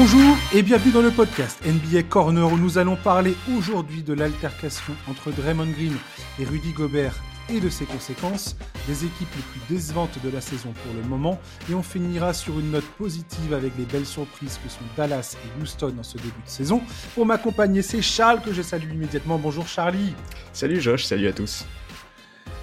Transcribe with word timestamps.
Bonjour 0.00 0.36
et 0.54 0.62
bienvenue 0.62 0.92
dans 0.92 1.02
le 1.02 1.10
podcast 1.10 1.60
NBA 1.66 2.04
Corner 2.04 2.46
où 2.52 2.56
nous 2.56 2.78
allons 2.78 2.94
parler 2.94 3.34
aujourd'hui 3.52 4.04
de 4.04 4.14
l'altercation 4.14 4.94
entre 5.10 5.32
Draymond 5.32 5.72
Green 5.72 5.96
et 6.38 6.44
Rudy 6.44 6.70
Gobert 6.70 7.16
et 7.48 7.58
de 7.58 7.68
ses 7.68 7.84
conséquences, 7.84 8.56
des 8.86 9.04
équipes 9.04 9.34
les 9.34 9.42
plus 9.42 9.74
décevantes 9.74 10.22
de 10.22 10.30
la 10.30 10.40
saison 10.40 10.72
pour 10.72 10.94
le 10.94 11.02
moment, 11.02 11.40
et 11.68 11.74
on 11.74 11.82
finira 11.82 12.32
sur 12.32 12.60
une 12.60 12.70
note 12.70 12.86
positive 12.96 13.52
avec 13.52 13.72
les 13.76 13.86
belles 13.86 14.06
surprises 14.06 14.60
que 14.62 14.70
sont 14.70 14.84
Dallas 14.96 15.36
et 15.44 15.60
Houston 15.60 15.96
en 15.98 16.04
ce 16.04 16.16
début 16.16 16.28
de 16.28 16.48
saison. 16.48 16.80
Pour 17.16 17.26
m'accompagner, 17.26 17.82
c'est 17.82 18.00
Charles 18.00 18.40
que 18.40 18.52
je 18.52 18.62
salue 18.62 18.92
immédiatement. 18.92 19.36
Bonjour 19.36 19.66
Charlie. 19.66 20.14
Salut 20.52 20.80
Josh, 20.80 21.06
salut 21.06 21.26
à 21.26 21.32
tous. 21.32 21.66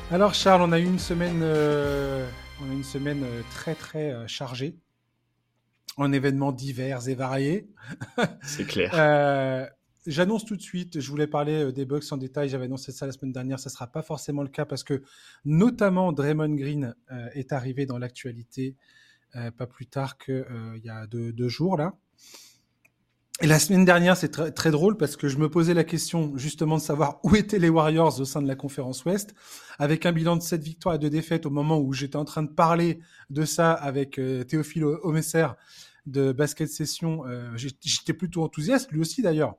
Alors 0.09 0.33
Charles, 0.33 0.61
on 0.61 0.71
a 0.71 0.79
eu 0.79 0.85
une 0.85 0.99
semaine, 0.99 1.41
euh, 1.43 2.25
on 2.65 2.71
a 2.71 2.73
une 2.73 2.85
semaine 2.85 3.23
euh, 3.25 3.41
très 3.51 3.75
très 3.75 4.13
euh, 4.13 4.25
chargée 4.25 4.77
en 5.97 6.11
événements 6.11 6.51
divers 6.51 7.07
et 7.07 7.15
variés. 7.15 7.69
C'est 8.43 8.65
clair. 8.65 9.71
J'annonce 10.07 10.45
tout 10.45 10.55
de 10.55 10.61
suite, 10.61 10.99
je 10.99 11.09
voulais 11.09 11.25
parler 11.25 11.63
euh, 11.63 11.71
des 11.71 11.85
Bucks 11.85 12.11
en 12.11 12.17
détail, 12.17 12.47
j'avais 12.47 12.65
annoncé 12.65 12.91
ça 12.91 13.07
la 13.07 13.11
semaine 13.11 13.31
dernière, 13.31 13.59
ça 13.59 13.69
ne 13.69 13.73
sera 13.73 13.87
pas 13.87 14.03
forcément 14.03 14.43
le 14.43 14.49
cas 14.49 14.65
parce 14.65 14.83
que 14.83 15.01
notamment 15.45 16.11
Draymond 16.11 16.53
Green 16.55 16.95
euh, 17.11 17.27
est 17.33 17.51
arrivé 17.51 17.87
dans 17.87 17.97
l'actualité 17.97 18.75
euh, 19.35 19.49
pas 19.49 19.65
plus 19.65 19.87
tard 19.87 20.17
qu'il 20.17 20.81
y 20.83 20.89
a 20.89 21.07
deux, 21.07 21.49
jours 21.49 21.75
là. 21.75 21.93
Et 23.41 23.47
la 23.47 23.59
semaine 23.59 23.83
dernière, 23.83 24.15
c'est 24.15 24.29
très, 24.29 24.51
très 24.51 24.71
drôle 24.71 24.95
parce 24.95 25.17
que 25.17 25.27
je 25.27 25.37
me 25.37 25.49
posais 25.49 25.73
la 25.73 25.83
question 25.83 26.37
justement 26.37 26.77
de 26.77 26.81
savoir 26.81 27.19
où 27.23 27.35
étaient 27.35 27.59
les 27.59 27.67
Warriors 27.67 28.21
au 28.21 28.25
sein 28.25 28.41
de 28.41 28.47
la 28.47 28.55
conférence 28.55 29.03
Ouest, 29.03 29.33
avec 29.77 30.05
un 30.05 30.13
bilan 30.13 30.37
de 30.37 30.41
7 30.41 30.61
victoires 30.61 30.95
et 30.95 30.99
2 30.99 31.09
défaites 31.09 31.45
au 31.45 31.49
moment 31.49 31.79
où 31.79 31.91
j'étais 31.91 32.15
en 32.15 32.23
train 32.23 32.43
de 32.43 32.51
parler 32.51 32.99
de 33.29 33.43
ça 33.43 33.73
avec 33.73 34.21
Théophile 34.47 34.85
Omesser 34.85 35.47
de 36.05 36.31
Basket 36.31 36.69
Session. 36.69 37.23
j'étais 37.55 38.13
plutôt 38.13 38.43
enthousiaste, 38.43 38.91
lui 38.91 39.01
aussi 39.01 39.21
d'ailleurs. 39.21 39.55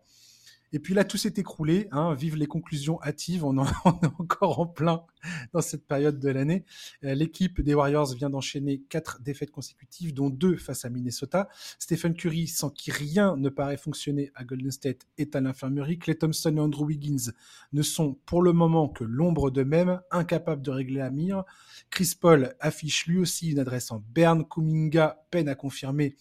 Et 0.73 0.79
puis 0.79 0.95
là, 0.95 1.05
tout 1.05 1.17
s'est 1.17 1.35
écroulé. 1.37 1.89
Hein, 1.93 2.15
vive 2.15 2.37
les 2.37 2.47
conclusions 2.47 3.01
hâtives. 3.03 3.45
On, 3.45 3.57
on, 3.59 3.63
est 3.63 4.07
encore 4.19 4.61
en 4.61 4.67
plein 4.67 5.05
dans 5.53 5.61
cette 5.61 5.87
période 5.87 6.19
de 6.19 6.29
l'année. 6.29 6.65
Euh, 7.05 7.15
l'équipe 7.15 7.61
des 7.61 7.75
Warriors 7.75 8.15
vient 8.15 8.31
d'enchaîner 8.31 8.83
quatre 8.89 9.21
défaites 9.23 9.51
consécutives, 9.51 10.13
dont 10.13 10.29
deux 10.29 10.57
face 10.57 10.85
à 10.85 10.91
Minnesota. 10.91 11.49
Stephen 11.79 12.15
Curry, 12.15 12.49
sans 12.49 12.71
qui 12.71 12.91
rien 12.91 13.37
ne 13.37 13.49
paraît 13.49 13.77
fonctionner 13.77 14.31
à 14.35 14.45
Golden 14.45 14.71
State, 14.71 15.07
est 15.19 15.37
à 15.37 15.41
l'infirmerie. 15.41 15.99
Clay 15.99 16.17
Thompson 16.17 16.57
et 16.57 16.61
Andrew 16.61 16.85
Wiggins 16.85 17.33
ne 17.73 17.83
sont 17.83 18.15
pour 18.27 18.43
le 18.43 18.53
moment 18.53 18.89
que 18.89 19.05
l'ombre 19.05 19.51
d'eux-mêmes, 19.51 20.01
incapables 20.11 20.63
de 20.63 20.71
régler 20.71 20.99
la 20.99 21.11
mire. 21.11 21.45
Chris 21.91 22.13
Paul 22.21 22.55
affiche 22.61 23.07
lui 23.07 23.19
aussi 23.19 23.51
une 23.51 23.61
adresse 23.61 23.91
en 23.93 24.05
Berne. 24.11 24.45
Kuminga 24.47 25.25
peine 25.31 25.49
à 25.49 25.55
confirmer 25.55 26.17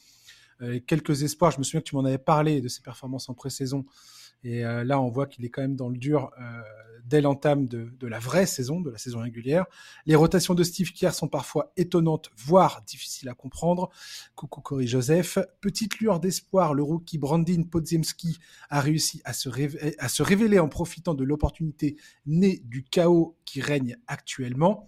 euh, 0.62 0.80
quelques 0.86 1.24
espoirs. 1.24 1.52
Je 1.52 1.60
me 1.60 1.64
souviens 1.64 1.82
que 1.82 1.86
tu 1.86 1.96
m'en 1.96 2.06
avais 2.06 2.18
parlé 2.18 2.62
de 2.62 2.68
ses 2.68 2.82
performances 2.82 3.30
en 3.30 3.34
pré-saison 3.34 3.86
et 4.46 4.64
euh, 4.64 4.84
là, 4.84 5.02
on 5.02 5.10
voit 5.10 5.26
qu'il 5.26 5.44
est 5.44 5.50
quand 5.50 5.64
même 5.64 5.76
dans 5.76 5.90
le 5.90 5.98
dur 5.98 6.32
euh, 6.40 6.62
dès 7.04 7.20
l'entame 7.20 7.68
de, 7.68 8.08
la 8.08 8.20
vraie 8.20 8.46
saison, 8.46 8.80
de 8.80 8.92
la 8.92 9.00
saison 9.00 9.22
régulière. 9.22 9.66
Les 10.06 10.16
rotations 10.16 10.54
de 10.54 10.64
Steve 10.64 10.92
Kerr 10.94 11.14
sont 11.14 11.28
parfois 11.28 11.74
étonnantes, 11.78 12.30
voire 12.38 12.84
difficiles 12.86 13.28
à 13.28 13.34
comprendre. 13.34 13.90
Coucou 14.36 14.62
Cory 14.62 14.88
Joseph. 14.88 15.40
Petite 15.62 15.98
lueur 15.98 16.20
d'espoir, 16.20 16.76
le 16.76 16.84
rookie 16.84 17.18
Brandin 17.18 17.64
Podziemski 17.64 18.38
a 18.70 18.82
réussi 18.82 19.20
à 19.26 19.34
se 19.34 20.22
révéler 20.24 20.60
en 20.60 20.70
profitant 20.70 21.16
de 21.16 21.24
l'opportunité 21.24 21.98
née 22.28 22.62
du 22.66 22.84
chaos 22.84 23.36
qui 23.46 23.62
règne 23.62 23.98
actuellement. 24.06 24.88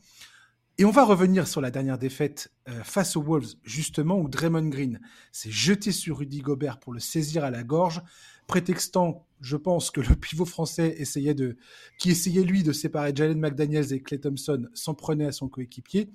Et 0.80 0.86
on 0.86 0.92
va 0.92 1.03
revenir 1.03 1.47
sur 1.47 1.59
la 1.59 1.72
dernière 1.72 1.97
défaite 1.97 2.52
euh, 2.70 2.83
face 2.83 3.16
aux 3.16 3.23
Wolves, 3.23 3.56
justement, 3.64 4.20
où 4.20 4.30
Draymond 4.30 4.70
Green 4.70 5.00
s'est 5.31 5.50
jeté 5.50 5.92
sur 5.92 6.19
Rudy 6.19 6.42
Gobert 6.42 6.80
pour 6.80 6.94
le 6.94 7.00
saisir 7.00 7.44
à 7.44 7.50
la 7.50 7.64
gorge, 7.64 8.03
prétextant, 8.45 9.25
je 9.42 9.58
pense, 9.58 9.89
que 9.89 10.02
le 10.02 10.16
pivot 10.16 10.45
français 10.45 10.94
essayait 11.00 11.34
de, 11.34 11.58
qui 11.97 12.12
essayait 12.12 12.44
lui 12.44 12.62
de 12.62 12.74
séparer 12.74 13.12
Jalen 13.16 13.40
McDaniels 13.40 13.91
et 13.91 14.03
Clay 14.03 14.19
Thompson, 14.19 14.68
s'en 14.75 14.94
prenait 14.94 15.25
à 15.25 15.31
son 15.31 15.50
coéquipier. 15.50 16.12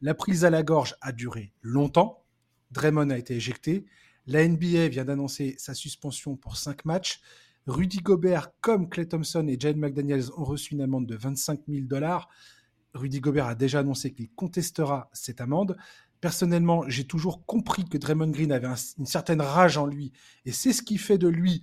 La 0.00 0.14
prise 0.14 0.44
à 0.44 0.50
la 0.50 0.62
gorge 0.62 0.94
a 1.00 1.10
duré 1.10 1.52
longtemps. 1.60 2.22
Draymond 2.70 3.10
a 3.10 3.18
été 3.18 3.34
éjecté. 3.34 3.84
La 4.28 4.46
NBA 4.46 4.88
vient 4.88 5.04
d'annoncer 5.04 5.56
sa 5.58 5.74
suspension 5.74 6.36
pour 6.36 6.56
cinq 6.56 6.84
matchs. 6.84 7.20
Rudy 7.66 7.98
Gobert, 7.98 8.50
comme 8.60 8.88
Clay 8.88 9.06
Thompson 9.06 9.48
et 9.48 9.58
Jalen 9.58 9.80
McDaniels, 9.80 10.30
ont 10.36 10.44
reçu 10.44 10.74
une 10.74 10.82
amende 10.82 11.06
de 11.06 11.16
25 11.16 11.62
000 11.66 11.86
dollars. 11.86 12.28
Rudy 12.94 13.20
Gobert 13.20 13.46
a 13.46 13.54
déjà 13.54 13.80
annoncé 13.80 14.12
qu'il 14.12 14.30
contestera 14.30 15.10
cette 15.12 15.40
amende. 15.40 15.76
Personnellement, 16.20 16.88
j'ai 16.88 17.04
toujours 17.04 17.44
compris 17.44 17.84
que 17.84 17.98
Draymond 17.98 18.30
Green 18.30 18.52
avait 18.52 18.68
une 18.98 19.06
certaine 19.06 19.42
rage 19.42 19.76
en 19.76 19.86
lui, 19.86 20.12
et 20.46 20.52
c'est 20.52 20.72
ce 20.72 20.82
qui 20.82 20.96
fait 20.96 21.18
de 21.18 21.28
lui 21.28 21.62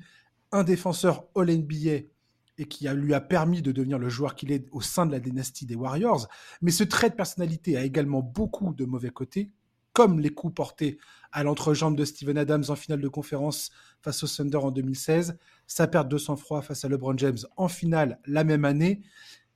un 0.52 0.64
défenseur 0.64 1.26
All-NBA 1.36 2.08
et 2.58 2.66
qui 2.66 2.88
lui 2.90 3.14
a 3.14 3.22
permis 3.22 3.62
de 3.62 3.72
devenir 3.72 3.98
le 3.98 4.10
joueur 4.10 4.36
qu'il 4.36 4.52
est 4.52 4.68
au 4.72 4.82
sein 4.82 5.06
de 5.06 5.12
la 5.12 5.20
dynastie 5.20 5.66
des 5.66 5.76
Warriors. 5.76 6.28
Mais 6.62 6.72
ce 6.72 6.84
trait 6.84 7.10
de 7.10 7.16
personnalité 7.16 7.78
a 7.78 7.84
également 7.84 8.22
beaucoup 8.22 8.74
de 8.74 8.86
mauvais 8.86 9.10
côtés, 9.10 9.50
comme 9.94 10.20
les 10.20 10.30
coups 10.30 10.54
portés 10.54 11.00
à 11.32 11.44
l'entrejambe 11.44 11.98
de 11.98 12.06
Steven 12.06 12.38
Adams 12.38 12.66
en 12.70 12.76
finale 12.76 13.02
de 13.02 13.08
conférence 13.08 13.72
face 14.02 14.24
au 14.24 14.28
Thunder 14.28 14.58
en 14.58 14.72
2016, 14.72 15.38
sa 15.68 15.88
perte 15.88 16.08
de 16.08 16.18
sang-froid 16.18 16.62
face 16.62 16.86
à 16.86 16.90
LeBron 16.90 17.18
James 17.18 17.40
en 17.58 17.68
finale 17.68 18.20
la 18.26 18.44
même 18.44 18.66
année, 18.66 19.02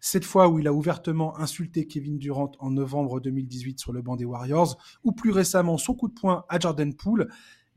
cette 0.06 0.24
fois 0.24 0.50
où 0.50 0.60
il 0.60 0.68
a 0.68 0.74
ouvertement 0.74 1.36
insulté 1.40 1.88
Kevin 1.88 2.20
Durant 2.20 2.52
en 2.60 2.70
novembre 2.70 3.20
2018 3.20 3.80
sur 3.80 3.92
le 3.92 4.04
banc 4.04 4.16
des 4.16 4.24
Warriors, 4.24 4.78
ou 5.04 5.14
plus 5.14 5.32
récemment 5.32 5.80
son 5.80 5.96
coup 5.96 6.08
de 6.08 6.14
poing 6.14 6.46
à 6.48 6.60
Jordan 6.60 6.94
Poole. 6.94 7.28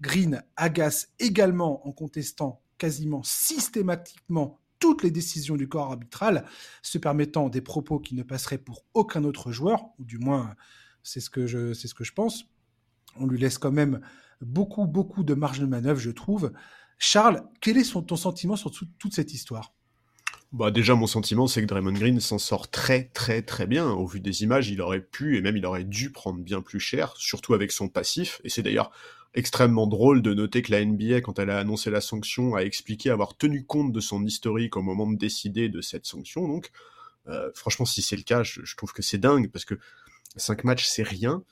Green 0.03 0.43
agace 0.55 1.09
également 1.21 1.89
en 1.89 1.93
contestant 1.93 2.61
quasiment 2.77 3.23
systématiquement 3.23 4.61
toutes 4.79 5.05
les 5.05 5.11
décisions 5.11 5.57
du 5.57 5.71
corps 5.71 5.91
arbitral, 5.91 6.45
se 6.83 6.99
permettant 6.99 7.49
des 7.49 7.63
propos 7.63 7.99
qui 7.99 8.15
ne 8.15 8.23
passeraient 8.23 8.59
pour 8.59 8.85
aucun 8.93 9.25
autre 9.25 9.51
joueur, 9.51 9.87
ou 9.99 10.05
du 10.05 10.19
moins 10.19 10.55
c'est 11.03 11.21
ce 11.21 11.31
que 11.31 11.47
je, 11.47 12.13
pense. 12.13 12.45
On 13.17 13.27
lui 13.27 13.39
laisse 13.39 13.57
quand 13.57 13.73
même 13.73 14.03
beaucoup, 14.43 14.87
beaucoup 14.87 15.25
de 15.25 15.33
marge 15.33 15.61
de 15.61 15.67
manœuvre, 15.67 15.99
je 15.99 16.11
trouve. 16.11 16.53
Charles, 16.99 17.43
quel 17.63 17.79
est 17.79 17.91
ton 17.91 18.17
sentiment 18.17 18.57
sur 18.57 18.71
toute 18.71 19.15
cette 19.15 19.33
histoire? 19.33 19.73
Bah 20.53 20.71
déjà 20.71 20.95
mon 20.95 21.07
sentiment 21.07 21.47
c'est 21.47 21.61
que 21.61 21.67
Draymond 21.67 21.93
Green 21.93 22.21
s'en 22.21 22.39
sort 22.39 22.71
très 22.71 23.05
très 23.05 23.43
très 23.43 23.67
bien. 23.67 23.91
Au 23.91 24.07
vu 24.07 24.21
des 24.21 24.43
images, 24.43 24.71
il 24.71 24.81
aurait 24.81 25.03
pu 25.03 25.37
et 25.37 25.43
même 25.43 25.57
il 25.57 25.67
aurait 25.67 25.85
dû 25.85 26.11
prendre 26.11 26.41
bien 26.41 26.63
plus 26.63 26.81
cher, 26.81 27.15
surtout 27.19 27.53
avec 27.53 27.71
son 27.71 27.89
passif. 27.89 28.41
Et 28.45 28.49
c'est 28.49 28.63
d'ailleurs 28.63 28.91
extrêmement 29.35 29.87
drôle 29.87 30.23
de 30.23 30.33
noter 30.33 30.63
que 30.63 30.73
la 30.73 30.83
NBA, 30.83 31.21
quand 31.21 31.39
elle 31.39 31.51
a 31.51 31.59
annoncé 31.59 31.91
la 31.91 32.01
sanction, 32.01 32.55
a 32.55 32.61
expliqué 32.61 33.11
avoir 33.11 33.37
tenu 33.37 33.65
compte 33.65 33.93
de 33.93 34.01
son 34.01 34.25
historique 34.25 34.77
au 34.77 34.83
moment 34.83 35.07
de 35.07 35.17
décider 35.19 35.69
de 35.69 35.83
cette 35.83 36.07
sanction. 36.07 36.49
Donc 36.49 36.71
euh, 37.29 37.51
franchement, 37.55 37.85
si 37.85 38.01
c'est 38.01 38.17
le 38.17 38.23
cas, 38.23 38.43
je, 38.43 38.75
trouve 38.75 38.95
que 38.95 39.03
c'est 39.03 39.19
dingue 39.19 39.51
parce 39.51 39.67
que 39.67 39.79
5 40.37 40.65
matchs 40.65 40.87
c'est 40.87 41.03
rien. 41.03 41.43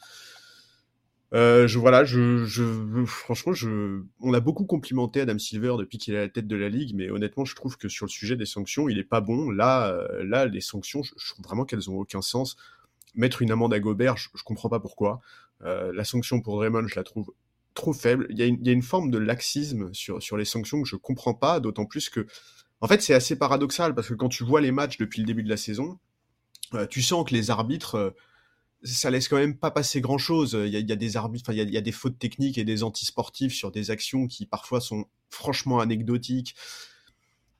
Euh, 1.34 1.66
je 1.66 1.78
voilà, 1.78 2.04
je, 2.04 2.44
je, 2.44 3.04
franchement, 3.04 3.52
je, 3.52 4.02
on 4.20 4.32
a 4.32 4.40
beaucoup 4.40 4.64
complimenté 4.64 5.20
Adam 5.20 5.38
Silver 5.38 5.74
depuis 5.78 5.98
qu'il 5.98 6.14
est 6.14 6.18
à 6.18 6.20
la 6.22 6.28
tête 6.28 6.46
de 6.46 6.56
la 6.56 6.68
ligue, 6.68 6.94
mais 6.94 7.10
honnêtement, 7.10 7.44
je 7.44 7.54
trouve 7.56 7.76
que 7.76 7.88
sur 7.88 8.06
le 8.06 8.10
sujet 8.10 8.36
des 8.36 8.46
sanctions, 8.46 8.88
il 8.88 8.98
est 8.98 9.04
pas 9.04 9.20
bon. 9.20 9.50
Là, 9.50 9.88
euh, 9.88 10.24
là, 10.24 10.46
les 10.46 10.60
sanctions, 10.60 11.02
je, 11.02 11.32
trouve 11.32 11.44
vraiment 11.44 11.64
qu'elles 11.64 11.90
ont 11.90 11.98
aucun 11.98 12.22
sens. 12.22 12.56
Mettre 13.14 13.42
une 13.42 13.50
amende 13.50 13.74
à 13.74 13.80
Gobert, 13.80 14.16
je, 14.16 14.28
je 14.34 14.42
comprends 14.44 14.68
pas 14.68 14.80
pourquoi. 14.80 15.20
Euh, 15.64 15.92
la 15.92 16.04
sanction 16.04 16.40
pour 16.40 16.56
Draymond, 16.56 16.86
je 16.86 16.96
la 16.96 17.02
trouve 17.02 17.32
trop 17.74 17.92
faible. 17.92 18.26
Il 18.30 18.38
y 18.38 18.42
a 18.42 18.46
une, 18.46 18.64
y 18.64 18.68
a 18.68 18.72
une 18.72 18.82
forme 18.82 19.10
de 19.10 19.18
laxisme 19.18 19.92
sur, 19.92 20.22
sur 20.22 20.36
les 20.36 20.44
sanctions 20.44 20.82
que 20.82 20.88
je 20.88 20.96
comprends 20.96 21.34
pas, 21.34 21.58
d'autant 21.58 21.86
plus 21.86 22.08
que, 22.08 22.26
en 22.80 22.86
fait, 22.86 23.02
c'est 23.02 23.14
assez 23.14 23.36
paradoxal 23.36 23.94
parce 23.94 24.08
que 24.08 24.14
quand 24.14 24.28
tu 24.28 24.44
vois 24.44 24.60
les 24.60 24.70
matchs 24.70 24.96
depuis 24.98 25.20
le 25.20 25.26
début 25.26 25.42
de 25.42 25.48
la 25.48 25.56
saison, 25.56 25.98
euh, 26.74 26.86
tu 26.86 27.02
sens 27.02 27.28
que 27.28 27.34
les 27.34 27.50
arbitres 27.50 28.14
ça 28.82 29.10
laisse 29.10 29.28
quand 29.28 29.36
même 29.36 29.56
pas 29.56 29.70
passer 29.70 30.00
grand 30.00 30.18
chose. 30.18 30.56
Il 30.64 30.72
y 30.72 30.92
a, 30.92 30.96
des 30.96 31.16
arbitres, 31.16 31.52
il 31.52 31.70
y 31.70 31.76
a, 31.76 31.80
des 31.80 31.92
fautes 31.92 32.18
techniques 32.18 32.58
et 32.58 32.64
des 32.64 32.82
antisportifs 32.82 33.54
sur 33.54 33.70
des 33.70 33.90
actions 33.90 34.26
qui 34.26 34.46
parfois 34.46 34.80
sont 34.80 35.06
franchement 35.30 35.80
anecdotiques. 35.80 36.54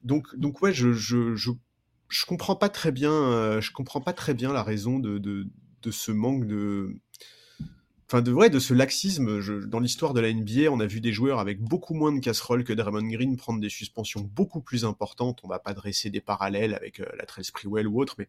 Donc, 0.03 0.35
donc 0.35 0.61
ouais, 0.61 0.73
je, 0.73 0.93
je, 0.93 1.35
je, 1.35 1.51
je 2.09 2.25
comprends 2.25 2.55
pas 2.55 2.69
très 2.69 2.91
bien, 2.91 3.11
euh, 3.11 3.61
je 3.61 3.71
comprends 3.71 4.01
pas 4.01 4.13
très 4.13 4.33
bien 4.33 4.53
la 4.53 4.63
raison 4.63 4.99
de, 4.99 5.17
de, 5.17 5.47
de 5.81 5.91
ce 5.91 6.11
manque 6.11 6.45
de, 6.45 6.95
enfin 8.07 8.21
de 8.21 8.31
vrai, 8.31 8.49
de 8.49 8.59
ce 8.59 8.73
laxisme. 8.73 9.67
Dans 9.67 9.79
l'histoire 9.79 10.13
de 10.13 10.21
la 10.21 10.31
NBA, 10.31 10.71
on 10.71 10.79
a 10.79 10.85
vu 10.85 11.01
des 11.01 11.11
joueurs 11.11 11.39
avec 11.39 11.61
beaucoup 11.61 11.93
moins 11.93 12.13
de 12.13 12.19
casseroles 12.19 12.63
que 12.63 12.73
Draymond 12.73 13.07
Green 13.07 13.35
prendre 13.35 13.59
des 13.59 13.69
suspensions 13.69 14.21
beaucoup 14.21 14.61
plus 14.61 14.85
importantes. 14.85 15.39
On 15.43 15.47
va 15.47 15.59
pas 15.59 15.73
dresser 15.73 16.09
des 16.09 16.21
parallèles 16.21 16.73
avec 16.73 16.99
euh, 16.99 17.05
la 17.17 17.25
Trail 17.25 17.43
Sprewell 17.43 17.87
ou 17.87 17.99
autre, 17.99 18.15
mais 18.17 18.27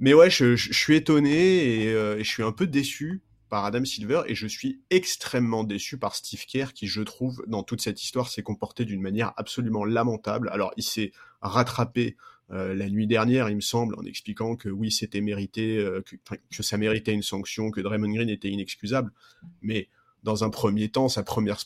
mais 0.00 0.14
ouais, 0.14 0.30
je, 0.30 0.56
suis 0.56 0.96
étonné 0.96 1.88
euh, 1.88 2.18
et, 2.18 2.24
je 2.24 2.28
suis 2.28 2.42
un 2.42 2.52
peu 2.52 2.66
déçu 2.66 3.22
par 3.50 3.66
Adam 3.66 3.84
Silver 3.84 4.22
et 4.26 4.34
je 4.34 4.46
suis 4.46 4.80
extrêmement 4.88 5.62
déçu 5.62 5.98
par 5.98 6.14
Steve 6.14 6.46
Kerr 6.46 6.72
qui, 6.72 6.86
je 6.86 7.02
trouve, 7.02 7.44
dans 7.46 7.62
toute 7.62 7.82
cette 7.82 8.02
histoire, 8.02 8.28
s'est 8.28 8.42
comporté 8.42 8.86
d'une 8.86 9.02
manière 9.02 9.34
absolument 9.36 9.84
lamentable. 9.84 10.48
Alors, 10.52 10.72
il 10.78 10.84
s'est 10.84 11.12
rattrapé 11.42 12.16
euh, 12.50 12.74
la 12.74 12.88
nuit 12.88 13.06
dernière, 13.06 13.50
il 13.50 13.56
me 13.56 13.60
semble, 13.60 13.94
en 13.96 14.02
expliquant 14.04 14.56
que 14.56 14.70
oui, 14.70 14.90
c'était 14.90 15.20
mérité, 15.20 15.76
euh, 15.76 16.02
que, 16.02 16.62
ça 16.62 16.78
méritait 16.78 17.12
une 17.12 17.22
sanction, 17.22 17.70
que 17.70 17.80
Draymond 17.80 18.12
Green 18.12 18.28
était 18.30 18.48
inexcusable. 18.48 19.12
Mais 19.60 19.88
dans 20.22 20.44
un 20.44 20.50
premier 20.50 20.88
temps, 20.88 21.08
sa 21.08 21.22
première, 21.22 21.56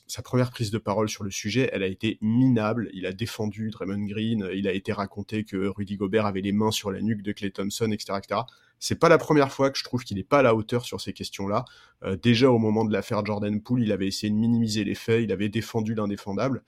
prise 0.51 0.71
de 0.71 0.79
parole 0.79 1.09
sur 1.09 1.25
le 1.25 1.31
sujet, 1.31 1.71
elle 1.73 1.83
a 1.83 1.87
été 1.87 2.19
minable. 2.21 2.89
Il 2.93 3.07
a 3.07 3.13
défendu 3.13 3.71
Draymond 3.71 4.05
Green, 4.07 4.49
il 4.55 4.69
a 4.69 4.73
été 4.73 4.93
raconté 4.93 5.45
que 5.45 5.69
Rudy 5.69 5.97
Gobert 5.97 6.27
avait 6.27 6.41
les 6.41 6.53
mains 6.53 6.71
sur 6.71 6.91
la 6.91 7.01
nuque 7.01 7.23
de 7.23 7.33
Clay 7.33 7.51
Thompson, 7.51 7.91
etc., 7.91 8.19
etc. 8.19 8.41
C'est 8.79 8.99
pas 8.99 9.09
la 9.09 9.19
première 9.19 9.51
fois 9.51 9.71
que 9.71 9.79
je 9.79 9.85
trouve 9.85 10.05
qu'il 10.05 10.17
n'est 10.17 10.25
pas 10.25 10.41
à 10.41 10.43
la 10.43 10.55
hauteur 10.55 10.85
sur 10.85 11.01
ces 11.01 11.13
questions-là. 11.13 11.65
Euh, 12.03 12.17
déjà 12.17 12.51
au 12.51 12.59
moment 12.59 12.85
de 12.85 12.93
l'affaire 12.93 13.25
Jordan 13.25 13.61
Poole, 13.61 13.83
il 13.83 13.93
avait 13.93 14.07
essayé 14.07 14.31
de 14.31 14.37
minimiser 14.37 14.85
les 14.85 14.95
faits, 14.95 15.23
il 15.25 15.33
avait 15.33 15.49
défendu 15.49 15.95
l'indéfendable. 15.95 16.63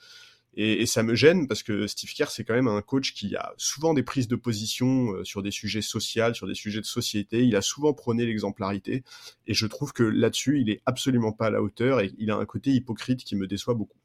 Et, 0.58 0.86
ça 0.86 1.02
me 1.02 1.14
gêne 1.14 1.46
parce 1.46 1.62
que 1.62 1.86
Steve 1.86 2.10
Kerr, 2.14 2.30
c'est 2.30 2.44
quand 2.44 2.54
même 2.54 2.68
un 2.68 2.80
coach 2.80 3.12
qui 3.12 3.36
a 3.36 3.52
souvent 3.58 3.92
des 3.92 4.02
prises 4.02 4.26
de 4.26 4.36
position 4.36 5.12
euh, 5.12 5.24
sur 5.24 5.42
des 5.42 5.50
sujets 5.50 5.82
sociaux, 5.82 6.32
sur 6.32 6.46
des 6.46 6.54
sujets 6.54 6.80
de 6.80 6.86
société. 6.86 7.44
Il 7.44 7.54
a 7.56 7.62
souvent 7.62 7.92
prôné 7.92 8.24
l'exemplarité. 8.24 9.04
Et 9.46 9.52
je 9.52 9.66
trouve 9.66 9.92
que 9.92 10.02
là-dessus, 10.02 10.60
il 10.60 10.70
est 10.70 10.80
absolument 10.86 11.32
pas 11.32 11.46
à 11.46 11.50
la 11.50 11.62
hauteur 11.62 12.00
et 12.00 12.12
il 12.16 12.30
a 12.30 12.36
un 12.36 12.46
côté 12.46 12.70
hypocrite 12.70 13.22
qui 13.22 13.36
me 13.36 13.46
déçoit 13.46 13.74
beaucoup. 13.74 13.98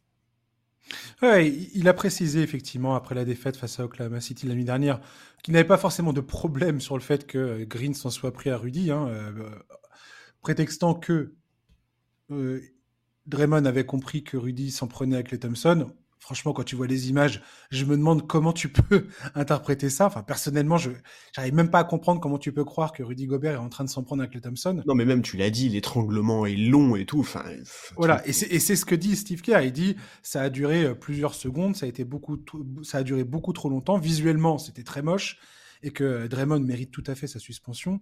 Il 1.22 1.88
a 1.88 1.94
précisé 1.94 2.42
effectivement 2.42 2.96
après 2.96 3.16
la 3.16 3.24
défaite 3.24 3.56
face 3.56 3.80
à 3.80 3.86
Oklahoma 3.86 4.20
City 4.20 4.48
l'année 4.48 4.64
dernière 4.64 5.00
qu'il 5.44 5.54
n'avait 5.54 5.68
pas 5.68 5.78
forcément 5.78 6.12
de 6.12 6.22
problème 6.22 6.82
sur 6.82 6.98
le 6.98 7.02
fait 7.02 7.26
que 7.26 7.64
Green 7.64 7.94
s'en 7.94 8.10
soit 8.10 8.34
pris 8.34 8.50
à 8.50 8.58
Rudy, 8.58 8.92
hein, 8.92 9.08
euh, 9.08 9.32
prétextant 10.42 10.96
que 10.96 11.34
euh, 12.32 12.62
Draymond 13.28 13.66
avait 13.66 13.86
compris 13.86 14.24
que 14.24 14.38
Rudy 14.38 14.72
s'en 14.72 14.88
prenait 14.88 15.16
avec 15.16 15.32
les 15.32 15.40
Thompson 15.40 15.94
franchement, 16.22 16.54
quand 16.54 16.64
tu 16.64 16.76
vois 16.76 16.88
les 16.88 17.10
images, 17.10 17.42
je 17.72 17.84
me 17.84 17.98
demande 17.98 18.28
comment 18.28 18.54
tu 18.54 18.70
peux 18.70 19.08
interpréter 19.36 19.90
ça. 19.90 20.06
Enfin, 20.06 20.22
personnellement, 20.24 20.78
je 20.78 20.92
n'arrive 21.36 21.56
même 21.56 21.70
pas 21.70 21.80
à 21.80 21.84
comprendre 21.84 22.22
comment 22.22 22.38
tu 22.38 22.54
peux 22.54 22.64
croire 22.64 22.94
que 22.94 23.04
Rudy 23.04 23.26
Gobert 23.26 23.56
est 23.56 23.58
en 23.58 23.70
train 23.70 23.84
de 23.84 23.90
s'en 23.90 24.04
prendre 24.04 24.22
avec 24.22 24.36
les 24.36 24.42
Thompson. 24.42 24.82
Non, 24.88 24.96
mais 24.96 25.04
même 25.04 25.24
tu 25.24 25.36
l'as 25.36 25.50
dit, 25.50 25.68
l'étranglement 25.68 26.46
est 26.46 26.56
long 26.56 26.96
et 26.96 27.06
tout. 27.06 27.20
Enfin, 27.20 27.44
voilà, 27.98 28.26
et 28.26 28.32
c'est 28.32 28.76
ce 28.76 28.86
que 28.86 28.96
dit 28.96 29.16
Steve 29.16 29.42
Kerr. 29.42 29.62
Il 29.62 29.74
dit 29.74 29.98
ça 30.24 30.44
a 30.44 30.50
duré 30.50 30.86
euh, 30.86 30.94
plusieurs 30.94 31.34
secondes, 31.34 31.76
ça 31.76 31.86
a 31.86 31.90
été 31.90 32.06
beaucoup, 32.06 32.38
ça 32.84 33.00
a 33.00 33.04
duré 33.04 33.24
beaucoup 33.24 33.52
trop 33.52 33.70
longtemps. 33.70 33.98
Visuellement, 33.98 34.58
c'était 34.58 34.84
très 34.84 35.02
moche 35.02 35.38
et 35.84 35.92
que 35.92 36.28
Draymond 36.28 36.60
mérite 36.60 36.92
tout 36.92 37.04
à 37.08 37.16
fait 37.16 37.28
sa 37.28 37.40
suspension. 37.40 38.00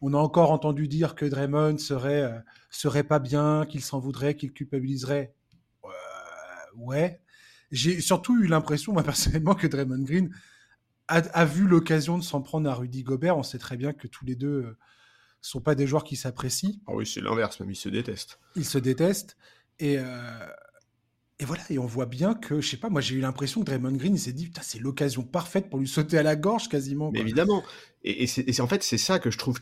On 0.00 0.14
a 0.14 0.18
encore 0.18 0.50
entendu 0.50 0.88
dire 0.88 1.14
que 1.14 1.24
Draymond 1.24 1.78
serait 1.78 2.22
euh, 2.22 2.38
serait 2.70 3.04
pas 3.04 3.20
bien, 3.20 3.64
qu'il 3.68 3.82
s'en 3.82 4.00
voudrait, 4.00 4.34
qu'il 4.34 4.52
culpabiliserait. 4.52 5.32
Euh, 5.84 5.88
ouais, 6.76 7.20
j'ai 7.72 8.00
surtout 8.00 8.40
eu 8.40 8.46
l'impression, 8.46 8.92
moi 8.92 9.02
personnellement, 9.02 9.54
que 9.54 9.66
Draymond 9.66 10.04
Green 10.04 10.30
a, 11.08 11.44
vu 11.44 11.66
l'occasion 11.66 12.16
de 12.16 12.22
s'en 12.22 12.40
prendre 12.40 12.70
à 12.70 12.74
Rudy 12.74 13.02
Gobert. 13.02 13.36
On 13.36 13.42
sait 13.42 13.58
très 13.58 13.76
bien 13.76 13.92
que 13.92 14.06
tous 14.06 14.24
les 14.24 14.34
deux 14.34 14.46
euh, 14.62 14.78
sont 15.42 15.60
pas 15.60 15.74
des 15.74 15.86
joueurs 15.86 16.04
qui 16.04 16.16
s'apprécient. 16.16 16.76
Ah 16.86 16.92
oui, 16.94 17.06
c'est 17.06 17.20
l'inverse, 17.20 17.60
même 17.60 17.70
ils 17.70 17.76
se 17.76 17.90
détestent. 17.90 18.38
Ils 18.56 18.64
se 18.64 18.78
détestent. 18.78 19.36
Et, 19.78 19.98
euh, 19.98 20.46
et 21.38 21.44
voilà, 21.44 21.62
et 21.68 21.78
on 21.78 21.86
voit 21.86 22.06
bien 22.06 22.34
que, 22.34 22.60
je 22.60 22.68
sais 22.68 22.76
pas, 22.76 22.88
moi 22.88 23.00
j'ai 23.00 23.16
eu 23.16 23.20
l'impression 23.20 23.60
que 23.60 23.66
Draymond 23.66 23.96
Green, 23.96 24.16
s'est 24.16 24.32
dit, 24.32 24.50
c'est 24.62 24.78
l'occasion 24.78 25.22
parfaite 25.22 25.68
pour 25.68 25.80
lui 25.80 25.88
sauter 25.88 26.16
à 26.16 26.22
la 26.22 26.36
gorge 26.36 26.68
quasiment. 26.68 27.10
Mais 27.10 27.20
évidemment. 27.20 27.62
Et, 28.04 28.26
c'est 28.26 28.60
en 28.60 28.68
fait, 28.68 28.82
c'est 28.82 28.98
ça 28.98 29.18
que 29.18 29.30
je 29.30 29.36
trouve 29.36 29.58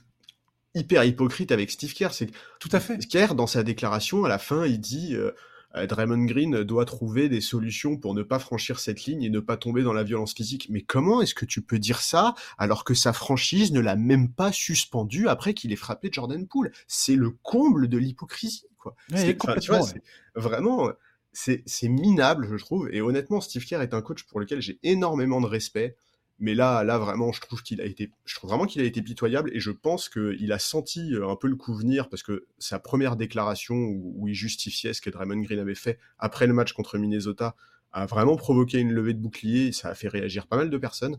hyper 0.75 1.03
hypocrite 1.05 1.51
avec 1.51 1.71
Steve 1.71 1.95
Kerr. 1.95 2.13
C'est 2.13 2.31
Tout 2.61 2.69
à 2.73 2.79
fait. 2.79 2.99
Kerr, 3.09 3.35
dans 3.35 3.49
sa 3.49 3.65
déclaration, 3.65 4.25
à 4.25 4.29
la 4.29 4.39
fin, 4.39 4.67
il 4.67 4.81
dit 4.81 5.17
euh, 5.17 5.33
Draymond 5.75 6.25
Green 6.25 6.65
doit 6.65 6.85
trouver 6.85 7.29
des 7.29 7.41
solutions 7.41 7.97
pour 7.97 8.15
ne 8.15 8.23
pas 8.23 8.39
franchir 8.39 8.81
cette 8.81 9.05
ligne 9.05 9.23
et 9.23 9.31
ne 9.31 9.41
pas 9.41 9.57
tomber 9.57 9.83
dans 9.83 9.93
la 9.93 10.03
violence 10.03 10.35
physique. 10.35 10.67
Mais 10.71 10.83
comment 10.83 11.23
est-ce 11.23 11.35
que 11.35 11.45
tu 11.45 11.63
peux 11.63 11.79
dire 11.79 12.01
ça 12.01 12.35
alors 12.59 12.85
que 12.85 12.95
sa 12.95 13.13
franchise 13.13 13.73
ne 13.73 13.81
l'a 13.81 13.97
même 13.97 14.33
pas 14.33 14.53
suspendu 14.53 15.29
après 15.29 15.55
qu'il 15.55 15.73
ait 15.73 15.77
frappé 15.77 16.11
Jordan 16.13 16.47
Poole? 16.47 16.73
C'est 16.89 17.15
le 17.15 17.31
comble 17.31 17.89
de 17.89 17.99
l'hypocrisie, 17.99 18.67
quoi. 18.79 18.97
c'est, 19.15 20.03
vraiment, 20.35 20.91
c'est, 21.33 21.63
c'est 21.67 21.89
minable, 21.89 22.49
je 22.51 22.57
trouve. 22.57 22.89
Et 22.93 23.01
honnêtement, 23.01 23.41
Steve 23.41 23.65
Kerr 23.65 23.83
est 23.83 23.95
un 23.95 24.03
coach 24.03 24.25
pour 24.25 24.41
lequel 24.41 24.61
j'ai 24.61 24.79
énormément 24.83 25.41
de 25.41 25.47
respect. 25.47 25.97
Mais 26.41 26.55
là, 26.55 26.83
là 26.85 26.97
vraiment, 26.97 27.33
je 27.33 27.41
trouve 27.43 27.63
qu'il 27.63 27.83
a 27.83 27.85
été, 27.85 28.11
je 28.25 28.35
trouve 28.35 28.49
vraiment 28.49 28.65
qu'il 28.65 28.81
a 28.81 28.85
été 28.85 29.03
pitoyable 29.03 29.51
et 29.55 29.61
je 29.61 29.71
pense 29.71 30.09
qu'il 30.09 30.53
a 30.53 30.59
senti 30.59 31.15
euh, 31.15 31.29
un 31.29 31.37
peu 31.37 31.49
le 31.49 31.57
coup 31.57 31.75
venir 31.75 32.09
parce 32.09 32.23
que 32.23 32.47
sa 32.59 32.79
première 32.79 33.17
déclaration 33.17 33.77
où, 33.77 34.27
il 34.27 34.35
justifiait 34.35 34.95
ce 34.95 35.03
que 35.03 35.11
Draymond 35.11 35.43
Green 35.43 35.59
avait 35.59 35.75
fait 35.75 35.99
après 36.19 36.47
le 36.47 36.55
match 36.55 36.73
contre 36.73 36.97
Minnesota 36.97 37.55
a 37.93 38.07
vraiment 38.07 38.37
provoqué 38.37 38.79
une 38.79 38.93
levée 38.93 39.13
de 39.13 39.19
bouclier 39.19 39.73
ça 39.73 39.91
a 39.91 39.95
fait 39.95 40.09
réagir 40.09 40.47
pas 40.47 40.57
mal 40.57 40.71
de 40.71 40.79
personnes. 40.79 41.19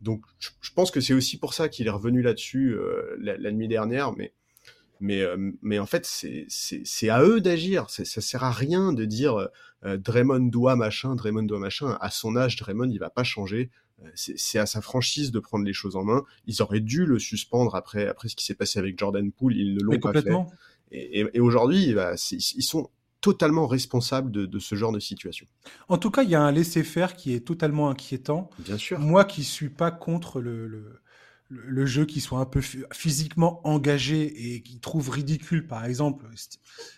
Donc, 0.00 0.24
je, 0.38 0.70
pense 0.74 0.90
que 0.90 1.00
c'est 1.00 1.14
aussi 1.14 1.38
pour 1.38 1.54
ça 1.54 1.68
qu'il 1.68 1.86
est 1.86 1.90
revenu 1.90 2.22
là-dessus 2.22 2.74
euh, 2.74 3.16
la, 3.18 3.52
nuit 3.52 3.68
dernière, 3.68 4.12
mais 4.12 4.32
mais, 5.00 5.20
euh, 5.20 5.52
mais 5.60 5.78
en 5.78 5.84
fait, 5.86 6.06
c'est 6.06 7.08
à 7.10 7.22
eux 7.22 7.40
d'agir. 7.42 7.90
Ça 7.90 8.04
sert 8.04 8.44
à 8.44 8.50
rien 8.50 8.94
de 8.94 9.04
dire 9.04 9.48
Draymond 9.84 10.48
doit 10.48 10.76
machin, 10.76 11.14
Draymond 11.14 11.42
doit 11.42 11.58
machin. 11.58 11.98
À 12.00 12.10
son 12.10 12.36
âge, 12.36 12.56
Draymond, 12.56 12.90
il 12.90 12.98
va 12.98 13.10
pas 13.10 13.24
changer. 13.24 13.70
Euh, 14.04 14.10
c'est 14.14 14.58
à 14.58 14.66
sa 14.66 14.80
franchise 14.80 15.30
de 15.30 15.38
prendre 15.38 15.64
les 15.64 15.72
choses 15.72 15.96
en 15.96 16.04
main. 16.04 16.24
Ils 16.46 16.62
auraient 16.62 16.80
dû 16.80 17.06
le 17.06 17.18
suspendre 17.18 17.74
après, 17.74 18.06
après 18.06 18.28
ce 18.28 18.36
qui 18.36 18.44
s'est 18.44 18.54
passé 18.54 18.78
avec 18.78 18.98
Jordan 18.98 19.30
Poole, 19.32 19.56
ils 19.56 19.74
ne 19.74 19.80
l'ont 19.80 19.98
pas 19.98 20.12
fait. 20.12 20.30
Et, 20.92 21.40
aujourd'hui, 21.40 21.94
bah, 21.94 22.14
ils 22.30 22.62
sont 22.62 22.90
totalement 23.20 23.66
responsables 23.66 24.30
de, 24.30 24.58
ce 24.58 24.74
genre 24.76 24.92
de 24.92 25.00
situation. 25.00 25.46
En 25.88 25.98
tout 25.98 26.10
cas, 26.10 26.22
il 26.22 26.30
y 26.30 26.36
a 26.36 26.40
un 26.40 26.52
laisser-faire 26.52 27.16
qui 27.16 27.34
est 27.34 27.40
totalement 27.40 27.90
inquiétant. 27.90 28.50
Bien 28.60 28.78
sûr. 28.78 29.00
Moi 29.00 29.24
qui 29.24 29.42
suis 29.42 29.68
pas 29.68 29.90
contre 29.90 30.40
le 30.40 30.68
le 30.68 31.00
jeu 31.84 32.04
qui 32.04 32.20
soit 32.20 32.38
un 32.40 32.46
peu 32.46 32.60
physiquement 32.92 33.60
engagé 33.66 34.54
et 34.54 34.62
qui 34.62 34.80
trouve 34.80 35.10
ridicule, 35.10 35.66
par 35.66 35.84
exemple, 35.84 36.26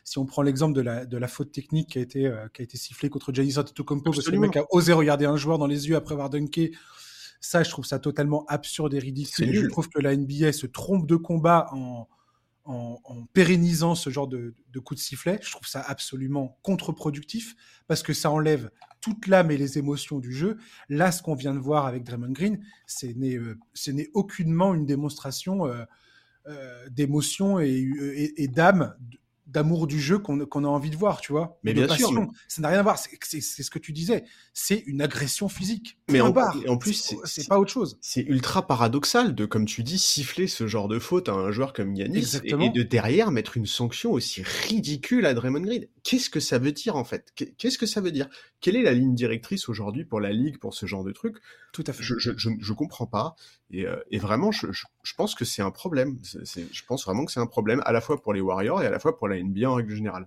si 0.05 0.19
on 0.19 0.27
prend 0.27 0.43
l'exemple 0.43 0.75
de 0.75 0.81
la, 0.81 1.07
de 1.07 1.17
la 1.17 1.29
faute 1.29 1.53
technique 1.53 1.91
qui 1.91 1.99
a 1.99 2.03
été, 2.03 2.27
euh, 2.27 2.49
qui 2.53 2.63
a 2.63 2.65
été 2.65 2.77
sifflée 2.77 3.11
contre 3.11 3.33
Giannis 3.33 3.59
Antetokounmpo 3.59 4.11
parce 4.11 4.25
que 4.25 4.31
le 4.31 4.39
mec 4.39 4.57
a 4.57 4.65
osé 4.71 4.93
regarder 4.93 5.27
un 5.27 5.37
joueur 5.37 5.59
dans 5.59 5.67
les 5.67 5.89
yeux 5.89 5.97
après 5.97 6.15
avoir 6.15 6.31
dunké, 6.31 6.73
ça, 7.41 7.63
je 7.63 7.71
trouve 7.71 7.85
ça 7.85 7.99
totalement 7.99 8.45
absurde 8.47 8.95
et 8.95 8.99
ridicule. 8.99 9.55
je 9.55 9.67
trouve 9.67 9.89
que 9.89 10.01
la 10.01 10.17
NBA 10.17 10.53
se 10.53 10.67
trompe 10.67 11.07
de 11.07 11.17
combat 11.17 11.69
en, 11.73 12.09
en, 12.69 13.27
pérennisant 13.33 13.95
ce 13.95 14.11
genre 14.11 14.29
de, 14.29 14.55
de 14.71 14.79
coup 14.79 14.95
de 14.95 15.01
sifflet. 15.01 15.39
Je 15.43 15.51
trouve 15.51 15.67
ça 15.67 15.81
absolument 15.81 16.59
contre-productif 16.63 17.57
parce 17.87 18.03
que 18.03 18.13
ça 18.13 18.31
enlève 18.31 18.71
toute 19.01 19.27
l'âme 19.27 19.51
et 19.51 19.57
les 19.57 19.79
émotions 19.79 20.19
du 20.19 20.33
jeu. 20.33 20.59
Là, 20.89 21.11
ce 21.13 21.23
qu'on 21.23 21.35
vient 21.35 21.55
de 21.55 21.59
voir 21.59 21.87
avec 21.87 22.05
Draymond 22.05 22.33
Green, 22.33 22.63
euh, 23.05 23.55
ce 23.75 23.91
n'est 23.91 24.09
aucunement 24.13 24.75
une 24.75 24.87
démonstration 24.87 25.67
euh, 25.67 25.85
euh, 26.47 26.89
d'émotion 26.91 27.59
et 27.59 28.49
d'âme 28.49 28.95
d'amour 29.49 29.87
du 29.87 29.99
jeu 29.99 30.19
qu'on 30.19 30.41
a 30.41 30.69
envie 30.69 30.91
de 30.91 30.97
voir, 30.97 31.21
tu 31.21 31.33
vois. 31.33 31.59
Mais 31.65 31.73
bien 31.73 31.89
sûr. 31.89 32.11
Ça 32.47 32.63
n'a 32.63 32.69
rien 32.69 32.81
à 32.81 32.83
voir. 32.83 32.99
C'est 32.99 33.41
ce 33.41 33.71
que 33.71 33.79
tu 33.79 33.93
disais. 33.93 34.25
C'est 34.53 34.85
une 34.87 35.01
agression 35.01 35.49
physique. 35.49 35.99
Mais 36.11 36.21
en, 36.21 36.35
en, 36.69 36.77
plus, 36.77 37.15
c'est 37.25 37.49
pas 37.49 37.59
autre 37.59 37.73
chose. 37.73 37.99
C'est 38.01 38.23
ultra 38.23 38.67
paradoxal 38.67 39.35
de, 39.35 39.47
comme 39.47 39.65
tu 39.65 39.83
dis, 39.83 39.99
siffler 39.99 40.47
ce 40.47 40.67
genre 40.67 40.89
de 40.89 40.99
faute 40.99 41.29
à 41.29 41.33
un 41.33 41.51
joueur 41.51 41.73
comme 41.73 41.95
Yanis 41.95 42.37
et, 42.45 42.51
et, 42.53 42.71
de 42.71 42.83
derrière 42.83 43.31
mettre 43.31 43.57
une 43.57 43.67
sanction 43.67 44.13
aussi 44.13 44.43
ridicule 44.43 45.25
à 45.27 45.35
Draymond 45.35 45.61
Green. 45.61 45.87
Qu'est-ce 46.09 46.31
que 46.31 46.41
ça 46.41 46.59
veut 46.59 46.73
dire 46.73 46.97
en 46.97 47.05
fait? 47.05 47.35
Qu'est-ce 47.35 47.77
que 47.77 47.85
ça 47.85 48.01
veut 48.01 48.11
dire? 48.11 48.31
Quelle 48.63 48.77
est 48.77 48.83
la 48.83 48.95
ligne 48.95 49.15
directrice 49.15 49.69
aujourd'hui 49.69 50.07
pour 50.07 50.21
la 50.21 50.33
ligue 50.33 50.57
pour 50.57 50.73
ce 50.73 50.87
genre 50.87 51.05
de 51.05 51.13
truc? 51.13 51.37
Tout 51.75 51.85
à 51.87 51.93
fait. 51.93 52.03
Je, 52.03 52.15
je, 52.19 52.31
je, 52.35 52.73
comprends 52.73 53.05
pas. 53.05 53.37
Et, 53.71 53.87
euh, 53.87 53.95
et 54.11 54.19
vraiment, 54.19 54.51
je, 54.51 54.73
je, 54.73 55.15
pense 55.19 55.35
que 55.35 55.45
c'est 55.45 55.61
un 55.61 55.71
problème. 55.71 56.19
je 56.25 56.83
pense 56.87 57.05
vraiment 57.05 57.27
que 57.27 57.33
c'est 57.33 57.41
un 57.41 57.47
problème 57.47 57.83
à 57.85 57.93
la 57.93 58.01
fois 58.01 58.23
pour 58.23 58.33
les 58.33 58.41
Warriors 58.41 58.81
et 58.83 58.87
à 58.87 58.91
la 58.91 58.99
fois 58.99 59.19
pour 59.19 59.29
la 59.29 59.37
NBA 59.37 59.71
en 59.71 59.75
règle 59.75 59.95
générale. 59.95 60.27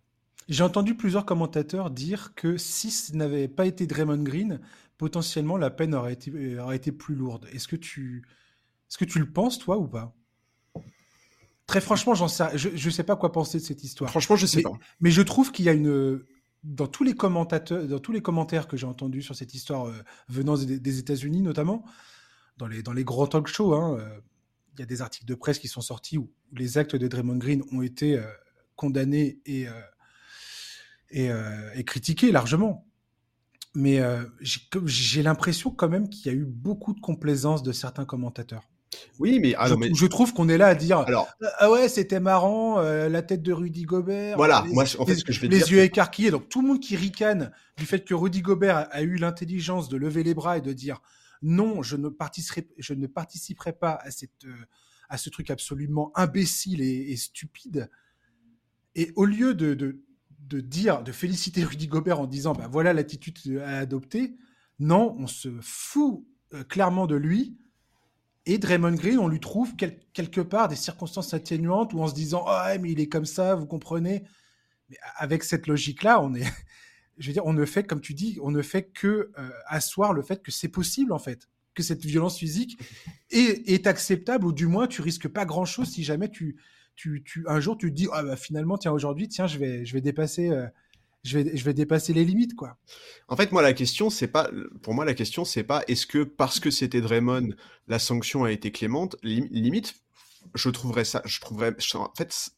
J'ai 0.49 0.63
entendu 0.63 0.93
plusieurs 0.93 1.25
commentateurs 1.25 1.89
dire 1.89 2.35
que 2.35 2.57
si 2.57 2.91
ce 2.91 3.15
n'avait 3.15 3.47
pas 3.47 3.65
été 3.65 3.87
Draymond 3.87 4.21
Green, 4.21 4.59
potentiellement 4.99 5.57
la 5.57 5.71
peine 5.71 5.95
aurait 5.95 6.13
été, 6.13 6.59
aurait 6.59 6.75
été 6.75 6.91
plus 6.91 7.15
lourde. 7.15 7.47
Est-ce 7.53 7.67
que 7.67 7.75
tu, 7.75 8.21
est-ce 8.87 8.99
que 8.99 9.05
tu 9.05 9.17
le 9.17 9.31
penses 9.31 9.57
toi 9.57 9.79
ou 9.79 9.87
pas? 9.87 10.13
Très 11.71 11.79
franchement, 11.79 12.13
j'en 12.15 12.27
sais, 12.27 12.57
je 12.57 12.67
ne 12.69 12.91
sais 12.91 13.03
pas 13.03 13.15
quoi 13.15 13.31
penser 13.31 13.57
de 13.57 13.63
cette 13.63 13.81
histoire. 13.81 14.09
Franchement, 14.09 14.35
je 14.35 14.45
sais 14.45 14.61
pas. 14.61 14.73
Mais 14.99 15.09
je 15.09 15.21
trouve 15.21 15.53
qu'il 15.53 15.63
y 15.63 15.69
a 15.69 15.71
une 15.71 16.21
dans 16.65 16.87
tous 16.87 17.05
les 17.05 17.13
commentateurs, 17.13 17.87
dans 17.87 17.99
tous 17.99 18.11
les 18.11 18.21
commentaires 18.21 18.67
que 18.67 18.75
j'ai 18.75 18.85
entendus 18.85 19.21
sur 19.21 19.37
cette 19.37 19.53
histoire 19.53 19.87
euh, 19.87 19.93
venant 20.27 20.57
des, 20.57 20.99
États-Unis 20.99 21.41
notamment, 21.41 21.85
dans 22.57 22.67
les 22.67 22.83
dans 22.83 22.91
les 22.91 23.05
grands 23.05 23.25
talk 23.25 23.47
shows, 23.47 23.73
hein, 23.73 23.97
euh, 23.97 24.19
il 24.73 24.81
y 24.81 24.83
a 24.83 24.85
des 24.85 25.01
articles 25.01 25.25
de 25.25 25.33
presse 25.33 25.59
qui 25.59 25.69
sont 25.69 25.79
sortis 25.79 26.17
où, 26.17 26.29
les 26.51 26.77
actes 26.77 26.97
de 26.97 27.07
Draymond 27.07 27.37
Green 27.37 27.63
ont 27.71 27.81
été 27.81 28.17
euh, 28.17 28.23
condamnés 28.75 29.39
et 29.45 29.67
et, 31.11 31.85
critiqués 31.85 32.33
largement. 32.33 32.85
Mais 33.75 34.01
j'ai 34.41 35.23
l'impression 35.23 35.71
quand 35.71 35.87
même 35.87 36.09
qu'il 36.09 36.29
y 36.29 36.35
a 36.35 36.37
eu 36.37 36.43
beaucoup 36.43 36.93
de 36.93 36.99
complaisance 36.99 37.63
de 37.63 37.71
certains 37.71 38.03
commentateurs. 38.03 38.70
Oui, 39.19 39.39
mais, 39.39 39.53
ah, 39.57 39.67
je, 39.67 40.05
trouve 40.05 40.33
qu'on 40.33 40.49
est 40.49 40.57
là 40.57 40.67
à 40.67 40.75
dire 40.75 40.99
alors, 40.99 41.27
ah 41.59 41.71
ouais, 41.71 41.87
c'était 41.87 42.19
marrant, 42.19 42.79
euh, 42.79 43.07
la 43.07 43.21
tête 43.21 43.41
de 43.41 43.53
Rudy 43.53 43.83
Gobert. 43.83 44.35
Voilà, 44.35 44.65
moi, 44.69 44.83
en 44.99 45.05
fait, 45.05 45.15
ce 45.15 45.23
que 45.23 45.31
je 45.31 45.39
vais 45.39 45.47
les 45.47 45.71
yeux 45.71 45.81
écarquillés. 45.81 46.31
Donc, 46.31 46.49
tout 46.49 46.61
le 46.61 46.67
monde 46.67 46.79
qui 46.79 46.95
ricane 46.95 47.51
du 47.77 47.85
fait 47.85 48.03
que 48.03 48.13
Rudy 48.13 48.41
Gobert 48.41 48.87
a, 48.91 49.01
eu 49.01 49.15
l'intelligence 49.15 49.89
de 49.89 49.97
lever 49.97 50.23
les 50.23 50.33
bras 50.33 50.57
et 50.57 50.61
de 50.61 50.73
dire 50.73 51.01
non, 51.41 51.81
je 51.81 51.95
ne 51.95 52.09
participerai, 52.09 52.67
je 52.77 52.93
ne 52.93 53.07
participerai 53.07 53.73
pas 53.73 53.93
à 54.01 54.11
cette, 54.11 54.45
euh, 54.45 54.53
à 55.09 55.17
ce 55.17 55.29
truc 55.29 55.49
absolument 55.49 56.11
imbécile 56.15 56.81
et, 56.81 57.15
stupide. 57.15 57.89
Et 58.95 59.11
au 59.15 59.25
lieu 59.25 59.53
de, 59.53 59.73
de, 59.73 60.01
de 60.39 60.59
dire, 60.59 61.03
de 61.03 61.11
féliciter 61.11 61.63
Rudy 61.63 61.87
Gobert 61.87 62.19
en 62.19 62.27
disant, 62.27 62.53
bah 62.53 62.67
voilà 62.69 62.93
l'attitude 62.93 63.61
à 63.63 63.79
adopter. 63.79 64.35
Non, 64.79 65.15
on 65.19 65.27
se 65.27 65.49
fout 65.61 66.25
euh, 66.53 66.63
clairement 66.63 67.07
de 67.07 67.15
lui. 67.15 67.57
Et 68.51 68.57
Draymond 68.57 68.95
Green, 68.95 69.17
on 69.17 69.29
lui 69.29 69.39
trouve 69.39 69.77
quelque 69.77 70.41
part 70.41 70.67
des 70.67 70.75
circonstances 70.75 71.33
atténuantes 71.33 71.93
où 71.93 72.01
en 72.01 72.07
se 72.07 72.13
disant, 72.13 72.43
oh, 72.45 72.77
mais 72.81 72.91
il 72.91 72.99
est 72.99 73.07
comme 73.07 73.23
ça, 73.23 73.55
vous 73.55 73.65
comprenez. 73.65 74.23
Mais 74.89 74.97
avec 75.15 75.45
cette 75.45 75.67
logique-là, 75.67 76.21
on 76.21 76.33
est, 76.33 76.43
je 77.17 77.27
veux 77.27 77.33
dire, 77.33 77.45
on 77.45 77.53
ne 77.53 77.63
fait, 77.63 77.85
comme 77.85 78.01
tu 78.01 78.13
dis, 78.13 78.39
on 78.43 78.51
ne 78.51 78.61
fait 78.61 78.83
que 78.83 79.31
euh, 79.37 79.49
asseoir 79.67 80.11
le 80.11 80.21
fait 80.21 80.43
que 80.43 80.51
c'est 80.51 80.67
possible 80.67 81.13
en 81.13 81.17
fait, 81.17 81.47
que 81.75 81.81
cette 81.81 82.03
violence 82.03 82.37
physique 82.37 82.77
est, 83.29 83.69
est, 83.69 83.87
acceptable 83.87 84.45
ou 84.45 84.51
du 84.51 84.67
moins 84.67 84.85
tu 84.85 85.01
risques 85.01 85.29
pas 85.29 85.45
grand-chose 85.45 85.89
si 85.89 86.03
jamais 86.03 86.27
tu, 86.27 86.57
tu, 86.97 87.23
tu, 87.23 87.45
un 87.47 87.61
jour 87.61 87.77
tu 87.77 87.89
te 87.89 87.95
dis, 87.95 88.09
ah 88.11 88.21
bah 88.21 88.35
finalement, 88.35 88.77
tiens 88.77 88.91
aujourd'hui, 88.91 89.29
tiens, 89.29 89.47
je 89.47 89.59
vais, 89.59 89.85
je 89.85 89.93
vais 89.93 90.01
dépasser. 90.01 90.49
Euh, 90.49 90.67
je 91.23 91.39
vais, 91.39 91.57
je 91.57 91.63
vais 91.63 91.73
dépasser 91.73 92.13
les 92.13 92.25
limites, 92.25 92.55
quoi. 92.55 92.77
En 93.27 93.35
fait, 93.35 93.51
moi, 93.51 93.61
la 93.61 93.73
question, 93.73 94.09
c'est 94.09 94.27
pas, 94.27 94.49
pour 94.81 94.93
moi, 94.93 95.05
la 95.05 95.13
question, 95.13 95.45
c'est 95.45 95.63
pas, 95.63 95.83
est-ce 95.87 96.05
que 96.05 96.23
parce 96.23 96.59
que 96.59 96.71
c'était 96.71 97.01
Draymond, 97.01 97.49
la 97.87 97.99
sanction 97.99 98.43
a 98.43 98.51
été 98.51 98.71
clémente, 98.71 99.15
limite, 99.23 99.95
je 100.55 100.69
trouverais 100.69 101.05
ça, 101.05 101.21
je 101.25 101.39
trouverais, 101.39 101.75
en 101.95 102.13
fait, 102.17 102.51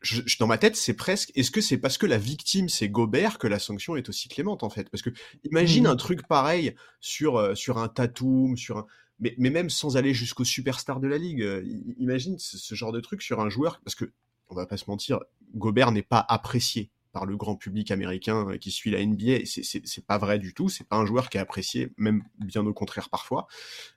je, 0.00 0.20
dans 0.38 0.46
ma 0.46 0.58
tête, 0.58 0.76
c'est 0.76 0.94
presque, 0.94 1.32
est-ce 1.34 1.50
que 1.50 1.60
c'est 1.60 1.78
parce 1.78 1.98
que 1.98 2.06
la 2.06 2.18
victime 2.18 2.68
c'est 2.68 2.90
Gobert 2.90 3.38
que 3.38 3.46
la 3.46 3.58
sanction 3.58 3.96
est 3.96 4.08
aussi 4.10 4.28
clémente 4.28 4.62
en 4.62 4.68
fait? 4.68 4.90
Parce 4.90 5.02
que 5.02 5.08
imagine 5.44 5.84
mmh. 5.84 5.86
un 5.86 5.96
truc 5.96 6.28
pareil 6.28 6.74
sur 7.00 7.38
euh, 7.38 7.54
sur 7.54 7.78
un 7.78 7.88
Tatum, 7.88 8.54
sur 8.58 8.76
un, 8.76 8.86
mais, 9.18 9.34
mais 9.38 9.50
même 9.50 9.70
sans 9.70 9.96
aller 9.96 10.14
jusqu'au 10.14 10.44
superstar 10.44 11.00
de 11.00 11.08
la 11.08 11.18
ligue. 11.18 11.42
Euh, 11.42 11.62
imagine 11.98 12.38
ce, 12.38 12.74
genre 12.74 12.92
de 12.92 13.00
truc 13.00 13.22
sur 13.22 13.40
un 13.40 13.48
joueur, 13.48 13.80
parce 13.84 13.94
que 13.94 14.12
on 14.48 14.54
va 14.54 14.66
pas 14.66 14.76
se 14.76 14.84
mentir, 14.88 15.20
Gobert 15.54 15.92
n'est 15.92 16.02
pas 16.02 16.24
apprécié 16.28 16.90
par 17.14 17.24
le 17.24 17.38
grand 17.38 17.56
public 17.56 17.90
américain 17.90 18.46
euh, 18.50 18.58
qui 18.58 18.70
suit 18.70 18.90
la 18.90 19.04
NBA. 19.04 19.46
C'est 19.46 20.06
pas 20.06 20.18
vrai 20.18 20.38
du 20.38 20.52
tout. 20.52 20.68
C'est 20.68 20.86
pas 20.86 20.96
un 20.96 21.06
joueur 21.06 21.30
qui 21.30 21.38
est 21.38 21.40
apprécié, 21.40 21.92
même 21.96 22.22
bien 22.38 22.66
au 22.66 22.74
contraire 22.74 23.08
parfois. 23.08 23.46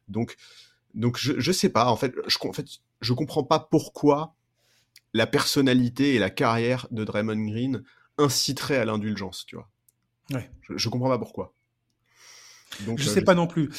Donc 0.08 0.38
donc 0.94 1.18
je 1.18 1.34
je 1.38 1.52
sais 1.52 1.70
pas. 1.70 1.88
En 1.88 1.98
fait, 1.98 2.14
je 2.28 2.38
en 2.48 2.54
fait 2.54 2.68
je 3.02 3.14
comprends 3.14 3.44
pas 3.44 3.60
pourquoi 3.60 4.36
la 5.14 5.28
personnalité 5.28 6.16
et 6.16 6.20
la 6.20 6.30
carrière 6.30 6.88
de 6.92 7.04
Draymond 7.04 7.46
Green 7.50 7.84
inciteraient 8.18 8.78
à 8.78 8.86
l'indulgence, 8.86 9.46
tu 9.46 9.56
vois. 9.56 9.70
Ouais. 10.32 10.50
Je, 10.76 10.90
comprends 10.90 11.10
pas 11.10 11.18
pourquoi. 11.18 11.54
Donc, 12.86 13.00
je 13.00 13.10
euh, 13.10 13.14
sais 13.14 13.24
pas 13.24 13.34
non 13.34 13.48
plus. 13.48 13.70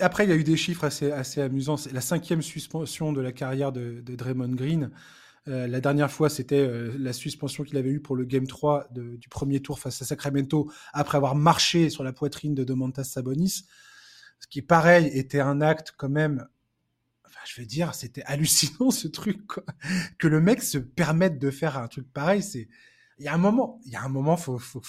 après, 0.00 0.24
il 0.24 0.30
y 0.30 0.32
a 0.32 0.36
eu 0.36 0.44
des 0.44 0.56
chiffres 0.56 0.84
assez, 0.84 1.12
assez 1.12 1.40
amusants. 1.40 1.76
C'est 1.76 1.92
la 1.92 2.00
cinquième 2.00 2.42
suspension 2.42 3.12
de 3.12 3.20
la 3.20 3.32
carrière 3.32 3.72
de, 3.72 4.02
Draymond 4.06 4.54
Green. 4.54 4.90
Euh, 5.46 5.66
la 5.66 5.80
dernière 5.80 6.10
fois, 6.10 6.30
c'était 6.30 6.66
euh, 6.66 6.94
la 6.98 7.12
suspension 7.12 7.64
qu'il 7.64 7.76
avait 7.76 7.90
eue 7.90 8.00
pour 8.00 8.16
le 8.16 8.24
Game 8.24 8.46
3 8.46 8.88
du 8.92 9.28
premier 9.28 9.60
tour 9.60 9.78
face 9.78 10.00
à 10.00 10.04
Sacramento, 10.04 10.70
après 10.92 11.16
avoir 11.16 11.34
marché 11.34 11.90
sur 11.90 12.02
la 12.02 12.12
poitrine 12.12 12.54
de 12.54 12.64
Domantas 12.64 13.04
Sabonis. 13.04 13.66
Ce 14.40 14.46
qui, 14.48 14.62
pareil, 14.62 15.06
était 15.06 15.40
un 15.40 15.60
acte 15.60 15.94
quand 15.96 16.08
même 16.08 16.46
je 17.44 17.60
veux 17.60 17.66
dire, 17.66 17.94
c'était 17.94 18.22
hallucinant 18.24 18.90
ce 18.90 19.08
truc, 19.08 19.46
quoi. 19.46 19.64
Que 20.18 20.28
le 20.28 20.40
mec 20.40 20.62
se 20.62 20.78
permette 20.78 21.38
de 21.38 21.50
faire 21.50 21.78
un 21.78 21.88
truc 21.88 22.12
pareil, 22.12 22.42
c'est. 22.42 22.68
Il 23.18 23.24
y 23.24 23.28
a 23.28 23.34
un 23.34 23.38
moment, 23.38 23.80
il 23.84 23.92
y 23.92 23.96
a 23.96 24.02
un 24.02 24.08
moment, 24.08 24.36
faut, 24.36 24.58
faut, 24.58 24.82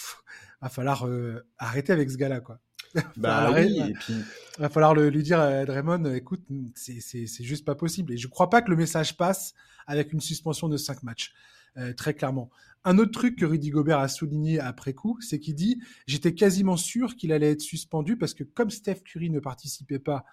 va 0.59 0.69
falloir 0.69 1.05
euh, 1.05 1.45
arrêter 1.59 1.93
avec 1.93 2.09
ce 2.09 2.17
gars-là, 2.17 2.39
quoi. 2.41 2.59
Bah 3.17 3.51
oui, 3.53 3.79
et 3.79 3.93
puis. 3.93 4.15
Va 4.57 4.69
falloir 4.69 4.95
lui 4.95 5.21
dire 5.21 5.39
à 5.39 5.65
Draymond, 5.65 6.05
écoute, 6.13 6.41
c'est, 6.75 7.01
c'est, 7.01 7.27
c'est 7.27 7.43
juste 7.43 7.65
pas 7.65 7.75
possible. 7.75 8.13
Et 8.13 8.17
je 8.17 8.27
crois 8.27 8.49
pas 8.49 8.61
que 8.61 8.69
le 8.69 8.77
message 8.77 9.17
passe 9.17 9.53
avec 9.85 10.13
une 10.13 10.21
suspension 10.21 10.69
de 10.69 10.77
cinq 10.77 11.03
matchs. 11.03 11.33
Euh, 11.77 11.93
très 11.93 12.13
clairement. 12.13 12.49
Un 12.85 12.97
autre 12.99 13.11
truc 13.11 13.37
que 13.37 13.45
Rudy 13.45 13.69
Gobert 13.69 13.99
a 13.99 14.07
souligné 14.07 14.59
après 14.59 14.93
coup, 14.93 15.19
c'est 15.19 15.39
qu'il 15.39 15.55
dit 15.55 15.81
j'étais 16.07 16.33
quasiment 16.33 16.77
sûr 16.77 17.17
qu'il 17.17 17.33
allait 17.33 17.51
être 17.51 17.61
suspendu 17.61 18.15
parce 18.15 18.33
que 18.33 18.45
comme 18.45 18.69
Steph 18.69 19.01
Curry 19.03 19.29
ne 19.29 19.39
participait 19.39 19.99
pas 19.99 20.23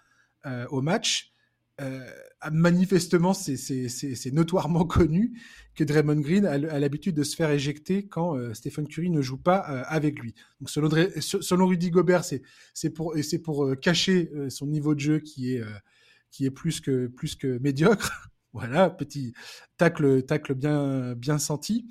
euh, 0.47 0.67
au 0.69 0.83
match, 0.83 1.32
euh, 1.81 2.07
manifestement, 2.51 3.35
c'est 3.35 4.31
notoirement 4.33 4.85
connu 4.85 5.41
que 5.75 5.85
Draymond 5.85 6.21
Green 6.21 6.45
a, 6.45 6.59
l'habitude 6.59 7.15
de 7.15 7.23
se 7.23 7.35
faire 7.35 7.51
éjecter 7.51 8.07
quand 8.07 8.37
euh, 8.37 8.53
Stephen 8.53 8.87
Curry 8.87 9.09
ne 9.11 9.23
joue 9.23 9.39
pas 9.39 9.65
euh, 9.69 9.83
avec 9.87 10.19
lui. 10.19 10.35
Donc 10.61 10.69
selon, 10.71 10.91
selon 11.21 11.67
Rudy 11.67 11.91
Gobert, 11.91 12.25
c'est 12.25 12.43
pour, 12.91 13.15
pour 13.45 13.81
cacher 13.81 14.31
son 14.49 14.67
niveau 14.67 14.95
de 14.95 15.01
jeu 15.01 15.21
qui 15.21 15.55
est, 15.55 16.51
plus, 16.51 16.81
que, 16.81 17.59
médiocre. 17.59 18.29
voilà, 18.53 18.91
petit 18.91 19.33
tacle, 19.79 20.25
tacle 20.25 20.55
bien, 20.55 21.15
bien 21.15 21.39
senti. 21.39 21.87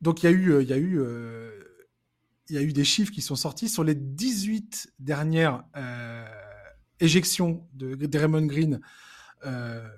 donc 0.00 0.22
il 0.22 0.26
y 0.26 0.28
a 2.58 2.62
eu 2.62 2.72
des 2.72 2.84
chiffres 2.84 3.12
qui 3.12 3.22
sont 3.22 3.36
sortis 3.36 3.70
sur 3.70 3.82
les 3.82 3.94
18 3.94 4.92
dernières 4.98 5.64
éjection 7.00 7.66
de 7.74 7.94
Draymond 8.06 8.46
Green. 8.46 8.80
Euh, 9.46 9.88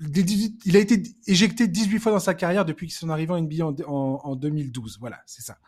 il 0.00 0.76
a 0.76 0.80
été 0.80 1.02
éjecté 1.26 1.68
18 1.68 1.98
fois 1.98 2.12
dans 2.12 2.18
sa 2.18 2.34
carrière 2.34 2.64
depuis 2.64 2.90
son 2.90 3.10
arrivée 3.10 3.32
en 3.32 3.40
NBA 3.40 3.64
en, 3.64 3.74
en, 3.86 4.36
2012. 4.36 4.98
Voilà, 4.98 5.22
c'est 5.26 5.42
ça. 5.42 5.58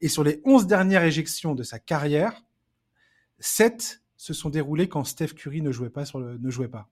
Et 0.00 0.08
sur 0.08 0.24
les 0.24 0.40
11 0.44 0.66
dernières 0.66 1.04
éjections 1.04 1.54
de 1.54 1.62
sa 1.62 1.78
carrière, 1.78 2.42
7 3.38 4.02
se 4.16 4.34
sont 4.34 4.50
déroulées 4.50 4.88
quand 4.88 5.04
Steph 5.04 5.28
Curry 5.28 5.62
ne 5.62 5.70
jouait 5.72 5.90
pas 5.90 6.04
ne 6.14 6.50
jouait 6.50 6.68
pas. 6.68 6.88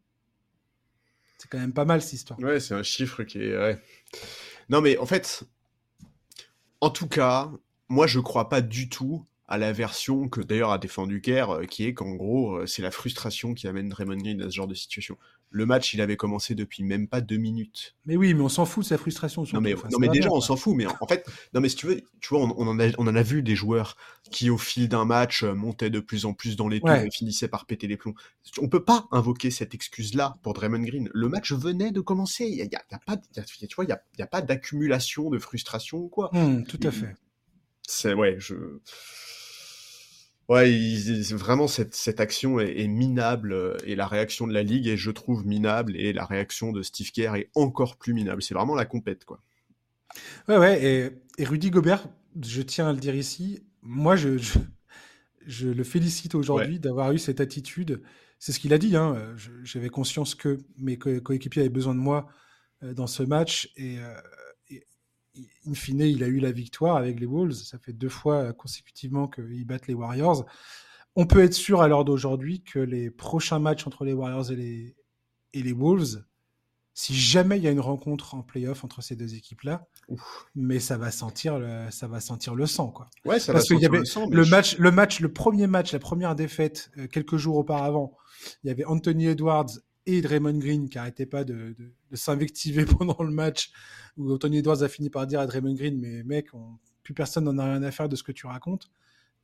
C'est 1.39 1.49
quand 1.49 1.59
même 1.59 1.73
pas 1.73 1.85
mal 1.85 2.03
cette 2.03 2.15
histoire. 2.15 2.39
Ouais, 2.41 2.61
c'est 2.61 2.75
un 2.75 2.83
chiffre 2.83 3.23
qui 3.25 3.39
est. 3.39 3.79
Non, 4.69 4.81
mais 4.81 4.97
en 4.99 5.07
fait, 5.07 5.45
en 6.81 6.91
tout 6.91 7.09
cas, 7.09 7.51
moi 7.89 8.07
je 8.07 8.21
crois 8.21 8.49
pas 8.49 8.61
du 8.61 8.89
tout 8.89 9.27
à 9.49 9.57
la 9.57 9.73
version 9.73 10.28
que 10.28 10.43
d'ailleurs 10.43 10.73
a 10.73 10.78
défendu 10.78 11.23
Kerr, 11.23 11.50
euh, 11.50 11.64
qui 11.64 11.85
est 11.85 11.95
qu'en 11.95 12.14
gros, 12.14 12.57
euh, 12.57 12.67
c'est 12.67 12.83
la 12.83 12.90
frustration 12.90 13.55
qui 13.55 13.67
amène 13.67 13.88
Draymond 13.88 14.19
Green 14.19 14.43
à 14.43 14.50
ce 14.50 14.55
genre 14.55 14.67
de 14.67 14.75
situation. 14.75 15.17
Le 15.50 15.64
match, 15.64 15.95
il 15.95 16.02
avait 16.02 16.19
commencé 16.19 16.55
depuis 16.55 16.83
même 16.83 17.09
pas 17.09 17.23
deux 17.23 17.38
minutes. 17.38 17.97
Mais 18.05 18.17
oui, 18.17 18.35
mais 18.35 18.43
on 18.43 18.50
s'en 18.50 18.67
fout 18.67 18.85
de 18.85 18.88
sa 18.88 18.99
frustration. 18.99 19.45
Non 19.55 19.62
mais, 19.62 19.73
non, 19.90 19.99
mais 19.99 20.11
déjà, 20.11 20.28
on 20.31 20.43
s'en 20.43 20.57
fout. 20.57 20.76
Mais 20.76 20.85
en, 20.85 21.07
fait, 21.07 21.26
non 21.55 21.62
mais 21.62 21.71
si 21.71 21.76
tu 21.76 21.87
veux, 21.87 22.02
tu 22.21 22.28
vois, 22.28 22.40
on, 22.40 22.69
en 22.69 22.78
a, 22.78 22.88
on 22.99 23.07
en 23.07 23.17
a 23.17 23.23
vu 23.23 23.43
des 23.43 23.57
joueurs 23.57 23.97
qui, 24.31 24.50
au 24.50 24.59
fil 24.59 24.90
d'un 24.90 25.07
match, 25.07 25.43
euh, 25.43 25.55
montaient 25.55 25.88
de 25.88 26.00
plus 26.00 26.26
en 26.26 26.35
plus 26.35 26.55
dans 26.55 26.69
les 26.69 26.81
tours 26.81 26.90
et 26.90 27.11
finissaient 27.11 27.49
par 27.49 27.64
péter 27.64 27.87
les 27.87 27.97
plombs. 27.97 28.14
On 28.61 28.69
peut 28.69 28.85
pas 28.85 29.09
invoquer 29.11 29.50
cette 29.50 29.75
excuse-là 29.75 30.37
pour 30.43 30.52
Draymond 30.52 30.83
Green. 30.83 31.09
Le 31.14 31.28
match 31.31 31.52
venait 31.52 31.90
de 31.90 32.02
commencer. 32.02 32.45
Il 32.45 32.57
y 32.57 32.61
a, 32.61 32.67
y 32.67 32.76
a, 32.76 32.99
pas, 32.99 33.17
tu 33.17 33.75
vois, 33.75 33.87
il 33.87 33.88
y 33.88 33.93
a, 33.93 34.02
y 34.19 34.23
a 34.23 34.26
pas 34.26 34.43
d'accumulation 34.43 35.31
de 35.31 35.38
frustration 35.38 35.97
ou 35.97 36.09
quoi. 36.09 36.28
Mmh, 36.35 36.64
tout 36.64 36.81
à 36.83 36.90
fait. 36.90 37.17
C'est 37.88 38.12
ouais, 38.12 38.37
je. 38.38 38.55
Ouais, 40.49 40.75
vraiment 41.33 41.69
cette, 41.69 41.95
cette 41.95 42.21
action 42.21 42.59
est, 42.59 42.87
minable 42.87 43.52
euh, 43.52 43.76
et 43.85 43.95
la 43.95 44.07
réaction 44.07 44.47
de 44.47 44.55
la 44.55 44.62
ligue 44.62 44.87
est, 44.87 44.97
je 44.97 45.11
trouve, 45.11 45.47
minable 45.47 45.95
et 45.97 46.14
la 46.14 46.25
réaction 46.25 46.73
de 46.73 46.83
Steve 46.83 47.12
Kerr 47.12 47.35
est 47.35 47.50
encore 47.55 47.97
plus 47.97 48.14
minable. 48.14 48.43
C'est 48.43 48.55
vraiment 48.55 48.75
la 48.75 48.87
compète, 48.87 49.26
quoi. 49.26 49.43
Ouais, 50.49 50.57
ouais. 50.57 50.83
Et, 50.83 51.43
et, 51.43 51.45
Rudy 51.45 51.71
Gobert, 51.71 52.09
je 52.43 52.62
tiens 52.62 52.88
à 52.88 52.93
le 52.93 52.99
dire 52.99 53.14
ici, 53.14 53.62
moi, 53.83 54.17
je, 54.17 54.38
je, 55.47 55.69
le 55.69 55.85
félicite 55.85 56.35
aujourd'hui 56.35 56.78
d'avoir 56.78 57.12
eu 57.12 57.19
cette 57.19 57.43
attitude. 57.43 58.02
C'est 58.38 58.52
ce 58.52 58.59
qu'il 58.59 58.73
a 58.73 58.78
dit. 58.78 58.97
Hein. 58.97 59.35
J'avais 59.64 59.90
conscience 59.90 60.35
que 60.35 60.59
mes 60.78 60.97
coéquipiers 60.97 61.62
avaient 61.62 61.69
besoin 61.69 61.95
de 61.95 62.00
moi 62.00 62.26
euh, 62.85 62.95
dans 62.95 63.09
ce 63.09 63.23
match 63.25 63.71
et 63.76 63.99
euh, 63.99 64.14
in 65.66 65.75
fine, 65.75 66.00
il 66.00 66.23
a 66.23 66.26
eu 66.26 66.38
la 66.38 66.52
victoire 66.52 66.97
avec 66.97 67.21
les 67.21 67.26
Wolves. 67.26 67.52
Ça 67.52 67.78
fait 67.78 67.92
deux 67.92 68.09
fois 68.09 68.52
consécutivement 68.52 69.28
qu'ils 69.28 69.64
battent 69.64 69.87
les 69.87 69.95
Warriors. 69.95 70.47
On 71.16 71.26
peut 71.26 71.42
être 71.42 71.54
sûr 71.54 71.83
à 71.83 71.88
l'heure 71.88 72.04
d'aujourd'hui 72.04 72.62
que 72.62 72.78
les 72.78 73.11
prochains 73.11 73.59
matchs 73.59 73.87
entre 73.87 74.04
les 74.04 74.12
Warriors 74.12 74.52
et 74.52 74.57
les, 74.57 74.97
et 75.52 75.62
les 75.62 75.73
Wolves, 75.73 76.25
si 76.95 77.14
jamais 77.14 77.59
il 77.59 77.64
y 77.64 77.68
a 77.68 77.71
une 77.71 77.80
rencontre 77.80 78.35
en 78.35 78.42
playoff 78.42 78.85
entre 78.85 79.02
ces 79.02 79.16
deux 79.16 79.35
équipes-là, 79.35 79.87
mais 80.54 80.80
ça 80.80 80.97
va 80.97 81.11
sentir 81.11 81.59
le, 81.59 81.90
ça 81.90 82.09
va 82.09 82.21
sentir 82.21 82.54
le 82.54 82.66
sang, 82.66 82.88
quoi. 82.88 83.09
Ouais, 83.25 83.38
ça 83.38 83.52
Parce 83.52 83.68
va 83.68 83.76
sentir 83.76 83.92
le 83.92 84.04
sang. 84.04 84.28
Le 84.28 84.45
match, 84.45 84.76
le 84.78 84.90
match, 84.90 85.21
le 85.21 85.33
premier 85.33 85.66
match, 85.66 85.92
la 85.92 85.99
première 86.00 86.35
défaite, 86.35 86.90
euh, 86.99 87.07
quelques 87.07 87.37
jours 87.37 87.57
auparavant, 87.57 88.16
il 88.62 88.68
y 88.68 88.71
avait 88.71 88.85
Anthony 88.85 89.26
Edwards 89.26 89.71
et 90.09 90.23
Draymond 90.23 90.59
Green 90.59 90.88
qui 90.88 90.97
n'arrêtait 90.97 91.27
pas 91.27 91.45
de, 91.45 91.75
s'invectiver 92.15 92.85
pendant 92.99 93.23
le 93.23 93.31
match, 93.31 93.71
où 94.17 94.37
Tony 94.38 94.59
Edwards 94.59 94.83
a 94.83 94.88
fini 94.88 95.11
par 95.11 95.27
dire 95.27 95.41
à 95.41 95.47
Draymond 95.47 95.75
Green, 95.75 95.99
mais 95.99 96.23
mec, 96.23 96.49
plus 97.03 97.15
personne 97.15 97.45
n'en 97.45 97.59
a 97.59 97.65
rien 97.65 97.83
à 97.83 97.91
faire 97.91 98.09
de 98.09 98.17
ce 98.17 98.23
que 98.23 98.33
tu 98.33 98.47
racontes, 98.47 98.91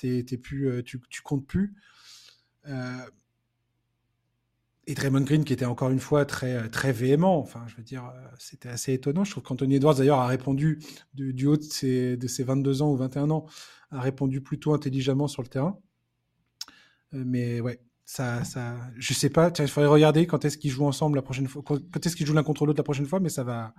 euh, 0.04 0.22
tu, 0.82 1.00
tu 1.10 1.22
comptes 1.22 1.46
plus. 1.46 1.74
Euh, 2.66 3.06
et 4.86 4.94
Draymond 4.94 5.20
Green 5.20 5.44
qui 5.44 5.52
était 5.52 5.66
encore 5.66 5.90
une 5.90 6.00
fois 6.00 6.24
très 6.24 6.68
très 6.68 6.92
véhément. 6.92 7.38
Enfin, 7.38 7.64
je 7.68 7.76
veux 7.76 7.82
dire, 7.82 8.06
euh, 8.06 8.26
c'était 8.38 8.68
assez 8.68 8.92
étonnant. 8.92 9.24
Je 9.24 9.30
trouve 9.30 9.42
qu'Anthony 9.42 9.76
Edwards 9.76 9.94
d'ailleurs 9.94 10.18
a 10.18 10.26
répondu 10.26 10.78
du, 11.14 11.46
haut 11.46 11.56
de 11.56 11.62
ses, 11.62 12.16
de 12.16 12.26
ses 12.26 12.42
22 12.42 12.82
ans 12.82 12.90
ou 12.90 12.96
21 12.96 13.30
ans, 13.30 13.46
a 13.90 14.00
répondu 14.00 14.40
plutôt 14.40 14.74
intelligemment 14.74 15.28
sur 15.28 15.42
le 15.42 15.48
terrain. 15.48 15.78
mais 17.12 17.60
ouais, 17.60 17.80
ça, 18.04 18.44
ça, 18.44 18.76
je 18.96 19.14
sais 19.14 19.30
pas. 19.30 19.50
il 19.58 19.68
faudrait 19.68 19.88
regarder 19.88 20.26
quand 20.26 20.44
est-ce 20.44 20.58
qu'ils 20.58 20.70
jouent 20.70 20.86
ensemble 20.86 21.16
la 21.16 21.22
prochaine 21.22 21.48
fois, 21.48 21.62
quand 21.64 22.06
est-ce 22.06 22.16
qu'ils 22.16 22.26
jouent 22.26 22.34
l'un 22.34 22.42
contre 22.42 22.66
l'autre 22.66 22.78
la 22.78 22.84
prochaine 22.84 23.06
fois, 23.06 23.18
mais 23.18 23.30
ça 23.30 23.44
va, 23.44 23.74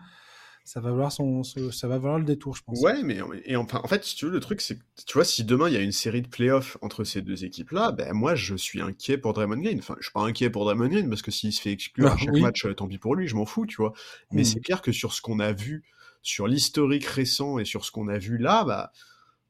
ça 0.66 0.80
va 0.80 0.90
valoir 0.90 1.12
son, 1.12 1.44
ça 1.44 1.88
va 1.88 2.00
valoir 2.00 2.18
le 2.18 2.26
détour, 2.26 2.56
je 2.56 2.64
pense. 2.64 2.82
Ouais, 2.82 3.04
mais 3.04 3.20
et 3.46 3.56
enfin, 3.56 3.80
en 3.84 3.88
fait, 3.88 4.04
si 4.04 4.16
tu 4.16 4.26
veux, 4.26 4.32
le 4.32 4.40
truc, 4.40 4.62
c'est 4.62 4.78
que 4.78 4.84
tu 5.06 5.14
vois, 5.14 5.24
si 5.24 5.44
demain 5.44 5.70
il 5.70 5.76
y 5.76 5.78
a 5.78 5.82
une 5.82 5.92
série 5.92 6.24
de 6.24 6.28
playoffs 6.28 6.76
entre 6.82 7.04
ces 7.04 7.22
deux 7.22 7.46
équipes-là, 7.46 7.92
ben 7.92 8.14
moi, 8.14 8.34
je 8.34 8.56
suis 8.56 8.82
inquiet 8.82 9.20
pour 9.20 9.34
Draymond 9.34 9.62
Green. 9.62 9.78
Enfin, 9.78 9.96
je 10.00 10.06
suis 10.06 10.12
pas 10.12 10.22
inquiet 10.22 10.50
pour 10.50 10.66
Draymond 10.66 10.88
Green 10.88 11.08
parce 11.08 11.22
que 11.22 11.30
s'il 11.30 11.54
se 11.54 11.62
fait 11.62 11.72
exclure 11.72 12.08
à 12.08 12.14
ah, 12.14 12.18
chaque 12.18 12.38
match, 12.38 12.66
tant 12.76 12.88
pis 12.88 12.98
pour 12.98 13.16
lui, 13.16 13.28
je 13.28 13.36
m'en 13.36 13.46
fous, 13.46 13.68
tu 13.68 13.76
vois. 13.76 13.94
Mais 14.32 14.42
hmm. 14.42 14.46
c'est 14.46 14.60
clair 14.60 14.82
que 14.82 14.92
sur 14.92 15.14
ce 15.14 15.22
qu'on 15.22 15.40
a 15.40 15.54
vu, 15.54 15.84
sur 16.24 16.48
l'historique 16.48 17.06
récent 17.06 17.60
et 17.60 17.66
sur 17.66 17.86
ce 17.86 17.92
qu'on 17.92 18.08
a 18.08 18.18
vu 18.18 18.40
là, 18.40 18.64
bah, 18.64 18.92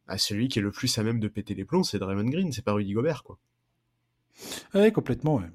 bah, 0.08 0.17
celui 0.17 0.50
qui 0.50 0.60
est 0.60 0.62
le 0.62 0.72
plus 0.72 0.98
à 0.98 1.03
même 1.03 1.22
de 1.22 1.29
péter 1.29 1.55
les 1.55 1.63
plombs, 1.63 1.84
c'est 1.84 1.98
Draymond 1.98 2.29
Green, 2.29 2.51
c'est 2.51 2.65
pas 2.65 2.74
Rudy 2.74 2.91
Gobert, 2.91 3.24
quoi. 3.24 3.39
Ouais, 4.74 4.92
complètement, 4.92 5.36
ouais. 5.36 5.50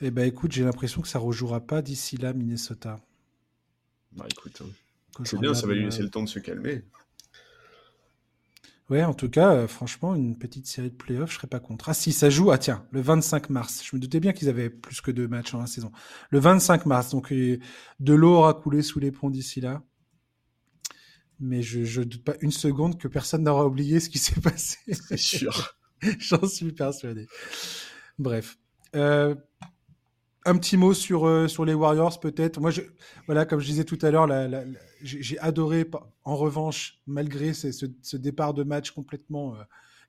Eh 0.00 0.10
ben 0.10 0.26
écoute, 0.26 0.52
j'ai 0.52 0.64
l'impression 0.64 1.00
que 1.00 1.08
ça 1.08 1.18
rejouera 1.18 1.60
pas 1.60 1.80
d'ici 1.82 2.16
là, 2.16 2.32
Minnesota. 2.32 3.00
Bah 4.12 4.26
écoute, 4.30 4.62
hein. 4.62 5.24
c'est 5.24 5.38
bien, 5.38 5.54
ça 5.54 5.66
va 5.66 5.74
lui 5.74 5.84
laisser 5.84 6.02
le 6.02 6.10
temps 6.10 6.22
de 6.22 6.28
se 6.28 6.38
calmer. 6.38 6.84
Ouais, 8.90 9.02
en 9.02 9.14
tout 9.14 9.30
cas, 9.30 9.54
euh, 9.54 9.66
franchement, 9.66 10.14
une 10.14 10.36
petite 10.36 10.66
série 10.66 10.90
de 10.90 10.94
playoffs, 10.94 11.30
je 11.30 11.36
serais 11.36 11.46
pas 11.48 11.58
contre. 11.58 11.88
Ah 11.88 11.94
si, 11.94 12.12
ça 12.12 12.28
joue, 12.28 12.50
ah 12.50 12.58
tiens, 12.58 12.86
le 12.90 13.00
25 13.00 13.48
mars. 13.48 13.82
Je 13.82 13.96
me 13.96 14.00
doutais 14.00 14.20
bien 14.20 14.32
qu'ils 14.32 14.50
avaient 14.50 14.68
plus 14.68 15.00
que 15.00 15.10
deux 15.10 15.26
matchs 15.26 15.54
en 15.54 15.60
la 15.60 15.66
saison. 15.66 15.90
Le 16.28 16.38
25 16.38 16.84
mars, 16.84 17.10
donc 17.10 17.32
euh, 17.32 17.58
de 18.00 18.12
l'eau 18.12 18.34
aura 18.34 18.52
coulé 18.52 18.82
sous 18.82 19.00
les 19.00 19.10
ponts 19.10 19.30
d'ici 19.30 19.62
là. 19.62 19.82
Mais 21.40 21.62
je 21.62 22.00
ne 22.00 22.04
doute 22.04 22.24
pas 22.24 22.34
une 22.42 22.52
seconde 22.52 22.98
que 22.98 23.08
personne 23.08 23.42
n'aura 23.42 23.66
oublié 23.66 24.00
ce 24.00 24.10
qui 24.10 24.18
s'est 24.18 24.40
passé. 24.42 24.78
C'est 24.88 25.16
sûr. 25.16 25.76
J'en 26.18 26.46
suis 26.46 26.72
persuadé. 26.72 27.26
Bref. 28.18 28.58
Euh, 28.94 29.34
un 30.46 30.56
petit 30.58 30.76
mot 30.76 30.92
sur, 30.92 31.26
euh, 31.26 31.48
sur 31.48 31.64
les 31.64 31.74
Warriors, 31.74 32.20
peut-être. 32.20 32.60
Moi, 32.60 32.70
voilà, 33.26 33.46
comme 33.46 33.60
je 33.60 33.66
disais 33.66 33.84
tout 33.84 33.98
à 34.02 34.10
l'heure, 34.10 34.28
j'ai 35.02 35.38
adoré, 35.38 35.88
en 36.24 36.36
revanche, 36.36 37.00
malgré 37.06 37.54
ce, 37.54 38.16
départ 38.16 38.54
de 38.54 38.62
match 38.62 38.90
complètement 38.90 39.54
euh, 39.54 39.62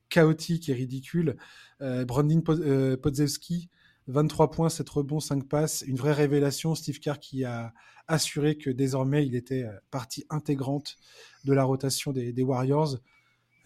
chaotique 0.08 0.68
et 0.68 0.74
ridicule, 0.74 1.36
Brandon 1.80 2.40
Podzewski, 2.40 3.70
23 4.06 4.50
points, 4.52 4.68
7 4.68 4.88
rebonds, 4.88 5.20
5 5.20 5.48
passes, 5.48 5.82
une 5.86 5.96
vraie 5.96 6.12
révélation. 6.12 6.74
Steve 6.74 7.00
Kerr 7.00 7.18
qui 7.18 7.44
a 7.44 7.72
assuré 8.06 8.56
que 8.56 8.70
désormais 8.70 9.26
il 9.26 9.34
était 9.34 9.66
partie 9.90 10.24
intégrante 10.30 10.96
de 11.44 11.52
la 11.52 11.64
rotation 11.64 12.12
des 12.12 12.42
Warriors. 12.42 12.98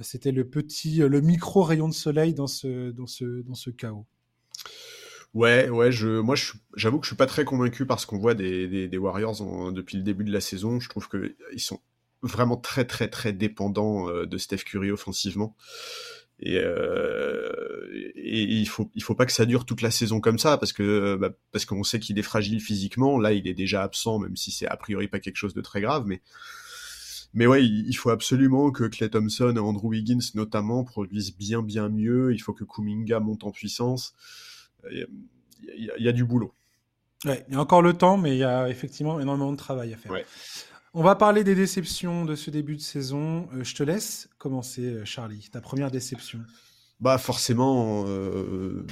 C'était 0.00 0.32
le 0.32 0.48
petit, 0.48 0.96
le 0.96 1.20
micro 1.20 1.62
rayon 1.62 1.88
de 1.88 1.94
soleil 1.94 2.34
dans 2.34 2.46
ce, 2.46 2.90
dans 2.90 3.06
ce, 3.06 3.42
dans 3.42 3.54
ce 3.54 3.70
chaos. 3.70 4.06
Ouais, 5.32 5.68
ouais, 5.68 5.92
je, 5.92 6.20
moi, 6.20 6.34
j'avoue 6.74 6.98
que 6.98 7.04
je 7.04 7.10
suis 7.10 7.16
pas 7.16 7.26
très 7.26 7.44
convaincu 7.44 7.86
par 7.86 8.00
ce 8.00 8.06
qu'on 8.06 8.18
voit 8.18 8.34
des, 8.34 8.88
des, 8.88 8.98
Warriors 8.98 9.72
depuis 9.72 9.96
le 9.96 10.02
début 10.02 10.24
de 10.24 10.32
la 10.32 10.40
saison. 10.40 10.80
Je 10.80 10.88
trouve 10.88 11.08
qu'ils 11.08 11.60
sont 11.60 11.80
vraiment 12.22 12.56
très, 12.56 12.84
très, 12.84 13.08
très 13.08 13.32
dépendants 13.32 14.08
euh, 14.08 14.26
de 14.26 14.38
Steph 14.38 14.64
Curry 14.64 14.90
offensivement. 14.90 15.56
Et, 16.40 16.58
euh, 16.58 18.10
et, 18.16 18.42
il 18.42 18.66
faut 18.66 18.90
il 18.94 19.02
faut 19.02 19.14
pas 19.14 19.26
que 19.26 19.32
ça 19.32 19.44
dure 19.44 19.66
toute 19.66 19.82
la 19.82 19.90
saison 19.90 20.20
comme 20.20 20.38
ça 20.38 20.56
parce 20.56 20.72
que 20.72 21.16
bah, 21.16 21.30
parce 21.52 21.66
qu'on 21.66 21.82
sait 21.82 22.00
qu'il 22.00 22.18
est 22.18 22.22
fragile 22.22 22.60
physiquement. 22.60 23.18
Là, 23.18 23.32
il 23.32 23.46
est 23.46 23.54
déjà 23.54 23.82
absent, 23.82 24.18
même 24.18 24.36
si 24.36 24.50
c'est 24.50 24.66
a 24.66 24.76
priori 24.76 25.06
pas 25.06 25.20
quelque 25.20 25.36
chose 25.36 25.54
de 25.54 25.60
très 25.60 25.80
grave, 25.80 26.04
mais 26.06 26.22
mais 27.32 27.46
ouais, 27.46 27.64
il 27.64 27.94
faut 27.94 28.10
absolument 28.10 28.70
que 28.70 28.84
Clay 28.84 29.08
Thompson 29.08 29.52
et 29.56 29.58
Andrew 29.58 29.88
Wiggins 29.88 30.18
notamment 30.34 30.84
produisent 30.84 31.36
bien 31.36 31.62
bien 31.62 31.88
mieux. 31.88 32.32
Il 32.32 32.38
faut 32.38 32.52
que 32.52 32.64
Kuminga 32.64 33.20
monte 33.20 33.44
en 33.44 33.50
puissance 33.50 34.14
il 35.62 35.92
y, 35.98 36.08
a 36.08 36.12
du 36.12 36.24
boulot. 36.24 36.52
Ouais, 37.24 37.44
il 37.48 37.54
y 37.54 37.56
a 37.56 37.60
encore 37.60 37.82
le 37.82 37.94
temps, 37.94 38.16
mais 38.16 38.34
il 38.34 38.38
y 38.38 38.44
a 38.44 38.68
effectivement 38.68 39.20
énormément 39.20 39.52
de 39.52 39.56
travail 39.56 39.92
à 39.92 39.96
faire. 39.96 40.12
On 40.92 41.02
va 41.02 41.14
parler 41.14 41.44
des 41.44 41.54
déceptions 41.54 42.24
de 42.24 42.34
ce 42.34 42.50
début 42.50 42.76
de 42.76 42.80
saison. 42.80 43.48
Euh, 43.54 43.62
je 43.62 43.74
te 43.76 43.82
laisse 43.84 44.28
commencer, 44.38 44.82
euh, 44.82 45.04
Charlie. 45.04 45.48
Ta 45.52 45.60
première 45.60 45.90
déception. 45.90 46.40
Bah 46.98 47.16
forcément, 47.16 48.04
euh, 48.08 48.84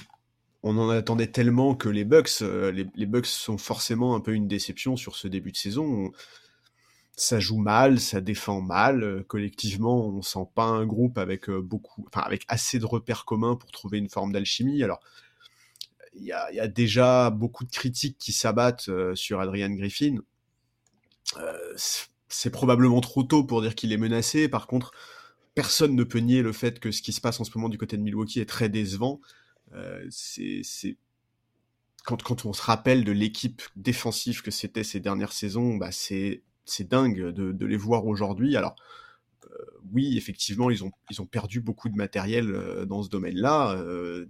on 0.63 0.79
en 0.79 0.91
attendait 0.91 1.27
tellement 1.27 1.75
que 1.75 1.89
les 1.89 2.05
Bucks, 2.05 2.41
les, 2.41 2.87
les, 2.95 3.07
Bucks 3.07 3.27
sont 3.27 3.59
forcément 3.59 4.15
un 4.15 4.21
peu 4.21 4.33
une 4.33 4.47
déception 4.47 4.97
sur 4.97 5.17
ce 5.17 5.27
début 5.27 5.51
de 5.51 5.57
saison. 5.57 6.13
Ça 7.21 7.41
joue 7.41 7.59
mal, 7.59 7.99
ça 7.99 8.21
défend 8.21 8.61
mal. 8.61 9.25
collectivement, 9.27 10.07
on 10.07 10.23
sent 10.23 10.47
pas 10.55 10.67
un 10.67 10.87
groupe 10.87 11.19
avec 11.19 11.51
beaucoup, 11.51 12.07
enfin 12.07 12.25
avec 12.25 12.45
assez 12.47 12.79
de 12.79 12.87
repères 12.87 13.25
communs 13.25 13.57
pour 13.57 13.73
trouver 13.73 13.99
une 13.99 14.09
forme 14.09 14.33
d'alchimie. 14.33 14.83
Alors 14.85 15.01
il 16.21 16.27
y 16.27 16.61
a, 16.61 16.69
déjà 16.69 17.31
beaucoup 17.31 17.65
de 17.65 17.71
critiques 17.71 18.19
qui 18.19 18.33
s'abattent 18.33 18.89
euh, 18.89 19.15
sur 19.15 19.41
Adrian 19.41 19.71
Griffin. 19.71 20.19
Euh, 21.37 21.77
c'est 22.29 22.51
probablement 22.51 23.01
trop 23.01 23.23
tôt 23.23 23.45
pour 23.45 23.63
dire 23.63 23.75
qu'il 23.75 23.93
est 23.93 23.99
menacé. 23.99 24.49
Par 24.49 24.67
contre, 24.67 24.93
personne 25.55 25.95
ne 25.95 26.05
peut 26.05 26.19
nier 26.19 26.43
le 26.43 26.53
fait 26.53 26.81
que 26.81 26.91
ce 26.91 27.03
qui 27.03 27.13
se 27.13 27.21
passe 27.21 27.41
en 27.41 27.45
ce 27.45 27.51
moment 27.55 27.69
du 27.69 27.79
côté 27.79 27.97
de 27.97 28.03
Milwaukee 28.03 28.41
est 28.41 28.49
très 28.49 28.69
décevant. 28.69 29.21
Euh, 29.75 30.07
c'est 30.11 30.63
quand, 32.05 32.23
quand, 32.23 32.47
on 32.47 32.53
se 32.53 32.63
rappelle 32.63 33.05
de 33.05 33.13
l'équipe 33.13 33.63
défensive 33.77 34.43
que 34.43 34.51
c'était 34.51 34.85
ces 34.85 35.01
dernières 35.01 35.33
saisons, 35.33 35.77
bah 35.77 35.93
c'est 35.93 36.43
dingue 36.85 37.31
de, 37.31 37.67
les 37.67 37.77
voir 37.77 38.07
aujourd'hui. 38.07 38.57
Alors, 38.57 38.77
euh, 39.45 39.65
oui, 39.93 40.17
effectivement, 40.17 40.71
ils 40.71 40.85
ont, 40.85 41.27
perdu 41.31 41.61
beaucoup 41.61 41.89
de 41.89 41.97
matériel 41.97 42.51
euh, 42.51 42.85
dans 42.85 43.03
ce 43.03 43.09
domaine-là. 43.09 43.73
Euh, 43.73 44.27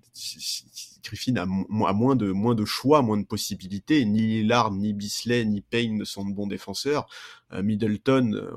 Griffin 1.02 1.36
a, 1.36 1.46
moins, 1.46 2.16
de, 2.16 2.64
choix, 2.64 3.02
moins 3.02 3.18
de 3.18 3.26
possibilités. 3.26 4.04
Ni 4.04 4.20
Lillard, 4.20 4.72
ni 4.72 4.92
Bisley, 4.92 5.44
ni 5.44 5.60
Payne 5.60 5.96
ne 5.96 6.04
sont 6.04 6.24
de 6.24 6.34
bons 6.34 6.46
défenseurs. 6.46 7.08
Middleton, 7.52 8.48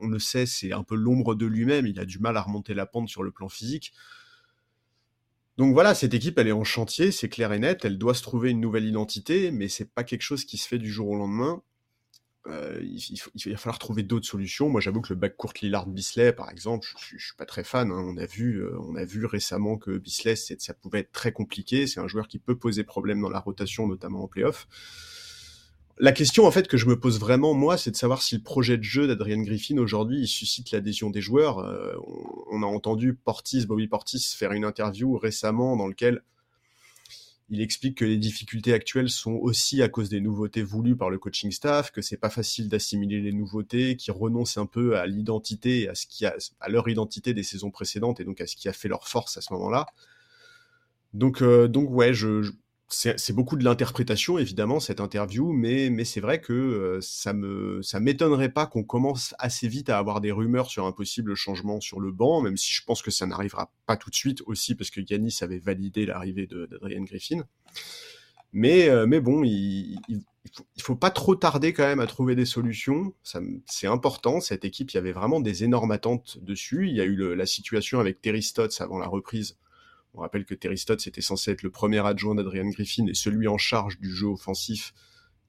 on, 0.00 0.08
le 0.08 0.18
sait, 0.18 0.46
c'est 0.46 0.72
un 0.72 0.84
peu 0.84 0.94
l'ombre 0.94 1.34
de 1.34 1.46
lui-même. 1.46 1.86
Il 1.86 1.98
a 1.98 2.04
du 2.04 2.18
mal 2.18 2.36
à 2.36 2.42
remonter 2.42 2.74
la 2.74 2.86
pente 2.86 3.08
sur 3.08 3.22
le 3.22 3.30
plan 3.30 3.48
physique. 3.48 3.92
Donc 5.58 5.74
voilà, 5.74 5.94
cette 5.94 6.14
équipe, 6.14 6.38
elle 6.38 6.48
est 6.48 6.52
en 6.52 6.64
chantier, 6.64 7.12
c'est 7.12 7.28
clair 7.28 7.52
et 7.52 7.58
net. 7.58 7.84
Elle 7.84 7.98
doit 7.98 8.14
se 8.14 8.22
trouver 8.22 8.50
une 8.50 8.60
nouvelle 8.60 8.86
identité, 8.86 9.50
mais 9.50 9.68
c'est 9.68 9.92
pas 9.92 10.04
quelque 10.04 10.22
chose 10.22 10.44
qui 10.44 10.56
se 10.56 10.66
fait 10.66 10.78
du 10.78 10.90
jour 10.90 11.08
au 11.08 11.16
lendemain. 11.16 11.62
Euh, 12.48 12.80
il, 12.82 13.50
va 13.52 13.56
falloir 13.56 13.78
trouver 13.78 14.02
d'autres 14.02 14.26
solutions. 14.26 14.68
Moi, 14.68 14.80
j'avoue 14.80 15.00
que 15.00 15.12
le 15.12 15.18
backcourt 15.18 15.52
Lillard-Bisley, 15.62 16.32
par 16.32 16.50
exemple, 16.50 16.88
je, 16.98 17.16
je, 17.16 17.24
suis 17.24 17.36
pas 17.36 17.46
très 17.46 17.62
fan. 17.62 17.90
Hein. 17.92 18.04
On 18.04 18.16
a 18.16 18.26
vu, 18.26 18.56
euh, 18.56 18.76
on 18.80 18.96
a 18.96 19.04
vu 19.04 19.26
récemment 19.26 19.76
que 19.76 19.96
Bisley, 19.98 20.34
ça 20.34 20.74
pouvait 20.74 21.00
être 21.00 21.12
très 21.12 21.32
compliqué. 21.32 21.86
C'est 21.86 22.00
un 22.00 22.08
joueur 22.08 22.26
qui 22.26 22.38
peut 22.38 22.56
poser 22.56 22.82
problème 22.82 23.20
dans 23.20 23.30
la 23.30 23.38
rotation, 23.38 23.86
notamment 23.86 24.24
en 24.24 24.28
playoff. 24.28 24.66
La 25.98 26.10
question 26.10 26.46
en 26.46 26.50
fait 26.50 26.68
que 26.68 26.76
je 26.76 26.86
me 26.86 26.98
pose 26.98 27.20
vraiment 27.20 27.54
moi, 27.54 27.76
c'est 27.76 27.90
de 27.90 27.96
savoir 27.96 28.22
si 28.22 28.34
le 28.34 28.42
projet 28.42 28.78
de 28.78 28.82
jeu 28.82 29.06
d'Adrian 29.06 29.42
Griffin 29.42 29.76
aujourd'hui 29.76 30.20
il 30.20 30.26
suscite 30.26 30.70
l'adhésion 30.70 31.10
des 31.10 31.20
joueurs. 31.20 31.58
Euh, 31.58 31.94
on, 32.06 32.60
on, 32.60 32.62
a 32.62 32.66
entendu 32.66 33.14
Portis, 33.14 33.66
Bobby 33.66 33.88
Portis, 33.88 34.34
faire 34.36 34.52
une 34.52 34.64
interview 34.64 35.16
récemment 35.16 35.76
dans 35.76 35.86
lequel 35.86 36.22
il 37.52 37.60
explique 37.60 37.98
que 37.98 38.06
les 38.06 38.16
difficultés 38.16 38.72
actuelles 38.72 39.10
sont 39.10 39.34
aussi 39.34 39.82
à 39.82 39.90
cause 39.90 40.08
des 40.08 40.22
nouveautés 40.22 40.62
voulues 40.62 40.96
par 40.96 41.10
le 41.10 41.18
coaching 41.18 41.50
staff, 41.50 41.90
que 41.90 42.00
c'est 42.00 42.16
pas 42.16 42.30
facile 42.30 42.70
d'assimiler 42.70 43.20
les 43.20 43.32
nouveautés, 43.32 43.96
qu'ils 43.96 44.14
renoncent 44.14 44.56
un 44.56 44.64
peu 44.64 44.96
à 44.96 45.06
l'identité, 45.06 45.86
à 45.86 45.94
ce 45.94 46.06
qui 46.06 46.24
a, 46.24 46.34
à 46.60 46.70
leur 46.70 46.88
identité 46.88 47.34
des 47.34 47.42
saisons 47.42 47.70
précédentes 47.70 48.20
et 48.20 48.24
donc 48.24 48.40
à 48.40 48.46
ce 48.46 48.56
qui 48.56 48.70
a 48.70 48.72
fait 48.72 48.88
leur 48.88 49.06
force 49.06 49.36
à 49.36 49.42
ce 49.42 49.52
moment-là. 49.52 49.84
Donc, 51.12 51.42
euh, 51.42 51.68
donc 51.68 51.90
ouais, 51.90 52.14
je, 52.14 52.50
c'est 52.92 53.32
beaucoup 53.32 53.56
de 53.56 53.64
l'interprétation 53.64 54.38
évidemment 54.38 54.78
cette 54.78 55.00
interview, 55.00 55.52
mais, 55.52 55.88
mais 55.90 56.04
c'est 56.04 56.20
vrai 56.20 56.40
que 56.40 56.52
euh, 56.52 56.98
ça 57.00 57.32
me 57.32 57.80
ça 57.82 58.00
m'étonnerait 58.00 58.50
pas 58.50 58.66
qu'on 58.66 58.84
commence 58.84 59.34
assez 59.38 59.66
vite 59.68 59.88
à 59.88 59.98
avoir 59.98 60.20
des 60.20 60.30
rumeurs 60.30 60.70
sur 60.70 60.86
un 60.86 60.92
possible 60.92 61.34
changement 61.34 61.80
sur 61.80 62.00
le 62.00 62.12
banc, 62.12 62.42
même 62.42 62.56
si 62.56 62.72
je 62.72 62.84
pense 62.84 63.02
que 63.02 63.10
ça 63.10 63.26
n'arrivera 63.26 63.72
pas 63.86 63.96
tout 63.96 64.10
de 64.10 64.14
suite 64.14 64.42
aussi 64.46 64.74
parce 64.74 64.90
que 64.90 65.00
Yanis 65.00 65.38
avait 65.40 65.58
validé 65.58 66.06
l'arrivée 66.06 66.46
d'Adrian 66.46 67.02
Griffin. 67.02 67.44
Mais 68.52 68.88
euh, 68.88 69.06
mais 69.06 69.20
bon, 69.20 69.42
il, 69.44 69.98
il, 70.08 70.82
faut, 70.82 70.96
pas 70.96 71.10
trop 71.10 71.34
tarder 71.34 71.72
quand 71.72 71.86
même 71.86 72.00
à 72.00 72.06
trouver 72.06 72.34
des 72.36 72.44
solutions. 72.44 73.14
C'est 73.66 73.86
important. 73.86 74.40
Cette 74.40 74.66
équipe, 74.66 74.90
il 74.90 74.96
y 74.96 74.98
avait 74.98 75.12
vraiment 75.12 75.40
des 75.40 75.64
énormes 75.64 75.92
attentes 75.92 76.38
dessus. 76.42 76.88
Il 76.88 76.94
y 76.94 77.00
a 77.00 77.04
eu 77.04 77.34
la 77.34 77.46
situation 77.46 78.00
avec 78.00 78.20
Terry 78.20 78.42
Stotts 78.42 78.80
avant 78.80 78.98
la 78.98 79.06
reprise 79.06 79.56
on 80.14 80.20
rappelle 80.20 80.44
que 80.44 80.54
Terry 80.54 80.78
Stotts 80.78 81.06
était 81.06 81.22
censé 81.22 81.52
être 81.52 81.62
le 81.62 81.70
premier 81.70 82.04
adjoint 82.06 82.34
d'Adrian 82.34 82.68
Griffin 82.68 83.06
et 83.06 83.14
celui 83.14 83.48
en 83.48 83.58
charge 83.58 83.98
du 83.98 84.10
jeu 84.14 84.26
offensif, 84.26 84.92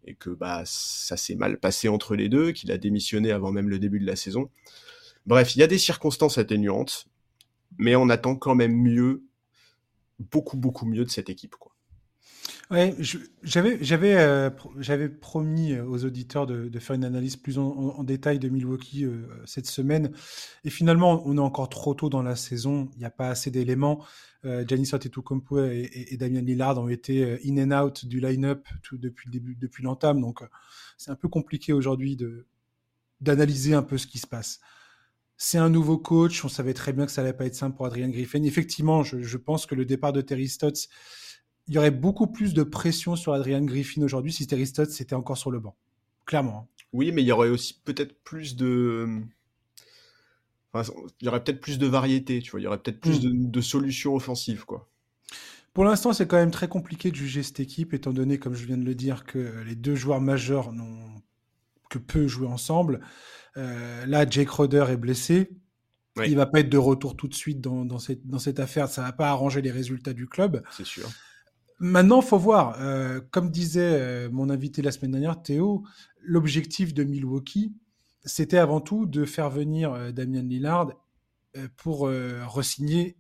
et 0.05 0.15
que 0.15 0.29
bah 0.29 0.63
ça 0.65 1.17
s'est 1.17 1.35
mal 1.35 1.59
passé 1.59 1.89
entre 1.89 2.15
les 2.15 2.29
deux, 2.29 2.51
qu'il 2.51 2.71
a 2.71 2.77
démissionné 2.77 3.31
avant 3.31 3.51
même 3.51 3.69
le 3.69 3.79
début 3.79 3.99
de 3.99 4.05
la 4.05 4.15
saison. 4.15 4.49
Bref, 5.25 5.55
il 5.55 5.59
y 5.59 5.63
a 5.63 5.67
des 5.67 5.77
circonstances 5.77 6.37
atténuantes, 6.37 7.07
mais 7.77 7.95
on 7.95 8.09
attend 8.09 8.35
quand 8.35 8.55
même 8.55 8.75
mieux, 8.75 9.23
beaucoup 10.19 10.57
beaucoup 10.57 10.85
mieux 10.85 11.05
de 11.05 11.09
cette 11.09 11.29
équipe, 11.29 11.55
quoi. 11.55 11.72
Ouais, 12.71 12.95
j'avais 13.43 13.77
j'avais 13.83 14.15
euh, 14.15 14.49
promis 15.21 15.77
aux 15.79 16.05
auditeurs 16.05 16.47
de, 16.47 16.69
de, 16.69 16.79
faire 16.79 16.95
une 16.95 17.03
analyse 17.03 17.35
plus 17.35 17.59
en, 17.59 17.67
en 17.67 18.03
détail 18.03 18.39
de 18.39 18.47
Milwaukee 18.49 19.03
euh, 19.03 19.27
cette 19.45 19.67
semaine, 19.67 20.11
et 20.63 20.69
finalement 20.69 21.21
on 21.25 21.37
est 21.37 21.41
encore 21.41 21.69
trop 21.69 21.93
tôt 21.93 22.09
dans 22.09 22.23
la 22.23 22.35
saison. 22.35 22.89
Il 22.95 22.99
n'y 22.99 23.05
a 23.05 23.11
pas 23.11 23.29
assez 23.29 23.51
d'éléments. 23.51 24.03
Euh, 24.45 24.65
Giannis 24.67 24.89
Antetokounmpo 24.93 25.59
et, 25.59 25.89
et, 25.93 26.13
et, 26.13 26.17
Damian 26.17 26.41
Lillard 26.41 26.77
ont 26.77 26.89
été 26.89 27.23
euh, 27.23 27.37
in 27.45 27.71
and 27.71 27.85
out 27.85 28.05
du 28.05 28.19
line-up 28.19 28.67
depuis 28.91 29.27
le 29.27 29.31
début, 29.31 29.55
depuis 29.55 29.83
l'entame, 29.83 30.19
donc 30.19 30.41
euh, 30.41 30.47
c'est 30.97 31.11
un 31.11 31.15
peu 31.15 31.29
compliqué 31.29 31.73
aujourd'hui 31.73 32.15
de 32.15 32.45
d'analyser 33.21 33.73
un 33.73 33.83
peu 33.83 33.97
ce 33.97 34.07
qui 34.07 34.19
se 34.19 34.27
passe. 34.27 34.59
C'est 35.37 35.57
un 35.57 35.69
nouveau 35.69 35.97
coach. 35.97 36.43
On 36.43 36.49
savait 36.49 36.73
très 36.73 36.91
bien 36.91 37.05
que 37.05 37.11
ça 37.11 37.21
allait 37.21 37.33
pas 37.33 37.45
être 37.45 37.55
simple 37.55 37.77
pour 37.77 37.85
Adrian 37.85 38.09
Griffin. 38.09 38.43
Effectivement, 38.43 39.03
je, 39.03 39.21
je 39.21 39.37
pense 39.37 39.65
que 39.65 39.75
le 39.75 39.85
départ 39.85 40.11
de 40.11 40.21
Terry 40.21 40.49
Stotts 40.49 40.89
il 41.67 41.73
y 41.73 41.77
aurait 41.77 41.91
beaucoup 41.91 42.27
plus 42.27 42.53
de 42.53 42.63
pression 42.63 43.15
sur 43.15 43.33
Adrian 43.33 43.63
Griffin 43.63 44.01
aujourd'hui 44.01 44.33
si 44.33 44.47
Terry 44.47 44.67
Stotts 44.67 44.99
était 44.99 45.15
encore 45.15 45.37
sur 45.37 45.51
le 45.51 45.59
banc. 45.59 45.75
Clairement. 46.25 46.67
Hein. 46.69 46.83
Oui, 46.93 47.11
mais 47.11 47.23
il 47.23 47.25
y 47.25 47.31
aurait 47.31 47.49
aussi 47.49 47.79
peut-être 47.83 48.21
plus 48.23 48.55
de. 48.55 49.21
Enfin, 50.73 50.91
il 51.19 51.25
y 51.25 51.27
aurait 51.27 51.43
peut-être 51.43 51.61
plus 51.61 51.77
de 51.77 51.87
variété, 51.87 52.41
tu 52.41 52.51
vois. 52.51 52.59
Il 52.59 52.63
y 52.63 52.67
aurait 52.67 52.79
peut-être 52.79 52.99
plus 52.99 53.19
mm. 53.19 53.23
de, 53.23 53.49
de, 53.49 53.61
solutions 53.61 54.15
offensives, 54.15 54.65
quoi. 54.65 54.89
Pour 55.73 55.85
l'instant, 55.85 56.13
c'est 56.13 56.27
quand 56.27 56.37
même 56.37 56.51
très 56.51 56.67
compliqué 56.67 57.09
de 57.09 57.15
juger 57.15 57.41
cette 57.41 57.59
équipe, 57.59 57.93
étant 57.93 58.13
donné, 58.13 58.37
comme 58.37 58.53
je 58.53 58.65
viens 58.65 58.77
de 58.77 58.85
le 58.85 58.93
dire, 58.93 59.25
que 59.25 59.63
les 59.65 59.75
deux 59.75 59.95
joueurs 59.95 60.21
majeurs 60.21 60.71
n'ont 60.71 61.21
que 61.89 61.97
peu 61.97 62.27
joué 62.27 62.47
ensemble. 62.47 63.01
Euh, 63.57 64.05
là, 64.05 64.27
Jake 64.29 64.49
Roder 64.49 64.85
est 64.89 64.97
blessé. 64.97 65.51
Oui. 66.15 66.25
Il 66.29 66.35
va 66.35 66.45
pas 66.45 66.59
être 66.59 66.69
de 66.69 66.77
retour 66.77 67.15
tout 67.15 67.27
de 67.27 67.33
suite 67.33 67.59
dans, 67.59 67.85
dans, 67.85 67.97
cette, 67.97 68.27
dans 68.27 68.37
cette 68.37 68.59
affaire. 68.59 68.87
Ça 68.87 69.01
va 69.01 69.11
pas 69.13 69.29
arranger 69.29 69.61
les 69.61 69.71
résultats 69.71 70.13
du 70.13 70.27
club. 70.27 70.63
C'est 70.71 70.85
sûr. 70.85 71.09
Maintenant, 71.79 72.21
faut 72.21 72.37
voir. 72.37 72.77
Euh, 72.79 73.21
comme 73.31 73.49
disait 73.49 73.99
euh, 73.99 74.29
mon 74.31 74.49
invité 74.49 74.81
la 74.81 74.91
semaine 74.91 75.11
dernière, 75.11 75.41
Théo, 75.41 75.83
l'objectif 76.21 76.93
de 76.93 77.03
Milwaukee, 77.03 77.73
c'était 78.23 78.57
avant 78.57 78.79
tout 78.79 79.05
de 79.05 79.25
faire 79.25 79.49
venir 79.49 79.93
euh, 79.93 80.11
Damien 80.11 80.43
Lillard 80.43 80.91
pour 81.77 82.09
resigner 82.47 83.15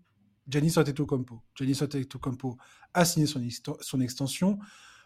Giannis 0.47 0.73
Antetokounmpo. 0.77 1.43
Giannis 1.53 1.83
Antetokounmpo 1.83 2.57
a 2.95 3.05
signé 3.05 3.27
son, 3.27 4.01
extension. 4.01 4.57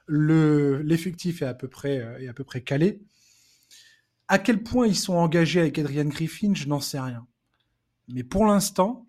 Le 0.05 0.81
l'effectif 0.81 1.41
est 1.41 1.45
à 1.45 1.53
peu 1.53 1.67
près 1.67 1.97
est 2.21 2.29
à 2.29 2.33
peu 2.33 2.45
près 2.45 2.61
calé. 2.61 3.01
À 4.29 4.39
quel 4.39 4.63
point 4.63 4.87
ils 4.87 4.95
sont 4.95 5.15
engagés 5.15 5.59
avec 5.59 5.77
Adrian 5.77 6.05
Griffin, 6.05 6.53
je 6.53 6.69
n'en 6.69 6.79
sais 6.79 7.01
rien. 7.01 7.27
Mais 8.07 8.23
pour 8.23 8.45
l'instant, 8.45 9.06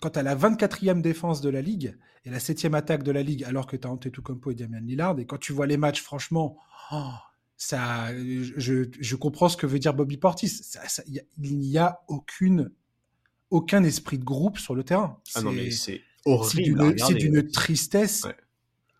quand 0.00 0.10
tu 0.10 0.18
as 0.18 0.22
la 0.22 0.34
24e 0.34 1.00
défense 1.00 1.40
de 1.40 1.48
la 1.48 1.62
ligue 1.62 1.96
et 2.24 2.30
la 2.30 2.38
7e 2.38 2.74
attaque 2.74 3.02
de 3.02 3.12
la 3.12 3.22
ligue, 3.22 3.44
alors 3.44 3.66
que 3.66 3.76
tu 3.76 3.86
as 3.86 3.90
Antetokounmpo 3.90 4.50
et 4.50 4.54
Damian 4.54 4.80
Lillard, 4.80 5.18
et 5.18 5.26
quand 5.26 5.38
tu 5.38 5.52
vois 5.52 5.66
les 5.66 5.76
matchs, 5.76 6.02
franchement, 6.02 6.58
oh, 6.92 7.12
ça, 7.56 8.12
je, 8.14 8.84
je, 8.98 9.16
comprends 9.16 9.48
ce 9.48 9.56
que 9.56 9.66
veut 9.66 9.78
dire 9.78 9.94
Bobby 9.94 10.16
Portis. 10.16 10.48
Ça, 10.48 10.86
ça, 10.88 11.02
y 11.06 11.20
a, 11.20 11.22
il 11.42 11.58
n'y 11.58 11.78
a 11.78 12.00
aucune, 12.08 12.72
aucun 13.50 13.84
esprit 13.84 14.18
de 14.18 14.24
groupe 14.24 14.58
sur 14.58 14.74
le 14.74 14.84
terrain. 14.84 15.20
Ah 15.34 15.42
non, 15.42 15.52
mais 15.52 15.70
c'est 15.70 16.02
horrible. 16.24 16.96
C'est 16.98 17.14
d'une 17.14 17.48
tristesse 17.48 18.24
ouais. 18.24 18.36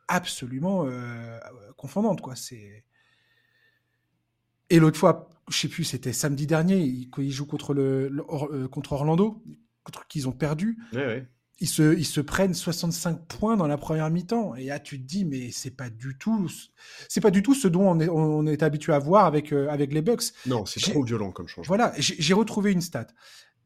absolument 0.08 0.86
euh, 0.86 1.38
confondante, 1.76 2.20
quoi. 2.20 2.36
C'est. 2.36 2.84
Et 4.70 4.78
l'autre 4.78 4.98
fois, 4.98 5.28
je 5.48 5.58
sais 5.58 5.68
plus, 5.68 5.84
c'était 5.84 6.12
samedi 6.12 6.46
dernier, 6.46 7.08
quand 7.10 7.22
il 7.22 7.30
joue 7.30 7.46
contre 7.46 7.74
le, 7.74 8.08
le 8.08 8.24
euh, 8.52 8.68
contre 8.68 8.92
Orlando, 8.92 9.42
contre 9.86 10.06
qui 10.08 10.18
ils 10.20 10.28
ont 10.28 10.32
perdu. 10.32 10.78
Ouais, 10.92 11.06
ouais. 11.06 11.28
Ils 11.58 11.68
se, 11.68 11.96
ils 11.96 12.04
se 12.04 12.20
prennent 12.20 12.52
65 12.52 13.26
points 13.28 13.56
dans 13.56 13.66
la 13.66 13.78
première 13.78 14.10
mi-temps. 14.10 14.54
Et 14.56 14.66
là, 14.66 14.78
tu 14.78 15.00
te 15.00 15.06
dis, 15.06 15.24
mais 15.24 15.50
c'est 15.52 15.70
pas 15.70 15.88
du 15.88 16.18
tout, 16.18 16.50
c'est 17.08 17.22
pas 17.22 17.30
du 17.30 17.42
tout 17.42 17.54
ce 17.54 17.66
dont 17.66 17.88
on 17.88 17.98
est, 17.98 18.10
on 18.10 18.46
est 18.46 18.62
habitué 18.62 18.92
à 18.92 18.98
voir 18.98 19.24
avec, 19.24 19.52
euh, 19.52 19.68
avec 19.70 19.94
les 19.94 20.02
Bucks. 20.02 20.24
Non, 20.44 20.66
c'est 20.66 20.80
trop 20.80 21.02
violent 21.02 21.32
comme 21.32 21.48
changement. 21.48 21.68
Voilà, 21.68 21.94
j'ai 21.96 22.34
retrouvé 22.34 22.72
une 22.72 22.82
stat. 22.82 23.06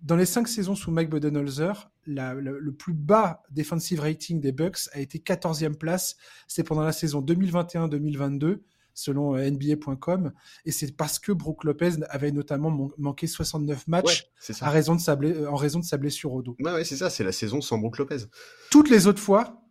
Dans 0.03 0.15
les 0.15 0.25
cinq 0.25 0.47
saisons 0.47 0.77
sous 0.77 0.93
Mike 0.93 1.11
Budenholzer, 1.11 1.91
la, 2.07 2.35
la, 2.35 2.53
le 2.53 2.73
plus 2.73 2.95
bas 2.95 3.43
defensive 3.51 4.01
rating 4.01 4.41
des 4.41 4.53
Bucks 4.53 4.89
a 4.93 5.01
été 5.01 5.19
14e 5.19 5.75
place. 5.75 6.17
C'est 6.47 6.63
pendant 6.63 6.85
la 6.85 6.93
saison 6.93 7.21
2021-2022 7.21 8.61
selon 8.95 9.37
euh, 9.37 9.51
NBA.com. 9.51 10.33
Et 10.65 10.73
c'est 10.73 10.97
parce 10.97 11.19
que 11.19 11.33
Brook 11.33 11.65
Lopez 11.65 11.93
avait 12.09 12.33
notamment 12.33 12.91
manqué 12.99 13.27
69 13.27 13.89
matchs 13.89 14.27
ouais, 14.49 14.55
à 14.61 14.71
raison 14.71 14.95
de 14.95 15.01
sa 15.01 15.19
en 15.49 15.57
raison 15.57 15.81
de 15.81 15.85
sa 15.85 15.97
blessure 15.97 16.33
au 16.33 16.43
dos. 16.43 16.57
Ouais, 16.61 16.73
ouais 16.73 16.85
c'est 16.85 16.97
ça, 16.97 17.11
c'est 17.11 17.25
la 17.25 17.33
saison 17.33 17.61
sans 17.61 17.79
Brook 17.79 17.99
Lopez. 17.99 18.27
Toutes 18.71 18.91
les 18.91 19.07
autres 19.07 19.23
fois, 19.23 19.63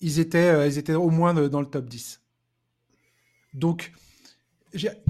ils 0.00 0.18
étaient, 0.18 0.50
euh, 0.50 0.66
ils 0.66 0.78
étaient 0.78 0.94
au 0.94 1.10
moins 1.10 1.34
dans 1.34 1.60
le 1.60 1.66
top 1.66 1.88
10. 1.88 2.20
Donc, 3.54 3.92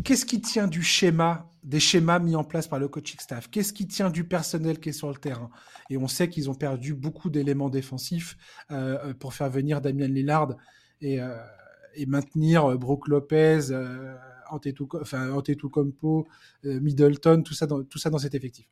qu'est-ce 0.04 0.26
qui 0.26 0.40
tient 0.40 0.68
du 0.68 0.82
schéma, 0.82 1.50
des 1.62 1.80
schémas 1.80 2.18
mis 2.18 2.36
en 2.36 2.44
place 2.44 2.68
par 2.68 2.78
le 2.78 2.88
coaching 2.88 3.18
staff? 3.18 3.48
Qu'est-ce 3.50 3.72
qui 3.72 3.86
tient 3.86 4.10
du 4.10 4.24
personnel 4.24 4.78
qui 4.78 4.90
est 4.90 4.92
sur 4.92 5.08
le 5.08 5.16
terrain? 5.16 5.50
Et 5.90 5.96
on 5.96 6.08
sait 6.08 6.28
qu'ils 6.28 6.50
ont 6.50 6.54
perdu 6.54 6.94
beaucoup 6.94 7.30
d'éléments 7.30 7.70
défensifs 7.70 8.36
euh, 8.70 9.14
pour 9.14 9.34
faire 9.34 9.50
venir 9.50 9.80
Damien 9.80 10.08
Lillard 10.08 10.56
et 11.00 11.20
euh, 11.20 11.36
et 11.96 12.06
maintenir 12.06 12.64
euh, 12.64 12.76
Brook 12.76 13.08
Lopez, 13.08 13.70
euh, 13.70 14.14
enfin, 15.00 15.30
Antetokounmpo 15.32 16.26
euh, 16.64 16.80
Middleton, 16.80 17.42
tout 17.42 17.54
ça, 17.54 17.66
dans, 17.66 17.82
tout 17.84 17.98
ça 17.98 18.10
dans 18.10 18.18
cet 18.18 18.34
effectif. 18.34 18.66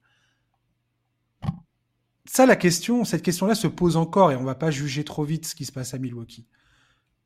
Ça, 2.24 2.46
la 2.46 2.56
question, 2.56 3.04
cette 3.04 3.22
question-là 3.22 3.54
se 3.54 3.66
pose 3.66 3.96
encore 3.96 4.30
et 4.30 4.37
on 4.37 4.44
va 4.44 4.54
pas 4.54 4.70
juger 4.70 5.04
trop 5.04 5.24
vite 5.24 5.46
ce 5.46 5.54
qui 5.54 5.64
se 5.64 5.72
passe 5.72 5.92
à 5.92 5.98
Milwaukee. 5.98 6.46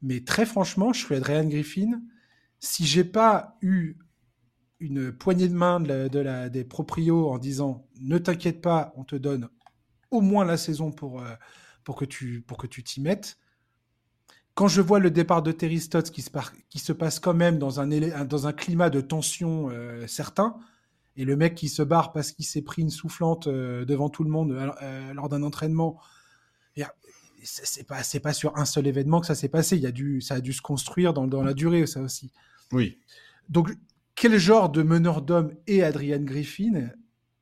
Mais 0.03 0.21
très 0.21 0.47
franchement, 0.47 0.93
je 0.93 1.05
suis 1.05 1.15
Adrian 1.15 1.45
Griffin. 1.45 2.01
Si 2.61 2.87
j'ai 2.87 3.05
pas 3.05 3.57
eu 3.61 3.97
une 4.81 5.13
poignée 5.13 5.49
de 5.49 5.55
main 5.55 5.81
de 5.81 6.49
des 6.49 6.65
proprios 6.65 7.31
en 7.31 7.39
disant 7.39 7.87
ne 8.01 8.19
t'inquiète 8.19 8.61
pas, 8.61 8.93
on 8.97 9.05
te 9.05 9.17
donne 9.17 9.49
au 10.11 10.21
moins 10.21 10.45
la 10.45 10.57
saison 10.57 10.91
pour 10.91 11.23
que 11.97 12.05
tu 12.05 12.43
pour 12.43 12.59
que 12.59 12.67
tu 12.67 12.83
t'y 12.83 13.01
mettes, 13.01 13.39
quand 14.57 14.69
je 14.69 14.81
vois 14.81 14.99
le 14.99 15.11
départ 15.11 15.43
de 15.43 15.53
Terry 15.53 15.79
Stotts 15.79 16.11
qui 16.11 16.23
se, 16.23 16.31
par... 16.31 16.53
qui 16.71 16.81
se 16.81 16.93
passe 16.93 17.21
quand 17.21 17.35
même 17.35 17.59
dans 17.59 17.79
un, 17.79 17.87
dans 18.25 18.47
un 18.49 18.53
climat 18.53 18.91
de 18.91 19.01
tension 19.01 19.69
euh, 19.71 20.07
certain, 20.09 20.57
et 21.19 21.25
le 21.25 21.37
mec 21.37 21.55
qui 21.55 21.69
se 21.69 21.83
barre 21.83 22.13
parce 22.13 22.33
qu'il 22.33 22.45
s'est 22.45 22.63
pris 22.63 22.83
une 22.83 22.91
soufflante 22.91 23.47
euh, 23.47 23.85
devant 23.85 24.09
tout 24.09 24.25
le 24.25 24.31
monde 24.31 24.53
euh, 24.83 25.15
lors 25.15 25.29
d'un 25.29 25.43
entraînement, 25.45 26.01
c'est 27.43 27.87
pas 27.87 28.03
pas 28.23 28.33
sur 28.33 28.57
un 28.57 28.65
seul 28.65 28.89
événement 28.89 29.21
que 29.21 29.27
ça 29.27 29.37
s'est 29.37 29.49
passé. 29.49 29.77
Il 29.77 29.83
y 29.83 29.87
a 29.87 29.93
dû 29.93 30.21
ça 30.21 30.35
a 30.35 30.41
dû 30.41 30.53
se 30.53 30.61
construire 30.61 31.15
dans, 31.15 31.29
dans 31.29 31.45
la 31.45 31.55
durée 31.55 31.87
ça 31.87 32.01
aussi. 32.01 32.33
Oui. 32.73 32.99
Donc 33.49 33.71
quel 34.17 34.37
genre 34.37 34.69
de 34.69 34.83
meneur 34.83 35.23
d'homme 35.23 35.53
est 35.69 35.83
Adrian 35.83 36.23
Griffin? 36.23 36.91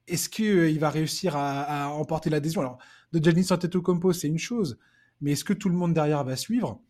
Est-ce 0.07 0.29
qu'il 0.29 0.79
va 0.79 0.91
réussir 0.91 1.37
à, 1.37 1.63
à 1.63 1.89
emporter 1.89 2.29
l'adhésion? 2.29 2.61
Alors 2.61 2.79
de 3.13 3.25
Giannis 3.25 3.47
Antetokounmpo 3.51 4.13
c'est 4.13 4.29
une 4.29 4.39
chose, 4.39 4.79
mais 5.23 5.33
est-ce 5.33 5.45
que 5.45 5.55
tout 5.55 5.71
le 5.71 5.77
monde 5.77 5.95
derrière 5.95 6.23
va 6.23 6.37
suivre? 6.37 6.83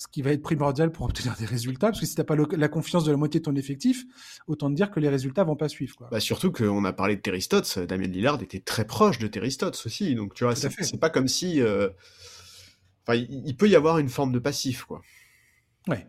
Ce 0.00 0.08
qui 0.10 0.22
va 0.22 0.32
être 0.32 0.40
primordial 0.40 0.90
pour 0.92 1.04
obtenir 1.04 1.36
des 1.38 1.44
résultats, 1.44 1.88
parce 1.88 2.00
que 2.00 2.06
si 2.06 2.14
tu 2.14 2.20
n'as 2.22 2.24
pas 2.24 2.34
le, 2.34 2.46
la 2.52 2.68
confiance 2.68 3.04
de 3.04 3.10
la 3.10 3.18
moitié 3.18 3.38
de 3.40 3.44
ton 3.44 3.54
effectif, 3.54 4.06
autant 4.46 4.70
te 4.70 4.74
dire 4.74 4.90
que 4.90 4.98
les 4.98 5.10
résultats 5.10 5.44
vont 5.44 5.56
pas 5.56 5.68
suivre. 5.68 5.94
Quoi. 5.94 6.08
Bah 6.10 6.20
surtout 6.20 6.50
qu'on 6.50 6.86
a 6.86 6.92
parlé 6.94 7.16
de 7.16 7.20
Terry 7.20 7.42
Stotts, 7.42 7.78
Damien 7.80 8.06
Lillard 8.06 8.42
était 8.42 8.60
très 8.60 8.86
proche 8.86 9.18
de 9.18 9.26
Terry 9.26 9.52
Stotts 9.52 9.82
aussi, 9.84 10.14
donc 10.14 10.32
tu 10.32 10.44
vois, 10.44 10.56
c'est 10.56 10.98
pas 10.98 11.10
comme 11.10 11.28
si... 11.28 11.60
Euh... 11.60 11.90
Enfin, 13.06 13.14
il, 13.14 13.42
il, 13.46 13.54
peut 13.54 13.68
y 13.68 13.76
avoir 13.76 13.98
une 13.98 14.08
forme 14.08 14.32
de 14.32 14.38
passif, 14.38 14.84
quoi. 14.84 15.02
Ouais. 15.86 16.06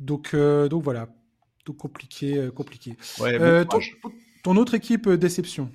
Donc, 0.00 0.34
euh, 0.34 0.68
donc 0.68 0.82
voilà, 0.82 1.08
tout 1.64 1.74
compliqué, 1.74 2.38
euh, 2.38 2.50
compliqué. 2.50 2.96
Ouais, 3.20 3.40
euh, 3.40 3.64
ton, 3.64 3.78
ton, 4.42 4.56
autre 4.56 4.74
équipe 4.74 5.08
déception 5.08 5.70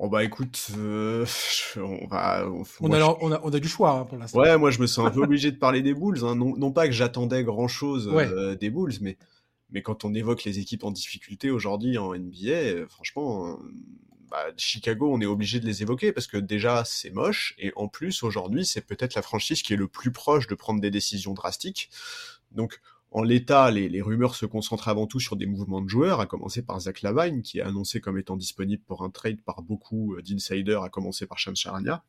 Oh 0.00 0.08
bah 0.08 0.22
écoute, 0.22 0.68
euh, 0.78 1.26
on 1.76 2.06
va. 2.06 2.46
On, 2.46 2.62
on, 2.80 2.92
a, 2.92 3.00
je... 3.00 3.04
on, 3.04 3.32
a, 3.32 3.40
on, 3.42 3.52
a, 3.52 3.60
du 3.60 3.68
choix 3.68 3.90
hein, 3.90 4.04
pour 4.04 4.16
l'instant. 4.16 4.38
Ouais, 4.38 4.56
moi 4.56 4.70
je 4.70 4.80
me 4.80 4.86
sens 4.86 5.06
un 5.06 5.10
peu 5.10 5.22
obligé 5.22 5.50
de 5.50 5.56
parler 5.56 5.82
des 5.82 5.92
Bulls. 5.92 6.20
Hein. 6.22 6.36
Non, 6.36 6.56
non, 6.56 6.70
pas 6.70 6.86
que 6.86 6.92
j'attendais 6.92 7.42
grand 7.42 7.66
chose 7.66 8.06
ouais. 8.06 8.28
euh, 8.28 8.54
des 8.54 8.70
Bulls, 8.70 8.94
mais, 9.00 9.18
mais 9.70 9.82
quand 9.82 10.04
on 10.04 10.14
évoque 10.14 10.44
les 10.44 10.60
équipes 10.60 10.84
en 10.84 10.92
difficulté 10.92 11.50
aujourd'hui 11.50 11.98
en 11.98 12.14
NBA, 12.14 12.48
euh, 12.48 12.86
franchement, 12.86 13.58
bah, 14.30 14.46
Chicago, 14.56 15.10
on 15.12 15.20
est 15.20 15.26
obligé 15.26 15.58
de 15.58 15.66
les 15.66 15.82
évoquer 15.82 16.12
parce 16.12 16.28
que 16.28 16.36
déjà 16.36 16.84
c'est 16.84 17.10
moche 17.10 17.54
et 17.58 17.72
en 17.74 17.88
plus 17.88 18.22
aujourd'hui 18.22 18.64
c'est 18.64 18.86
peut-être 18.86 19.16
la 19.16 19.22
franchise 19.22 19.62
qui 19.62 19.72
est 19.72 19.76
le 19.76 19.88
plus 19.88 20.12
proche 20.12 20.46
de 20.46 20.54
prendre 20.54 20.80
des 20.80 20.92
décisions 20.92 21.34
drastiques. 21.34 21.90
Donc 22.52 22.80
en 23.10 23.22
l'état, 23.22 23.70
les, 23.70 23.88
les, 23.88 24.02
rumeurs 24.02 24.34
se 24.34 24.46
concentrent 24.46 24.88
avant 24.88 25.06
tout 25.06 25.20
sur 25.20 25.36
des 25.36 25.46
mouvements 25.46 25.80
de 25.80 25.88
joueurs, 25.88 26.20
à 26.20 26.26
commencer 26.26 26.62
par 26.62 26.78
Zach 26.80 27.02
Lavine, 27.02 27.42
qui 27.42 27.58
est 27.58 27.62
annoncé 27.62 28.00
comme 28.00 28.18
étant 28.18 28.36
disponible 28.36 28.82
pour 28.86 29.02
un 29.02 29.10
trade 29.10 29.40
par 29.42 29.62
beaucoup 29.62 30.14
euh, 30.14 30.22
d'insiders, 30.22 30.82
à 30.82 30.90
commencer 30.90 31.26
par 31.26 31.38
Shams 31.38 31.56
Charania. 31.56 32.04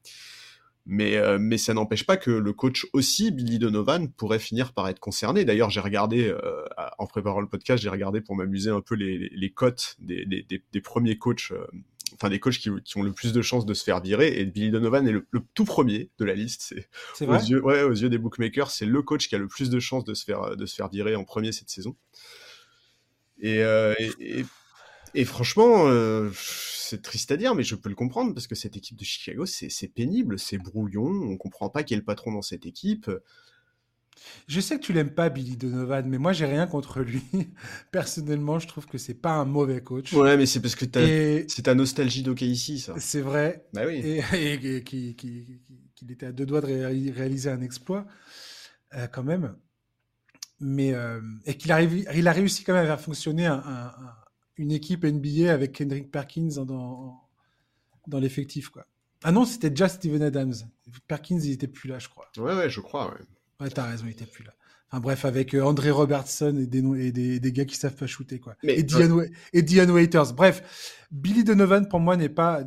Mais, 0.91 1.17
euh, 1.17 1.37
mais 1.39 1.59
ça 1.59 1.75
n'empêche 1.75 2.03
pas 2.03 2.17
que 2.17 2.31
le 2.31 2.51
coach 2.51 2.87
aussi, 2.93 3.29
Billy 3.29 3.59
Donovan, 3.59 4.09
pourrait 4.11 4.39
finir 4.39 4.73
par 4.73 4.87
être 4.87 4.99
concerné. 4.99 5.45
D'ailleurs, 5.45 5.69
j'ai 5.69 5.81
regardé, 5.81 6.27
euh, 6.27 6.65
en 6.97 7.05
préparant 7.05 7.41
le 7.41 7.47
podcast, 7.47 7.83
j'ai 7.83 7.89
regardé 7.89 8.21
pour 8.21 8.35
m'amuser 8.35 8.71
un 8.71 8.81
peu 8.81 8.95
les, 8.95 9.29
les 9.31 9.51
cotes 9.51 9.95
des, 9.99 10.25
des, 10.25 10.43
des, 10.47 10.81
premiers 10.81 11.17
coachs, 11.17 11.51
euh, 11.51 11.67
enfin 12.13 12.29
des 12.29 12.39
coachs 12.39 12.57
qui, 12.57 12.69
ont 12.69 13.03
le 13.03 13.11
plus 13.11 13.33
de 13.33 13.41
chances 13.41 13.65
de 13.65 13.73
se 13.73 13.83
faire 13.83 14.01
virer. 14.01 14.39
Et 14.39 14.45
Billy 14.45 14.71
Donovan 14.71 15.07
est 15.07 15.11
le, 15.11 15.25
tout 15.53 15.65
premier 15.65 16.09
de 16.17 16.25
la 16.25 16.33
liste. 16.33 16.73
C'est 17.15 17.27
aux 17.27 17.33
yeux, 17.33 17.63
ouais, 17.63 17.83
aux 17.83 17.93
yeux 17.93 18.09
des 18.09 18.17
bookmakers, 18.17 18.71
c'est 18.71 18.85
le 18.85 19.01
coach 19.01 19.27
qui 19.27 19.35
a 19.35 19.37
le 19.37 19.47
plus 19.47 19.69
de 19.69 19.79
chances 19.79 20.03
de 20.03 20.13
se 20.13 20.23
faire 20.23 20.55
de 20.55 20.65
se 20.65 20.75
faire 20.75 20.89
virer 20.89 21.15
en 21.15 21.23
premier 21.23 21.51
cette 21.51 21.69
saison. 21.69 21.95
Et, 23.41 23.63
et, 25.15 25.25
franchement, 25.25 25.89
c'est 26.33 27.01
triste 27.01 27.31
à 27.31 27.37
dire, 27.37 27.55
mais 27.55 27.63
je 27.63 27.75
peux 27.75 27.89
le 27.89 27.95
comprendre 27.95 28.33
parce 28.33 28.47
que 28.47 28.55
cette 28.55 28.75
équipe 28.75 28.97
de 28.97 29.05
Chicago, 29.05 29.45
c'est 29.45 29.87
pénible, 29.87 30.37
c'est 30.37 30.57
brouillon. 30.57 31.07
On 31.07 31.37
comprend 31.37 31.69
pas 31.69 31.83
qui 31.83 31.93
est 31.93 31.97
le 31.97 32.03
patron 32.03 32.33
dans 32.33 32.41
cette 32.41 32.65
équipe. 32.65 33.09
Je 34.47 34.59
sais 34.59 34.77
que 34.77 34.83
tu 34.83 34.93
l'aimes 34.93 35.13
pas, 35.13 35.29
Billy 35.29 35.55
Donovan, 35.55 36.07
mais 36.07 36.17
moi, 36.17 36.33
j'ai 36.33 36.45
rien 36.45 36.65
contre 36.67 37.01
lui. 37.01 37.21
Personnellement, 37.91 38.59
je 38.59 38.67
trouve 38.67 38.87
que 38.87 38.97
c'est 38.97 39.13
pas 39.13 39.33
un 39.33 39.45
mauvais 39.45 39.81
coach. 39.81 40.11
Ouais, 40.13 40.37
mais 40.37 40.45
c'est 40.45 40.59
parce 40.61 40.75
que 40.75 40.85
c'est 41.47 41.61
ta 41.63 41.75
nostalgie 41.75 42.23
ici, 42.41 42.79
ça. 42.79 42.95
C'est 42.97 43.21
vrai. 43.21 43.65
Bah 43.73 43.83
oui. 43.85 44.01
Et, 44.33 44.83
qu'il 44.83 46.11
était 46.11 46.25
à 46.25 46.31
deux 46.31 46.45
doigts 46.45 46.61
de 46.61 46.67
réaliser 47.11 47.49
un 47.49 47.61
exploit, 47.61 48.05
euh, 48.95 49.07
quand 49.07 49.23
même. 49.23 49.55
Mais, 50.59 50.93
euh, 50.93 51.21
et 51.45 51.55
qu'il 51.55 51.71
a, 51.71 51.81
il 51.81 52.27
a 52.27 52.31
réussi 52.31 52.63
quand 52.63 52.73
même 52.73 52.83
à 52.83 52.87
faire 52.87 53.01
fonctionner 53.01 53.49
une 54.57 54.71
équipe 54.71 55.05
NBA 55.05 55.53
avec 55.53 55.73
Kendrick 55.73 56.11
Perkins 56.11 56.65
dans, 56.65 57.21
dans 58.07 58.19
l'effectif, 58.19 58.69
quoi. 58.69 58.85
Ah 59.23 59.31
non, 59.31 59.45
c'était 59.45 59.69
déjà 59.69 59.89
Steven 59.89 60.21
Adams. 60.21 60.53
Perkins, 61.07 61.39
il 61.39 61.51
était 61.51 61.67
plus 61.67 61.89
là, 61.89 61.99
je 61.99 62.07
crois. 62.07 62.29
Ouais, 62.37 62.55
ouais, 62.55 62.69
je 62.69 62.79
crois, 62.79 63.11
ouais. 63.11 63.19
Ouais, 63.59 63.69
t'as 63.69 63.87
raison, 63.87 64.05
il 64.05 64.11
était 64.11 64.25
plus 64.25 64.43
là. 64.43 64.53
Enfin 64.91 65.01
bref, 65.01 65.25
avec 65.25 65.53
euh, 65.53 65.61
André 65.61 65.91
Robertson 65.91 66.57
et 66.57 66.65
des, 66.65 66.79
et 66.99 67.11
des, 67.11 67.39
des, 67.39 67.51
gars 67.51 67.65
qui 67.65 67.75
savent 67.75 67.95
pas 67.95 68.07
shooter, 68.07 68.39
quoi. 68.39 68.55
et, 68.63 68.81
Diane, 68.81 69.29
et 69.53 69.61
Diane 69.61 69.91
Waiters. 69.91 70.33
Bref, 70.33 71.05
Billy 71.11 71.43
Donovan, 71.43 71.87
pour 71.87 71.99
moi, 71.99 72.17
n'est 72.17 72.29
pas, 72.29 72.63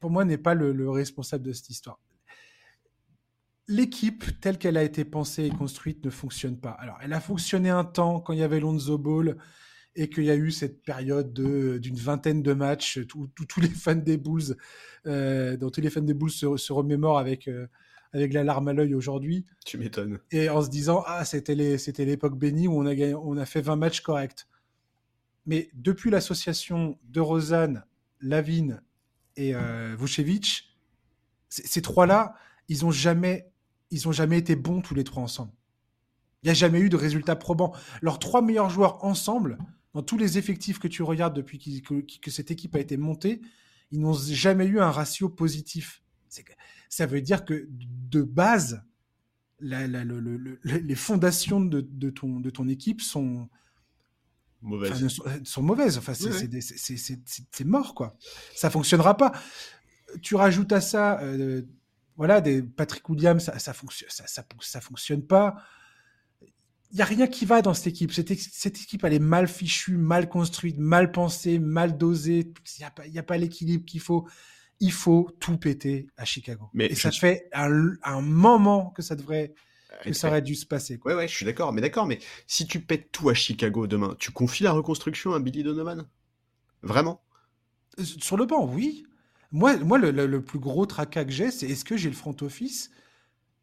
pour 0.00 0.10
moi, 0.10 0.24
n'est 0.24 0.38
pas 0.38 0.54
le, 0.54 0.88
responsable 0.88 1.44
de 1.44 1.52
cette 1.52 1.68
histoire. 1.68 2.00
L'équipe, 3.68 4.24
telle 4.40 4.56
qu'elle 4.58 4.78
a 4.78 4.82
été 4.82 5.04
pensée 5.04 5.44
et 5.44 5.50
construite, 5.50 6.04
ne 6.04 6.10
fonctionne 6.10 6.58
pas. 6.58 6.70
Alors, 6.70 6.98
elle 7.02 7.12
a 7.12 7.20
fonctionné 7.20 7.68
un 7.68 7.84
temps 7.84 8.20
quand 8.20 8.32
il 8.32 8.38
y 8.38 8.42
avait 8.42 8.60
Lonzo 8.60 8.96
Ball 8.96 9.36
et 9.94 10.08
qu'il 10.08 10.24
y 10.24 10.30
a 10.30 10.36
eu 10.36 10.50
cette 10.50 10.82
période 10.82 11.34
de, 11.34 11.76
d'une 11.78 11.96
vingtaine 11.96 12.42
de 12.42 12.54
matchs 12.54 12.98
où, 13.14 13.26
tous 13.26 13.60
les 13.60 13.68
fans 13.68 13.94
des 13.94 14.16
Bulls, 14.16 14.56
euh, 15.06 15.58
dont 15.58 15.68
tous 15.70 15.82
les 15.82 15.90
fans 15.90 16.00
des 16.00 16.14
Bulls 16.14 16.30
se, 16.30 16.56
se 16.56 16.72
remémorent 16.72 17.18
avec, 17.18 17.46
euh, 17.46 17.66
avec 18.12 18.32
la 18.32 18.44
larme 18.44 18.68
à 18.68 18.72
l'œil 18.72 18.94
aujourd'hui. 18.94 19.44
Tu 19.64 19.78
m'étonnes. 19.78 20.20
Et 20.30 20.48
en 20.48 20.62
se 20.62 20.68
disant, 20.68 21.02
ah, 21.06 21.24
c'était, 21.24 21.54
l'époque 21.54 22.38
bénie 22.38 22.68
où 22.68 22.78
on 22.78 22.86
a, 22.86 22.94
gagné, 22.94 23.14
on 23.14 23.36
a 23.36 23.46
fait 23.46 23.62
20 23.62 23.76
matchs 23.76 24.00
corrects. 24.00 24.46
Mais 25.46 25.70
depuis 25.74 26.10
l'association 26.10 26.98
de 27.04 27.20
Rosanne, 27.20 27.84
Lavine 28.20 28.82
et 29.36 29.54
euh, 29.54 29.96
Vucevic, 29.98 30.76
ces 31.48 31.82
trois-là, 31.82 32.34
ils 32.68 32.82
n'ont 32.82 32.90
jamais, 32.90 33.50
ils 33.90 34.08
ont 34.08 34.12
jamais 34.12 34.38
été 34.38 34.56
bons 34.56 34.80
tous 34.80 34.94
les 34.94 35.04
trois 35.04 35.22
ensemble. 35.22 35.52
Il 36.42 36.46
n'y 36.46 36.50
a 36.50 36.54
jamais 36.54 36.80
eu 36.80 36.88
de 36.88 36.96
résultats 36.96 37.36
probants. 37.36 37.74
Leurs 38.00 38.18
trois 38.18 38.42
meilleurs 38.42 38.70
joueurs 38.70 39.04
ensemble, 39.04 39.58
dans 39.94 40.02
tous 40.02 40.16
les 40.16 40.38
effectifs 40.38 40.78
que 40.78 40.88
tu 40.88 41.02
regardes 41.02 41.34
depuis 41.34 41.82
que, 41.82 42.00
que 42.00 42.30
cette 42.30 42.50
équipe 42.50 42.74
a 42.74 42.80
été 42.80 42.96
montée, 42.96 43.42
ils 43.90 44.00
n'ont 44.00 44.14
jamais 44.14 44.66
eu 44.66 44.80
un 44.80 44.90
ratio 44.90 45.28
positif. 45.28 46.02
Ça 46.92 47.06
veut 47.06 47.22
dire 47.22 47.46
que 47.46 47.66
de 47.70 48.20
base, 48.20 48.82
les 49.60 50.94
fondations 50.94 51.58
de, 51.58 52.10
ton, 52.10 52.38
de 52.38 52.50
ton 52.50 52.68
équipe 52.68 53.00
sont 53.00 53.48
mauvaises. 54.60 55.08
sont 55.42 55.62
mauvaises. 55.62 55.96
Enfin, 55.96 56.12
c'est 56.12 57.64
mort, 57.64 57.94
quoi. 57.94 58.14
Ça 58.54 58.68
fonctionnera 58.68 59.16
pas. 59.16 59.32
Tu 60.20 60.34
rajoutes 60.34 60.70
à 60.70 60.82
ça, 60.82 61.18
euh, 61.22 61.62
voilà, 62.18 62.42
des 62.42 62.62
Patrick 62.62 63.08
Williams, 63.08 63.42
ça, 63.42 63.58
ça 63.58 63.72
fonctionne, 63.72 64.10
ça, 64.10 64.26
ça, 64.26 64.80
fonctionne 64.82 65.26
pas. 65.26 65.64
Il 66.90 66.98
y 66.98 67.00
a 67.00 67.06
rien 67.06 67.26
qui 67.26 67.46
va 67.46 67.62
dans 67.62 67.72
cette 67.72 67.86
équipe. 67.86 68.12
Cette, 68.12 68.38
cette, 68.38 68.78
équipe, 68.82 69.02
elle 69.04 69.14
est 69.14 69.18
mal 69.18 69.48
fichue, 69.48 69.96
mal 69.96 70.28
construite, 70.28 70.76
mal 70.76 71.10
pensée, 71.10 71.58
mal 71.58 71.96
dosée. 71.96 72.52
Il 72.76 72.80
n'y 72.80 72.84
a 72.84 72.90
pas, 72.90 73.04
a 73.16 73.22
pas 73.22 73.38
l'équilibre 73.38 73.86
qu'il 73.86 74.02
faut 74.02 74.28
il 74.82 74.90
faut 74.90 75.30
tout 75.38 75.56
péter 75.56 76.08
à 76.16 76.24
Chicago. 76.24 76.68
Mais 76.74 76.86
et 76.86 76.96
ça 76.96 77.12
fait 77.12 77.48
un, 77.52 78.20
moment 78.20 78.90
que 78.90 79.00
ça 79.00 79.14
devrait, 79.14 79.54
que 80.02 80.12
ça 80.12 80.26
aurait 80.26 80.42
dû 80.42 80.56
se 80.56 80.66
passer. 80.66 80.98
Quoi. 80.98 81.12
Ouais, 81.12 81.18
ouais, 81.18 81.28
je 81.28 81.34
suis 81.34 81.46
d'accord. 81.46 81.72
Mais 81.72 81.80
d'accord, 81.80 82.04
mais 82.04 82.18
si 82.48 82.66
tu 82.66 82.80
pètes 82.80 83.12
tout 83.12 83.28
à 83.28 83.34
Chicago 83.34 83.86
demain, 83.86 84.16
tu 84.18 84.32
confies 84.32 84.64
la 84.64 84.72
reconstruction 84.72 85.34
à 85.34 85.38
Billy 85.38 85.62
Donovan? 85.62 86.08
Vraiment? 86.82 87.22
Euh, 88.00 88.04
Sur 88.04 88.36
le 88.36 88.44
banc, 88.44 88.66
oui. 88.66 89.06
Moi, 89.52 89.76
moi 89.76 89.98
le, 89.98 90.42
plus 90.42 90.58
gros 90.58 90.84
tracas 90.84 91.24
que 91.24 91.30
j'ai, 91.30 91.52
c'est 91.52 91.68
est-ce 91.68 91.84
que 91.84 91.96
j'ai 91.96 92.08
le 92.08 92.16
front 92.16 92.36
office 92.40 92.90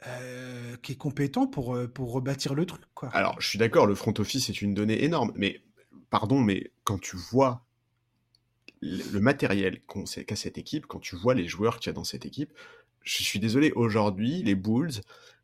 euh, 0.08 0.78
qui 0.82 0.94
est 0.94 0.98
compétent 0.98 1.48
pour, 1.48 1.76
euh, 1.76 1.86
pour 1.88 2.14
rebâtir 2.14 2.54
le 2.54 2.66
truc. 2.66 2.84
Quoi? 2.94 3.10
Alors, 3.10 3.42
je 3.42 3.50
suis 3.50 3.60
d'accord, 3.60 3.88
le 3.88 3.96
front 3.96 4.14
office 4.20 4.48
est 4.48 4.62
une 4.62 4.74
donnée 4.74 5.04
énorme, 5.04 5.34
mais 5.36 5.62
pardon, 6.10 6.40
mais 6.40 6.72
quand 6.86 6.98
tu 6.98 7.18
vois 7.18 7.66
le 8.82 9.20
matériel 9.20 9.82
qu'a 10.26 10.36
cette 10.36 10.58
équipe, 10.58 10.86
quand 10.86 11.00
tu 11.00 11.16
vois 11.16 11.34
les 11.34 11.48
joueurs 11.48 11.80
qu'il 11.80 11.90
y 11.90 11.92
a 11.92 11.94
dans 11.94 12.04
cette 12.04 12.26
équipe, 12.26 12.54
je 13.04 13.24
suis 13.24 13.40
désolé, 13.40 13.72
aujourd'hui, 13.76 14.44
les 14.44 14.56
Bulls, 14.56 15.02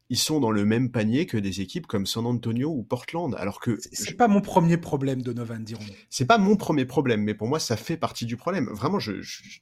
ils 0.10 0.17
sont 0.17 0.39
dans 0.39 0.52
le 0.52 0.65
même 0.65 0.91
panier 0.91 1.26
que 1.26 1.38
des 1.38 1.62
équipes 1.62 1.88
comme 1.88 2.06
San 2.06 2.26
Antonio 2.28 2.69
ou 2.69 2.84
Portland. 2.84 3.34
Alors 3.39 3.60
que 3.60 3.80
c'est 3.91 4.15
pas 4.15 4.28
mon 4.28 4.41
premier 4.41 4.78
problème, 4.78 5.21
Donovan, 5.24 5.63
diront. 5.63 5.84
C'est 6.10 6.26
pas 6.26 6.38
mon 6.38 6.58
premier 6.58 6.86
problème, 6.86 7.24
mais 7.24 7.34
pour 7.34 7.48
moi, 7.48 7.60
ça 7.60 7.76
fait 7.76 7.98
partie 7.98 8.26
du 8.26 8.38
problème. 8.38 8.69
Vraiment, 8.71 9.00
je, 9.00 9.13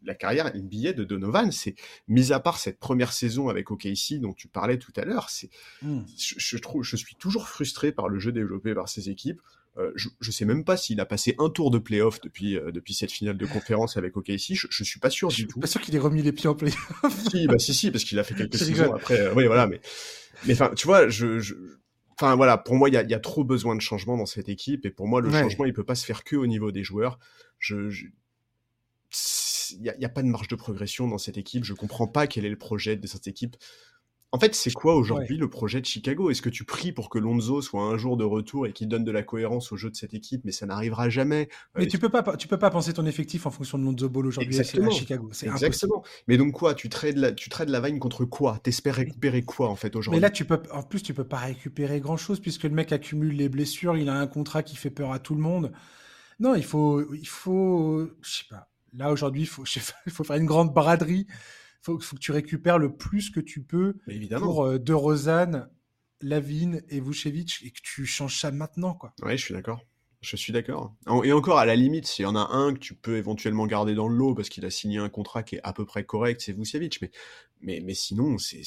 la 0.04 0.16
carrière 0.16 0.52
billet 0.54 0.94
de 0.94 1.06
Donovan, 1.06 1.52
c'est 1.52 1.76
mis 2.08 2.34
à 2.34 2.40
part 2.40 2.58
cette 2.58 2.80
première 2.80 3.14
saison 3.14 3.48
avec 3.48 3.72
OKC 3.72 4.20
dont 4.20 4.34
tu 4.34 4.50
parlais 4.50 4.78
tout 4.78 4.94
à 4.98 5.06
l'heure, 5.06 5.30
c'est, 5.30 5.50
hmm. 5.82 6.02
je, 6.18 6.58
trouve, 6.58 6.84
je 6.84 6.98
suis 6.98 7.16
toujours 7.16 7.48
frustré 7.48 7.94
par 7.94 8.10
le 8.10 8.20
jeu 8.20 8.34
développé 8.34 8.74
par 8.74 8.90
ces 8.90 9.10
équipes. 9.10 9.42
Euh, 9.78 9.92
je, 9.96 10.10
je 10.20 10.30
sais 10.30 10.46
même 10.46 10.64
pas 10.64 10.78
s'il 10.78 11.00
a 11.00 11.06
passé 11.06 11.36
un 11.40 11.50
tour 11.50 11.72
de 11.72 11.80
playoff 11.80 12.22
depuis 12.22 12.58
euh, 12.58 12.72
depuis 12.72 12.94
cette 12.94 13.12
finale 13.12 13.38
de 13.38 13.46
conférence 13.46 13.98
avec 13.98 14.16
OKC. 14.16 14.54
Je, 14.54 14.68
je 14.70 14.84
suis 14.84 15.00
pas 15.00 15.10
sûr 15.10 15.30
du 15.30 15.48
tout. 15.48 15.60
Pas 15.60 15.68
sûr 15.68 15.82
qu'il 15.82 15.96
ait 15.96 16.00
remis 16.00 16.22
les 16.22 16.32
pieds 16.32 16.48
en 16.48 16.54
playoff. 16.54 16.78
si, 17.32 17.48
bah 17.48 17.58
si 17.58 17.74
si, 17.74 17.90
parce 17.90 18.04
qu'il 18.04 18.20
a 18.20 18.24
fait 18.24 18.36
quelques 18.36 18.58
saisons 18.58 18.94
après. 18.94 19.20
Euh, 19.20 19.34
oui, 19.36 19.46
voilà, 19.48 19.66
mais 19.66 19.82
mais 20.46 20.54
enfin, 20.54 20.72
tu 20.76 20.86
vois, 20.86 21.10
je, 21.10 21.40
je... 21.40 21.56
Enfin 22.20 22.36
voilà, 22.36 22.60
pour 22.60 22.76
moi, 22.76 22.90
il 22.90 22.94
y 22.94 22.98
a, 22.98 23.04
y 23.04 23.16
a, 23.16 23.20
trop 23.20 23.44
besoin 23.44 23.76
de 23.76 23.82
changement 23.82 24.16
dans 24.16 24.28
cette 24.28 24.48
équipe, 24.48 24.86
et 24.86 24.92
pour 24.92 25.08
moi, 25.08 25.22
le 25.22 25.32
changement, 25.32 25.66
il 25.66 25.74
peut 25.74 25.84
pas 25.84 25.96
se 25.96 26.06
faire 26.06 26.24
que 26.24 26.36
au 26.36 26.46
niveau 26.46 26.72
des 26.72 26.84
joueurs. 26.84 27.18
Je, 27.58 27.90
il 29.72 29.82
n'y 29.82 29.90
a, 29.90 29.96
a, 30.04 30.10
pas 30.10 30.22
de 30.22 30.28
marge 30.28 30.48
de 30.48 30.56
progression 30.56 31.08
dans 31.08 31.18
cette 31.18 31.38
équipe. 31.38 31.64
Je 31.64 31.74
comprends 31.74 32.08
pas 32.08 32.28
quel 32.28 32.46
est 32.46 32.50
le 32.50 32.58
projet 32.58 32.96
de 32.96 33.08
cette 33.08 33.28
équipe. 33.28 33.56
En 34.34 34.40
fait, 34.40 34.56
c'est 34.56 34.74
quoi 34.74 34.96
aujourd'hui 34.96 35.38
le 35.38 35.48
projet 35.48 35.80
de 35.80 35.86
Chicago? 35.86 36.32
Est-ce 36.32 36.42
que 36.42 36.50
tu 36.50 36.64
pries 36.64 36.92
pour 36.92 37.12
que 37.12 37.20
Lonzo 37.20 37.62
soit 37.62 37.84
un 37.84 37.98
jour 37.98 38.18
de 38.18 38.24
retour 38.24 38.66
et 38.66 38.74
qu'il 38.74 38.88
donne 38.88 39.04
de 39.04 39.12
la 39.12 39.22
cohérence 39.22 39.72
au 39.72 39.78
jeu 39.78 39.92
de 39.92 39.96
cette 39.96 40.16
équipe 40.16 40.42
Mais 40.44 40.52
ça 40.52 40.66
n'arrivera 40.66 41.08
jamais? 41.08 41.50
Euh, 41.78 41.82
mais 41.82 41.88
tu 41.88 42.00
peux 42.00 42.10
pas, 42.10 42.24
tu 42.36 42.48
peux 42.48 42.58
pas 42.58 42.72
penser 42.72 42.94
ton 42.94 43.06
effectif 43.06 43.46
en 43.46 43.52
fonction 43.52 43.78
de 43.78 43.84
Lonzo 43.84 44.10
Ball 44.10 44.26
aujourd'hui 44.26 44.60
à 44.60 44.64
Chicago. 44.64 45.30
C'est 45.34 45.46
Exactement. 45.46 46.04
Mais 46.28 46.38
donc 46.38 46.54
quoi? 46.54 46.74
Tu 46.74 46.90
trades 46.90 47.18
la, 47.18 47.32
tu 47.32 47.50
trades 47.50 47.70
la 47.70 47.80
contre 48.00 48.26
quoi? 48.26 48.58
T'espères 48.64 48.96
récupérer 48.96 49.44
quoi 49.44 49.70
en 49.70 49.76
fait 49.76 49.96
aujourd'hui 49.96 50.20
Mais 50.20 50.22
là, 50.28 50.32
tu 50.32 50.46
peux, 50.46 50.60
en 50.72 50.82
plus, 50.82 51.04
tu 51.04 51.14
peux 51.14 51.28
pas 51.28 51.38
récupérer 51.38 52.00
grand 52.00 52.18
chose 52.18 52.40
puisque 52.40 52.64
le 52.64 52.72
mec 52.72 52.92
accumule 52.92 53.36
les 53.36 53.50
blessures. 53.50 53.98
Il 53.98 54.10
a 54.10 54.16
un 54.16 54.26
contrat 54.26 54.64
qui 54.64 54.76
fait 54.76 54.90
peur 54.90 55.12
à 55.12 55.20
tout 55.20 55.36
le 55.36 55.42
monde. 55.42 55.72
Non, 56.40 56.56
il 56.56 56.66
faut, 56.66 57.14
il 57.14 57.28
faut, 57.28 58.10
je 58.24 58.30
sais 58.32 58.46
pas. 58.50 58.68
Là 58.94 59.12
aujourd'hui, 59.12 59.44
il 59.44 59.48
faut, 59.48 59.64
il 60.08 60.12
faut 60.12 60.24
faire 60.24 60.38
une 60.38 60.48
grande 60.48 60.74
braderie 60.74 61.28
faut, 61.84 62.00
faut 62.00 62.16
que 62.16 62.22
tu 62.22 62.32
récupères 62.32 62.80
le 62.80 62.96
plus 62.96 63.30
que 63.30 63.40
tu 63.40 63.62
peux 63.62 63.98
pour 64.40 64.66
euh, 64.66 64.80
De 64.80 64.94
Rozan, 64.94 65.68
Lavine 66.22 66.82
et 66.90 67.00
Vucevic 67.00 67.60
et 67.64 67.72
que 67.72 67.80
tu 67.84 68.06
changes 68.06 68.40
ça 68.40 68.52
maintenant. 68.52 68.94
Quoi. 68.94 69.14
Ouais, 69.22 69.38
je 69.38 69.44
suis 69.44 69.54
d'accord. 69.54 69.82
Je 70.22 70.38
suis 70.38 70.54
d'accord. 70.54 70.96
Et 71.26 71.34
encore, 71.34 71.60
à 71.60 71.66
la 71.66 71.76
limite, 71.76 72.08
s'il 72.08 72.24
y 72.24 72.26
en 72.26 72.38
a 72.38 72.48
un 72.54 72.74
que 72.74 72.80
tu 72.80 72.96
peux 72.96 73.18
éventuellement 73.18 73.68
garder 73.68 73.94
dans 73.94 74.08
le 74.08 74.16
lot 74.16 74.34
parce 74.34 74.48
qu'il 74.48 74.66
a 74.66 74.70
signé 74.70 74.98
un 74.98 75.10
contrat 75.10 75.44
qui 75.44 75.56
est 75.56 75.62
à 75.64 75.74
peu 75.74 75.86
près 75.86 76.06
correct, 76.06 76.40
c'est 76.40 76.54
Vucevic. 76.54 77.02
Mais, 77.02 77.12
mais, 77.60 77.82
mais 77.84 77.94
sinon, 77.94 78.38
c'est 78.38 78.64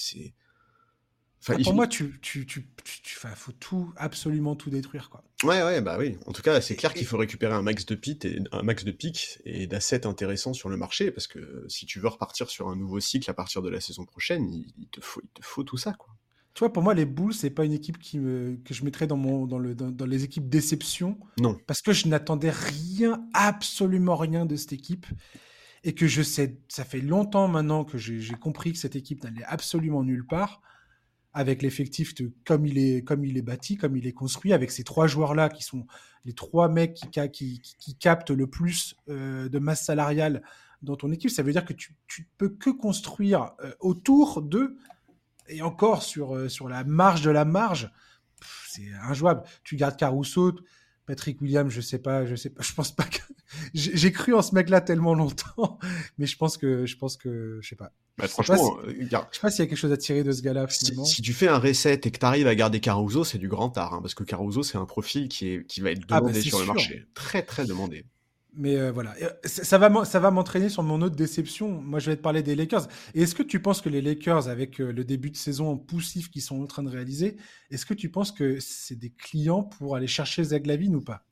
pour 1.45 1.75
moi, 1.75 1.87
tu, 1.87 2.19
tu, 2.21 2.47
tu, 2.47 2.67
tu 2.85 3.17
faut 3.35 3.53
tout, 3.53 3.93
absolument 3.97 4.57
tout 4.57 4.71
détruire, 4.71 5.11
quoi. 5.11 5.23
Ouais, 5.45 5.63
ouais, 5.63 5.81
bah 5.81 5.97
oui. 5.99 6.17
En 6.27 6.33
tout 6.33 6.43
cas, 6.43 6.61
c'est 6.61 6.77
clair 6.77 6.95
qu'il 6.95 7.07
faut 7.07 7.19
récupérer 7.19 7.55
un 7.55 7.63
max 7.63 7.87
de 7.87 7.95
pics 7.95 8.25
et 8.25 8.41
un 8.53 8.63
max 8.63 8.85
de 8.85 8.91
pics 8.91 9.39
et 9.45 9.67
d'assets 9.67 10.07
intéressants 10.07 10.55
sur 10.55 10.69
le 10.69 10.77
marché, 10.77 11.11
parce 11.11 11.27
que 11.27 11.65
si 11.69 11.87
tu 11.87 12.01
veux 12.01 12.09
repartir 12.09 12.49
sur 12.51 12.69
un 12.69 12.77
nouveau 12.77 13.01
cycle 13.01 13.31
à 13.31 13.35
partir 13.35 13.63
de 13.63 13.69
la 13.69 13.81
saison 13.81 14.05
prochaine, 14.05 14.53
il, 14.53 14.89
te 14.89 15.01
faut, 15.01 15.21
il 15.23 15.29
te 15.29 15.45
faut 15.45 15.63
tout 15.63 15.77
ça, 15.77 15.93
quoi. 15.93 16.15
Tu 16.55 16.61
vois, 16.61 16.73
pour 16.73 16.83
moi, 16.83 16.95
les 16.95 17.05
Bulls, 17.05 17.35
c'est 17.35 17.51
pas 17.51 17.67
une 17.67 17.75
équipe 17.75 17.99
qui 17.99 18.19
me, 18.19 18.57
que 18.65 18.73
je 18.73 18.83
mettrais 18.83 19.07
dans, 19.07 19.19
mon, 19.19 19.47
dans, 19.47 19.59
le, 19.59 19.75
dans, 19.75 20.07
les 20.07 20.25
équipes 20.25 20.49
déception. 20.49 21.19
Non. 21.39 21.59
Parce 21.67 21.83
que 21.83 21.93
je 21.93 22.09
n'attendais 22.09 22.51
rien, 22.51 23.23
absolument 23.35 24.17
rien 24.17 24.47
de 24.47 24.57
cette 24.57 24.73
équipe. 24.73 25.05
Et 25.85 25.95
que 25.95 26.07
je 26.07 26.23
sais, 26.23 26.59
ça 26.69 26.87
fait 26.87 27.03
longtemps 27.03 27.47
maintenant 27.47 27.85
que 27.85 27.99
j'ai 27.99 28.35
compris 28.41 28.73
que 28.73 28.79
cette 28.79 28.97
équipe 28.97 29.23
n'allait 29.23 29.45
absolument 29.45 30.03
nulle 30.03 30.27
part 30.27 30.63
avec 31.37 31.63
l'effectif 31.63 32.15
comme 32.47 32.65
il 32.65 32.79
est 32.79 33.05
comme 33.05 33.23
il 33.23 33.37
est 33.37 33.43
bâti, 33.43 33.77
comme 33.77 33.95
il 33.95 34.07
est 34.07 34.13
construit, 34.13 34.55
avec 34.55 34.71
ces 34.71 34.85
trois 34.85 35.07
joueurs 35.07 35.35
là 35.35 35.51
qui 35.51 35.63
sont 35.63 35.87
les 36.25 36.33
trois 36.33 36.69
mecs 36.71 36.99
qui, 37.33 37.97
captent 38.01 38.31
le 38.31 38.47
plus 38.47 38.97
euh, 39.09 39.49
de 39.51 39.59
masse 39.59 39.85
salariale 39.85 40.43
dans 40.81 40.97
ton 40.97 41.13
équipe. 41.13 41.31
Ça 41.31 41.43
veut 41.43 41.53
dire 41.53 41.67
que 41.67 41.75
tu, 41.75 41.95
ne 42.19 42.25
peux 42.39 42.49
que 42.49 42.71
construire 42.71 43.53
autour 43.81 44.41
de 44.41 44.77
et 45.49 45.61
encore 45.61 46.03
sur, 46.03 46.51
sur 46.51 46.69
la 46.69 46.85
marge 46.85 47.23
de 47.23 47.31
la 47.31 47.45
marge. 47.45 47.93
C'est 48.67 48.91
injouable. 49.03 49.43
Tu 49.63 49.77
gardes 49.77 49.97
Caruso, 49.97 50.55
Patrick 51.05 51.41
Williams, 51.41 51.71
je 51.71 51.81
sais 51.83 51.99
pas, 51.99 52.25
je 52.25 52.35
sais 52.35 52.51
pas, 52.51 52.63
je 52.65 52.73
pense 52.73 52.93
pas 52.93 53.05
que 53.05 53.21
j'ai 53.75 54.13
cru 54.13 54.35
en 54.35 54.43
ce 54.43 54.55
mec-là 54.55 54.81
tellement 54.81 55.15
longtemps, 55.15 55.79
mais 56.19 56.27
je 56.27 56.37
pense 56.37 56.57
que 56.57 56.87
je 56.87 56.97
pense 56.97 57.17
que 57.17 57.59
je 57.61 57.69
sais 57.69 57.77
pas. 57.77 57.93
Bah, 58.19 58.29
franchement, 58.29 58.79
je 58.87 59.05
sais 59.09 59.41
pas 59.41 59.51
s'il 59.51 59.65
y 59.65 59.67
a 59.67 59.67
quelque 59.67 59.77
chose 59.77 59.93
à 59.93 59.97
tirer 59.99 60.25
de 60.25 60.33
ce 60.33 60.41
gars-là. 60.41 60.67
Si, 60.71 60.95
si, 61.05 61.23
tu 61.23 61.35
fais 61.35 61.49
un 61.49 61.59
reset 61.59 62.01
et 62.05 62.11
que 62.11 62.19
tu 62.19 62.25
arrives 62.25 62.47
à 62.47 62.55
garder 62.55 62.81
Caruso, 62.81 63.25
c'est 63.25 63.39
du 63.39 63.49
grand 63.49 63.77
art, 63.77 63.95
hein, 63.95 64.01
parce 64.01 64.15
que 64.15 64.25
Caruso 64.25 64.63
c'est 64.63 64.79
un 64.79 64.87
profil 64.87 65.29
qui 65.29 65.49
est 65.49 65.67
qui 65.67 65.81
va 65.81 65.91
être 65.91 66.03
ah, 66.05 66.21
bah, 66.21 66.21
demandé 66.21 66.41
sur 66.41 66.59
le 66.59 66.67
marché, 66.67 67.07
très 67.15 67.43
très 67.43 67.67
demandé. 67.67 68.07
Mais 68.59 68.77
euh, 68.77 68.91
voilà, 68.91 69.15
euh, 69.21 69.29
ça 69.45 69.77
va, 69.77 70.05
ça 70.07 70.19
va 70.19 70.31
m'entraîner 70.31 70.71
sur 70.71 70.83
mon 70.83 71.03
autre 71.03 71.15
déception. 71.15 71.69
Moi, 71.83 71.99
je 71.99 72.11
vais 72.11 72.17
te 72.17 72.23
parler 72.23 72.43
des 72.43 72.55
Lakers. 72.57 72.89
Et 73.15 73.23
est-ce 73.23 73.35
que 73.35 73.43
tu 73.43 73.61
penses 73.61 73.83
que 73.83 73.91
les 73.91 74.01
Lakers, 74.01 74.49
avec 74.49 74.81
euh, 74.81 74.93
le 74.93 75.05
début 75.05 75.31
de 75.31 75.37
saison 75.37 75.77
poussif 75.77 76.31
qu'ils 76.31 76.41
sont 76.41 76.63
en 76.63 76.67
train 76.67 76.83
de 76.83 76.89
réaliser, 76.89 77.37
est-ce 77.71 77.85
que 77.85 77.93
tu 77.93 78.11
penses 78.11 78.33
que 78.33 78.59
c'est 78.59 78.99
des 78.99 79.11
clients 79.11 79.63
pour 79.63 79.95
aller 79.95 80.07
chercher 80.07 80.43
Zach 80.43 80.67
Lavine 80.67 80.97
ou 80.97 81.03
pas? 81.03 81.26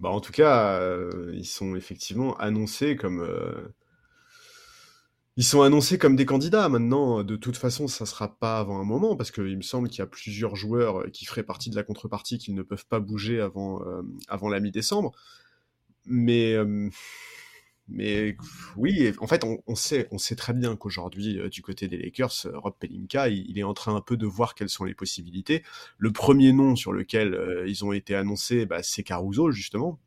Bah, 0.00 0.08
en 0.08 0.20
tout 0.20 0.32
cas, 0.32 0.80
ils 1.32 1.46
sont 1.46 1.76
effectivement 1.76 2.36
annoncés 2.38 2.96
comme. 2.96 3.26
Ils 5.36 5.44
sont 5.44 5.62
annoncés 5.62 5.96
comme 5.96 6.16
des 6.16 6.26
candidats 6.26 6.68
maintenant. 6.68 7.22
De 7.22 7.36
toute 7.36 7.56
façon, 7.56 7.88
ça 7.88 8.04
sera 8.04 8.36
pas 8.38 8.58
avant 8.58 8.80
un 8.80 8.84
moment 8.84 9.16
parce 9.16 9.30
qu'il 9.30 9.56
me 9.56 9.62
semble 9.62 9.88
qu'il 9.88 10.00
y 10.00 10.02
a 10.02 10.06
plusieurs 10.06 10.56
joueurs 10.56 11.10
qui 11.12 11.24
feraient 11.24 11.44
partie 11.44 11.70
de 11.70 11.76
la 11.76 11.82
contrepartie 11.82 12.38
qui 12.38 12.52
ne 12.52 12.62
peuvent 12.62 12.86
pas 12.86 13.00
bouger 13.00 13.40
avant, 13.40 13.80
avant 14.28 14.48
la 14.48 14.60
mi-décembre. 14.60 15.12
Mais, 16.06 16.56
mais 17.90 18.36
oui, 18.76 19.12
en 19.18 19.26
fait, 19.26 19.44
on, 19.44 19.74
sait, 19.74 20.08
on 20.10 20.18
sait 20.18 20.36
très 20.36 20.52
bien 20.52 20.76
qu'aujourd'hui, 20.76 21.38
du 21.50 21.62
côté 21.62 21.88
des 21.88 21.98
Lakers, 21.98 22.46
Rob 22.54 22.74
Pelinka, 22.78 23.28
il, 23.28 23.58
est 23.58 23.62
en 23.62 23.74
train 23.74 23.94
un 23.94 24.00
peu 24.00 24.16
de 24.16 24.26
voir 24.26 24.54
quelles 24.54 24.68
sont 24.68 24.84
les 24.84 24.94
possibilités. 24.94 25.62
Le 25.98 26.12
premier 26.12 26.52
nom 26.52 26.76
sur 26.76 26.92
lequel 26.92 27.38
ils 27.66 27.84
ont 27.84 27.92
été 27.92 28.14
annoncés, 28.14 28.66
bah, 28.66 28.82
c'est 28.82 29.02
Caruso, 29.02 29.50
justement. 29.50 29.98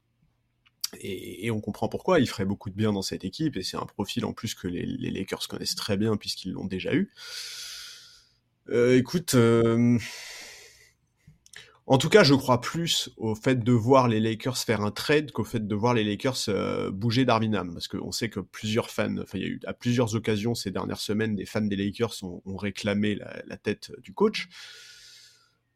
Et, 1.02 1.50
on 1.52 1.60
comprend 1.60 1.89
pourquoi, 1.89 2.19
il 2.19 2.28
ferait 2.28 2.46
beaucoup 2.46 2.69
de 2.69 2.76
bien 2.76 2.93
dans 2.93 3.02
cette 3.02 3.26
équipe, 3.26 3.58
et 3.58 3.63
c'est 3.63 3.78
un 3.78 3.86
profil 3.86 4.26
en 4.26 4.34
plus 4.34 4.56
que 4.56 4.67
les, 4.67 4.86
Lakers 4.86 5.48
connaissent 5.48 5.76
très 5.76 5.98
bien 5.98 6.17
puisqu'ils 6.17 6.52
l'ont 6.52 6.65
déjà 6.65 6.93
eu. 6.93 7.12
écoute, 8.72 9.36
en 11.86 11.98
tout 11.98 12.08
cas, 12.08 12.24
je 12.24 12.34
crois 12.34 12.62
plus 12.62 13.10
au 13.17 13.36
fait 13.36 13.62
de 13.62 13.72
voir 13.74 14.08
les 14.08 14.22
Lakers 14.22 14.58
faire 14.58 14.82
un 14.82 14.91
trade 14.91 15.32
qu'au 15.32 15.43
fait 15.43 15.67
de 15.67 15.76
voir 15.76 15.93
les 15.93 16.06
Lakers 16.06 16.38
euh, 16.48 16.91
bouger 16.91 17.26
Darwin 17.26 17.54
Ham. 17.56 17.74
Parce 17.74 17.89
qu'on 17.89 18.12
sait 18.12 18.30
que 18.30 18.39
plusieurs 18.39 18.89
fans, 18.89 19.17
enfin, 19.17 19.38
il 19.38 19.41
y 19.41 19.46
a 19.46 19.50
eu 19.50 19.60
à 19.65 19.74
plusieurs 19.74 20.15
occasions 20.15 20.56
ces 20.56 20.72
dernières 20.72 21.02
semaines, 21.02 21.36
des 21.36 21.46
fans 21.46 21.62
des 21.62 21.76
Lakers 21.76 22.15
ont, 22.24 22.56
réclamé 22.56 23.15
la, 23.15 23.58
tête 23.58 23.91
du 24.02 24.13
coach. 24.13 24.48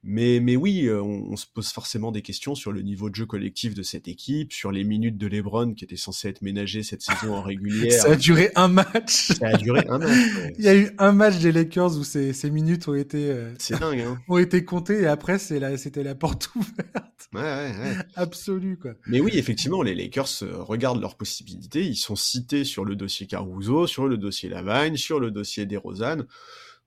Mais, 0.03 0.39
mais 0.39 0.55
oui, 0.55 0.85
euh, 0.85 1.01
on, 1.01 1.35
se 1.35 1.45
pose 1.51 1.69
forcément 1.69 2.11
des 2.11 2.21
questions 2.21 2.55
sur 2.55 2.71
le 2.71 2.81
niveau 2.81 3.09
de 3.09 3.15
jeu 3.15 3.25
collectif 3.25 3.73
de 3.73 3.83
cette 3.83 4.07
équipe, 4.07 4.53
sur 4.53 4.71
les 4.71 4.83
minutes 4.83 5.17
de 5.17 5.27
LeBron 5.27 5.73
qui 5.73 5.83
étaient 5.83 5.97
censées 5.97 6.29
être 6.29 6.41
ménagées 6.41 6.83
cette 6.83 7.01
saison 7.01 7.33
en 7.33 7.41
régulière. 7.43 8.01
Ça 8.01 8.11
a 8.11 8.15
duré 8.15 8.51
un 8.55 8.67
match. 8.67 9.33
Ça 9.33 9.47
a 9.47 9.57
duré 9.57 9.85
un 9.89 9.97
match. 9.97 10.27
Il 10.59 10.63
y 10.63 10.67
a 10.67 10.75
eu 10.75 10.91
un 10.99 11.11
match 11.11 11.39
des 11.39 11.51
Lakers 11.51 11.97
où 11.97 12.03
ces, 12.03 12.31
ces 12.31 12.51
minutes 12.51 12.87
ont 12.87 12.93
été, 12.93 13.29
euh, 13.31 13.53
dingue, 13.71 14.01
hein. 14.01 14.19
ont 14.27 14.37
été 14.37 14.63
comptées 14.63 15.01
et 15.01 15.07
après 15.07 15.37
la, 15.49 15.77
c'était 15.77 16.03
la 16.03 16.15
porte 16.15 16.51
ouverte. 16.55 17.27
Ouais, 17.33 17.41
ouais, 17.41 17.71
ouais. 17.77 17.97
Absolue, 18.15 18.77
quoi. 18.77 18.91
Mais 19.07 19.19
oui, 19.19 19.31
effectivement, 19.33 19.81
les 19.81 19.95
Lakers 19.95 20.43
euh, 20.43 20.61
regardent 20.61 21.01
leurs 21.01 21.17
possibilités. 21.17 21.83
Ils 21.85 21.97
sont 21.97 22.15
cités 22.15 22.63
sur 22.63 22.85
le 22.85 22.95
dossier 22.95 23.25
Caruso, 23.25 23.87
sur 23.87 24.07
le 24.07 24.17
dossier 24.17 24.47
Lavagne, 24.47 24.95
sur 24.95 25.19
le 25.19 25.31
dossier 25.31 25.65
DeRozan. 25.65 26.23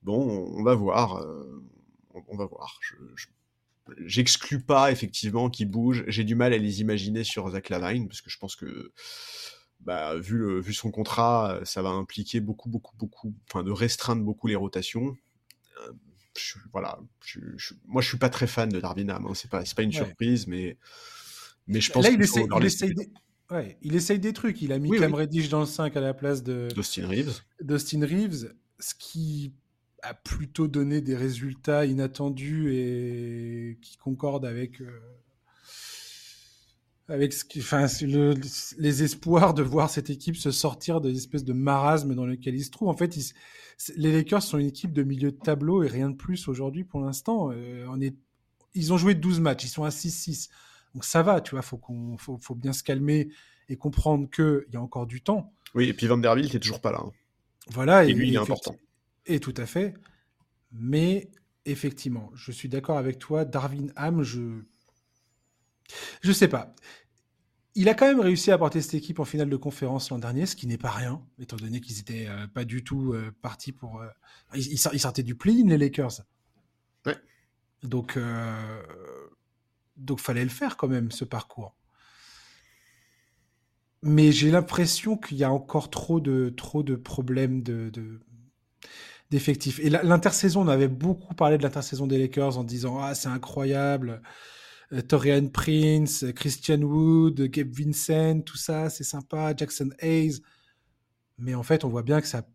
Bon, 0.03 0.49
on 0.57 0.62
va 0.62 0.75
voir 0.75 1.23
on, 2.14 2.37
va 2.37 2.46
voir. 2.46 2.79
Je, 2.81 2.96
j'exclus 4.05 4.61
pas 4.61 4.92
effectivement 4.92 5.51
qu'ils 5.51 5.70
bougent. 5.70 6.05
J'ai 6.07 6.25
du 6.25 6.35
mal 6.35 6.53
à 6.53 6.59
les 6.59 6.81
imaginer 6.81 7.25
sur 7.25 7.51
Zach 7.51 7.68
Lavine 7.68 8.09
parce 8.09 8.20
que 8.20 8.31
je 8.31 8.38
pense 8.38 8.57
que 8.57 8.92
bah, 9.81 10.16
vu, 10.16 10.37
le, 10.37 10.61
vu 10.61 10.73
son 10.73 10.90
contrat, 10.90 11.61
ça 11.64 11.83
va 11.83 11.90
impliquer 11.90 12.40
beaucoup, 12.40 12.68
beaucoup, 12.68 12.96
beaucoup, 12.96 13.35
enfin 13.49 13.62
de 13.62 13.70
restreindre 13.70 14.23
beaucoup 14.23 14.46
les 14.46 14.57
rotations. 14.57 15.16
Euh, 15.87 15.92
voilà, 16.73 16.99
moi 17.87 18.03
je 18.03 18.09
suis 18.09 18.18
pas 18.18 18.31
très 18.31 18.46
fan 18.46 18.68
de 18.68 18.81
Darwin 18.81 19.11
Ham. 19.11 19.27
Hein. 19.27 19.35
C'est 19.35 19.51
pas, 19.51 19.83
une 19.83 19.92
surprise, 19.92 20.46
mais 20.46 20.77
mais 21.66 21.81
je 21.81 21.92
pense 21.92 22.05
Là, 22.05 22.11
il, 22.11 22.20
essaie, 22.20 22.46
il, 22.57 22.64
essaye 22.64 22.94
des, 22.94 23.11
ouais, 23.51 23.79
il 23.83 23.94
essaye 23.94 24.18
des 24.18 24.33
trucs. 24.33 24.62
Il 24.62 24.73
a 24.73 24.79
mis 24.79 24.90
Cam 24.90 25.14
Reddish 25.14 25.49
dans 25.49 25.61
le 25.61 25.66
5 25.66 25.96
à 25.96 26.01
la 26.01 26.14
place 26.14 26.42
de 26.42 26.68
d'Austin 26.75 27.07
Reeves. 27.09 27.40
D'Austin 27.61 28.05
Reeves, 28.05 28.53
ce 28.79 28.94
qui 28.94 29.55
a 30.02 30.14
plutôt 30.14 30.68
donné 30.68 31.00
des 31.00 31.16
résultats 31.16 31.86
inattendus 31.86 32.74
et 32.74 33.78
qui 33.82 33.96
concordent 33.96 34.46
avec 34.46 34.80
euh, 34.80 35.00
avec 37.08 37.32
ce 37.32 37.44
qui, 37.44 37.58
enfin, 37.58 37.86
les 38.78 39.02
espoirs 39.02 39.52
de 39.52 39.62
voir 39.62 39.90
cette 39.90 40.10
équipe 40.10 40.36
se 40.36 40.52
sortir 40.52 41.00
de 41.00 41.08
l'espèce 41.08 41.44
de 41.44 41.52
marasme 41.52 42.14
dans 42.14 42.24
lequel 42.24 42.54
ils 42.54 42.64
se 42.64 42.70
trouvent. 42.70 42.88
En 42.88 42.96
fait, 42.96 43.16
les 43.96 44.12
Lakers 44.12 44.42
sont 44.42 44.58
une 44.58 44.68
équipe 44.68 44.92
de 44.92 45.02
milieu 45.02 45.32
de 45.32 45.36
tableau 45.36 45.82
et 45.82 45.88
rien 45.88 46.10
de 46.10 46.14
plus 46.14 46.46
aujourd'hui 46.46 46.84
pour 46.84 47.00
l'instant. 47.00 47.50
Euh, 47.50 47.84
on 47.88 48.00
est, 48.00 48.14
ils 48.74 48.92
ont 48.92 48.96
joué 48.96 49.14
12 49.14 49.40
matchs, 49.40 49.64
ils 49.64 49.68
sont 49.68 49.82
à 49.82 49.88
6-6. 49.88 50.50
Donc 50.94 51.04
ça 51.04 51.22
va, 51.22 51.40
tu 51.40 51.52
vois, 51.52 51.62
faut 51.62 51.78
qu'on, 51.78 52.16
faut, 52.16 52.38
faut, 52.40 52.54
bien 52.54 52.72
se 52.72 52.84
calmer 52.84 53.28
et 53.68 53.76
comprendre 53.76 54.30
qu'il 54.30 54.72
y 54.72 54.76
a 54.76 54.80
encore 54.80 55.06
du 55.06 55.20
temps. 55.20 55.52
Oui, 55.74 55.88
et 55.88 55.94
puis 55.94 56.06
Vanderbilt 56.06 56.54
est 56.54 56.60
toujours 56.60 56.80
pas 56.80 56.92
là. 56.92 57.00
Hein. 57.04 57.10
Voilà. 57.70 58.04
Et, 58.04 58.12
lui, 58.12 58.28
il 58.28 58.34
est 58.34 58.38
important. 58.38 58.76
Et 59.26 59.40
tout 59.40 59.54
à 59.56 59.66
fait. 59.66 59.94
Mais 60.72 61.30
effectivement, 61.64 62.30
je 62.35 62.52
suis 62.52 62.68
d'accord 62.68 62.98
avec 62.98 63.18
toi. 63.18 63.44
Darwin 63.44 63.92
Ham, 63.96 64.22
je. 64.22 64.62
Je 66.22 66.33
sais 66.33 66.48
pas. 66.48 66.74
Il 67.74 67.88
a 67.88 67.94
quand 67.94 68.06
même 68.06 68.20
réussi 68.20 68.50
à 68.50 68.59
porter 68.59 68.80
cette 68.80 68.94
équipe 68.94 69.20
en 69.20 69.24
finale 69.24 69.48
de 69.48 69.56
conférence 69.56 70.11
l'an 70.11 70.18
dernier, 70.18 70.46
ce 70.46 70.56
qui 70.56 70.66
n'est 70.66 70.78
pas 70.78 70.90
rien, 70.90 71.24
étant 71.38 71.56
donné 71.56 71.80
qu'ils 71.80 71.96
n'étaient 71.96 72.28
euh, 72.28 72.46
pas 72.48 72.64
du 72.64 72.83
tout 72.83 73.12
euh, 73.12 73.33
partis 73.42 73.72
pour. 73.72 74.00
Euh, 74.00 74.09
ils, 74.54 74.78
sortaient 74.78 75.22
du 75.22 75.35
play 75.35 75.52
les 75.52 75.78
Lakers. 75.78 76.22
Ouais. 77.06 77.16
Donc, 77.83 78.18
donc 79.96 80.20
fallait 80.20 80.44
le 80.44 80.50
faire 80.50 80.76
quand 80.76 80.88
même, 80.88 81.11
ce 81.11 81.24
parcours. 81.24 81.74
Mais 84.02 84.33
j'ai 84.33 84.50
l'impression 84.50 85.16
qu'il 85.16 85.37
y 85.37 85.44
a 85.44 85.52
encore 85.52 85.90
trop 85.90 86.20
de, 86.20 86.52
trop 86.56 86.83
de 86.83 86.96
problèmes 86.96 87.62
de, 87.62 88.20
d'effectifs. 89.31 89.79
Et 89.81 89.90
l'intersaison, 89.90 90.62
on 90.62 90.69
avait 90.69 90.88
beaucoup 90.88 91.35
parlé 91.35 91.57
de 91.57 91.62
l'intersaison 91.62 92.07
des 92.07 92.19
Lakers 92.19 92.59
en 92.59 92.64
disant 92.64 92.99
ah 93.01 93.14
c'est 93.14 93.29
incroyable, 93.29 94.23
euh, 94.93 95.03
Torian 95.03 95.49
Prince, 95.49 96.25
Christian 96.35 96.83
Wood, 96.83 97.40
Gabe 97.43 97.73
Vincent, 97.73 98.40
tout 98.40 98.57
ça, 98.57 98.90
c'est 98.90 99.05
sympa, 99.05 99.55
Jackson 99.57 99.90
Hayes. 100.01 100.40
Mais 101.38 101.55
en 101.55 101.62
fait, 101.62 101.85
on 101.85 101.88
voit 101.88 102.03
bien 102.03 102.21
que 102.21 102.27
ça, 102.27 102.47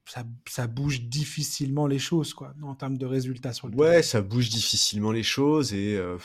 ça, 0.47 0.67
bouge 0.67 1.01
difficilement 1.01 1.87
les 1.87 1.97
choses, 1.97 2.35
quoi, 2.35 2.53
en 2.61 2.75
termes 2.75 2.99
de 2.99 3.05
résultats 3.07 3.51
sur 3.51 3.67
le 3.67 3.75
Ouais, 3.75 4.03
ça 4.03 4.21
bouge 4.21 4.49
difficilement 4.49 5.11
les 5.11 5.23
choses 5.23 5.73
et. 5.73 5.95
Euh... 5.95 6.17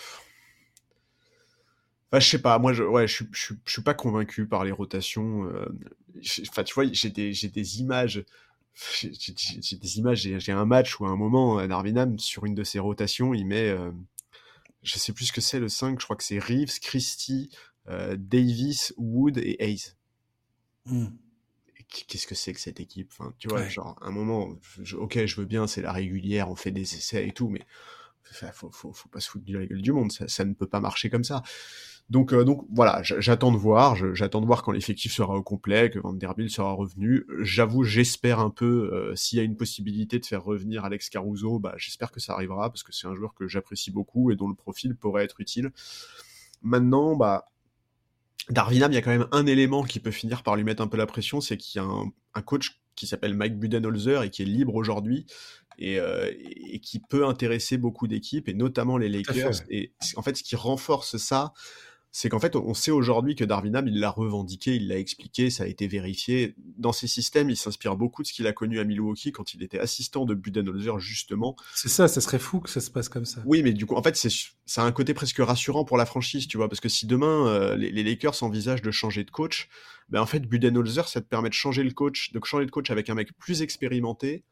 Enfin, 2.13 2.21
je 2.21 2.29
sais 2.29 2.43
pas, 2.43 2.59
moi, 2.59 2.73
je, 2.73 2.83
ouais, 2.83 3.07
je, 3.07 3.23
je, 3.31 3.55
suis 3.65 3.83
pas 3.83 3.95
convaincu 3.95 4.47
par 4.47 4.65
les 4.65 4.73
rotations. 4.73 5.45
Euh, 5.45 5.65
enfin, 6.49 6.65
tu 6.65 6.75
vois, 6.75 6.85
j'ai 6.93 7.09
des, 7.09 7.33
des 7.33 7.81
images 7.81 8.25
j'ai 8.75 9.77
des 9.77 9.99
images, 9.99 10.21
j'ai 10.21 10.53
un 10.53 10.65
match 10.65 10.97
à 11.01 11.05
un 11.05 11.17
moment, 11.17 11.67
Darwin 11.67 12.19
sur 12.19 12.45
une 12.47 12.55
de 12.55 12.65
ses 12.65 12.79
rotations, 12.79 13.35
il 13.35 13.47
met, 13.47 13.69
euh, 13.69 13.91
je 14.83 14.99
sais 14.99 15.13
plus 15.13 15.27
ce 15.27 15.33
que 15.33 15.41
c'est 15.41 15.61
le 15.61 15.69
5, 15.69 16.01
je 16.01 16.05
crois 16.05 16.17
que 16.17 16.25
c'est 16.25 16.39
Reeves, 16.39 16.81
Christie, 16.81 17.51
euh, 17.89 18.17
Davis, 18.19 18.95
Wood 18.97 19.39
et 19.39 19.57
Hayes. 19.61 19.95
Hmm. 20.87 21.09
Qu'est-ce 22.07 22.27
que 22.29 22.37
c'est 22.37 22.53
que 22.53 22.61
cette 22.61 22.79
équipe? 22.79 23.11
Enfin, 23.11 23.35
Tu 23.39 23.49
vois, 23.49 23.69
genre, 23.69 23.99
un 24.01 24.13
moment, 24.13 24.57
ok, 24.95 25.27
je 25.27 25.37
veux 25.37 25.45
bien, 25.45 25.67
c'est 25.67 25.83
la 25.83 25.93
régulière, 25.93 26.49
on 26.49 26.55
fait 26.55 26.71
des 26.71 26.95
essais 26.95 27.27
et 27.27 27.33
tout, 27.33 27.49
mais 27.49 27.67
faut, 28.53 28.93
pas 29.11 29.21
se 29.21 29.29
foutre 29.29 29.45
de 29.45 29.59
la 29.59 29.67
gueule 29.67 29.83
du 29.83 29.93
monde, 29.93 30.13
ça, 30.13 30.45
ne 30.45 30.55
peut 30.55 30.67
pas 30.67 30.81
marcher 30.81 31.11
comme 31.11 31.25
ça. 31.25 31.43
Donc, 32.09 32.33
euh, 32.33 32.45
voilà, 32.73 33.03
j'attends 33.03 33.53
de 33.53 33.57
voir, 33.57 33.95
j'attends 34.15 34.41
de 34.41 34.47
voir 34.47 34.63
quand 34.63 34.73
l'effectif 34.73 35.13
sera 35.13 35.37
au 35.37 35.43
complet, 35.43 35.91
que 35.91 36.01
Van 36.01 36.13
Der 36.13 36.35
Biel 36.35 36.51
sera 36.51 36.73
revenu. 36.73 37.25
J'avoue, 37.39 37.85
j'espère 37.85 38.41
un 38.41 38.51
peu, 38.51 38.91
euh, 38.93 39.15
s'il 39.15 39.39
y 39.39 39.41
a 39.41 39.45
une 39.45 39.57
possibilité 39.57 40.19
de 40.19 40.27
faire 40.27 40.43
revenir 40.43 40.85
Alex 40.85 41.09
Caruso, 41.09 41.61
bah, 41.61 41.75
j'espère 41.77 42.11
que 42.11 42.19
ça 42.19 42.33
arrivera, 42.33 42.69
parce 42.69 42.83
que 42.83 42.93
c'est 42.93 43.07
un 43.07 43.15
joueur 43.15 43.33
que 43.35 43.47
j'apprécie 43.47 43.93
beaucoup 43.93 44.33
et 44.33 44.37
dont 44.37 44.49
le 44.49 44.57
profil 44.57 44.97
pourrait 44.97 45.25
être 45.25 45.41
utile. 45.41 45.71
Maintenant, 46.63 47.15
bah, 47.15 47.51
Darwinam, 48.51 48.91
il 48.91 48.95
y 48.95 48.99
a 48.99 49.03
quand 49.03 49.11
même 49.11 49.29
un 49.33 49.47
élément 49.47 49.85
qui 49.85 50.01
peut 50.01 50.11
finir 50.11 50.43
par 50.43 50.57
lui 50.57 50.65
mettre 50.65 50.83
un 50.83 50.89
peu 50.89 50.97
la 50.97 51.07
pression, 51.07 51.41
c'est 51.41 51.57
qu'il 51.57 51.81
y 51.81 51.85
a 51.85 51.89
un, 51.89 52.43
coach 52.43 52.81
qui 53.01 53.07
s'appelle 53.07 53.35
Mike 53.35 53.59
Budenholzer 53.59 54.23
et 54.23 54.31
qui 54.31 54.43
est 54.43 54.47
libre 54.47 54.75
aujourd'hui 54.75 55.27
et, 55.79 55.99
euh, 55.99 56.31
et, 56.39 56.79
qui 56.81 56.99
peut 56.99 57.27
intéresser 57.27 57.79
beaucoup 57.79 58.07
d'équipes 58.07 58.49
et 58.49 58.55
notamment 58.55 58.99
les 58.99 59.09
Lakers. 59.09 59.63
Et 59.71 59.93
en 60.17 60.23
fait, 60.23 60.37
ce 60.37 60.43
qui 60.43 60.55
renforce 60.55 61.17
ça, 61.17 61.55
c'est 62.13 62.29
qu'en 62.29 62.41
fait, 62.41 62.57
on 62.57 62.75
sait 62.75 62.91
aujourd'hui 62.91 63.37
que 63.37 63.45
Darwin 63.45 63.77
Ham, 63.77 63.87
il 63.87 64.01
l'a 64.01 64.11
revendiqué, 64.11 64.75
il 64.75 64.89
l'a 64.89 64.99
expliqué, 64.99 65.49
ça 65.49 65.65
a 65.65 65.67
été 65.67 65.87
vérifié. 65.87 66.57
dans 66.77 66.93
ses 66.93 67.07
systèmes, 67.07 67.51
il 67.51 67.57
s'inspire 67.57 67.97
beaucoup 67.97 68.23
de 68.23 68.27
ce 68.27 68.33
qu'il 68.33 68.49
a 68.49 68.53
connu 68.53 68.81
à 68.81 68.85
Milwaukee 68.85 69.31
quand 69.31 69.55
il 69.55 69.63
était 69.63 69.79
assistant 69.79 70.25
de 70.25 70.35
Budenholzer, 70.35 70.99
justement. 70.99 71.55
C'est 71.75 71.89
ça, 71.89 72.09
ça 72.09 72.21
serait 72.21 72.41
fou 72.41 72.61
que 72.61 72.69
ça 72.69 72.81
se 72.81 72.91
passe 72.91 73.09
comme 73.09 73.25
ça. 73.25 73.43
Oui, 73.47 73.63
mais 73.63 73.73
du 73.73 73.87
coup, 73.87 73.95
en 73.95 74.03
fait, 74.03 74.17
c'est, 74.17 74.31
ça 74.67 74.83
a 74.83 74.87
un 74.87 74.93
côté 74.93 75.15
presque 75.15 75.39
rassurant 75.39 75.85
pour 75.85 75.97
la 75.97 76.07
franchise, 76.07 76.49
tu 76.49 76.57
vois, 76.57 76.69
parce 76.69 76.81
que 76.81 76.89
si 76.89 77.07
demain, 77.07 77.47
euh, 77.47 77.77
les, 77.77 77.93
les, 77.93 78.03
Lakers 78.03 78.43
envisagent 78.43 78.83
de 78.83 78.91
changer 78.91 79.23
de 79.23 79.31
coach, 79.31 79.69
ben 80.09 80.21
en 80.21 80.27
fait, 80.27 80.41
Budenholzer, 80.41 81.07
ça 81.07 81.21
te 81.21 81.27
permet 81.27 81.49
de 81.49 81.55
changer 81.55 81.85
le 81.85 81.93
coach, 81.93 82.33
de 82.33 82.41
changer 82.45 82.67
de 82.67 82.73
coach 82.73 82.91
avec 82.91 83.09
un 83.09 83.15
mec 83.15 83.33
plus 83.39 83.63
expérimenté, 83.63 84.43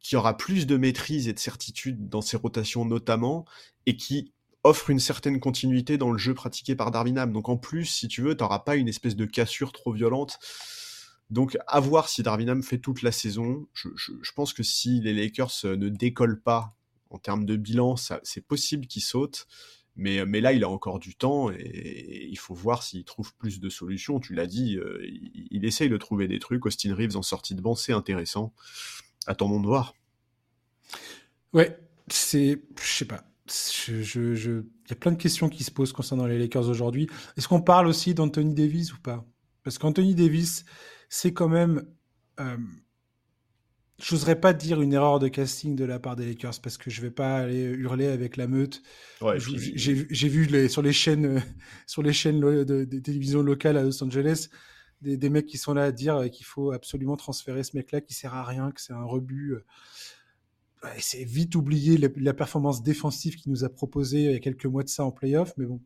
qui 0.00 0.16
aura 0.16 0.36
plus 0.36 0.66
de 0.66 0.76
maîtrise 0.76 1.28
et 1.28 1.32
de 1.32 1.38
certitude 1.38 2.08
dans 2.08 2.22
ses 2.22 2.36
rotations 2.36 2.84
notamment, 2.84 3.44
et 3.86 3.96
qui 3.96 4.32
offre 4.64 4.90
une 4.90 5.00
certaine 5.00 5.40
continuité 5.40 5.98
dans 5.98 6.12
le 6.12 6.18
jeu 6.18 6.34
pratiqué 6.34 6.76
par 6.76 6.90
Darwin 6.90 7.26
Donc 7.26 7.48
en 7.48 7.56
plus, 7.56 7.86
si 7.86 8.08
tu 8.08 8.22
veux, 8.22 8.36
t'auras 8.36 8.60
pas 8.60 8.76
une 8.76 8.88
espèce 8.88 9.16
de 9.16 9.24
cassure 9.24 9.72
trop 9.72 9.92
violente. 9.92 10.38
Donc 11.30 11.56
à 11.66 11.80
voir 11.80 12.08
si 12.08 12.22
Darwin 12.22 12.62
fait 12.62 12.78
toute 12.78 13.02
la 13.02 13.12
saison. 13.12 13.66
Je, 13.72 14.32
pense 14.34 14.52
que 14.52 14.62
si 14.62 15.00
les 15.00 15.14
Lakers 15.14 15.52
ne 15.64 15.88
décollent 15.88 16.40
pas 16.40 16.76
en 17.10 17.18
termes 17.18 17.44
de 17.44 17.56
bilan, 17.56 17.96
c'est 17.96 18.46
possible 18.46 18.86
qu'il 18.86 19.02
saute. 19.02 19.46
Mais, 19.94 20.24
mais 20.24 20.40
là, 20.40 20.54
il 20.54 20.64
a 20.64 20.70
encore 20.70 20.98
du 20.98 21.14
temps 21.14 21.50
et, 21.50 22.26
il 22.30 22.38
faut 22.38 22.54
voir 22.54 22.82
s'il 22.82 23.04
trouve 23.04 23.34
plus 23.34 23.60
de 23.60 23.68
solutions. 23.68 24.20
Tu 24.20 24.34
l'as 24.34 24.46
dit, 24.46 24.78
euh, 24.78 25.06
il, 25.50 25.64
essaye 25.66 25.90
de 25.90 25.96
trouver 25.98 26.28
des 26.28 26.38
trucs. 26.38 26.64
Austin 26.64 26.94
Reeves 26.94 27.16
en 27.16 27.22
sortie 27.22 27.54
de 27.54 27.60
banc, 27.60 27.74
c'est 27.74 27.92
intéressant. 27.92 28.54
Attendons 29.26 29.60
de 29.60 29.66
voir. 29.66 29.94
Ouais, 31.52 31.78
c'est, 32.08 32.62
je 32.80 32.86
sais 32.86 33.04
pas, 33.04 33.22
je, 33.52 34.02
je, 34.34 34.50
Il 34.50 34.90
y 34.90 34.92
a 34.92 34.96
plein 34.96 35.12
de 35.12 35.16
questions 35.16 35.48
qui 35.48 35.64
se 35.64 35.70
posent 35.70 35.92
concernant 35.92 36.26
les 36.26 36.38
Lakers 36.38 36.68
aujourd'hui. 36.68 37.08
Est-ce 37.36 37.48
qu'on 37.48 37.62
parle 37.62 37.86
aussi 37.86 38.14
d'Anthony 38.14 38.54
Davis 38.54 38.92
ou 38.92 39.00
pas? 39.00 39.24
Parce 39.62 39.78
qu'Anthony 39.78 40.14
Davis, 40.14 40.64
c'est 41.08 41.32
quand 41.32 41.48
même. 41.48 41.84
Euh, 42.40 42.56
J'oserais 43.98 44.40
pas 44.40 44.52
dire 44.52 44.80
une 44.80 44.94
erreur 44.94 45.20
de 45.20 45.28
casting 45.28 45.76
de 45.76 45.84
la 45.84 46.00
part 46.00 46.16
des 46.16 46.26
Lakers 46.26 46.60
parce 46.60 46.76
que 46.76 46.90
je 46.90 47.00
vais 47.02 47.12
pas 47.12 47.36
aller 47.36 47.62
hurler 47.62 48.06
avec 48.06 48.36
la 48.36 48.48
meute. 48.48 48.82
J'ai 49.36 50.28
vu 50.28 50.46
les, 50.46 50.68
sur 50.68 50.82
les 50.82 50.92
chaînes, 50.92 51.40
sur 51.86 52.02
les 52.02 52.12
chaînes 52.12 52.40
de, 52.40 52.64
de, 52.64 52.98
télévision 52.98 53.42
locales 53.42 53.76
à 53.76 53.82
Los 53.82 54.02
Angeles 54.02 54.48
des, 55.02 55.16
des 55.16 55.30
mecs 55.30 55.46
qui 55.46 55.58
sont 55.58 55.74
là 55.74 55.84
à 55.84 55.92
dire 55.92 56.28
qu'il 56.32 56.46
faut 56.46 56.72
absolument 56.72 57.16
transférer 57.16 57.62
ce 57.62 57.76
mec-là 57.76 58.00
qui 58.00 58.14
sert 58.14 58.34
à 58.34 58.44
rien, 58.44 58.72
que 58.72 58.80
c'est 58.80 58.92
un 58.92 59.04
rebut 59.04 59.56
c'est 60.98 61.24
vite 61.24 61.54
oublié 61.54 61.96
la, 61.96 62.34
performance 62.34 62.82
défensive 62.82 63.36
qu'il 63.36 63.52
nous 63.52 63.64
a 63.64 63.68
proposée 63.68 64.24
il 64.24 64.32
y 64.32 64.34
a 64.34 64.40
quelques 64.40 64.66
mois 64.66 64.82
de 64.82 64.88
ça 64.88 65.04
en 65.04 65.12
playoff, 65.12 65.54
mais 65.56 65.66
bon. 65.66 65.80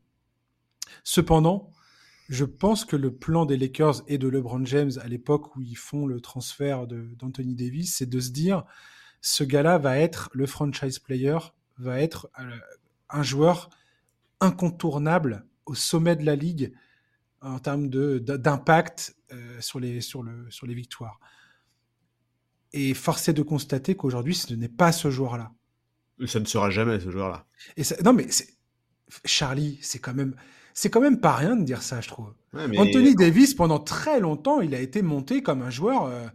Cependant, 1.05 1.73
je 2.29 2.45
pense 2.45 2.85
que 2.85 2.97
le 2.97 3.15
plan 3.15 3.45
des 3.45 3.57
Lakers 3.57 4.03
et 4.09 4.19
de 4.19 4.29
LeBron 4.29 4.65
James 4.65 4.93
à 5.01 5.09
l'époque 5.09 5.55
où 5.57 5.63
ils 5.63 5.77
font 5.77 6.07
le 6.07 6.21
transfert 6.21 6.87
d'Anthony 6.87 7.55
Davis, 7.55 7.97
c'est 7.97 8.09
de 8.09 8.21
se 8.21 8.31
dire, 8.31 8.65
ce 9.21 9.45
gars-là 9.45 9.79
va 9.79 9.99
être 9.99 10.31
le 10.33 10.47
franchise 10.47 10.99
player, 10.99 11.39
va 11.79 12.01
être 12.01 12.29
euh, 12.39 12.57
un 13.11 13.23
joueur 13.23 13.71
incontournable 14.41 15.47
au 15.67 15.75
sommet 15.75 16.17
de 16.17 16.25
la 16.25 16.37
ligue 16.37 16.73
en 17.43 17.59
termes 17.59 17.89
d'impact 17.89 19.17
euh, 19.33 19.61
sur, 19.61 19.79
les, 19.79 20.01
sur, 20.01 20.23
le, 20.23 20.51
sur 20.51 20.67
les 20.67 20.75
victoires. 20.75 21.21
Et 22.77 22.93
force 22.93 23.29
est 23.29 23.33
de 23.33 23.43
constater 23.43 23.95
qu'aujourd'hui, 23.95 24.35
ce 24.35 24.53
n'est 24.55 24.69
pas 24.69 24.93
ce 24.93 25.11
joueur-là. 25.11 25.51
Ça 26.27 26.41
ne 26.41 26.45
sera 26.45 26.71
jamais 26.71 27.01
ce 27.01 27.11
joueur-là. 27.11 27.47
Et 27.77 27.83
non, 28.05 28.13
mais 28.13 28.27
Charlie, 29.25 29.79
c'est 29.81 29.99
quand 29.99 30.15
même, 30.15 30.35
c'est 30.75 30.91
quand 30.91 31.01
même 31.01 31.21
pas 31.21 31.35
rien 31.35 31.57
de 31.57 31.65
dire 31.65 31.81
ça, 31.83 32.01
je 32.01 32.09
trouve. 32.09 32.33
Anthony 32.55 33.15
Davis, 33.15 33.55
pendant 33.55 33.79
très 33.79 34.21
longtemps, 34.21 34.61
il 34.61 34.75
a 34.75 34.81
été 34.81 35.03
monté 35.03 35.43
comme 35.43 35.63
un 35.63 35.71
joueur. 35.71 36.05
Euh, 36.05 36.27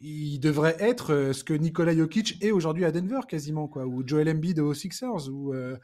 il 0.00 0.38
devrait 0.38 0.76
être 0.78 1.12
euh, 1.12 1.32
ce 1.32 1.44
que 1.44 1.54
Nikola 1.54 1.94
Jokic 1.94 2.42
est 2.42 2.52
aujourd'hui 2.52 2.84
à 2.84 2.92
Denver, 2.92 3.20
quasiment, 3.28 3.68
quoi, 3.68 3.86
ou 3.86 4.02
Joel 4.06 4.30
Embiid 4.30 4.58
aux 4.60 4.74
Sixers, 4.74 5.28
ou 5.28 5.52
euh, 5.52 5.76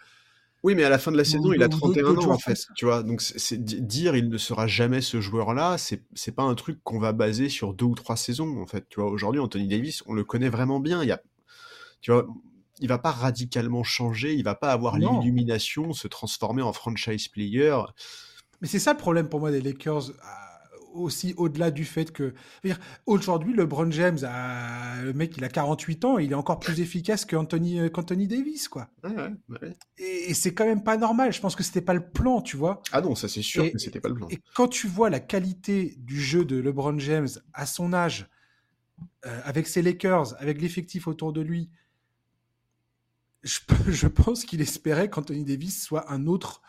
oui, 0.67 0.75
mais 0.75 0.83
à 0.83 0.89
la 0.89 0.99
fin 0.99 1.12
de 1.12 1.17
la 1.17 1.25
saison, 1.25 1.53
il 1.53 1.62
a 1.62 1.69
31 1.69 2.17
ans 2.17 2.33
en 2.33 2.39
fait, 2.39 2.67
tu 2.75 2.87
vois. 2.87 3.05
Donc 3.05 3.23
c'est 3.23 3.62
dire 3.62 4.17
il 4.17 4.29
ne 4.29 4.37
sera 4.37 4.67
jamais 4.67 5.01
ce 5.01 5.21
joueur-là, 5.21 5.77
c'est 5.79 6.33
pas 6.35 6.43
un 6.43 6.57
truc 6.57 6.81
qu'on 6.83 6.99
va 6.99 7.12
baser 7.12 7.49
sur 7.49 7.73
deux 7.73 7.85
ou 7.85 7.95
trois 7.95 8.17
saisons 8.17 8.61
en 8.61 8.67
fait, 8.67 8.85
tu 8.89 8.99
vois. 8.99 9.09
Aujourd'hui, 9.09 9.41
Anthony 9.41 9.69
Davis, 9.69 10.03
on 10.07 10.12
le 10.12 10.25
connaît 10.25 10.49
vraiment 10.49 10.81
bien. 10.81 11.05
Il 11.05 11.09
y 11.09 11.12
a, 11.12 11.23
tu 12.01 12.11
vois, 12.11 12.27
il 12.81 12.89
va 12.89 12.99
pas 12.99 13.12
radicalement 13.12 13.85
changer, 13.85 14.35
il 14.35 14.43
va 14.43 14.57
pas 14.57 14.73
avoir 14.73 14.99
l'illumination, 14.99 15.93
se 15.93 16.09
transformer 16.09 16.62
en 16.62 16.73
franchise 16.73 17.29
player. 17.29 17.79
Mais 18.61 18.67
c'est 18.67 18.81
ça 18.81 18.91
le 18.91 18.99
problème 18.99 19.29
pour 19.29 19.39
moi 19.39 19.53
des 19.53 19.61
Lakers 19.61 20.11
aussi 20.97 21.34
au-delà 21.36 21.70
du 21.70 21.84
fait 21.84 22.12
que 22.12 22.34
aujourd'hui 23.07 23.55
LeBron 23.55 23.90
James 23.90 24.18
le 24.22 25.12
mec 25.12 25.36
il 25.36 25.44
a 25.44 25.49
48 25.49 26.05
ans 26.05 26.18
il 26.18 26.32
est 26.32 26.36
encore 26.36 26.59
plus 26.59 26.80
efficace 26.80 27.24
qu'Anthony 27.24 27.80
euh, 27.80 27.88
qu'Anthony 27.88 28.26
Davis 28.26 28.68
quoi. 28.68 28.88
Et, 29.99 30.34
c'est 30.34 30.55
quand 30.55 30.66
même 30.66 30.82
pas 30.82 30.97
normal. 30.97 31.32
Je 31.32 31.40
pense 31.40 31.57
que 31.57 31.62
c'était 31.62 31.80
pas 31.80 31.94
le 31.94 32.09
plan 32.09 32.40
tu 32.40 32.57
vois. 32.57 32.82
Ah 32.92 33.01
non 33.01 33.14
ça 33.14 33.28
c'est 33.28 33.42
sûr 33.42 33.70
que 33.70 33.78
c'était 33.78 34.01
pas 34.01 34.09
le 34.09 34.14
plan. 34.14 34.28
et 34.30 34.38
quand 34.55 34.68
tu 34.68 34.86
vois 34.86 35.11
la 35.11 35.20
qualité 35.20 35.97
du 35.99 36.20
jeu 36.20 36.44
de 36.44 36.57
LeBron 36.57 36.99
James 36.99 37.28
à 37.53 37.66
son 37.66 37.92
âge 37.92 38.28
euh, 39.26 39.40
avec 39.44 39.66
ses 39.66 39.82
Lakers 39.82 40.40
avec 40.40 40.61
l'effectif 40.61 41.07
autour 41.07 41.32
de 41.32 41.40
lui 41.40 41.70
je, 43.42 43.61
je 43.88 44.07
pense 44.07 44.44
qu'il 44.44 44.61
espérait 44.61 45.09
qu'Anthony 45.11 45.44
Davis 45.44 45.82
soit 45.82 46.11
un 46.12 46.26
autre 46.26 46.62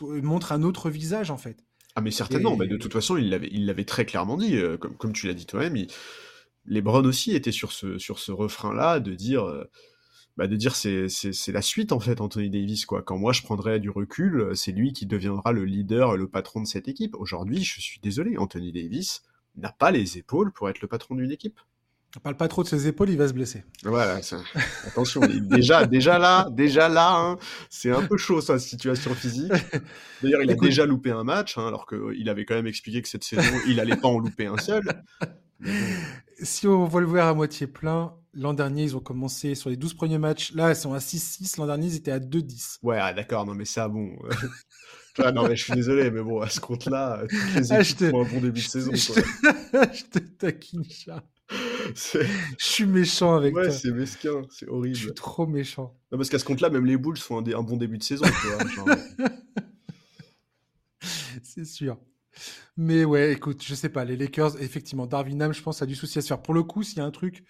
montre 0.00 0.52
un 0.52 0.62
autre 0.62 0.90
visage 0.90 1.30
en 1.30 1.36
fait 1.36 1.64
ah 1.94 2.00
mais 2.00 2.10
certainement, 2.10 2.56
mais 2.56 2.66
de 2.66 2.76
toute 2.76 2.92
façon, 2.92 3.16
il 3.16 3.28
l'avait, 3.28 3.48
il 3.52 3.66
l'avait 3.66 3.84
très 3.84 4.06
clairement 4.06 4.36
dit, 4.36 4.56
euh, 4.56 4.76
comme, 4.78 4.96
comme 4.96 5.12
tu 5.12 5.26
l'as 5.26 5.34
dit 5.34 5.46
toi-même, 5.46 5.76
les 6.64 6.80
Browns 6.80 7.06
aussi 7.06 7.34
étaient 7.34 7.52
sur 7.52 7.72
ce, 7.72 7.98
sur 7.98 8.18
ce 8.18 8.32
refrain-là 8.32 9.00
de 9.00 9.14
dire, 9.14 9.44
euh, 9.44 9.64
bah 10.36 10.46
de 10.46 10.56
dire 10.56 10.74
c'est, 10.74 11.08
c'est, 11.08 11.52
la 11.52 11.60
suite 11.60 11.92
en 11.92 12.00
fait, 12.00 12.20
Anthony 12.20 12.48
Davis 12.48 12.86
quoi. 12.86 13.02
Quand 13.02 13.18
moi 13.18 13.32
je 13.32 13.42
prendrai 13.42 13.80
du 13.80 13.90
recul, 13.90 14.52
c'est 14.54 14.72
lui 14.72 14.94
qui 14.94 15.04
deviendra 15.04 15.52
le 15.52 15.64
leader, 15.64 16.16
le 16.16 16.28
patron 16.28 16.62
de 16.62 16.66
cette 16.66 16.88
équipe. 16.88 17.14
Aujourd'hui, 17.16 17.62
je 17.62 17.80
suis 17.80 18.00
désolé, 18.00 18.38
Anthony 18.38 18.72
Davis 18.72 19.22
n'a 19.56 19.72
pas 19.72 19.90
les 19.90 20.16
épaules 20.16 20.52
pour 20.52 20.70
être 20.70 20.80
le 20.80 20.88
patron 20.88 21.14
d'une 21.14 21.30
équipe. 21.30 21.60
On 22.16 22.20
parle 22.20 22.36
pas 22.36 22.48
trop 22.48 22.62
de 22.62 22.68
ses 22.68 22.86
épaules, 22.86 23.08
il 23.08 23.16
va 23.16 23.26
se 23.26 23.32
blesser. 23.32 23.64
Voilà, 23.84 24.20
attention, 24.86 25.22
déjà, 25.40 25.86
déjà 25.86 26.18
là, 26.18 26.46
déjà 26.50 26.90
là, 26.90 27.16
hein, 27.16 27.38
c'est 27.70 27.90
un 27.90 28.02
peu 28.02 28.18
chaud 28.18 28.42
sa 28.42 28.58
situation 28.58 29.14
physique. 29.14 29.52
D'ailleurs, 30.22 30.42
il 30.42 30.50
a 30.50 30.54
déjà 30.54 30.84
loupé 30.84 31.10
un 31.10 31.24
match, 31.24 31.56
hein, 31.56 31.66
alors 31.66 31.86
qu'il 31.86 32.28
avait 32.28 32.44
quand 32.44 32.54
même 32.54 32.66
expliqué 32.66 33.00
que 33.00 33.08
cette 33.08 33.24
saison, 33.24 33.54
il 33.66 33.80
allait 33.80 33.96
pas 33.96 34.08
en 34.08 34.18
louper 34.18 34.46
un 34.46 34.58
seul. 34.58 34.82
Si 36.42 36.66
on 36.66 36.84
voit 36.84 37.00
le 37.00 37.06
voir 37.06 37.28
à 37.28 37.34
moitié 37.34 37.66
plein, 37.66 38.14
l'an 38.34 38.52
dernier, 38.52 38.82
ils 38.82 38.96
ont 38.96 39.00
commencé 39.00 39.54
sur 39.54 39.70
les 39.70 39.76
12 39.76 39.94
premiers 39.94 40.18
matchs. 40.18 40.52
Là, 40.54 40.70
ils 40.70 40.76
sont 40.76 40.92
à 40.92 40.98
6-6. 40.98 41.58
L'an 41.58 41.66
dernier, 41.66 41.86
ils 41.86 41.96
étaient 41.96 42.10
à 42.10 42.18
2-10. 42.18 42.78
Ouais, 42.82 42.98
ah, 43.00 43.14
d'accord, 43.14 43.46
non, 43.46 43.54
mais 43.54 43.64
ça, 43.64 43.88
bon. 43.88 44.10
non, 45.18 45.48
mais 45.48 45.56
je 45.56 45.64
suis 45.64 45.72
désolé, 45.72 46.10
mais 46.10 46.22
bon, 46.22 46.40
à 46.40 46.48
ce 46.48 46.60
compte-là, 46.60 47.22
toutes 47.28 47.54
les 47.54 47.72
ah, 47.72 47.80
équipes 47.80 48.10
font 48.10 48.24
un 48.24 48.28
bon 48.28 48.40
début 48.40 48.60
de 48.60 48.66
saison. 48.66 48.92
je 48.94 50.04
te 50.04 50.18
taquine, 50.18 50.84
Charles. 50.84 51.22
Je 52.58 52.64
suis 52.64 52.86
méchant 52.86 53.34
avec 53.34 53.54
ouais, 53.54 53.64
toi. 53.64 53.72
Ouais, 53.72 53.78
c'est 53.78 53.90
mesquin, 53.90 54.42
c'est 54.50 54.68
horrible. 54.68 54.96
Je 54.96 55.04
suis 55.04 55.14
trop 55.14 55.46
méchant. 55.46 55.94
Non, 56.10 56.18
parce 56.18 56.30
qu'à 56.30 56.38
ce 56.38 56.44
compte-là, 56.44 56.70
même 56.70 56.86
les 56.86 56.96
Bulls 56.96 57.18
font 57.18 57.38
un, 57.38 57.62
bon 57.62 57.76
début 57.76 57.98
de 57.98 58.02
saison. 58.02 58.24
c'est 61.42 61.64
sûr. 61.64 61.98
Mais 62.76 63.04
ouais, 63.04 63.32
écoute, 63.32 63.62
je 63.62 63.74
sais 63.74 63.88
pas, 63.88 64.04
les 64.04 64.16
Lakers, 64.16 64.60
effectivement, 64.62 65.06
Darwin 65.06 65.42
Ham, 65.42 65.52
je 65.52 65.62
pense, 65.62 65.82
a 65.82 65.86
du 65.86 65.94
souci 65.94 66.18
à 66.18 66.22
se 66.22 66.28
faire. 66.28 66.42
Pour 66.42 66.54
le 66.54 66.62
coup, 66.62 66.82
s'il 66.82 66.98
y 66.98 67.00
a 67.00 67.04
un 67.04 67.10
truc 67.10 67.44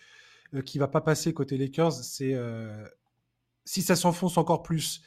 euh, 0.55 0.63
qui 0.63 0.79
va 0.79 0.89
pas 0.89 1.01
passer 1.01 1.33
côté 1.33 1.57
Lakers, 1.57 1.93
c'est 1.93 2.35
euh, 2.35 2.85
si 3.65 3.83
ça 3.83 3.97
s'enfonce 3.97 4.39
encore 4.39 4.63
plus 4.63 5.03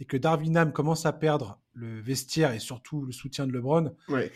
et 0.00 0.04
que 0.04 0.16
Darwin 0.16 0.56
Ham 0.56 0.72
commence 0.72 1.06
à 1.06 1.12
perdre 1.12 1.60
le 1.74 2.00
vestiaire 2.00 2.52
et 2.52 2.58
surtout 2.58 3.04
le 3.04 3.12
soutien 3.12 3.46
de 3.46 3.52
LeBron, 3.52 3.94
ouais 4.08 4.32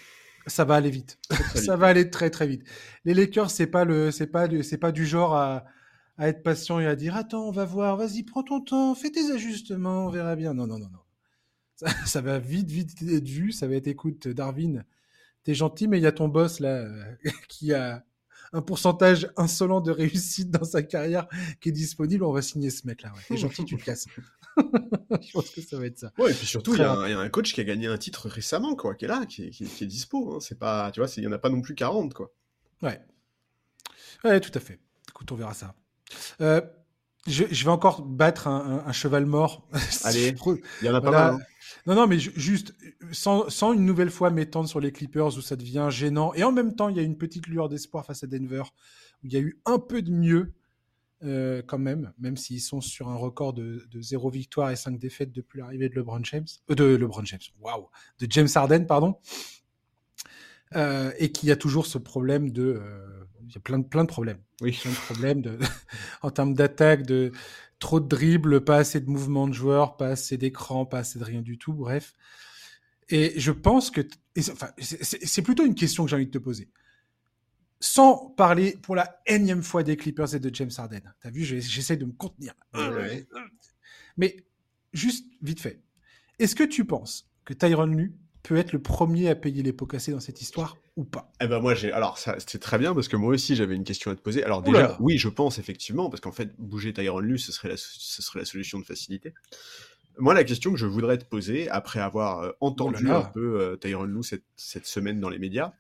ça 0.47 0.65
va 0.65 0.75
aller 0.75 0.91
vite. 0.91 1.19
ça 1.55 1.77
va 1.77 1.89
aller 1.89 2.11
très 2.11 2.31
très 2.31 2.47
vite. 2.47 2.65
Les 3.05 3.15
Lakers, 3.15 3.51
c'est 3.51 3.67
pas 3.67 3.85
le, 3.85 4.11
c'est 4.11 4.27
pas, 4.27 4.49
c'est 4.63 4.79
pas 4.79 4.93
du 4.93 5.07
genre 5.07 5.35
à, 5.35 5.65
à, 6.19 6.29
être 6.29 6.43
patient 6.43 6.81
et 6.81 6.87
à 6.87 6.97
dire 6.97 7.17
attends, 7.17 7.49
on 7.49 7.53
va 7.53 7.65
voir, 7.65 7.97
vas-y, 7.97 8.23
prends 8.23 8.43
ton 8.43 8.61
temps, 8.61 8.95
fais 8.95 9.11
tes 9.11 9.31
ajustements, 9.33 10.07
on 10.07 10.11
verra 10.11 10.37
bien. 10.37 10.55
Non, 10.55 10.67
non, 10.67 10.79
non, 10.79 10.89
non. 10.91 10.99
Ça, 11.77 11.89
ça 12.07 12.21
va 12.21 12.39
vite, 12.39 12.71
vite 12.71 13.03
être 13.03 13.29
vu. 13.29 13.51
Ça 13.51 13.67
va 13.67 13.75
être 13.75 13.89
écoute, 13.89 14.29
Darwin, 14.29 14.85
t'es 15.43 15.55
gentil, 15.55 15.89
mais 15.89 15.99
il 15.99 16.03
y 16.03 16.07
a 16.07 16.13
ton 16.13 16.29
boss 16.29 16.61
là 16.61 16.89
qui 17.49 17.73
a 17.73 18.05
un 18.53 18.63
pourcentage 18.63 19.29
insolent 19.37 19.81
de 19.81 19.91
réussite 19.91 20.51
dans 20.53 20.65
sa 20.65 20.85
carrière 20.85 21.27
qui 21.61 21.71
est 21.71 21.73
disponible. 21.73 22.25
On 22.25 22.33
va 22.33 22.43
signer 22.43 22.71
ce 22.71 22.87
mec 22.87 23.03
là. 23.03 23.13
Ouais. 23.13 23.21
T'es 23.29 23.37
gentil, 23.37 23.65
tu 23.65 23.77
le 23.77 23.83
casses. 23.83 24.07
je 25.23 25.33
pense 25.33 25.51
que 25.51 25.61
ça 25.61 25.79
va 25.79 25.87
être 25.87 25.99
ça. 25.99 26.13
Ouais, 26.19 26.31
et 26.31 26.35
puis 26.35 26.47
surtout, 26.47 26.75
il 26.75 26.81
y, 26.81 26.83
a 26.83 27.19
un 27.19 27.29
coach 27.29 27.53
qui 27.55 27.61
a 27.61 27.65
gagné 27.65 27.87
un 27.87 27.99
titre 27.99 28.29
récemment, 28.29 28.75
quoi, 28.77 28.95
qui 28.95 29.05
est 29.05 29.09
là, 29.09 29.27
qui 29.27 29.45
est, 29.45 29.51
qui 29.51 29.65
est, 29.65 29.87
dispo. 29.87 30.35
Hein. 30.35 30.39
C'est 30.41 30.59
pas, 30.59 30.91
tu 30.93 31.01
vois, 31.01 31.09
il 31.17 31.25
y 31.25 31.27
en 31.27 31.33
a 31.33 31.39
pas 31.39 31.51
non 31.51 31.61
plus 31.61 31.75
40, 31.75 32.15
quoi. 32.15 32.33
Ouais. 32.83 33.01
Ouais, 34.25 34.41
tout 34.41 34.53
à 34.55 34.61
fait. 34.61 34.81
Écoute, 35.09 35.31
on 35.33 35.37
verra 35.37 35.55
ça. 35.55 35.75
Euh, 36.41 36.61
je, 37.27 37.45
je, 37.51 37.65
vais 37.65 37.71
encore 37.71 38.03
battre 38.03 38.49
un, 38.49 38.85
un, 38.87 38.93
cheval 38.93 39.27
mort. 39.27 39.69
Allez, 40.05 40.35
il 40.83 40.87
y 40.87 40.89
en 40.89 40.95
a 40.95 41.01
pas 41.01 41.11
mal. 41.11 41.35
Hein. 41.35 41.41
Non, 41.87 41.95
non, 41.95 42.07
mais 42.07 42.19
juste, 42.19 42.75
sans, 43.13 43.49
sans, 43.51 43.73
une 43.73 43.85
nouvelle 43.85 44.11
fois 44.11 44.31
m'étendre 44.31 44.69
sur 44.69 44.81
les 44.81 44.93
Clippers 44.93 45.37
où 45.37 45.43
ça 45.43 45.57
devient 45.57 45.89
gênant. 45.91 46.33
Et 46.35 46.43
en 46.43 46.53
même 46.53 46.75
temps, 46.75 46.89
il 46.89 46.97
y 46.97 47.01
a 47.01 47.03
une 47.03 47.19
petite 47.19 47.47
lueur 47.47 47.69
d'espoir 47.69 48.07
face 48.07 48.25
à 48.25 48.27
Denver, 48.27 48.63
où 49.23 49.27
il 49.27 49.33
y 49.33 49.37
a 49.37 49.41
eu 49.41 49.61
un 49.67 49.79
peu 49.79 50.03
de 50.03 50.11
mieux 50.11 50.55
euh, 51.25 51.63
quand 51.67 51.79
même, 51.79 52.13
même 52.19 52.37
s'ils 52.37 52.61
sont 52.61 52.81
sur 52.81 53.09
un 53.09 53.17
record 53.17 53.53
de, 53.53 53.87
de 53.91 54.01
0 54.01 54.31
victoire 54.31 54.71
et 54.71 54.77
5 54.77 54.99
défaites 54.99 55.33
depuis 55.33 55.59
l'arrivée 55.59 55.89
de 55.89 55.95
LeBron 55.95 56.23
James. 56.25 56.47
Euh, 56.71 56.75
de 56.75 56.85
LeBron 56.85 57.25
James, 57.25 57.41
waouh 57.61 57.89
De 58.19 58.27
James 58.29 58.49
Harden, 58.55 58.87
pardon. 58.87 59.17
Euh, 60.77 61.13
et 61.19 61.31
qu'il 61.31 61.49
y 61.49 61.53
a 61.53 61.57
toujours 61.57 61.87
ce 61.87 61.99
problème 61.99 62.51
de... 62.51 62.81
Euh, 62.83 63.25
il 63.47 63.55
y 63.55 63.59
a 63.59 63.61
plein 63.61 63.79
de, 63.79 63.85
plein 63.85 64.05
de 64.05 64.09
problèmes. 64.09 64.41
Oui. 64.61 64.79
Plein 64.81 64.91
de 64.91 64.97
problèmes 64.97 65.43
de, 65.43 65.59
en 66.23 66.31
termes 66.31 66.55
d'attaque, 66.55 67.07
de 67.07 67.33
trop 67.79 68.01
de 68.01 68.09
dribbles, 68.09 68.65
pas 68.65 68.79
assez 68.79 69.01
de 69.01 69.11
mouvements 69.11 69.47
de 69.47 69.53
joueurs, 69.53 69.97
pas 69.97 70.09
assez 70.09 70.37
d'écran, 70.39 70.87
pas 70.87 70.99
assez 70.99 71.19
de 71.19 71.25
rien 71.25 71.43
du 71.43 71.59
tout, 71.59 71.73
bref. 71.73 72.15
Et 73.11 73.39
je 73.39 73.53
pense 73.53 73.91
que, 73.91 74.01
enfin, 74.51 74.69
c'est 74.79 75.43
plutôt 75.43 75.65
une 75.67 75.75
question 75.75 76.05
que 76.05 76.11
j'ai 76.11 76.17
envie 76.17 76.27
de 76.27 76.31
te 76.31 76.39
poser. 76.39 76.71
Sans 77.81 78.31
parler 78.31 78.79
pour 78.83 78.95
la 78.95 79.21
énième 79.27 79.63
fois 79.63 79.83
des 79.83 79.97
Clippers 79.97 80.35
et 80.35 80.41
de 80.41 80.55
James 80.55 80.71
Harden. 80.77 81.03
T'as 81.21 81.31
vu, 81.31 81.45
j'essaie 81.45 81.97
de 81.97 82.07
me 82.07 82.13
contenir. 82.13 82.55
Ouais. 82.73 83.27
Mais 84.17 84.37
juste 84.93 85.27
vite 85.43 85.61
fait, 85.61 85.83
est-ce 86.39 86.55
que 86.55 86.65
tu 86.65 86.85
penses 86.85 87.29
que 87.45 87.53
Tyron 87.53 87.87
Lue 87.87 88.15
peut 88.43 88.57
être 88.57 88.73
le 88.73 88.81
premier 88.81 89.29
à 89.29 89.35
payer 89.35 89.63
les 89.63 89.73
pots 89.73 89.87
cassés 89.87 90.13
dans 90.13 90.21
cette 90.21 90.41
histoire 90.41 90.77
ou 90.97 91.05
pas? 91.05 91.33
Eh 91.41 91.47
ben 91.47 91.61
moi 91.61 91.75
j'ai 91.75 91.93
alors 91.93 92.19
ça 92.19 92.37
c'est 92.47 92.59
très 92.59 92.79
bien 92.79 92.95
parce 92.95 93.09
que 93.09 93.17
moi 93.17 93.33
aussi 93.33 93.57
j'avais 93.57 93.75
une 93.75 93.85
question 93.85 94.11
à 94.11 94.15
te 94.15 94.21
poser. 94.21 94.45
Alors 94.45 94.63
déjà 94.63 94.97
oui 95.01 95.19
je 95.19 95.29
pense 95.29 95.59
effectivement 95.59 96.11
parce 96.11 96.21
qu'en 96.21 96.33
fait 96.33 96.55
bouger 96.59 96.93
Tyron 96.93 97.21
Lue 97.21 97.39
ce 97.39 97.53
serait 97.53 97.69
la 97.71 97.77
ce 97.77 98.23
serait 98.23 98.41
la 98.41 98.45
solution 98.45 98.79
de 98.79 98.85
facilité. 98.85 99.35
Moi 100.19 100.35
la 100.35 100.45
question 100.45 100.73
que 100.73 100.79
je 100.79 100.87
voudrais 100.87 101.19
te 101.19 101.25
poser 101.25 101.69
après 101.71 102.01
avoir 102.01 102.41
euh, 102.41 102.53
entendu 102.61 103.05
Oulala. 103.05 103.19
un 103.19 103.25
peu 103.25 103.61
euh, 103.61 103.77
Tyron 103.77 104.05
Lue 104.05 104.23
cette, 104.23 104.45
cette 104.57 104.87
semaine 104.87 105.21
dans 105.21 105.29
les 105.31 105.39
médias. 105.39 105.73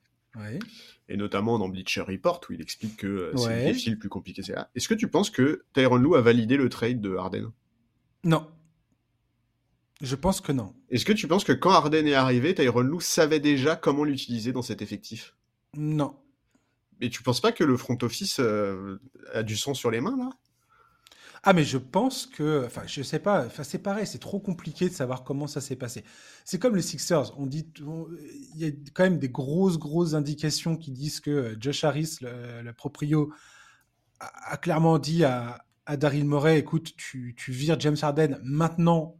Et 1.08 1.16
notamment 1.16 1.58
dans 1.58 1.68
Bleacher 1.68 2.00
Report 2.02 2.40
où 2.48 2.52
il 2.54 2.60
explique 2.62 2.96
que 2.98 3.06
euh, 3.06 3.36
c'est 3.36 3.46
Ouais. 3.48 3.64
défile 3.66 3.98
plus 3.98 4.08
compliqué 4.08 4.42
c'est. 4.42 4.54
Est-ce 4.74 4.88
que 4.88 4.94
tu 4.94 5.08
penses 5.08 5.30
que 5.30 5.64
Tyron 5.74 5.96
Lue 5.96 6.16
a 6.16 6.20
validé 6.20 6.56
le 6.56 6.68
trade 6.68 7.00
de 7.00 7.14
Harden? 7.16 7.50
Non. 8.24 8.46
Je 10.00 10.16
pense 10.16 10.40
que 10.40 10.52
non. 10.52 10.74
Est-ce 10.90 11.04
que 11.04 11.12
tu 11.12 11.28
penses 11.28 11.44
que 11.44 11.52
quand 11.52 11.70
Harden 11.70 12.06
est 12.06 12.14
arrivé 12.14 12.54
Tyron 12.54 12.80
Lue 12.82 13.00
savait 13.00 13.40
déjà 13.40 13.76
comment 13.76 14.04
l'utiliser 14.04 14.52
dans 14.52 14.62
cet 14.62 14.82
effectif? 14.82 15.34
Non. 15.76 16.16
Mais 17.00 17.10
tu 17.10 17.22
penses 17.22 17.40
pas 17.40 17.52
que 17.52 17.64
le 17.64 17.76
front 17.76 17.98
office 18.02 18.38
euh, 18.40 18.98
a 19.32 19.42
du 19.42 19.56
sang 19.56 19.74
sur 19.74 19.90
les 19.90 20.00
mains 20.00 20.16
là? 20.16 20.30
Ah, 21.46 21.52
mais 21.52 21.64
je 21.64 21.76
pense 21.76 22.26
que, 22.26 22.64
enfin, 22.64 22.82
je 22.86 23.02
sais 23.02 23.18
pas, 23.18 23.44
enfin, 23.44 23.64
c'est 23.64 23.78
pareil, 23.78 24.06
c'est 24.06 24.18
trop 24.18 24.40
compliqué 24.40 24.88
de 24.88 24.94
savoir 24.94 25.24
comment 25.24 25.46
ça 25.46 25.60
s'est 25.60 25.76
passé. 25.76 26.02
C'est 26.46 26.58
comme 26.58 26.74
les 26.74 26.80
Sixers, 26.82 27.38
on 27.38 27.46
dit, 27.46 27.68
il 28.54 28.58
y 28.60 28.64
a 28.66 28.70
quand 28.94 29.02
même 29.04 29.18
des 29.18 29.28
grosses, 29.28 29.78
grosses 29.78 30.14
indications 30.14 30.76
qui 30.76 30.90
disent 30.90 31.20
que 31.20 31.30
euh, 31.30 31.56
Josh 31.60 31.84
Harris, 31.84 32.16
le, 32.22 32.72
proprio, 32.72 33.30
a, 34.20 34.56
clairement 34.58 34.98
dit 34.98 35.24
à, 35.24 35.64
à 35.86 35.96
Daryl 35.96 36.24
Morey, 36.26 36.58
écoute, 36.58 36.94
tu, 36.96 37.34
tu 37.36 37.52
vires 37.52 37.80
James 37.80 37.96
Harden 38.00 38.38
maintenant 38.42 39.16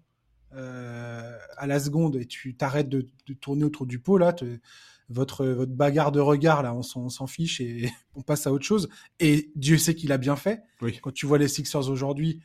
euh, 0.55 1.39
à 1.59 1.67
la 1.67 1.81
seconde 1.81 2.17
et 2.17 2.27
tu 2.27 2.57
t'arrêtes 2.57 2.89
de, 2.89 3.07
de 3.27 3.35
tourner 3.35 3.65
autour 3.65 3.87
du 3.87 3.99
pot 3.99 4.19
là. 4.19 4.33
te- 4.33 4.61
votre, 5.09 5.47
votre 5.47 5.73
bagarre 5.73 6.13
de 6.13 6.21
regard 6.21 6.63
là, 6.63 6.75
on 6.75 6.83
s'en 6.83 7.27
fiche 7.27 7.61
et 7.61 7.91
on 8.15 8.23
passe 8.23 8.47
à 8.47 8.53
autre 8.53 8.65
chose. 8.65 8.89
Et 9.21 9.53
Dieu 9.57 9.79
sait 9.79 9.95
qu'il 9.95 10.13
a 10.13 10.19
bien 10.19 10.37
fait 10.37 10.63
Oui. 10.81 10.99
quand 11.03 11.13
tu 11.13 11.27
vois 11.27 11.39
les 11.39 11.49
Sixers 11.49 11.89
aujourd'hui, 11.89 12.41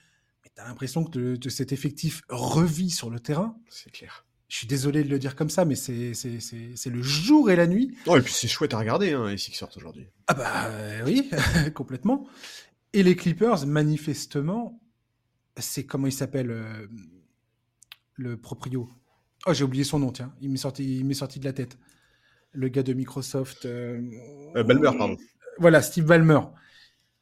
t'as 0.56 0.68
l'impression 0.68 1.06
que 1.06 1.36
de 1.38 1.50
cet 1.50 1.72
effectif 1.72 2.22
revit 2.30 2.90
sur 2.90 3.10
le 3.10 3.20
terrain. 3.20 3.58
C'est 3.70 3.92
clair. 3.92 4.26
Je 4.50 4.58
suis 4.58 4.68
désolé 4.68 5.04
de 5.04 5.10
le 5.10 5.20
dire 5.20 5.36
comme 5.36 5.50
ça, 5.50 5.64
mais 5.64 5.76
c'est 5.76 6.12
le 6.90 7.02
jour 7.04 7.52
et 7.52 7.56
la 7.56 7.68
nuit. 7.68 7.96
Oh, 8.08 8.18
et 8.18 8.22
puis 8.22 8.34
c'est 8.34 8.48
chouette 8.48 8.74
à 8.74 8.80
regarder, 8.80 9.14
hein, 9.14 9.30
les 9.30 9.38
Sixers 9.38 9.70
aujourd'hui. 9.78 10.08
Ah 10.28 10.34
bah 10.34 10.66
euh, 10.66 11.04
oui, 11.06 11.30
complètement. 11.76 12.28
Et 12.94 13.04
les 13.04 13.16
Clippers, 13.16 13.68
manifestement, 13.68 14.82
c'est 15.56 15.86
comment 15.86 16.08
il 16.08 16.12
s'appelle 16.12 16.50
euh, 16.50 16.88
le 18.16 18.38
proprio. 18.38 18.90
Oh, 19.46 19.54
j'ai 19.54 19.64
oublié 19.64 19.84
son 19.84 20.00
nom, 20.00 20.12
tiens. 20.12 20.34
Il 20.42 20.50
m'est 20.50 20.58
sorti, 20.58 20.98
il 20.98 21.06
m'est 21.06 21.14
sorti 21.14 21.40
de 21.40 21.46
la 21.46 21.54
tête. 21.54 21.78
Le 22.52 22.68
gars 22.68 22.84
de 22.84 22.94
Microsoft. 22.94 23.66
euh, 23.66 24.02
Euh, 24.56 24.64
Balmer, 24.64 24.92
pardon. 24.98 25.18
Voilà, 25.60 25.82
Steve 25.82 26.06
Ballmer, 26.06 26.40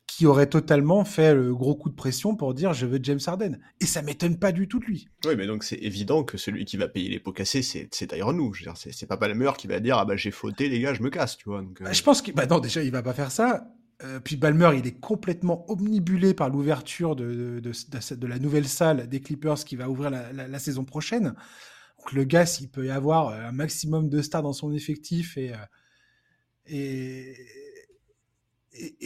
qui 0.05 0.25
aurait 0.25 0.47
totalement 0.47 1.03
fait 1.03 1.34
le 1.36 1.53
gros 1.53 1.75
coup 1.75 1.89
de 1.89 1.95
pression 1.95 2.36
pour 2.36 2.53
dire 2.53 2.73
je 2.73 2.86
veux 2.86 2.99
James 3.01 3.19
Harden. 3.25 3.59
Et 3.82 3.86
ça 3.86 4.01
m'étonne 4.01 4.38
pas 4.39 4.51
du 4.51 4.67
tout 4.67 4.80
de 4.80 4.86
lui. 4.86 5.07
Oui, 5.25 5.36
mais 5.36 5.47
donc 5.47 5.63
c'est 5.63 5.75
évident 5.78 6.23
que 6.23 6.38
celui 6.38 6.63
qui 6.65 6.78
va 6.78 6.88
payer 6.88 7.09
les 7.09 7.19
pots 7.19 7.34
cassés, 7.34 7.61
c'est 7.61 7.89
Tyron 7.89 8.34
dire, 8.51 8.73
c'est 8.75 9.05
pas 9.07 9.17
Balmer 9.17 9.51
qui 9.57 9.67
va 9.67 9.80
dire 9.80 9.97
ah 9.97 10.05
bah 10.05 10.15
j'ai 10.15 10.32
fauté 10.32 10.69
les 10.69 10.80
gars, 10.80 10.93
je 10.93 11.01
me 11.03 11.09
casse, 11.09 11.38
tu 11.38 11.49
vois. 11.49 11.61
Donc, 11.61 11.82
euh, 11.82 11.86
Bah, 11.86 11.93
je 11.93 12.03
pense 12.03 12.21
que 12.21 12.32
bah 12.32 12.45
non, 12.45 12.59
déjà 12.59 12.82
il 12.84 12.91
va 12.91 13.01
pas 13.03 13.13
faire 13.13 13.32
ça. 13.32 13.67
Euh, 14.03 14.19
puis 14.19 14.36
Balmer, 14.36 14.69
il 14.78 14.86
est 14.86 14.99
complètement 14.99 15.65
omnibulé 15.71 16.36
par 16.36 16.49
l'ouverture 16.49 17.15
de, 17.15 17.59
de, 17.59 17.71
de- 17.71 18.15
de 18.15 18.28
la 18.28 18.38
nouvelle 18.38 18.67
salle 18.67 19.09
des 19.09 19.19
Clippers 19.21 19.65
qui 19.65 19.75
va 19.75 19.89
ouvrir 19.89 20.11
la, 20.11 20.32
la- 20.32 20.47
la 20.47 20.59
saison 20.59 20.86
prochaine. 20.86 21.34
Donc 21.99 22.13
le 22.13 22.23
gars, 22.23 22.45
s'il 22.45 22.69
peut 22.69 22.85
y 22.85 22.89
avoir 22.89 23.29
euh, 23.29 23.47
un 23.47 23.51
maximum 23.51 24.09
de 24.09 24.21
stars 24.21 24.43
dans 24.43 24.53
son 24.53 24.71
effectif 24.73 25.37
et, 25.37 25.53
euh, 25.53 25.57
et, 26.69 27.35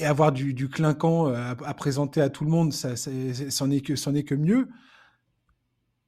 avoir 0.06 0.32
du, 0.32 0.54
du 0.54 0.68
clinquant 0.70 1.28
euh, 1.28 1.36
à, 1.36 1.50
à 1.52 1.74
présenter 1.74 2.22
à 2.22 2.30
tout 2.30 2.44
le 2.44 2.50
monde, 2.52 2.74
ça, 2.74 2.96
ça- 2.96 3.12
c'est- 3.34 3.50
c'en 3.52 3.70
est 3.72 3.82
que, 3.82 3.96
c'en 3.96 4.14
est 4.16 4.24
que 4.24 4.36
mieux. 4.36 4.68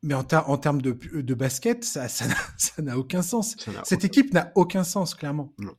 Mais 0.01 0.13
en, 0.15 0.23
ter- 0.25 0.49
en 0.49 0.57
termes 0.57 0.81
de, 0.81 0.91
de 0.91 1.33
basket, 1.33 1.85
ça 1.85 2.09
ça 2.09 2.27
n'a- 2.27 2.35
ça 2.57 2.81
n'a 2.81 2.97
aucun 2.97 3.21
sens. 3.21 3.55
ça 3.57 3.71
n'a 3.71 3.83
Cette 3.85 3.99
aucun- 3.99 4.07
équipe 4.07 4.33
n'a 4.33 4.51
aucun 4.55 4.83
sens, 4.83 5.15
clairement. 5.15 5.53
Non. 5.59 5.75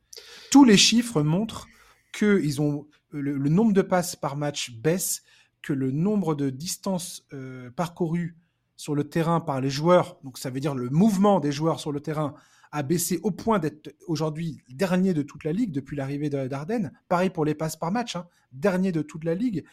Tous 0.51 0.63
les 0.65 0.77
chiffres 0.77 1.21
montrent 1.21 1.67
que 2.11 2.41
ils 2.43 2.59
ont 2.61 2.87
le, 3.11 3.37
le 3.37 3.49
nombre 3.49 3.73
de 3.73 3.81
passes 3.83 4.15
par 4.15 4.35
match 4.35 4.71
baisse, 4.71 5.21
que 5.61 5.73
le 5.73 5.91
nombre 5.91 6.33
de 6.33 6.49
distances 6.49 7.25
euh, 7.33 7.69
parcourues 7.71 8.35
sur 8.77 8.95
le 8.95 9.03
terrain 9.09 9.39
par 9.39 9.61
les 9.61 9.69
joueurs, 9.69 10.19
donc 10.23 10.37
ça 10.37 10.49
veut 10.49 10.59
dire 10.59 10.75
le 10.75 10.89
mouvement 10.89 11.39
des 11.39 11.51
joueurs 11.51 11.79
sur 11.79 11.91
le 11.91 11.99
terrain, 12.01 12.33
a 12.71 12.83
baissé 12.83 13.19
au 13.23 13.31
point 13.31 13.57
d'être 13.59 13.95
aujourd'hui 14.07 14.61
dernier 14.69 15.13
de 15.13 15.21
toute 15.21 15.45
la 15.45 15.53
ligue 15.53 15.71
depuis 15.71 15.95
l'arrivée 15.95 16.29
de- 16.29 16.47
d'Arden. 16.47 16.91
Pareil 17.07 17.29
pour 17.29 17.45
les 17.45 17.55
passes 17.55 17.77
par 17.77 17.91
match, 17.91 18.15
hein, 18.17 18.27
dernier 18.51 18.91
de 18.91 19.01
toute 19.01 19.23
la 19.23 19.33
ligue. 19.33 19.63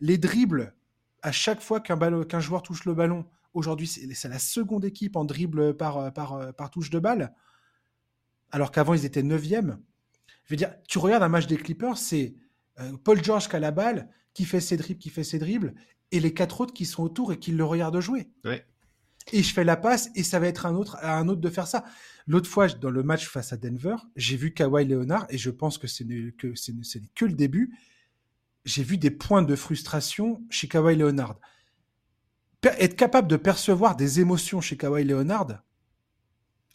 Les 0.00 0.18
dribbles, 0.18 0.74
à 1.22 1.30
chaque 1.30 1.60
fois 1.60 1.80
qu'un 1.80 2.40
joueur 2.40 2.62
touche 2.62 2.84
le 2.84 2.94
ballon, 2.94 3.26
aujourd'hui 3.54 3.86
c'est 3.86 4.12
c'est 4.14 4.28
la 4.28 4.38
seconde 4.40 4.84
équipe 4.84 5.14
en 5.16 5.24
dribble 5.24 5.76
par, 5.76 6.12
par, 6.12 6.54
par 6.54 6.70
touche 6.70 6.90
de 6.90 6.98
balle, 6.98 7.32
alors 8.50 8.72
qu'avant 8.72 8.94
ils 8.94 9.04
étaient 9.04 9.22
neuvième. 9.22 9.80
Je 10.44 10.54
veux 10.54 10.56
dire, 10.56 10.74
tu 10.88 10.98
regardes 10.98 11.22
un 11.22 11.28
match 11.28 11.46
des 11.46 11.58
Clippers, 11.58 11.98
c'est 11.98 12.34
euh, 12.80 12.96
Paul 13.04 13.22
George 13.22 13.48
qui 13.48 13.56
a 13.56 13.60
la 13.60 13.70
balle, 13.70 14.08
qui 14.34 14.44
fait 14.44 14.60
ses 14.60 14.76
dribbles, 14.76 14.98
qui 14.98 15.10
fait 15.10 15.24
ses 15.24 15.38
dribbles, 15.38 15.74
et 16.12 16.20
les 16.20 16.32
quatre 16.34 16.60
autres 16.60 16.72
qui 16.74 16.84
sont 16.86 17.02
autour 17.02 17.32
et 17.32 17.38
qui 17.38 17.52
le 17.52 17.64
regardent 17.64 18.00
jouer. 18.00 18.30
Ouais. 18.44 18.64
Et 19.32 19.42
je 19.42 19.52
fais 19.52 19.64
la 19.64 19.76
passe 19.76 20.08
et 20.14 20.22
ça 20.22 20.38
va 20.40 20.46
être 20.46 20.64
un 20.64 20.74
autre, 20.74 20.96
à 21.00 21.18
un 21.18 21.28
autre 21.28 21.40
de 21.42 21.50
faire 21.50 21.66
ça. 21.66 21.84
L'autre 22.26 22.48
fois, 22.48 22.66
dans 22.68 22.90
le 22.90 23.02
match 23.02 23.26
face 23.28 23.52
à 23.52 23.56
Denver, 23.58 23.96
j'ai 24.16 24.36
vu 24.36 24.54
Kawhi 24.54 24.86
Leonard 24.86 25.26
et 25.28 25.36
je 25.38 25.50
pense 25.50 25.76
que 25.76 25.86
ce 25.86 26.02
n'est 26.04 26.32
que, 26.32 26.54
ce 26.54 26.72
n'est- 26.72 26.82
que 27.14 27.24
le 27.26 27.34
début. 27.34 27.74
J'ai 28.64 28.82
vu 28.82 28.96
des 28.98 29.10
points 29.10 29.42
de 29.42 29.54
frustration 29.54 30.42
chez 30.50 30.66
Kawhi 30.68 30.96
Leonard. 30.96 31.36
Per- 32.60 32.74
être 32.78 32.96
capable 32.96 33.28
de 33.28 33.36
percevoir 33.36 33.96
des 33.96 34.20
émotions 34.20 34.60
chez 34.60 34.76
Kawhi 34.76 35.04
Leonard, 35.04 35.62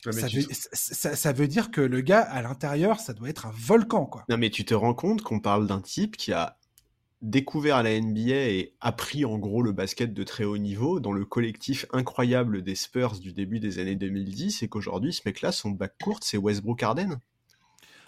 Ouais, 0.06 0.12
ça, 0.12 0.28
veut, 0.28 1.16
ça 1.16 1.32
veut 1.32 1.48
dire 1.48 1.72
que 1.72 1.80
le 1.80 2.02
gars, 2.02 2.22
à 2.24 2.42
l'intérieur, 2.42 3.00
ça 3.00 3.14
doit 3.14 3.30
être 3.30 3.46
un 3.46 3.54
volcan, 3.56 4.06
quoi. 4.06 4.26
Non, 4.28 4.38
mais 4.38 4.50
tu 4.50 4.66
te 4.66 4.74
rends 4.74 4.94
compte 4.94 5.22
qu'on 5.22 5.40
parle 5.40 5.66
d'un 5.66 5.80
type 5.80 6.18
qui 6.18 6.34
a 6.34 6.58
découvert 7.24 7.82
la 7.84 8.00
NBA 8.00 8.32
et 8.52 8.74
appris 8.82 9.26
en 9.26 9.38
gros 9.40 9.62
le 9.64 9.72
basket 9.72 10.14
de 10.14 10.24
très 10.24 10.44
haut 10.44 10.58
niveau 10.60 11.00
dans 11.00 11.14
le 11.14 11.26
collectif 11.26 11.86
incroyable 11.94 12.62
des 12.62 12.76
Spurs 12.76 13.18
du 13.20 13.34
début 13.34 13.60
des 13.60 13.80
années 13.80 13.96
2010 13.96 14.62
et 14.62 14.68
qu'aujourd'hui 14.68 15.14
ce 15.14 15.22
mec-là 15.26 15.52
son 15.52 15.72
backcourt 15.72 16.20
c'est 16.22 16.38
Westbrook 16.38 16.84
Harden. 16.84 17.18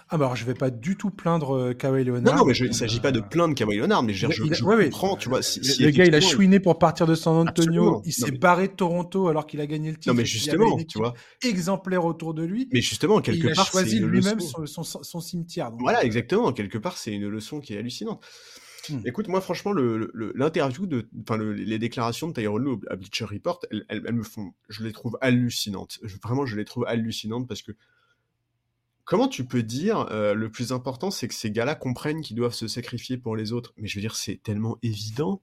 Ah 0.10 0.18
bah 0.20 0.26
alors 0.26 0.36
je 0.36 0.46
vais 0.46 0.54
pas 0.54 0.70
du 0.70 0.98
tout 0.98 1.10
plaindre 1.10 1.56
euh, 1.56 1.74
Kawhi 1.74 2.04
Leonard. 2.04 2.36
Non, 2.36 2.42
non, 2.42 2.46
mais 2.46 2.54
je- 2.54 2.66
il 2.66 2.70
Euh, 2.70 2.74
s'agit 2.74 3.00
pas 3.00 3.12
de 3.12 3.22
plaindre 3.22 3.56
Kawhi 3.56 3.78
Leonard, 3.78 4.04
mais 4.04 4.14
je, 4.14 4.28
je, 4.30 4.44
je 4.54 4.64
ouais, 4.64 4.92
tu 5.18 5.30
vois. 5.30 5.42
Si, 5.42 5.60
Le, 5.62 5.66
si 5.66 5.82
le 5.84 5.90
gars, 5.90 6.06
il 6.06 6.14
a 6.14 6.22
chouiné 6.22 6.60
pour 6.60 6.78
partir 6.78 7.08
de 7.08 7.16
San 7.16 7.36
Antonio. 7.36 7.48
Absolument. 7.82 8.02
Il 8.06 8.14
s'est 8.14 8.30
mais- 8.32 8.38
barré 8.38 8.68
de 8.68 8.74
Toronto 8.74 9.30
alors 9.30 9.48
qu'il 9.48 9.62
a 9.62 9.66
gagné 9.66 9.90
le 9.90 9.96
titre. 9.96 10.10
Non, 10.10 10.14
mais 10.14 10.24
justement, 10.26 10.78
tu 10.84 11.00
vois. 11.00 11.16
exemplaire 11.42 12.06
autour 12.06 12.36
de 12.36 12.44
lui. 12.44 12.70
Mais 12.72 12.82
justement, 12.82 13.20
quelque 13.20 13.48
il 13.48 13.52
a 13.52 13.56
part, 13.56 13.66
choisi 13.66 13.98
lui-même 14.00 14.40
son, 14.42 14.68
son- 14.68 14.84
son 15.02 15.20
cimetière. 15.22 15.72
donc, 15.72 15.80
Voilà, 15.82 16.02
euh, 16.02 16.04
exactement. 16.06 16.54
Quelque 16.54 16.78
part, 16.78 16.98
c'est 17.00 17.12
une 17.12 17.28
leçon 17.28 17.60
qui 17.60 17.74
est 17.74 17.80
hallucinante. 17.80 18.24
Hmm. 18.90 19.02
Écoute, 19.06 19.28
moi, 19.28 19.42
franchement, 19.42 19.74
l'interview 19.74 20.86
le- 20.86 21.54
les 21.54 21.80
déclarations 21.80 22.28
de 22.28 22.34
Tyrone 22.34 22.64
Lue 22.64 22.88
à 22.90 22.96
Bleacher 22.96 23.26
Report, 23.26 23.60
elles, 23.90 24.14
me 24.14 24.24
font, 24.24 24.54
je 24.70 24.84
les 24.84 24.92
trouve 24.92 25.18
hallucinantes. 25.22 26.00
Vraiment, 26.24 26.46
je 26.46 26.56
les 26.56 26.66
trouve 26.66 26.86
hallucinantes 26.88 27.48
parce 27.48 27.62
que 27.62 27.72
comment 29.04 29.28
tu 29.28 29.46
peux 29.46 29.64
dire 29.64 30.08
euh, 30.12 30.34
le 30.34 30.50
plus 30.50 30.72
important, 30.72 31.12
c'est 31.12 31.28
que 31.28 31.34
ces 31.34 31.52
gars-là 31.52 31.76
comprennent 31.76 32.22
qu'ils 32.22 32.36
doivent 32.36 32.54
se 32.54 32.68
sacrifier 32.68 33.18
pour 33.18 33.36
les 33.36 33.54
autres? 33.54 33.74
Mais 33.78 33.88
je 33.88 33.96
veux 33.96 34.02
dire, 34.02 34.16
c'est 34.16 34.42
tellement 34.44 34.78
évident. 34.82 35.42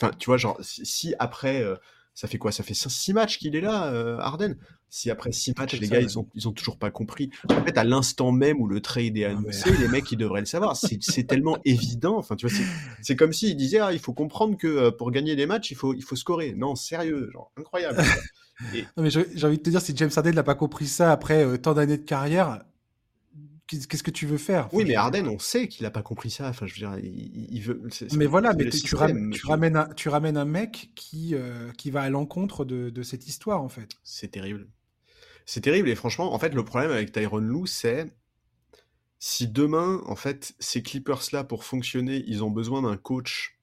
Enfin, 0.00 0.12
tu 0.18 0.26
vois, 0.26 0.36
genre, 0.36 0.58
si, 0.62 0.86
si 0.86 1.14
après, 1.18 1.62
euh, 1.62 1.76
Ça 2.14 2.28
fait 2.28 2.38
quoi? 2.38 2.52
Ça 2.52 2.62
fait 2.62 2.74
6 2.74 3.12
matchs 3.12 3.38
qu'il 3.38 3.56
est 3.56 3.60
là, 3.60 3.92
euh, 3.92 4.18
Harden. 4.18 4.56
Si 4.88 5.10
après 5.10 5.30
6 5.30 5.54
matchs, 5.56 5.78
les 5.78 5.88
gars, 5.88 6.00
ils 6.00 6.18
ont, 6.18 6.28
ils 6.34 6.48
ont 6.48 6.52
toujours 6.52 6.76
pas 6.76 6.90
compris. 6.90 7.30
En 7.48 7.64
fait, 7.64 7.78
à 7.78 7.84
l'instant 7.84 8.32
même 8.32 8.60
où 8.60 8.66
le 8.66 8.80
trade 8.80 9.16
est 9.16 9.24
annoncé, 9.24 9.70
les 9.76 9.88
mecs, 9.88 10.10
ils 10.10 10.18
devraient 10.18 10.40
le 10.40 10.46
savoir. 10.46 10.76
C'est 10.76 11.26
tellement 11.26 11.58
évident. 11.64 12.18
Enfin, 12.18 12.34
tu 12.34 12.48
vois, 12.48 12.58
c'est 13.00 13.16
comme 13.16 13.32
s'ils 13.32 13.56
disaient, 13.56 13.78
ah, 13.78 13.92
il 13.92 14.00
faut 14.00 14.12
comprendre 14.12 14.56
que 14.56 14.66
euh, 14.66 14.90
pour 14.90 15.12
gagner 15.12 15.36
des 15.36 15.46
matchs, 15.46 15.70
il 15.70 15.76
faut, 15.76 15.94
il 15.94 16.02
faut 16.02 16.16
scorer. 16.16 16.54
Non, 16.54 16.74
sérieux, 16.74 17.30
genre, 17.32 17.52
incroyable. 17.56 18.02
mais 18.96 19.10
j'ai 19.10 19.46
envie 19.46 19.58
de 19.58 19.62
te 19.62 19.70
dire, 19.70 19.80
si 19.80 19.96
James 19.96 20.10
Harden 20.14 20.32
n'a 20.34 20.42
pas 20.42 20.56
compris 20.56 20.88
ça 20.88 21.12
après 21.12 21.44
euh, 21.44 21.56
tant 21.56 21.74
d'années 21.74 21.98
de 21.98 22.02
carrière, 22.04 22.58
qu'est-ce 23.70 24.02
que 24.02 24.10
tu 24.10 24.26
veux 24.26 24.38
faire? 24.38 24.68
Oui, 24.72 24.84
mais 24.84 24.96
Arden, 24.96 25.28
on 25.28 25.38
sait 25.38 25.68
qu'il 25.68 25.84
n'a 25.84 25.90
pas 25.90 26.02
compris 26.02 26.30
ça. 26.30 26.48
Enfin, 26.48 26.66
je 26.66 26.74
veux 26.74 26.78
dire, 26.78 26.98
il, 27.02 27.60
veut. 27.60 27.82
mais 28.16 28.26
voilà, 28.26 28.52
mais 28.54 28.68
tu, 28.68 28.94
ramènes, 28.94 29.30
tu, 29.30 29.46
ramènes 29.46 29.76
un, 29.76 29.88
tu 29.94 30.08
ramènes 30.08 30.36
un 30.36 30.44
mec 30.44 30.90
qui, 30.94 31.34
euh, 31.34 31.70
qui 31.72 31.90
va 31.90 32.02
à 32.02 32.10
l'encontre 32.10 32.64
de, 32.64 32.90
de, 32.90 33.02
cette 33.02 33.26
histoire, 33.26 33.62
en 33.62 33.68
fait. 33.68 33.88
C'est 34.02 34.32
terrible. 34.32 34.68
C'est 35.46 35.60
terrible. 35.60 35.88
Et 35.88 35.94
franchement, 35.94 36.34
en 36.34 36.38
fait, 36.38 36.54
le 36.54 36.64
problème 36.64 36.90
avec 36.90 37.12
Tyron 37.12 37.38
Lou, 37.38 37.66
c'est 37.66 38.06
si 39.18 39.48
demain, 39.48 40.02
en 40.06 40.16
fait, 40.16 40.54
ces 40.58 40.82
Clippers-là, 40.82 41.44
pour 41.44 41.64
fonctionner, 41.64 42.24
ils 42.26 42.42
ont 42.42 42.50
besoin 42.50 42.82
d'un 42.82 42.96
coach 42.96 43.58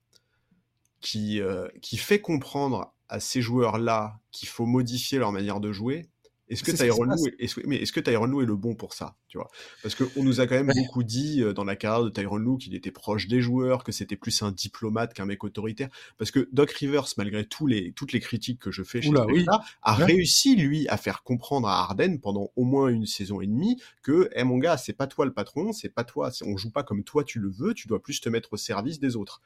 qui, 1.02 1.42
euh, 1.42 1.68
qui 1.82 1.98
fait 1.98 2.22
comprendre 2.22 2.94
à 3.10 3.20
ces 3.20 3.42
joueurs-là 3.42 4.20
qu'il 4.32 4.50
faut 4.50 4.66
modifier 4.66 5.20
leur 5.20 5.32
manière 5.32 5.60
de 5.60 5.72
jouer, 5.72 6.10
est-ce 6.50 6.64
que, 6.64 6.72
est, 6.72 7.68
mais 7.68 7.78
est-ce 7.78 7.92
que 7.92 8.00
Tyron 8.00 8.42
est 8.42 8.46
le 8.46 8.56
bon 8.56 8.74
pour 8.76 8.94
ça, 8.94 9.18
tu 9.28 9.38
vois? 9.38 9.50
Parce 9.84 9.96
qu'on 9.96 10.24
nous 10.24 10.40
a 10.40 10.48
quand 10.48 10.56
même 10.56 10.72
beaucoup 10.76 11.04
dit 11.04 11.42
euh, 11.42 11.54
dans 11.54 11.66
la 11.66 11.76
carrière 11.76 12.04
de 12.04 12.10
Tyron 12.10 12.38
Lue 12.38 12.58
qu'il 12.58 12.74
était 12.74 12.92
proche 12.92 13.28
des 13.28 13.42
joueurs, 13.42 13.84
que 13.84 13.92
c'était 13.92 14.16
plus 14.16 14.42
un 14.42 14.52
diplomate 14.52 15.14
qu'un 15.14 15.26
mec 15.26 15.44
autoritaire. 15.44 15.90
Parce 16.18 16.32
que 16.32 16.48
Doc 16.54 16.72
Rivers, 16.72 17.08
malgré 17.18 17.46
tous 17.46 17.68
les, 17.68 17.92
toutes 17.92 18.14
les 18.14 18.22
critiques 18.22 18.60
que 18.60 18.72
je 18.72 18.84
fais 18.84 19.02
chez 19.02 19.12
lui, 19.28 19.46
a 19.82 19.94
réussi 19.94 20.56
lui 20.56 20.88
à 20.88 20.98
faire 20.98 21.24
comprendre 21.24 21.68
à 21.68 21.82
Harden 21.82 22.20
pendant 22.20 22.52
au 22.56 22.64
moins 22.64 22.88
une 22.88 23.06
saison 23.06 23.42
et 23.42 23.48
demie 23.48 23.82
que, 24.02 24.30
eh 24.34 24.44
mon 24.44 24.58
gars, 24.58 24.78
c'est 24.78 24.94
pas 24.94 25.08
toi 25.08 25.26
le 25.26 25.34
patron, 25.34 25.74
c'est 25.74 25.90
pas 25.90 26.06
toi, 26.06 26.32
on 26.46 26.56
joue 26.56 26.72
pas 26.72 26.84
comme 26.84 27.04
toi 27.04 27.24
tu 27.24 27.40
le 27.40 27.50
veux, 27.50 27.74
tu 27.74 27.88
dois 27.88 28.02
plus 28.02 28.22
te 28.22 28.30
mettre 28.30 28.54
au 28.54 28.58
service 28.58 29.00
des 29.00 29.16
autres. 29.16 29.42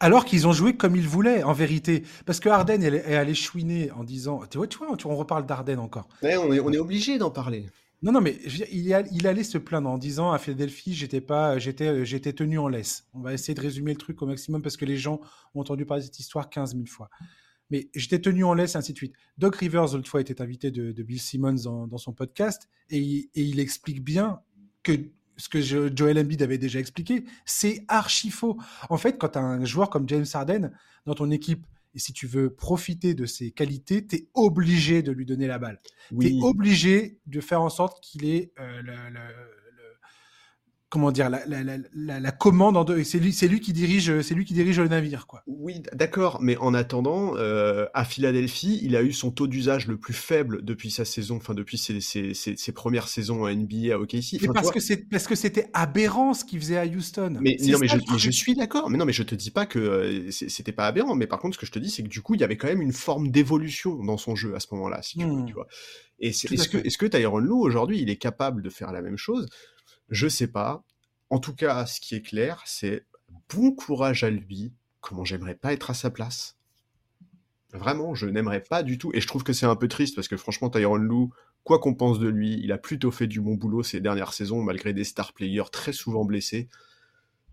Alors 0.00 0.24
qu'ils 0.24 0.46
ont 0.46 0.52
joué 0.52 0.76
comme 0.76 0.96
ils 0.96 1.08
voulaient, 1.08 1.42
en 1.42 1.52
vérité. 1.52 2.02
Parce 2.24 2.40
que 2.40 2.48
Arden 2.48 2.82
est 2.82 3.14
allé 3.14 3.34
chouiner 3.34 3.90
en 3.92 4.04
disant. 4.04 4.42
Tu 4.50 4.58
vois, 4.58 4.66
tu 4.66 4.78
vois 4.78 4.96
on 5.04 5.16
reparle 5.16 5.46
d'Arden 5.46 5.78
encore. 5.78 6.08
on 6.22 6.52
est, 6.52 6.60
on 6.60 6.72
est 6.72 6.78
obligé 6.78 7.18
d'en 7.18 7.30
parler. 7.30 7.66
Non, 8.02 8.12
non, 8.12 8.20
mais 8.20 8.38
il, 8.70 9.26
allait 9.26 9.42
se 9.42 9.56
plaindre 9.56 9.88
en 9.88 9.96
disant 9.96 10.30
à 10.30 10.38
Philadelphie, 10.38 10.94
j'étais 10.94 11.22
pas, 11.22 11.58
j'étais, 11.58 12.04
j'étais 12.04 12.34
tenu 12.34 12.58
en 12.58 12.68
laisse. 12.68 13.06
On 13.14 13.20
va 13.20 13.32
essayer 13.32 13.54
de 13.54 13.60
résumer 13.60 13.92
le 13.92 13.98
truc 13.98 14.20
au 14.20 14.26
maximum 14.26 14.60
parce 14.60 14.76
que 14.76 14.84
les 14.84 14.98
gens 14.98 15.20
ont 15.54 15.60
entendu 15.60 15.86
parler 15.86 16.02
de 16.02 16.06
cette 16.06 16.18
histoire 16.18 16.50
15 16.50 16.74
000 16.74 16.86
fois. 16.86 17.08
Mais 17.70 17.88
j'étais 17.94 18.20
tenu 18.20 18.44
en 18.44 18.54
laisse, 18.54 18.76
ainsi 18.76 18.92
de 18.92 18.98
suite. 18.98 19.14
Doc 19.38 19.56
Rivers, 19.56 19.94
l'autre 19.94 20.08
fois, 20.08 20.20
était 20.20 20.42
invité 20.42 20.70
de, 20.70 21.02
Bill 21.02 21.20
Simmons 21.20 21.86
dans, 21.88 21.98
son 21.98 22.12
podcast 22.12 22.68
et 22.90 23.00
et 23.34 23.42
il 23.42 23.58
explique 23.58 24.04
bien 24.04 24.40
que 24.82 24.92
ce 25.36 25.48
que 25.48 25.60
Joel 25.60 26.18
Embiid 26.18 26.42
avait 26.42 26.58
déjà 26.58 26.78
expliqué, 26.78 27.24
c'est 27.44 27.84
archi 27.88 28.30
faux. 28.30 28.56
En 28.90 28.96
fait, 28.96 29.18
quand 29.18 29.30
tu 29.30 29.38
as 29.38 29.42
un 29.42 29.64
joueur 29.64 29.90
comme 29.90 30.08
James 30.08 30.26
Harden 30.32 30.70
dans 31.04 31.14
ton 31.14 31.30
équipe, 31.30 31.66
et 31.94 31.98
si 31.98 32.12
tu 32.12 32.26
veux 32.26 32.50
profiter 32.50 33.14
de 33.14 33.24
ses 33.24 33.50
qualités, 33.52 34.06
tu 34.06 34.16
es 34.16 34.28
obligé 34.34 35.02
de 35.02 35.12
lui 35.12 35.24
donner 35.24 35.46
la 35.46 35.58
balle. 35.58 35.80
Tu 36.20 36.26
es 36.28 36.42
obligé 36.42 37.18
de 37.26 37.40
faire 37.40 37.62
en 37.62 37.70
sorte 37.70 38.02
qu'il 38.02 38.26
ait 38.26 38.52
euh, 38.60 38.82
le, 38.82 38.92
comment 40.88 41.10
dire 41.10 41.28
la, 41.30 41.44
la, 41.46 41.62
la, 41.94 42.20
la 42.20 42.30
commande 42.30 42.76
en 42.76 42.84
deux. 42.84 43.02
C'est 43.02 43.18
lui, 43.18 43.32
c'est 43.32 43.48
lui 43.48 43.60
qui 43.60 43.72
dirige, 43.72 44.20
c'est 44.20 44.34
lui 44.34 44.44
qui 44.44 44.54
dirige 44.54 44.78
le 44.78 44.88
navire, 44.88 45.26
quoi. 45.26 45.42
Oui, 45.46 45.82
d'accord, 45.92 46.38
mais 46.40 46.56
en 46.58 46.74
attendant, 46.74 47.36
euh, 47.36 47.86
à 47.92 48.04
Philadelphie, 48.04 48.78
il 48.82 48.94
a 48.94 49.02
eu 49.02 49.12
son 49.12 49.30
taux 49.32 49.48
d'usage 49.48 49.88
le 49.88 49.96
plus 49.96 50.14
faible 50.14 50.64
depuis 50.64 50.90
sa 50.90 51.04
saison, 51.04 51.36
enfin 51.36 51.54
depuis 51.54 51.76
ses, 51.76 52.00
ses, 52.00 52.34
ses, 52.34 52.72
premières 52.72 53.08
saisons 53.08 53.44
à 53.44 53.54
NBA 53.54 53.94
à 53.94 53.98
OKC. 53.98 54.40
Mais 54.40 54.48
parce 54.54 54.70
que 54.70 54.80
c'est 54.80 55.08
parce 55.08 55.26
que 55.26 55.34
c'était 55.34 55.68
aberrant 55.72 56.34
ce 56.34 56.44
qu'il 56.44 56.60
faisait 56.60 56.78
à 56.78 56.86
Houston. 56.86 57.38
Mais 57.40 57.56
non, 57.60 57.78
mais 57.78 57.88
je, 57.88 57.98
je, 58.16 58.30
suis 58.30 58.54
d'accord. 58.54 58.88
Mais 58.88 58.98
non, 58.98 59.04
mais 59.04 59.12
je 59.12 59.24
te 59.24 59.34
dis 59.34 59.50
pas 59.50 59.66
que 59.66 59.78
euh, 59.78 60.30
c'était 60.30 60.72
pas 60.72 60.86
aberrant. 60.86 61.16
Mais 61.16 61.26
par 61.26 61.40
contre, 61.40 61.56
ce 61.56 61.60
que 61.60 61.66
je 61.66 61.72
te 61.72 61.78
dis, 61.80 61.90
c'est 61.90 62.04
que 62.04 62.08
du 62.08 62.22
coup, 62.22 62.34
il 62.34 62.40
y 62.40 62.44
avait 62.44 62.56
quand 62.56 62.68
même 62.68 62.82
une 62.82 62.92
forme 62.92 63.30
d'évolution 63.30 63.96
dans 64.04 64.18
son 64.18 64.36
jeu 64.36 64.54
à 64.54 64.60
ce 64.60 64.68
moment-là, 64.72 65.02
si 65.02 65.18
tu 65.18 65.24
veux, 65.24 65.32
hmm. 65.32 65.46
tu 65.46 65.54
vois. 65.54 65.66
Et 66.18 66.28
est-ce 66.28 66.68
que 66.68 66.78
est-ce 66.78 66.96
que 66.96 67.06
Tyron 67.06 67.38
Lue 67.38 67.50
aujourd'hui, 67.50 68.00
il 68.00 68.08
est 68.08 68.16
capable 68.16 68.62
de 68.62 68.70
faire 68.70 68.92
la 68.92 69.02
même 69.02 69.18
chose 69.18 69.46
je 70.08 70.28
sais 70.28 70.48
pas. 70.48 70.84
En 71.30 71.38
tout 71.38 71.54
cas, 71.54 71.86
ce 71.86 72.00
qui 72.00 72.14
est 72.14 72.22
clair, 72.22 72.62
c'est 72.66 73.04
bon 73.48 73.72
courage 73.72 74.24
à 74.24 74.30
lui. 74.30 74.72
Comment 75.00 75.24
j'aimerais 75.24 75.54
pas 75.54 75.72
être 75.72 75.90
à 75.90 75.94
sa 75.94 76.10
place. 76.10 76.56
Vraiment, 77.72 78.14
je 78.14 78.26
n'aimerais 78.26 78.62
pas 78.62 78.82
du 78.82 78.98
tout. 78.98 79.10
Et 79.14 79.20
je 79.20 79.26
trouve 79.26 79.44
que 79.44 79.52
c'est 79.52 79.66
un 79.66 79.76
peu 79.76 79.88
triste 79.88 80.14
parce 80.14 80.28
que 80.28 80.36
franchement, 80.36 80.70
Tyron 80.70 80.96
Lou, 80.96 81.32
quoi 81.64 81.78
qu'on 81.78 81.94
pense 81.94 82.18
de 82.18 82.28
lui, 82.28 82.58
il 82.62 82.72
a 82.72 82.78
plutôt 82.78 83.10
fait 83.10 83.26
du 83.26 83.40
bon 83.40 83.54
boulot 83.54 83.82
ces 83.82 84.00
dernières 84.00 84.32
saisons, 84.32 84.62
malgré 84.62 84.92
des 84.92 85.04
star 85.04 85.32
players 85.32 85.70
très 85.70 85.92
souvent 85.92 86.24
blessés. 86.24 86.68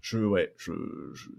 Je, 0.02 0.20
ouais, 0.20 0.54
je, 0.58 0.74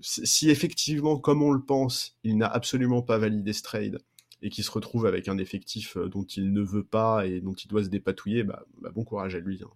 si 0.01 0.51
effectivement, 0.51 1.19
comme 1.19 1.43
on 1.43 1.53
le 1.53 1.63
pense, 1.63 2.17
il 2.25 2.39
n'a 2.39 2.49
absolument 2.49 3.03
pas 3.03 3.19
validé 3.19 3.53
ce 3.53 3.63
trade 3.63 3.99
et 4.43 4.51
qu'il 4.51 4.65
se 4.65 4.71
retrouve 4.71 5.07
avec 5.07 5.29
un 5.29 5.39
effectif 5.39 5.97
euh, 5.97 6.09
dont 6.09 6.25
il 6.25 6.53
ne 6.53 6.63
veut 6.63 6.85
pas 6.85 7.27
et 7.27 7.41
dont 7.41 7.55
il 7.55 7.69
doit 7.69 7.85
se 7.85 7.89
dépatouiller, 7.89 8.43
bah, 8.43 8.65
bah 8.81 8.91
bon 8.91 9.05
courage 9.05 9.35
à 9.35 9.39
lui. 9.39 9.61
Hein. 9.63 9.71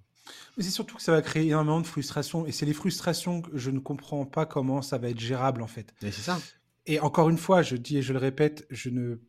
Mais 0.56 0.62
c'est 0.62 0.70
surtout 0.70 0.96
que 0.96 1.02
ça 1.02 1.12
va 1.12 1.22
créer 1.22 1.46
énormément 1.46 1.80
de 1.80 1.86
frustration. 1.86 2.46
Et 2.46 2.52
c'est 2.52 2.66
les 2.66 2.72
frustrations 2.72 3.42
que 3.42 3.56
je 3.56 3.70
ne 3.70 3.78
comprends 3.78 4.26
pas 4.26 4.46
comment 4.46 4.82
ça 4.82 4.98
va 4.98 5.10
être 5.10 5.20
gérable, 5.20 5.62
en 5.62 5.66
fait. 5.66 5.94
Et 6.02 6.10
c'est 6.10 6.22
ça. 6.22 6.38
Et 6.86 7.00
encore 7.00 7.28
une 7.28 7.38
fois, 7.38 7.62
je 7.62 7.76
dis 7.76 7.98
et 7.98 8.02
je 8.02 8.12
le 8.12 8.18
répète, 8.18 8.66
je 8.70 8.88
ne, 8.88 9.20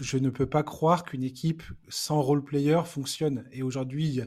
je 0.00 0.18
ne 0.18 0.30
peux 0.30 0.46
pas 0.46 0.62
croire 0.62 1.04
qu'une 1.04 1.24
équipe 1.24 1.62
sans 1.88 2.20
role-player 2.20 2.82
fonctionne. 2.84 3.46
Et 3.50 3.62
aujourd'hui, 3.62 4.20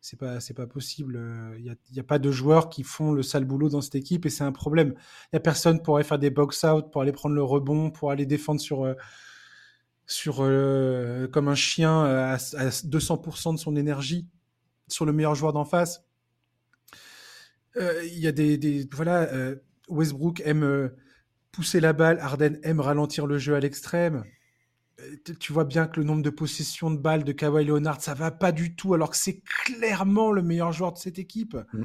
c'est 0.00 0.18
pas, 0.18 0.38
c'est 0.38 0.54
pas 0.54 0.66
possible. 0.66 1.20
Il 1.58 1.76
n'y 1.92 2.00
a, 2.00 2.04
pas 2.04 2.18
de 2.18 2.30
joueurs 2.30 2.68
qui 2.68 2.82
font 2.82 3.12
le 3.12 3.22
sale 3.22 3.44
boulot 3.44 3.70
dans 3.70 3.80
cette 3.80 3.94
équipe 3.94 4.26
et 4.26 4.30
c'est 4.30 4.44
un 4.44 4.52
problème. 4.52 4.94
Il 5.24 5.34
n'y 5.34 5.36
a 5.38 5.40
personne 5.40 5.82
pour 5.82 5.96
aller 5.96 6.04
faire 6.04 6.18
des 6.18 6.30
box-out, 6.30 6.92
pour 6.92 7.02
aller 7.02 7.12
prendre 7.12 7.34
le 7.34 7.42
rebond, 7.42 7.90
pour 7.90 8.10
aller 8.10 8.26
défendre 8.26 8.60
sur, 8.60 8.84
euh, 8.84 8.94
sur 10.06 10.38
euh, 10.40 11.26
comme 11.28 11.48
un 11.48 11.54
chien 11.54 12.04
à, 12.04 12.34
à 12.34 12.36
200% 12.36 13.54
de 13.54 13.58
son 13.58 13.76
énergie 13.76 14.28
sur 14.88 15.04
le 15.04 15.12
meilleur 15.12 15.34
joueur 15.34 15.52
d'en 15.52 15.64
face. 15.64 16.04
Euh, 17.76 18.04
il 18.04 18.18
y 18.18 18.26
a 18.26 18.32
des, 18.32 18.88
voilà, 18.92 19.22
euh, 19.32 19.56
Westbrook 19.88 20.42
aime 20.44 20.62
euh, 20.62 20.88
pousser 21.52 21.80
la 21.80 21.92
balle, 21.92 22.18
Harden 22.20 22.58
aime 22.62 22.80
ralentir 22.80 23.26
le 23.26 23.38
jeu 23.38 23.54
à 23.54 23.60
l'extrême. 23.60 24.24
Tu 25.40 25.52
vois 25.52 25.64
bien 25.64 25.86
que 25.88 25.98
le 25.98 26.06
nombre 26.06 26.22
de 26.22 26.30
possessions 26.30 26.90
de 26.90 26.98
balles 26.98 27.24
de 27.24 27.32
Kawhi 27.32 27.64
Leonard, 27.64 28.00
ça 28.00 28.14
va 28.14 28.30
pas 28.30 28.52
du 28.52 28.76
tout, 28.76 28.94
alors 28.94 29.10
que 29.10 29.16
c'est 29.16 29.40
clairement 29.40 30.30
le 30.30 30.42
meilleur 30.42 30.72
joueur 30.72 30.92
de 30.92 30.98
cette 30.98 31.18
équipe. 31.18 31.56
Mm. 31.72 31.84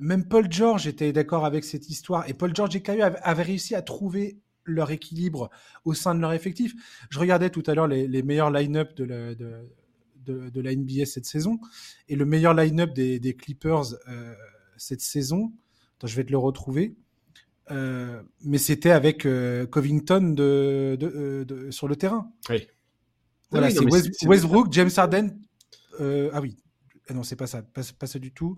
même 0.00 0.28
Paul 0.28 0.50
George 0.50 0.86
était 0.86 1.12
d'accord 1.12 1.46
avec 1.46 1.64
cette 1.64 1.88
histoire, 1.88 2.28
et 2.28 2.34
Paul 2.34 2.54
George 2.54 2.76
et 2.76 2.82
Kawhi 2.82 3.00
avaient, 3.00 3.42
réussi 3.42 3.74
à 3.74 3.80
trouver 3.80 4.38
leur 4.64 4.90
équilibre 4.90 5.50
au 5.86 5.94
sein 5.94 6.14
de 6.14 6.20
leur 6.20 6.34
effectif. 6.34 6.74
Je 7.08 7.18
regardais 7.18 7.48
tout 7.48 7.62
à 7.66 7.74
l'heure 7.74 7.88
les, 7.88 8.22
meilleurs 8.22 8.50
line-up 8.50 8.94
de, 8.94 9.34
de, 9.34 9.66
de, 10.24 10.60
la 10.60 10.74
NBA 10.74 11.06
cette 11.06 11.26
saison. 11.26 11.60
Et 12.08 12.16
le 12.16 12.24
meilleur 12.24 12.54
line-up 12.54 12.92
des, 12.92 13.36
Clippers 13.36 13.94
euh, 14.08 14.34
cette 14.76 15.00
saison, 15.00 15.52
je 16.02 16.14
vais 16.14 16.24
te 16.24 16.30
le 16.30 16.38
retrouver. 16.38 16.96
Euh, 17.70 18.22
mais 18.42 18.58
c'était 18.58 18.90
avec 18.90 19.26
euh, 19.26 19.66
Covington 19.66 20.34
de, 20.36 21.68
sur 21.70 21.88
le 21.88 21.96
terrain. 21.96 22.32
Oui. 22.48 22.66
Voilà, 23.50 23.70
c'est 23.70 24.26
Westbrook, 24.26 24.72
James 24.72 24.90
Harden. 24.96 25.38
ah 25.98 26.40
oui, 26.40 26.56
ah 27.08 27.14
non, 27.14 27.22
c'est 27.22 27.36
pas 27.36 27.46
ça, 27.46 27.62
pas, 27.62 27.82
ça 27.82 28.18
du 28.18 28.32
tout. 28.32 28.56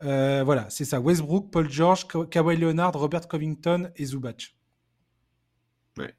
voilà, 0.00 0.68
c'est 0.70 0.84
ça. 0.84 1.00
Westbrook, 1.00 1.50
Paul 1.50 1.70
George, 1.70 2.06
Kawhi 2.30 2.56
Leonard, 2.56 2.92
Robert 2.92 3.26
Covington 3.28 3.90
et 3.96 4.04
Zubac. 4.04 4.54
Ouais. 5.98 6.14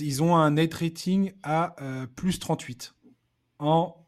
Ils 0.00 0.22
ont 0.22 0.36
un 0.36 0.52
net 0.52 0.72
rating 0.72 1.32
à 1.42 1.76
plus 2.16 2.38
38 2.38 2.94
en 3.58 4.03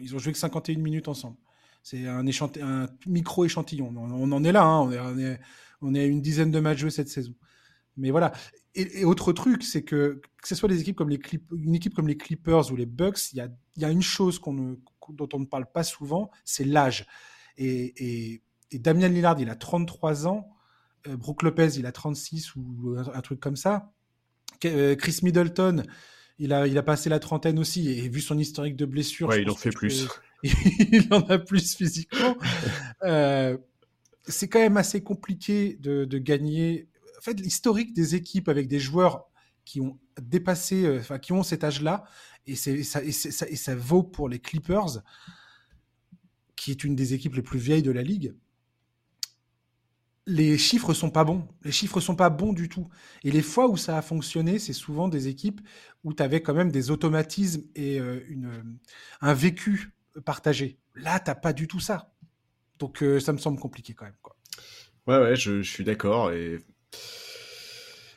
ils 0.00 0.14
ont 0.14 0.18
joué 0.18 0.32
que 0.32 0.38
51 0.38 0.78
minutes 0.78 1.08
ensemble. 1.08 1.36
C'est 1.82 2.06
un, 2.06 2.24
un 2.26 2.88
micro-échantillon. 3.06 3.92
On, 3.96 4.32
en 4.32 4.44
est 4.44 4.52
là, 4.52 4.64
hein. 4.64 4.80
on, 4.80 4.92
est, 5.18 5.40
on, 5.80 5.94
est, 5.94 6.00
à 6.00 6.04
une 6.04 6.22
dizaine 6.22 6.50
de 6.50 6.60
matchs 6.60 6.78
joués 6.78 6.90
cette 6.90 7.08
saison. 7.08 7.34
Mais 7.96 8.10
voilà. 8.10 8.32
Et, 8.74 9.04
autre 9.04 9.32
truc, 9.32 9.62
c'est 9.64 9.82
que 9.82 10.20
que 10.40 10.48
ce 10.48 10.54
soit 10.54 10.68
des 10.68 10.80
équipes 10.80 10.96
comme 10.96 11.10
les 11.10 11.20
une 11.52 11.74
équipe 11.74 11.94
comme 11.94 12.08
les 12.08 12.16
Clippers 12.16 12.72
ou 12.72 12.76
les 12.76 12.86
Bucks, 12.86 13.32
il 13.32 13.38
y 13.38 13.40
a, 13.40 13.48
y 13.76 13.84
a, 13.84 13.90
une 13.90 14.02
chose 14.02 14.40
dont 14.40 15.28
on 15.32 15.38
ne 15.38 15.44
parle 15.44 15.70
pas 15.70 15.84
souvent, 15.84 16.30
c'est 16.44 16.64
l'âge. 16.64 17.06
Et, 17.58 18.40
et, 18.72 18.78
Damien 18.78 19.08
Lillard, 19.08 19.38
il 19.38 19.50
a 19.50 19.56
33 19.56 20.26
ans. 20.26 20.48
Euh, 21.06 21.16
Brook 21.16 21.42
Lopez, 21.42 21.76
il 21.76 21.84
a 21.84 21.92
36 21.92 22.56
ou 22.56 22.96
un, 22.96 23.12
un 23.12 23.20
truc 23.20 23.38
comme 23.38 23.56
ça. 23.56 23.92
Euh, 24.64 24.94
Chris 24.96 25.18
Middleton, 25.22 25.82
il 26.42 26.52
a, 26.52 26.66
il 26.66 26.76
a 26.76 26.82
passé 26.82 27.08
la 27.08 27.20
trentaine 27.20 27.58
aussi, 27.60 27.88
et 27.88 28.08
vu 28.08 28.20
son 28.20 28.36
historique 28.36 28.74
de 28.74 28.84
blessures. 28.84 29.28
Ouais, 29.28 29.42
il 29.42 29.50
en 29.50 29.54
fait 29.54 29.70
plus. 29.70 30.08
il 30.42 31.06
en 31.12 31.20
a 31.20 31.38
plus 31.38 31.76
physiquement. 31.76 32.36
euh, 33.04 33.56
c'est 34.26 34.48
quand 34.48 34.58
même 34.58 34.76
assez 34.76 35.04
compliqué 35.04 35.76
de, 35.80 36.04
de 36.04 36.18
gagner. 36.18 36.88
En 37.16 37.22
fait, 37.22 37.40
l'historique 37.40 37.94
des 37.94 38.16
équipes 38.16 38.48
avec 38.48 38.66
des 38.66 38.80
joueurs 38.80 39.26
qui 39.64 39.80
ont 39.80 40.00
dépassé, 40.20 40.98
enfin, 40.98 41.20
qui 41.20 41.32
ont 41.32 41.44
cet 41.44 41.62
âge-là, 41.62 42.04
et, 42.48 42.56
c'est, 42.56 42.82
ça, 42.82 43.04
et, 43.04 43.12
ça, 43.12 43.48
et 43.48 43.54
ça 43.54 43.76
vaut 43.76 44.02
pour 44.02 44.28
les 44.28 44.40
Clippers, 44.40 45.00
qui 46.56 46.72
est 46.72 46.82
une 46.82 46.96
des 46.96 47.14
équipes 47.14 47.36
les 47.36 47.42
plus 47.42 47.60
vieilles 47.60 47.82
de 47.82 47.92
la 47.92 48.02
ligue 48.02 48.34
les 50.26 50.56
chiffres 50.56 50.94
sont 50.94 51.10
pas 51.10 51.24
bons. 51.24 51.46
Les 51.64 51.72
chiffres 51.72 52.00
sont 52.00 52.14
pas 52.14 52.30
bons 52.30 52.52
du 52.52 52.68
tout. 52.68 52.88
Et 53.24 53.30
les 53.30 53.42
fois 53.42 53.68
où 53.68 53.76
ça 53.76 53.98
a 53.98 54.02
fonctionné, 54.02 54.58
c'est 54.58 54.72
souvent 54.72 55.08
des 55.08 55.28
équipes 55.28 55.60
où 56.04 56.14
tu 56.14 56.22
avais 56.22 56.42
quand 56.42 56.54
même 56.54 56.70
des 56.70 56.90
automatismes 56.90 57.62
et 57.74 57.98
euh, 58.00 58.20
une, 58.28 58.78
un 59.20 59.34
vécu 59.34 59.92
partagé. 60.24 60.78
Là, 60.94 61.18
t'as 61.18 61.34
pas 61.34 61.52
du 61.52 61.66
tout 61.66 61.80
ça. 61.80 62.12
Donc 62.78 63.02
euh, 63.02 63.18
ça 63.18 63.32
me 63.32 63.38
semble 63.38 63.58
compliqué 63.58 63.94
quand 63.94 64.04
même. 64.04 64.16
Quoi. 64.22 64.36
Ouais, 65.06 65.18
ouais, 65.18 65.36
je, 65.36 65.62
suis 65.62 65.84
d'accord. 65.84 66.30
Et, 66.30 66.58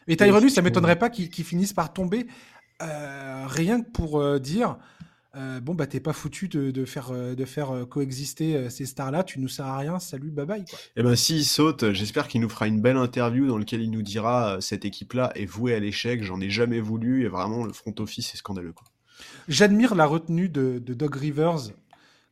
et 0.07 0.15
Tyrone, 0.15 0.49
ça 0.49 0.61
m'étonnerait 0.61 0.99
pas 0.99 1.09
qu'ils 1.09 1.45
finissent 1.45 1.73
par 1.73 1.91
tomber 1.91 2.27
euh, 2.81 3.45
rien 3.47 3.81
que 3.81 3.89
pour 3.89 4.39
dire 4.39 4.77
euh, 5.35 5.59
bon 5.59 5.75
bah 5.75 5.85
t'es 5.85 5.99
pas 5.99 6.13
foutu 6.13 6.47
de, 6.47 6.85
faire 6.85 7.11
de 7.11 7.45
faire 7.45 7.71
euh, 7.71 7.81
euh, 7.81 7.85
coexister 7.85 8.69
ces 8.69 8.85
stars 8.85 9.11
là 9.11 9.23
tu 9.23 9.39
nous 9.39 9.47
sers 9.47 9.65
à 9.65 9.77
rien. 9.77 9.99
Salut 9.99 10.31
bye 10.31 10.45
bye 10.45 10.63
quoi. 10.63 10.79
et 10.79 10.91
eh 10.97 11.03
ben 11.03 11.15
s'il 11.15 11.43
saute 11.45 11.91
j'espère 11.91 12.27
qu'il 12.27 12.41
nous 12.41 12.49
fera 12.49 12.67
une 12.67 12.79
belle 12.79 12.97
interview 12.97 13.47
dans 13.47 13.57
laquelle 13.57 13.81
il 13.81 13.91
nous 13.91 14.01
dira 14.01 14.61
cette 14.61 14.85
équipe 14.85 15.13
là 15.13 15.31
est 15.35 15.45
vouée 15.45 15.73
à 15.73 15.79
l'échec. 15.79 16.23
J'en 16.23 16.39
ai 16.39 16.49
jamais 16.49 16.79
voulu. 16.79 17.25
Et 17.25 17.27
vraiment 17.27 17.65
le 17.65 17.73
front 17.73 17.93
office 17.99 18.33
est 18.33 18.37
scandaleux 18.37 18.71
quoi. 18.71 18.87
J'admire 19.47 19.95
la 19.95 20.05
retenue 20.05 20.49
de, 20.49 20.79
de 20.79 20.93
Doug 20.93 21.15
Rivers 21.15 21.71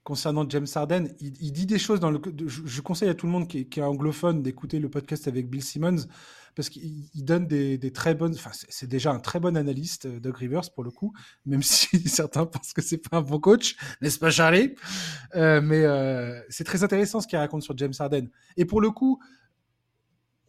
concernant 0.04 0.48
James 0.50 0.68
Harden, 0.74 1.08
il, 1.20 1.52
dit 1.52 1.66
des 1.66 1.80
choses 1.80 2.00
dans 2.00 2.12
le. 2.12 2.20
Je, 2.46 2.82
conseille 2.82 3.10
à 3.10 3.16
tout 3.16 3.26
le 3.26 3.32
monde 3.32 3.48
qui 3.48 3.60
est, 3.60 3.82
anglophone 3.82 4.44
d'écouter 4.44 4.80
le 4.80 4.90
podcast 4.90 5.28
avec 5.28 5.50
Bill 5.50 5.64
Simmons 5.64 6.08
parce 6.56 6.70
qu'il 6.70 7.08
donne 7.16 7.48
des, 7.48 7.92
très 7.94 8.14
bonnes. 8.14 8.34
Enfin, 8.34 8.52
c'est 8.54 8.88
déjà 8.88 9.12
un 9.12 9.20
très 9.20 9.40
bon 9.40 9.56
analyste, 9.56 10.06
euh, 10.06 10.20
Doug 10.20 10.36
Rivers 10.36 10.72
pour 10.74 10.84
le 10.84 10.92
coup, 10.92 11.14
même 11.46 11.64
si 11.64 12.00
certains 12.08 12.46
pensent 12.46 12.74
que 12.74 12.82
c'est 12.82 12.98
pas 12.98 13.18
un 13.18 13.22
bon 13.22 13.40
coach, 13.40 13.78
n'est-ce 14.02 14.20
pas, 14.20 14.30
Charlie? 14.30 14.76
Euh, 15.36 15.62
Mais 15.62 15.84
euh, 15.84 16.42
c'est 16.50 16.66
très 16.66 16.84
intéressant 16.84 17.22
ce 17.22 17.28
qu'il 17.28 17.38
raconte 17.38 17.64
sur 17.64 17.78
James 17.78 17.94
Harden. 17.98 18.28
Et 18.58 18.66
pour 18.66 18.82
le 18.82 18.92
coup, 18.92 19.20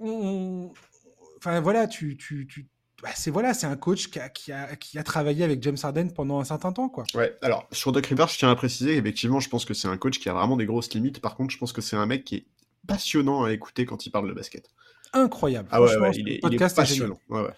enfin 0.01 1.61
voilà, 1.61 1.87
tu, 1.87 2.17
tu, 2.17 2.47
tu 2.49 2.67
bah, 3.03 3.11
c'est 3.15 3.31
voilà, 3.31 3.55
c'est 3.55 3.67
un 3.67 3.77
coach 3.77 4.09
qui 4.09 4.19
a, 4.19 4.29
qui, 4.29 4.53
a, 4.53 4.77
qui 4.77 4.99
a, 4.99 5.03
travaillé 5.03 5.45
avec 5.45 5.63
James 5.63 5.77
Harden 5.83 6.09
pendant 6.15 6.41
un 6.41 6.45
certain 6.45 6.73
temps, 6.73 6.89
quoi. 6.89 7.05
Ouais. 7.15 7.37
Alors 7.43 7.67
sur 7.73 7.93
Doc 7.93 8.07
Rivers, 8.07 8.29
je 8.29 8.39
tiens 8.39 8.51
à 8.51 8.55
préciser, 8.57 8.97
effectivement, 8.97 9.41
je 9.41 9.49
pense 9.49 9.65
que 9.65 9.75
c'est 9.75 9.89
un 9.89 9.97
coach 9.97 10.19
qui 10.19 10.29
a 10.29 10.33
vraiment 10.33 10.57
des 10.57 10.67
grosses 10.67 10.93
limites. 10.95 11.21
Par 11.21 11.37
contre, 11.37 11.53
je 11.53 11.59
pense 11.59 11.73
que 11.73 11.81
c'est 11.81 11.97
un 11.97 12.07
mec 12.07 12.25
qui 12.25 12.37
est 12.37 12.47
passionnant 12.87 13.45
à 13.45 13.53
écouter 13.53 13.85
quand 13.85 14.07
il 14.07 14.11
parle 14.11 14.29
de 14.29 14.35
basket. 14.35 14.71
Incroyable. 15.13 15.69
Ah 15.71 15.83
ouais, 15.83 15.97
ouais 15.97 16.11
il, 16.15 16.29
est, 16.29 16.41
il, 16.43 16.55
est, 16.55 16.75
passionnant. 16.75 17.19
Ouais. 17.29 17.49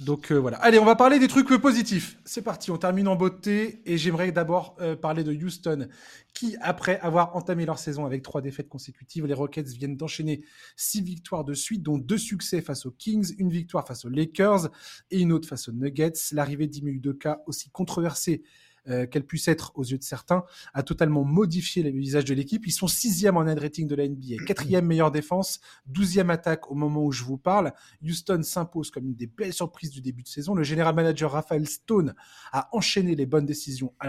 Donc 0.00 0.30
euh, 0.30 0.36
voilà. 0.36 0.58
Allez, 0.58 0.78
on 0.78 0.84
va 0.84 0.94
parler 0.94 1.18
des 1.18 1.26
trucs 1.26 1.48
positifs. 1.48 2.18
C'est 2.24 2.42
parti, 2.42 2.70
on 2.70 2.78
termine 2.78 3.08
en 3.08 3.16
beauté. 3.16 3.82
Et 3.84 3.98
j'aimerais 3.98 4.30
d'abord 4.30 4.76
euh, 4.80 4.94
parler 4.94 5.24
de 5.24 5.32
Houston, 5.32 5.88
qui, 6.34 6.56
après 6.60 7.00
avoir 7.00 7.34
entamé 7.34 7.66
leur 7.66 7.78
saison 7.78 8.06
avec 8.06 8.22
trois 8.22 8.40
défaites 8.40 8.68
consécutives, 8.68 9.26
les 9.26 9.34
Rockets 9.34 9.68
viennent 9.68 9.96
d'enchaîner 9.96 10.44
six 10.76 11.02
victoires 11.02 11.44
de 11.44 11.54
suite, 11.54 11.82
dont 11.82 11.98
deux 11.98 12.18
succès 12.18 12.60
face 12.60 12.86
aux 12.86 12.92
Kings, 12.92 13.34
une 13.38 13.50
victoire 13.50 13.86
face 13.86 14.04
aux 14.04 14.08
Lakers 14.08 14.68
et 15.10 15.20
une 15.20 15.32
autre 15.32 15.48
face 15.48 15.68
aux 15.68 15.72
Nuggets. 15.72 16.12
L'arrivée 16.32 16.68
d'Ime 16.68 17.00
cas 17.18 17.42
aussi 17.46 17.70
controversée 17.70 18.42
euh, 18.88 19.06
qu'elle 19.06 19.24
puisse 19.24 19.48
être 19.48 19.72
aux 19.74 19.84
yeux 19.84 19.98
de 19.98 20.02
certains, 20.02 20.44
a 20.74 20.82
totalement 20.82 21.24
modifié 21.24 21.82
le 21.82 21.90
visage 21.90 22.24
de 22.24 22.34
l'équipe. 22.34 22.66
Ils 22.66 22.72
sont 22.72 22.88
sixième 22.88 23.36
en 23.36 23.44
net 23.44 23.58
rating 23.58 23.86
de 23.86 23.94
la 23.94 24.08
NBA, 24.08 24.44
quatrième 24.46 24.86
meilleure 24.86 25.10
défense, 25.10 25.60
douzième 25.86 26.30
attaque 26.30 26.70
au 26.70 26.74
moment 26.74 27.04
où 27.04 27.12
je 27.12 27.24
vous 27.24 27.38
parle. 27.38 27.72
Houston 28.02 28.42
s'impose 28.42 28.90
comme 28.90 29.06
une 29.06 29.14
des 29.14 29.26
belles 29.26 29.52
surprises 29.52 29.90
du 29.90 30.00
début 30.00 30.22
de 30.22 30.28
saison. 30.28 30.54
Le 30.54 30.62
général 30.62 30.94
manager 30.94 31.32
Raphaël 31.32 31.66
Stone 31.68 32.14
a 32.52 32.68
enchaîné 32.72 33.14
les 33.14 33.26
bonnes 33.26 33.46
décisions 33.46 33.92
à 33.98 34.06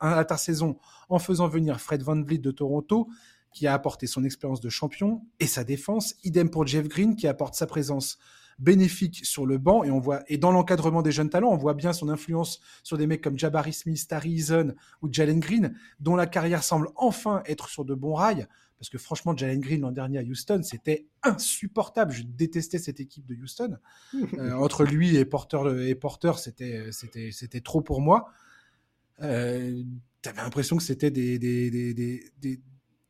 l'intersaison 0.00 0.78
en 1.08 1.18
faisant 1.18 1.48
venir 1.48 1.80
Fred 1.80 2.02
Van 2.02 2.20
Vliet 2.20 2.38
de 2.38 2.50
Toronto 2.50 3.08
qui 3.52 3.66
a 3.66 3.74
apporté 3.74 4.06
son 4.06 4.24
expérience 4.24 4.60
de 4.60 4.68
champion 4.68 5.22
et 5.40 5.46
sa 5.46 5.64
défense. 5.64 6.14
Idem 6.24 6.50
pour 6.50 6.66
Jeff 6.66 6.88
Green 6.88 7.16
qui 7.16 7.26
apporte 7.26 7.54
sa 7.54 7.66
présence 7.66 8.18
bénéfique 8.60 9.24
sur 9.24 9.46
le 9.46 9.58
banc 9.58 9.82
et 9.82 9.90
on 9.90 9.98
voit 9.98 10.22
et 10.28 10.38
dans 10.38 10.52
l'encadrement 10.52 11.02
des 11.02 11.10
jeunes 11.10 11.30
talents, 11.30 11.50
on 11.50 11.56
voit 11.56 11.74
bien 11.74 11.92
son 11.92 12.08
influence 12.08 12.60
sur 12.82 12.96
des 12.98 13.06
mecs 13.06 13.22
comme 13.22 13.38
Jabari 13.38 13.72
Smith, 13.72 14.06
Tari 14.06 14.32
Eason 14.34 14.74
ou 15.02 15.08
Jalen 15.10 15.40
Green, 15.40 15.74
dont 15.98 16.14
la 16.14 16.26
carrière 16.26 16.62
semble 16.62 16.88
enfin 16.96 17.42
être 17.46 17.68
sur 17.68 17.84
de 17.84 17.94
bons 17.94 18.14
rails. 18.14 18.46
Parce 18.78 18.88
que 18.88 18.98
franchement, 18.98 19.36
Jalen 19.36 19.60
Green 19.60 19.80
l'an 19.82 19.92
dernier 19.92 20.18
à 20.18 20.22
Houston, 20.22 20.62
c'était 20.62 21.06
insupportable. 21.22 22.12
Je 22.12 22.22
détestais 22.22 22.78
cette 22.78 23.00
équipe 23.00 23.26
de 23.26 23.34
Houston. 23.34 23.76
Euh, 24.38 24.52
entre 24.52 24.84
lui 24.84 25.16
et 25.16 25.24
Porter, 25.24 25.58
et 25.88 25.94
Porter, 25.94 26.32
c'était 26.38 26.92
c'était 26.92 27.30
c'était 27.32 27.60
trop 27.60 27.80
pour 27.80 28.00
moi. 28.00 28.30
Euh, 29.22 29.82
T'avais 30.22 30.42
l'impression 30.42 30.76
que 30.76 30.82
c'était 30.82 31.10
des, 31.10 31.38
des, 31.38 31.70
des, 31.70 31.94
des, 31.94 32.60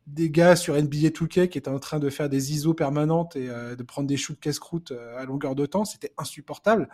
des 0.07 0.29
gars 0.29 0.55
sur 0.55 0.75
NBA 0.75 1.09
2K 1.09 1.47
qui 1.47 1.57
étaient 1.57 1.69
en 1.69 1.79
train 1.79 1.99
de 1.99 2.09
faire 2.09 2.29
des 2.29 2.53
ISO 2.53 2.73
permanentes 2.73 3.35
et 3.35 3.49
euh, 3.49 3.75
de 3.75 3.83
prendre 3.83 4.07
des 4.07 4.17
shoots 4.17 4.39
casse-croûte 4.39 4.91
euh, 4.91 5.17
à 5.17 5.25
longueur 5.25 5.55
de 5.55 5.65
temps. 5.65 5.85
C'était 5.85 6.13
insupportable. 6.17 6.89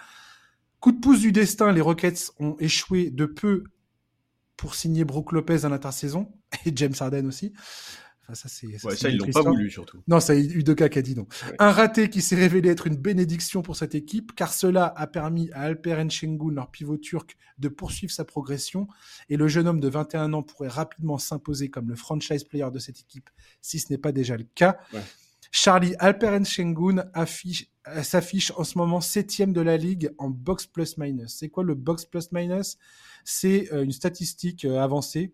Coup 0.80 0.92
de 0.92 1.00
pouce 1.00 1.22
du 1.22 1.32
destin, 1.32 1.72
les 1.72 1.82
Rockets 1.82 2.32
ont 2.40 2.56
échoué 2.60 3.10
de 3.10 3.26
peu 3.26 3.64
pour 4.56 4.76
signer 4.76 5.06
Brook 5.06 5.32
Lopez 5.32 5.66
à 5.66 5.70
l'intersaison 5.70 6.32
et 6.66 6.72
James 6.76 6.94
Harden 7.00 7.28
aussi 7.28 7.54
ça, 8.34 8.50
c'est, 8.50 8.78
ça, 8.78 9.10
ils 9.10 9.18
l'ont 9.18 9.28
pas 9.28 9.42
voulu, 9.42 9.70
surtout. 9.72 10.00
Non, 10.08 10.20
ça, 10.20 10.36
Udoka 10.36 10.90
qui 10.90 11.00
a 11.00 11.02
dit 11.02 11.16
non. 11.16 11.28
Un 11.60 11.72
raté 11.72 12.10
qui 12.10 12.22
s'est 12.22 12.36
révélé 12.36 12.70
être 12.70 12.88
une 12.88 12.98
bénédiction 12.98 13.62
pour 13.62 13.76
cette 13.78 13.96
équipe, 13.96 14.36
car 14.36 14.54
cela 14.54 14.86
a 14.86 15.08
permis 15.08 15.50
à 15.52 15.62
Alperen 15.62 16.10
Şengün, 16.10 16.54
leur 16.54 16.70
pivot 16.70 16.98
turc, 16.98 17.38
de 17.58 17.70
poursuivre 17.70 18.12
sa 18.12 18.26
progression, 18.26 18.88
et 19.30 19.38
le 19.38 19.48
jeune 19.48 19.68
homme 19.68 19.80
de 19.80 19.88
21 19.88 20.34
ans 20.34 20.44
pourrait 20.44 20.68
rapidement 20.68 21.18
s'imposer 21.18 21.70
comme 21.70 21.90
le 21.90 21.96
franchise 21.96 22.44
player 22.44 22.70
de 22.72 22.80
cette 22.80 23.00
équipe, 23.00 23.30
si 23.62 23.80
ce 23.80 23.92
n'est 23.92 23.98
pas 23.98 24.12
déjà 24.12 24.36
le 24.36 24.46
cas. 24.56 24.78
Charlie 25.52 25.96
Alperen 26.00 26.44
affiche, 27.14 27.72
euh, 27.88 28.04
s'affiche 28.04 28.52
en 28.58 28.64
ce 28.64 28.78
moment 28.78 29.02
septième 29.02 29.54
de 29.54 29.62
la 29.62 29.78
ligue 29.78 30.12
en 30.18 30.30
box 30.30 30.66
plus 30.66 30.98
minus. 30.98 31.36
C'est 31.36 31.50
quoi 31.50 31.64
le 31.64 31.76
box 31.76 32.06
plus 32.06 32.32
minus? 32.32 32.78
C'est 33.24 33.72
euh, 33.72 33.84
une 33.84 33.92
statistique 33.92 34.66
euh, 34.66 34.80
avancée 34.80 35.34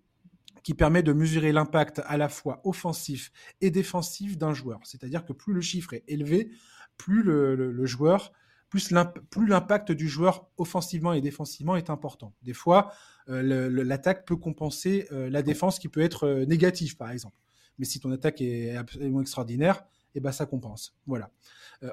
qui 0.63 0.73
permet 0.73 1.03
de 1.03 1.13
mesurer 1.13 1.51
l'impact 1.51 2.01
à 2.05 2.17
la 2.17 2.29
fois 2.29 2.61
offensif 2.63 3.31
et 3.61 3.69
défensif 3.69 4.37
d'un 4.37 4.53
joueur. 4.53 4.79
C'est-à-dire 4.83 5.25
que 5.25 5.33
plus 5.33 5.53
le 5.53 5.61
chiffre 5.61 5.93
est 5.93 6.03
élevé, 6.07 6.51
plus 6.97 7.21
le, 7.21 7.85
joueur, 7.85 8.31
plus 8.69 8.91
l'impact 8.91 9.91
du 9.91 10.07
joueur 10.07 10.49
offensivement 10.57 11.13
et 11.13 11.21
défensivement 11.21 11.75
est 11.75 11.89
important. 11.89 12.33
Des 12.41 12.53
fois, 12.53 12.93
euh, 13.29 13.69
l'attaque 13.83 14.25
peut 14.25 14.37
compenser 14.37 15.07
euh, 15.11 15.29
la 15.29 15.41
défense 15.41 15.79
qui 15.79 15.89
peut 15.89 16.01
être 16.01 16.25
euh, 16.25 16.45
négative, 16.45 16.97
par 16.97 17.11
exemple. 17.11 17.35
Mais 17.77 17.85
si 17.85 17.99
ton 17.99 18.11
attaque 18.11 18.41
est 18.41 18.75
absolument 18.75 19.21
extraordinaire, 19.21 19.83
eh 20.15 20.19
ben 20.19 20.31
ça 20.31 20.45
compense. 20.45 20.95
Voilà. 21.07 21.31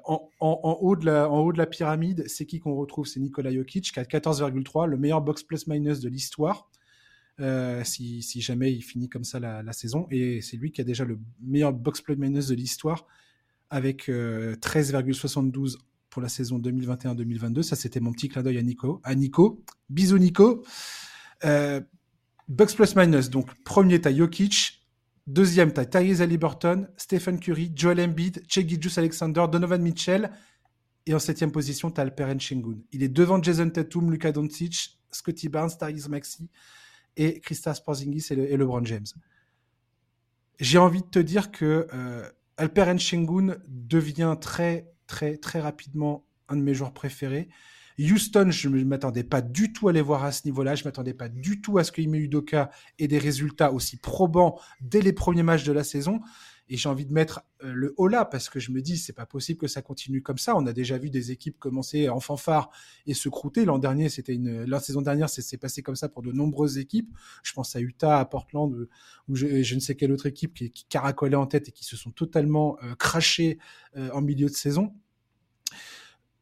En, 0.04 0.30
haut 0.40 0.94
de 0.94 1.06
la, 1.06 1.28
en 1.28 1.38
haut 1.38 1.52
de 1.52 1.58
la 1.58 1.66
pyramide, 1.66 2.28
c'est 2.28 2.44
qui 2.44 2.60
qu'on 2.60 2.76
retrouve? 2.76 3.06
C'est 3.06 3.18
Nikola 3.18 3.50
Jokic 3.50 3.90
qui 3.92 3.98
a 3.98 4.04
14,3, 4.04 4.86
le 4.86 4.98
meilleur 4.98 5.22
box 5.22 5.42
plus 5.42 5.66
minus 5.66 6.00
de 6.00 6.08
l'histoire. 6.10 6.70
Euh, 7.40 7.82
si, 7.84 8.22
jamais 8.40 8.72
il 8.72 8.82
finit 8.82 9.08
comme 9.08 9.24
ça 9.24 9.40
la, 9.40 9.72
saison. 9.72 10.06
Et 10.10 10.40
c'est 10.42 10.56
lui 10.56 10.72
qui 10.72 10.80
a 10.80 10.84
déjà 10.84 11.04
le 11.04 11.18
meilleur 11.40 11.72
box 11.72 12.00
play 12.02 12.16
minus 12.16 12.48
de 12.48 12.54
l'histoire 12.54 13.06
avec 13.70 14.08
13,72 14.08 15.74
euh, 15.74 15.78
pour 16.10 16.20
la 16.20 16.28
saison 16.28 16.58
2021-2022. 16.58 17.62
Ça, 17.62 17.76
c'était 17.76 18.00
mon 18.00 18.12
petit 18.12 18.28
clin 18.28 18.42
d'œil 18.42 18.58
à 18.58 18.62
Nico. 18.62 19.00
À 19.04 19.14
Nico. 19.14 19.64
Bisous, 19.88 20.18
Nico. 20.18 20.64
Euh, 21.44 21.80
box 22.48 22.74
plus 22.74 22.94
minus. 22.96 23.30
Donc, 23.30 23.48
premier, 23.64 24.00
t'as 24.00 24.14
Jokic. 24.14 24.76
Deuxième, 25.26 25.72
t'as 25.72 25.84
Tyrese 25.84 26.22
Halliburton, 26.22 26.88
Stephen 26.96 27.38
Curry, 27.38 27.70
Joel 27.76 28.00
Embiid, 28.00 28.42
Juice 28.48 28.98
Alexander, 28.98 29.44
Donovan 29.50 29.80
Mitchell. 29.80 30.30
Et 31.06 31.14
en 31.14 31.20
septième 31.20 31.52
position, 31.52 31.90
t'as 31.90 32.02
Alperen 32.02 32.40
Shingun. 32.40 32.78
Il 32.90 33.02
est 33.02 33.08
devant 33.08 33.40
Jason 33.40 33.70
Tatum, 33.70 34.10
Luka 34.10 34.32
Doncic, 34.32 34.98
Scotty 35.12 35.48
Barnes, 35.48 35.70
Tyrese 35.78 36.08
Maxi 36.08 36.50
et 37.16 37.40
Christas 37.40 37.80
Porzingis 37.84 38.26
et, 38.30 38.56
LeBron 38.56 38.84
James. 38.84 39.06
J'ai 40.58 40.78
envie 40.78 41.02
de 41.02 41.06
te 41.06 41.18
dire 41.18 41.50
que 41.50 41.86
euh, 41.94 42.28
Alperen 42.56 42.98
devient 43.68 44.36
très, 44.40 44.90
très, 45.06 45.36
très 45.36 45.60
rapidement 45.60 46.26
un 46.48 46.56
de 46.56 46.62
mes 46.62 46.74
joueurs 46.74 46.92
préférés. 46.92 47.48
Houston, 47.98 48.50
je 48.50 48.68
ne 48.68 48.84
m'attendais 48.84 49.24
pas 49.24 49.42
du 49.42 49.72
tout 49.72 49.88
à 49.88 49.92
les 49.92 50.00
voir 50.00 50.24
à 50.24 50.32
ce 50.32 50.46
niveau-là. 50.46 50.74
Je 50.74 50.82
ne 50.82 50.88
m'attendais 50.88 51.12
pas 51.12 51.28
du 51.28 51.60
tout 51.60 51.78
à 51.78 51.84
ce 51.84 51.92
que 51.92 52.00
Ime 52.00 52.14
Udoka 52.14 52.70
ait 52.98 53.08
des 53.08 53.18
résultats 53.18 53.72
aussi 53.72 53.98
probants 53.98 54.58
dès 54.80 55.02
les 55.02 55.12
premiers 55.12 55.42
matchs 55.42 55.64
de 55.64 55.72
la 55.72 55.84
saison. 55.84 56.20
Et 56.72 56.76
j'ai 56.76 56.88
envie 56.88 57.04
de 57.04 57.12
mettre 57.12 57.42
euh, 57.64 57.72
le 57.74 57.94
haut 57.96 58.06
là 58.06 58.24
parce 58.24 58.48
que 58.48 58.60
je 58.60 58.70
me 58.70 58.80
dis 58.80 58.96
c'est 58.96 59.12
pas 59.12 59.26
possible 59.26 59.58
que 59.58 59.66
ça 59.66 59.82
continue 59.82 60.22
comme 60.22 60.38
ça. 60.38 60.56
On 60.56 60.64
a 60.66 60.72
déjà 60.72 60.96
vu 60.98 61.10
des 61.10 61.32
équipes 61.32 61.58
commencer 61.58 62.08
en 62.08 62.20
fanfare 62.20 62.70
et 63.06 63.12
se 63.12 63.28
croûter. 63.28 63.64
L'an 63.64 63.78
dernier, 63.78 64.08
c'était 64.08 64.34
une, 64.34 64.62
la 64.62 64.78
saison 64.78 65.02
dernière, 65.02 65.28
c'est 65.28 65.58
passé 65.58 65.82
comme 65.82 65.96
ça 65.96 66.08
pour 66.08 66.22
de 66.22 66.30
nombreuses 66.30 66.78
équipes. 66.78 67.12
Je 67.42 67.52
pense 67.52 67.74
à 67.74 67.80
Utah, 67.80 68.20
à 68.20 68.24
Portland, 68.24 68.72
euh, 68.72 68.88
ou 69.28 69.34
je, 69.34 69.74
ne 69.74 69.80
sais 69.80 69.96
quelle 69.96 70.12
autre 70.12 70.26
équipe 70.26 70.54
qui, 70.54 70.70
qui, 70.70 70.84
caracolait 70.84 71.36
en 71.36 71.46
tête 71.46 71.68
et 71.68 71.72
qui 71.72 71.84
se 71.84 71.96
sont 71.96 72.12
totalement 72.12 72.78
euh, 72.84 72.94
crachés 72.94 73.58
en 73.96 74.20
milieu 74.20 74.46
de 74.46 74.54
saison. 74.54 74.94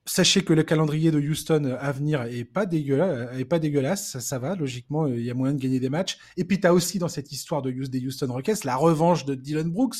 Sachez 0.09 0.43
que 0.43 0.53
le 0.53 0.63
calendrier 0.63 1.11
de 1.11 1.21
Houston 1.21 1.77
à 1.79 1.93
venir 1.93 2.23
est 2.23 2.45
pas 2.45 2.67
dégueulasse, 2.67 4.19
ça, 4.19 4.39
va, 4.39 4.57
logiquement, 4.57 5.07
il 5.07 5.23
y 5.23 5.31
a 5.31 5.35
moyen 5.35 5.55
de 5.55 5.61
gagner 5.61 5.81
des 5.81 5.91
matchs. 5.91 6.19
Et 6.37 6.45
puis 6.45 6.61
tu 6.61 6.67
as 6.67 6.75
aussi 6.75 6.99
dans 6.99 7.09
cette 7.09 7.31
histoire 7.31 7.63
de 7.63 7.71
des 7.71 8.07
Houston 8.07 8.33
Rockets 8.33 8.65
la 8.65 8.77
revanche 8.77 9.25
de 9.25 9.35
Dylan 9.35 9.71
Brooks, 9.71 9.97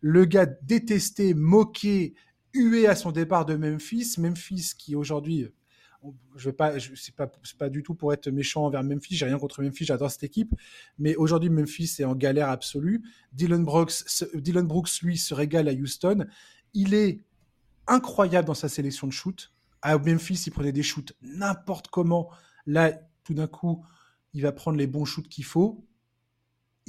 le 0.00 0.24
gars 0.24 0.46
détesté, 0.46 1.34
moqué, 1.34 2.14
hué 2.52 2.86
à 2.86 2.94
son 2.94 3.12
départ 3.12 3.46
de 3.46 3.54
Memphis, 3.54 4.16
Memphis 4.18 4.72
qui 4.76 4.94
aujourd'hui 4.94 5.48
je 6.36 6.50
vais 6.50 6.52
pas, 6.52 6.74
c'est 6.78 7.14
pas, 7.14 7.30
pas 7.58 7.70
du 7.70 7.82
tout 7.82 7.94
pour 7.94 8.12
être 8.12 8.28
méchant 8.28 8.66
envers 8.66 8.84
Memphis. 8.84 9.16
J'ai 9.16 9.24
rien 9.24 9.38
contre 9.38 9.62
Memphis, 9.62 9.86
j'adore 9.86 10.10
cette 10.10 10.24
équipe. 10.24 10.54
Mais 10.98 11.16
aujourd'hui, 11.16 11.48
Memphis 11.48 11.96
est 11.98 12.04
en 12.04 12.14
galère 12.14 12.50
absolue. 12.50 13.02
Dylan 13.32 13.64
Brooks, 13.64 14.04
Dylan 14.34 14.66
Brooks, 14.66 15.00
lui, 15.00 15.16
se 15.16 15.32
régale 15.32 15.66
à 15.66 15.72
Houston. 15.72 16.26
Il 16.74 16.92
est 16.92 17.20
incroyable 17.86 18.46
dans 18.46 18.54
sa 18.54 18.68
sélection 18.68 19.06
de 19.06 19.12
shoot. 19.12 19.52
À 19.82 19.98
Memphis, 19.98 20.44
il 20.46 20.50
prenait 20.50 20.72
des 20.72 20.82
shoots 20.82 21.12
n'importe 21.22 21.88
comment. 21.88 22.30
Là, 22.66 22.92
tout 23.24 23.34
d'un 23.34 23.46
coup, 23.46 23.84
il 24.32 24.42
va 24.42 24.52
prendre 24.52 24.78
les 24.78 24.86
bons 24.86 25.04
shoots 25.04 25.28
qu'il 25.28 25.44
faut. 25.44 25.86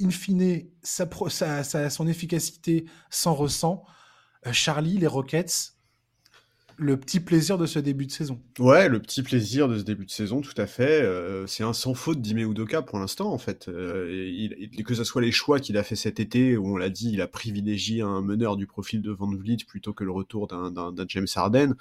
In 0.00 0.10
fine, 0.10 0.68
sa, 0.82 1.90
son 1.90 2.06
efficacité 2.06 2.86
s'en 3.10 3.34
ressent. 3.34 3.84
Euh, 4.46 4.52
Charlie, 4.52 4.98
les 4.98 5.06
Rockets, 5.06 5.75
le 6.78 6.98
petit 6.98 7.20
plaisir 7.20 7.56
de 7.58 7.66
ce 7.66 7.78
début 7.78 8.06
de 8.06 8.12
saison. 8.12 8.40
Ouais, 8.58 8.88
le 8.88 9.00
petit 9.00 9.22
plaisir 9.22 9.68
de 9.68 9.78
ce 9.78 9.82
début 9.82 10.04
de 10.04 10.10
saison, 10.10 10.40
tout 10.40 10.54
à 10.56 10.66
fait. 10.66 11.02
Euh, 11.02 11.46
c'est 11.46 11.64
un 11.64 11.72
sans 11.72 11.94
faute 11.94 12.20
d'Ime 12.20 12.38
Udoka 12.38 12.82
pour 12.82 12.98
l'instant, 12.98 13.32
en 13.32 13.38
fait. 13.38 13.68
Euh, 13.68 14.36
que 14.84 14.94
ce 14.94 15.04
soit 15.04 15.22
les 15.22 15.32
choix 15.32 15.58
qu'il 15.58 15.78
a 15.78 15.82
fait 15.82 15.96
cet 15.96 16.20
été, 16.20 16.56
où 16.56 16.74
on 16.74 16.76
l'a 16.76 16.90
dit, 16.90 17.10
il 17.12 17.20
a 17.20 17.28
privilégié 17.28 18.02
un 18.02 18.20
meneur 18.20 18.56
du 18.56 18.66
profil 18.66 19.00
de 19.00 19.10
Van 19.10 19.30
Vliet 19.34 19.64
plutôt 19.66 19.94
que 19.94 20.04
le 20.04 20.12
retour 20.12 20.46
d'un 20.48 21.06
James 21.08 21.26
Harden. 21.34 21.74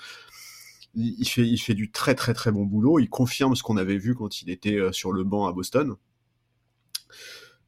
Il, 0.98 1.28
fait, 1.28 1.46
il 1.46 1.58
fait 1.58 1.74
du 1.74 1.92
très 1.92 2.16
très 2.16 2.34
très 2.34 2.54
bon 2.54 2.64
boulot. 2.64 3.00
Il 3.00 3.10
confirme 3.10 3.56
ce 3.56 3.64
qu'on 3.64 3.76
avait 3.76 3.98
vu 3.98 4.16
quand 4.16 4.42
il 4.42 4.50
était 4.50 4.78
euh, 4.78 4.94
sur 4.94 5.12
le 5.12 5.26
banc 5.26 5.46
à 5.46 5.52
Boston. 5.52 5.96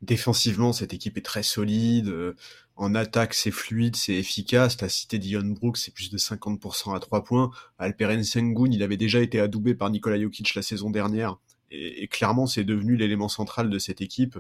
Défensivement, 0.02 0.74
cette 0.74 0.94
équipe 0.94 1.18
est 1.18 1.26
très 1.26 1.44
solide. 1.44 2.14
En 2.76 2.94
attaque, 2.94 3.34
c'est 3.34 3.52
fluide, 3.52 3.96
c'est 3.96 4.14
efficace. 4.14 4.78
T'as 4.78 4.90
cité 4.90 5.18
Dion 5.18 5.42
Brooks, 5.42 5.78
c'est 5.78 5.94
plus 5.94 6.12
de 6.12 6.18
50% 6.18 6.96
à 6.96 7.00
3 7.00 7.24
points. 7.24 7.50
Alperen 7.80 8.24
Sengun, 8.24 8.72
il 8.72 8.84
avait 8.84 8.98
déjà 8.98 9.20
été 9.20 9.40
adoubé 9.40 9.74
par 9.74 9.90
Nikola 9.90 10.22
Jokic 10.22 10.54
la 10.54 10.62
saison 10.62 10.92
dernière. 10.92 11.38
Et, 11.72 12.08
clairement, 12.08 12.46
c'est 12.46 12.64
devenu 12.64 12.96
l'élément 12.96 13.30
central 13.30 13.70
de 13.70 13.80
cette 13.80 14.00
équipe. 14.02 14.38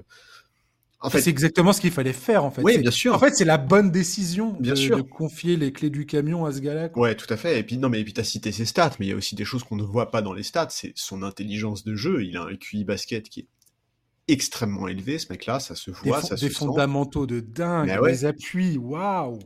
En 0.99 1.09
fait, 1.09 1.21
c'est 1.21 1.29
exactement 1.29 1.73
ce 1.73 1.81
qu'il 1.81 1.91
fallait 1.91 2.13
faire, 2.13 2.43
en 2.43 2.51
fait. 2.51 2.61
Oui, 2.63 2.77
bien 2.77 2.91
sûr. 2.91 3.13
En 3.13 3.19
fait, 3.19 3.35
c'est 3.35 3.45
la 3.45 3.57
bonne 3.57 3.91
décision 3.91 4.55
bien 4.59 4.73
de, 4.73 4.77
sûr. 4.77 4.97
de 4.97 5.01
confier 5.01 5.55
les 5.55 5.71
clés 5.71 5.89
du 5.89 6.05
camion 6.05 6.45
à 6.45 6.51
ce 6.51 6.59
gars-là. 6.59 6.89
Ouais, 6.95 7.15
tout 7.15 7.31
à 7.31 7.37
fait. 7.37 7.59
Et 7.59 7.63
puis, 7.63 7.77
non, 7.77 7.89
mais 7.89 8.03
puis 8.03 8.13
t'as 8.13 8.23
cité 8.23 8.51
ses 8.51 8.65
stats, 8.65 8.93
mais 8.99 9.07
il 9.07 9.09
y 9.09 9.11
a 9.11 9.15
aussi 9.15 9.35
des 9.35 9.45
choses 9.45 9.63
qu'on 9.63 9.75
ne 9.75 9.83
voit 9.83 10.09
pas 10.09 10.21
dans 10.21 10.33
les 10.33 10.43
stats. 10.43 10.69
C'est 10.69 10.93
son 10.95 11.21
intelligence 11.21 11.83
de 11.83 11.95
jeu. 11.95 12.23
Il 12.23 12.37
a 12.37 12.43
un 12.43 12.55
QI 12.55 12.83
basket 12.83 13.29
qui 13.29 13.41
est 13.41 13.47
extrêmement 14.27 14.87
élevé, 14.87 15.19
ce 15.19 15.31
mec-là, 15.31 15.59
ça 15.59 15.75
se 15.75 15.91
voit, 15.91 16.21
des 16.21 16.27
ça 16.27 16.37
se 16.37 16.45
Des 16.45 16.51
fondamentaux 16.51 17.25
de 17.25 17.39
dingue, 17.39 17.99
des 18.03 18.25
appuis, 18.25 18.77
waouh 18.77 19.39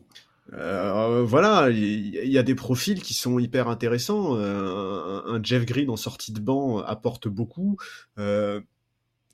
euh, 0.53 1.23
voilà, 1.23 1.69
il 1.69 2.27
y, 2.27 2.37
a 2.37 2.43
des 2.43 2.55
profils 2.55 3.01
qui 3.01 3.13
sont 3.13 3.39
hyper 3.39 3.67
intéressants. 3.67 4.35
Euh, 4.35 5.21
un, 5.25 5.41
Jeff 5.41 5.65
Green 5.65 5.89
en 5.89 5.95
sortie 5.95 6.33
de 6.33 6.39
banc 6.39 6.79
apporte 6.79 7.29
beaucoup. 7.29 7.77
Euh, 8.19 8.59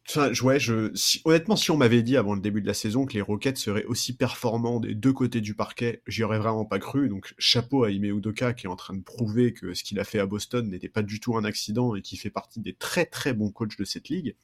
enfin, 0.08 0.32
ouais, 0.44 0.60
je, 0.60 0.92
honnêtement, 1.26 1.56
si 1.56 1.72
on 1.72 1.78
m'avait 1.78 2.04
dit 2.04 2.18
avant 2.18 2.36
le 2.36 2.42
début 2.42 2.62
de 2.62 2.68
la 2.68 2.76
saison 2.76 3.06
que 3.06 3.14
les 3.14 3.22
Rockets 3.22 3.58
seraient 3.58 3.86
aussi 3.86 4.16
performants 4.16 4.80
des 4.80 4.94
deux 4.94 5.14
côtés 5.14 5.42
du 5.42 5.56
parquet, 5.56 6.04
j'y 6.06 6.24
aurais 6.24 6.40
vraiment 6.40 6.66
pas 6.66 6.78
cru. 6.78 7.10
Donc, 7.10 7.34
chapeau 7.40 7.84
à 7.84 7.90
Ime 7.90 8.06
Udoka 8.06 8.54
qui 8.54 8.68
est 8.68 8.70
en 8.70 8.76
train 8.76 8.94
de 8.94 9.04
prouver 9.04 9.54
que 9.54 9.74
ce 9.74 9.84
qu'il 9.84 10.00
a 10.00 10.04
fait 10.04 10.20
à 10.20 10.28
Boston 10.28 10.70
n'était 10.70 10.90
pas 10.90 11.02
du 11.02 11.20
tout 11.20 11.36
un 11.36 11.46
accident 11.46 11.96
et 11.96 12.02
qui 12.04 12.18
fait 12.18 12.30
partie 12.30 12.60
des 12.60 12.74
très 12.74 13.06
très 13.06 13.34
bons 13.34 13.50
coachs 13.50 13.78
de 13.78 13.86
cette 13.86 14.10
ligue. 14.10 14.36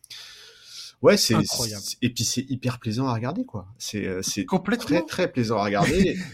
Ouais, 1.03 1.17
c'est 1.17 1.35
incroyable. 1.35 1.83
Et 2.01 2.09
puis 2.09 2.23
c'est 2.23 2.49
hyper 2.49 2.79
plaisant 2.79 3.07
à 3.07 3.13
regarder, 3.13 3.45
quoi. 3.45 3.67
C'est 3.77 4.07
euh, 4.07 4.21
c'est 4.21 4.45
très 4.79 5.01
très 5.05 5.31
plaisant 5.31 5.57
à 5.57 5.65
regarder. 5.65 6.17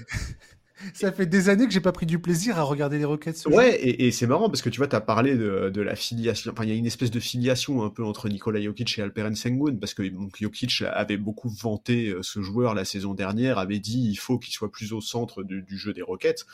Ça 0.93 1.11
fait 1.11 1.25
des 1.25 1.49
années 1.49 1.67
que 1.67 1.73
j'ai 1.73 1.81
pas 1.81 1.91
pris 1.91 2.05
du 2.05 2.19
plaisir 2.19 2.57
à 2.57 2.61
regarder 2.61 2.97
les 2.97 3.03
Rockets. 3.03 3.45
Ouais, 3.47 3.75
et, 3.75 4.07
et 4.07 4.11
c'est 4.11 4.27
marrant 4.27 4.47
parce 4.49 4.61
que 4.61 4.69
tu 4.69 4.77
vois, 4.77 4.87
tu 4.87 4.95
as 4.95 5.01
parlé 5.01 5.35
de, 5.35 5.69
de, 5.69 5.81
la 5.81 5.95
filiation. 5.95 6.51
Enfin, 6.53 6.63
il 6.63 6.69
y 6.69 6.71
a 6.71 6.75
une 6.75 6.85
espèce 6.85 7.11
de 7.11 7.19
filiation 7.19 7.83
un 7.83 7.89
peu 7.89 8.03
entre 8.03 8.29
Nikola 8.29 8.61
Jokic 8.61 8.97
et 8.97 9.01
Alperen 9.01 9.35
Sengun 9.35 9.75
parce 9.75 9.93
que 9.93 10.03
donc, 10.03 10.37
Jokic 10.39 10.83
avait 10.89 11.17
beaucoup 11.17 11.49
vanté 11.49 12.07
euh, 12.07 12.23
ce 12.23 12.41
joueur 12.41 12.75
la 12.75 12.85
saison 12.85 13.13
dernière, 13.13 13.57
avait 13.57 13.79
dit 13.79 14.09
il 14.09 14.15
faut 14.15 14.39
qu'il 14.39 14.53
soit 14.53 14.71
plus 14.71 14.93
au 14.93 15.01
centre 15.01 15.43
du, 15.43 15.63
du 15.63 15.77
jeu 15.77 15.91
des 15.91 16.01
Rockets. 16.01 16.45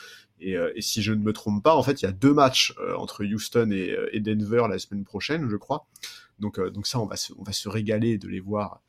Et, 0.41 0.57
euh, 0.57 0.71
et, 0.75 0.81
si 0.81 1.03
je 1.03 1.13
ne 1.13 1.21
me 1.21 1.31
trompe 1.31 1.63
pas, 1.63 1.75
en 1.75 1.83
fait, 1.83 2.01
il 2.01 2.05
y 2.05 2.07
a 2.09 2.11
deux 2.11 2.33
matchs 2.33 2.73
entre 2.97 3.23
Houston 3.23 3.69
et, 3.71 3.95
et 4.11 4.19
Denver 4.21 4.63
la 4.67 4.79
semaine 4.79 5.03
prochaine, 5.03 5.47
je 5.49 5.55
crois. 5.55 5.85
Donc, 6.39 6.59
euh, 6.59 6.69
donc 6.69 6.87
ça, 6.87 6.99
on 6.99 7.05
va, 7.05 7.15
se, 7.15 7.33
on 7.37 7.43
va 7.43 7.51
se 7.51 7.69
régaler 7.69 8.17
de 8.17 8.27
les 8.27 8.39
voir, 8.39 8.81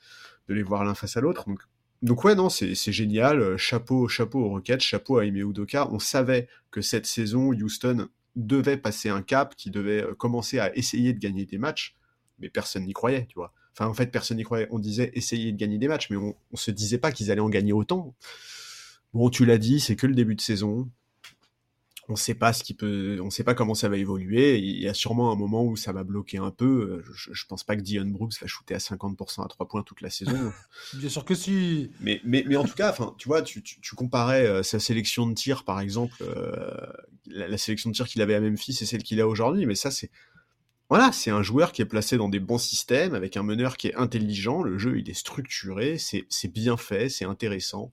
de 0.49 0.55
les 0.55 0.63
voir 0.63 0.85
l'un 0.85 0.95
face 0.95 1.17
à 1.17 1.21
l'autre. 1.21 1.45
Donc, 1.47 1.61
donc 2.03 2.25
ouais, 2.25 2.35
non, 2.35 2.49
c'est 2.49 2.75
génial. 2.75 3.41
Euh, 3.41 3.57
chapeau, 3.57 4.09
chapeau 4.09 4.41
aux 4.41 4.49
Rockets, 4.51 4.81
chapeau 4.81 5.19
à 5.19 5.25
Ime 5.25 5.37
Udoka. 5.37 5.89
On 5.91 5.99
savait 5.99 6.49
que 6.71 6.81
cette 6.81 7.07
saison, 7.07 7.53
Houston 7.53 8.09
devait 8.35 8.77
passer 8.77 9.09
un 9.09 9.23
cap, 9.23 9.55
qui 9.57 9.71
devait 9.71 10.03
euh, 10.03 10.15
commencer 10.15 10.59
à 10.59 10.77
essayer 10.77 11.13
de 11.13 11.19
gagner 11.19 11.47
des 11.47 11.59
matchs, 11.59 11.97
mais 12.39 12.51
personne 12.51 12.85
n'y 12.85 12.93
croyait, 12.93 13.27
tu 13.27 13.35
vois. 13.35 13.53
Enfin, 13.73 13.89
en 13.89 13.95
fait, 13.95 14.11
personne 14.11 14.37
n'y 14.37 14.43
croyait. 14.43 14.69
On 14.71 14.79
disait 14.79 15.11
essayer 15.15 15.53
de 15.53 15.57
gagner 15.57 15.79
des 15.79 15.89
matchs, 15.89 16.11
mais 16.11 16.17
on, 16.17 16.35
on 16.53 16.57
se 16.57 16.71
disait 16.71 16.99
pas 16.99 17.13
qu'ils 17.13 17.31
allaient 17.31 17.41
en 17.41 17.49
gagner 17.49 17.73
autant. 17.73 18.15
Bon, 19.15 19.31
tu 19.31 19.47
l'as 19.47 19.59
dit, 19.59 19.81
c'est 19.81 19.97
que 19.97 20.07
le 20.07 20.15
début 20.15 20.35
de 20.35 20.41
saison 20.41 20.91
on 22.09 22.17
sait 22.17 22.35
pas 22.35 22.53
ce 22.53 22.63
qui 22.63 22.75
peut, 22.75 23.19
on 23.23 23.31
sait 23.31 23.43
pas 23.43 23.55
comment 23.55 23.75
ça 23.75 23.89
va 23.89 23.97
évoluer. 23.97 24.59
Il 24.59 24.81
y 24.81 24.89
a 24.89 24.95
sûrement 24.95 25.33
un 25.33 25.37
moment 25.37 25.65
où 25.65 25.77
ça 25.77 25.93
va 25.93 26.05
bloquer 26.05 26.39
un 26.39 26.51
peu. 26.51 27.03
Je, 27.13 27.33
je 27.33 27.47
pense 27.47 27.65
pas 27.65 27.77
que 27.77 27.81
Dion 27.81 28.07
Brooks 28.07 28.35
va 28.41 28.47
shooter 28.47 28.75
à 28.75 28.79
50% 28.79 29.45
à 29.45 29.49
3 29.49 29.69
points 29.69 29.83
toute 29.83 30.01
la 30.01 30.11
saison. 30.11 30.53
Bien 30.95 31.09
sûr 31.09 31.25
que 31.25 31.35
si. 31.35 31.91
Mais, 32.01 32.21
mais, 32.25 32.45
mais 32.47 32.57
en 32.57 32.65
tout 32.65 32.75
cas, 32.75 32.91
enfin, 32.91 33.15
tu 33.19 33.29
vois, 33.29 33.43
tu, 33.43 33.63
tu, 33.63 33.95
comparais 33.97 34.47
euh, 34.47 34.63
sa 34.63 34.79
sélection 34.79 35.27
de 35.27 35.35
tir, 35.35 35.65
par 35.65 35.81
exemple, 35.81 36.17
euh, 36.21 36.75
la, 37.27 37.59
sélection 37.59 37.91
de 37.91 37.95
tir 37.95 38.07
qu'il 38.07 38.23
avait 38.23 38.35
à 38.35 38.41
Memphis 38.41 38.79
et 38.81 38.87
celle 38.87 39.03
qu'il 39.03 39.21
a 39.21 39.27
aujourd'hui. 39.27 39.67
Mais 39.67 39.75
ça, 39.75 39.91
c'est, 39.91 40.11
voilà, 40.89 41.11
c'est 41.11 41.31
un 41.31 41.43
joueur 41.43 41.73
qui 41.73 41.83
est 41.83 41.87
placé 41.87 42.17
dans 42.17 42.29
des 42.29 42.41
bons 42.41 42.59
systèmes 42.59 43.15
avec 43.15 43.37
un 43.37 43.43
meneur 43.43 43.77
qui 43.77 43.89
est 43.89 43.95
intelligent. 43.97 44.63
Le 44.63 44.79
jeu, 44.79 44.99
il 44.99 45.11
est 45.11 45.15
structuré, 45.15 45.99
c'est, 45.99 46.25
c'est 46.29 46.53
bien 46.53 46.77
fait, 46.77 47.09
c'est 47.09 47.25
intéressant 47.25 47.93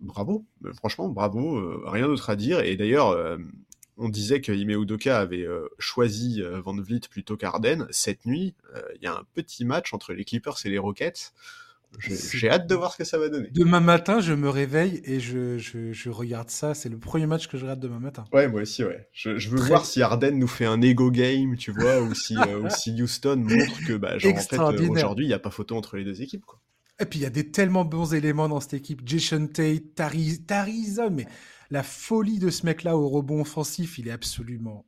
bravo, 0.00 0.46
euh, 0.64 0.72
franchement, 0.72 1.08
bravo, 1.08 1.56
euh, 1.56 1.82
rien 1.86 2.06
d'autre 2.06 2.30
à 2.30 2.36
dire. 2.36 2.60
Et 2.60 2.76
d'ailleurs, 2.76 3.10
euh, 3.10 3.38
on 3.96 4.08
disait 4.08 4.40
que 4.40 4.52
Ime 4.52 4.70
Udoka 4.70 5.18
avait 5.18 5.46
choisi 5.78 6.42
Van 6.64 6.74
Vliet 6.74 7.02
plutôt 7.08 7.36
qu'Arden. 7.36 7.86
Cette 7.90 8.26
nuit, 8.26 8.56
il 8.96 9.02
y 9.02 9.06
a 9.06 9.14
un 9.14 9.22
petit 9.34 9.64
match 9.64 9.94
entre 9.94 10.12
les 10.12 10.24
Clippers 10.24 10.56
et 10.64 10.68
les 10.68 10.78
Rockets. 10.78 11.32
J'ai 12.00 12.50
hâte 12.50 12.66
de 12.66 12.74
voir 12.74 12.92
ce 12.92 12.98
que 12.98 13.04
ça 13.04 13.18
va 13.18 13.28
donner. 13.28 13.48
Demain 13.52 13.78
matin, 13.78 14.18
je 14.18 14.32
me 14.32 14.48
réveille 14.48 15.00
et 15.04 15.20
je, 15.20 15.58
je, 15.58 16.10
regarde 16.10 16.50
ça. 16.50 16.74
C'est 16.74 16.88
le 16.88 16.98
premier 16.98 17.26
match 17.26 17.46
que 17.46 17.56
je 17.56 17.62
regarde 17.62 17.78
demain 17.78 18.00
matin. 18.00 18.24
Ouais, 18.32 18.48
moi 18.48 18.62
aussi, 18.62 18.82
ouais. 18.82 19.08
Je, 19.12 19.48
veux 19.48 19.60
voir 19.60 19.86
si 19.86 20.02
Arden 20.02 20.36
nous 20.36 20.48
fait 20.48 20.66
un 20.66 20.82
ego 20.82 21.12
game, 21.12 21.56
tu 21.56 21.70
vois, 21.70 22.00
ou 22.00 22.14
si, 22.14 22.34
Houston 23.00 23.36
montre 23.36 23.86
que, 23.86 23.96
bah, 23.96 24.18
genre, 24.18 24.34
en 24.34 24.72
fait, 24.72 24.88
aujourd'hui, 24.88 25.26
il 25.26 25.28
n'y 25.28 25.34
a 25.34 25.38
pas 25.38 25.50
photo 25.50 25.76
entre 25.76 25.96
les 25.96 26.04
deux 26.04 26.20
équipes, 26.20 26.44
quoi. 26.44 26.60
Et 27.00 27.06
puis 27.06 27.18
il 27.20 27.22
y 27.22 27.26
a 27.26 27.30
des 27.30 27.50
tellement 27.50 27.84
bons 27.84 28.14
éléments 28.14 28.48
dans 28.48 28.60
cette 28.60 28.74
équipe. 28.74 29.02
Jason 29.04 29.46
Tate, 29.46 29.94
Tarizon, 29.94 31.10
mais 31.10 31.26
la 31.70 31.82
folie 31.82 32.38
de 32.38 32.50
ce 32.50 32.66
mec-là 32.66 32.96
au 32.96 33.08
rebond 33.08 33.40
offensif, 33.40 33.98
il 33.98 34.08
est 34.08 34.12
absolument 34.12 34.86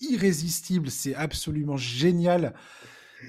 irrésistible. 0.00 0.90
C'est 0.90 1.14
absolument 1.14 1.76
génial. 1.76 2.54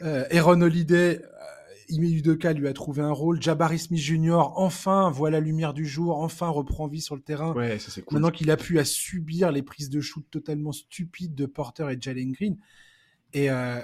Euh, 0.02 0.26
Aaron 0.32 0.62
Holiday, 0.62 1.22
euh, 1.22 1.56
Ime 1.90 2.04
Udoka 2.04 2.54
lui 2.54 2.68
a 2.68 2.74
trouvé 2.74 3.02
un 3.02 3.12
rôle. 3.12 3.42
Jabari 3.42 3.80
Smith 3.80 4.00
Jr. 4.00 4.52
enfin 4.56 5.10
voit 5.10 5.30
la 5.30 5.40
lumière 5.40 5.74
du 5.74 5.86
jour, 5.86 6.18
enfin 6.18 6.48
reprend 6.48 6.88
vie 6.88 7.02
sur 7.02 7.16
le 7.16 7.22
terrain. 7.22 7.54
Ouais, 7.54 7.80
ça 7.80 7.92
c'est 7.92 8.02
cool. 8.02 8.16
Maintenant 8.16 8.32
qu'il 8.32 8.50
a 8.50 8.58
pu 8.58 8.80
à 8.80 8.86
subir 8.86 9.52
les 9.52 9.62
prises 9.62 9.90
de 9.90 10.02
shoot 10.02 10.26
totalement 10.32 10.72
stupides 10.72 11.36
de 11.36 11.46
Porter 11.46 11.90
et 11.92 11.98
Jalen 12.00 12.32
Green. 12.32 12.58
Et, 13.34 13.50
euh, 13.50 13.82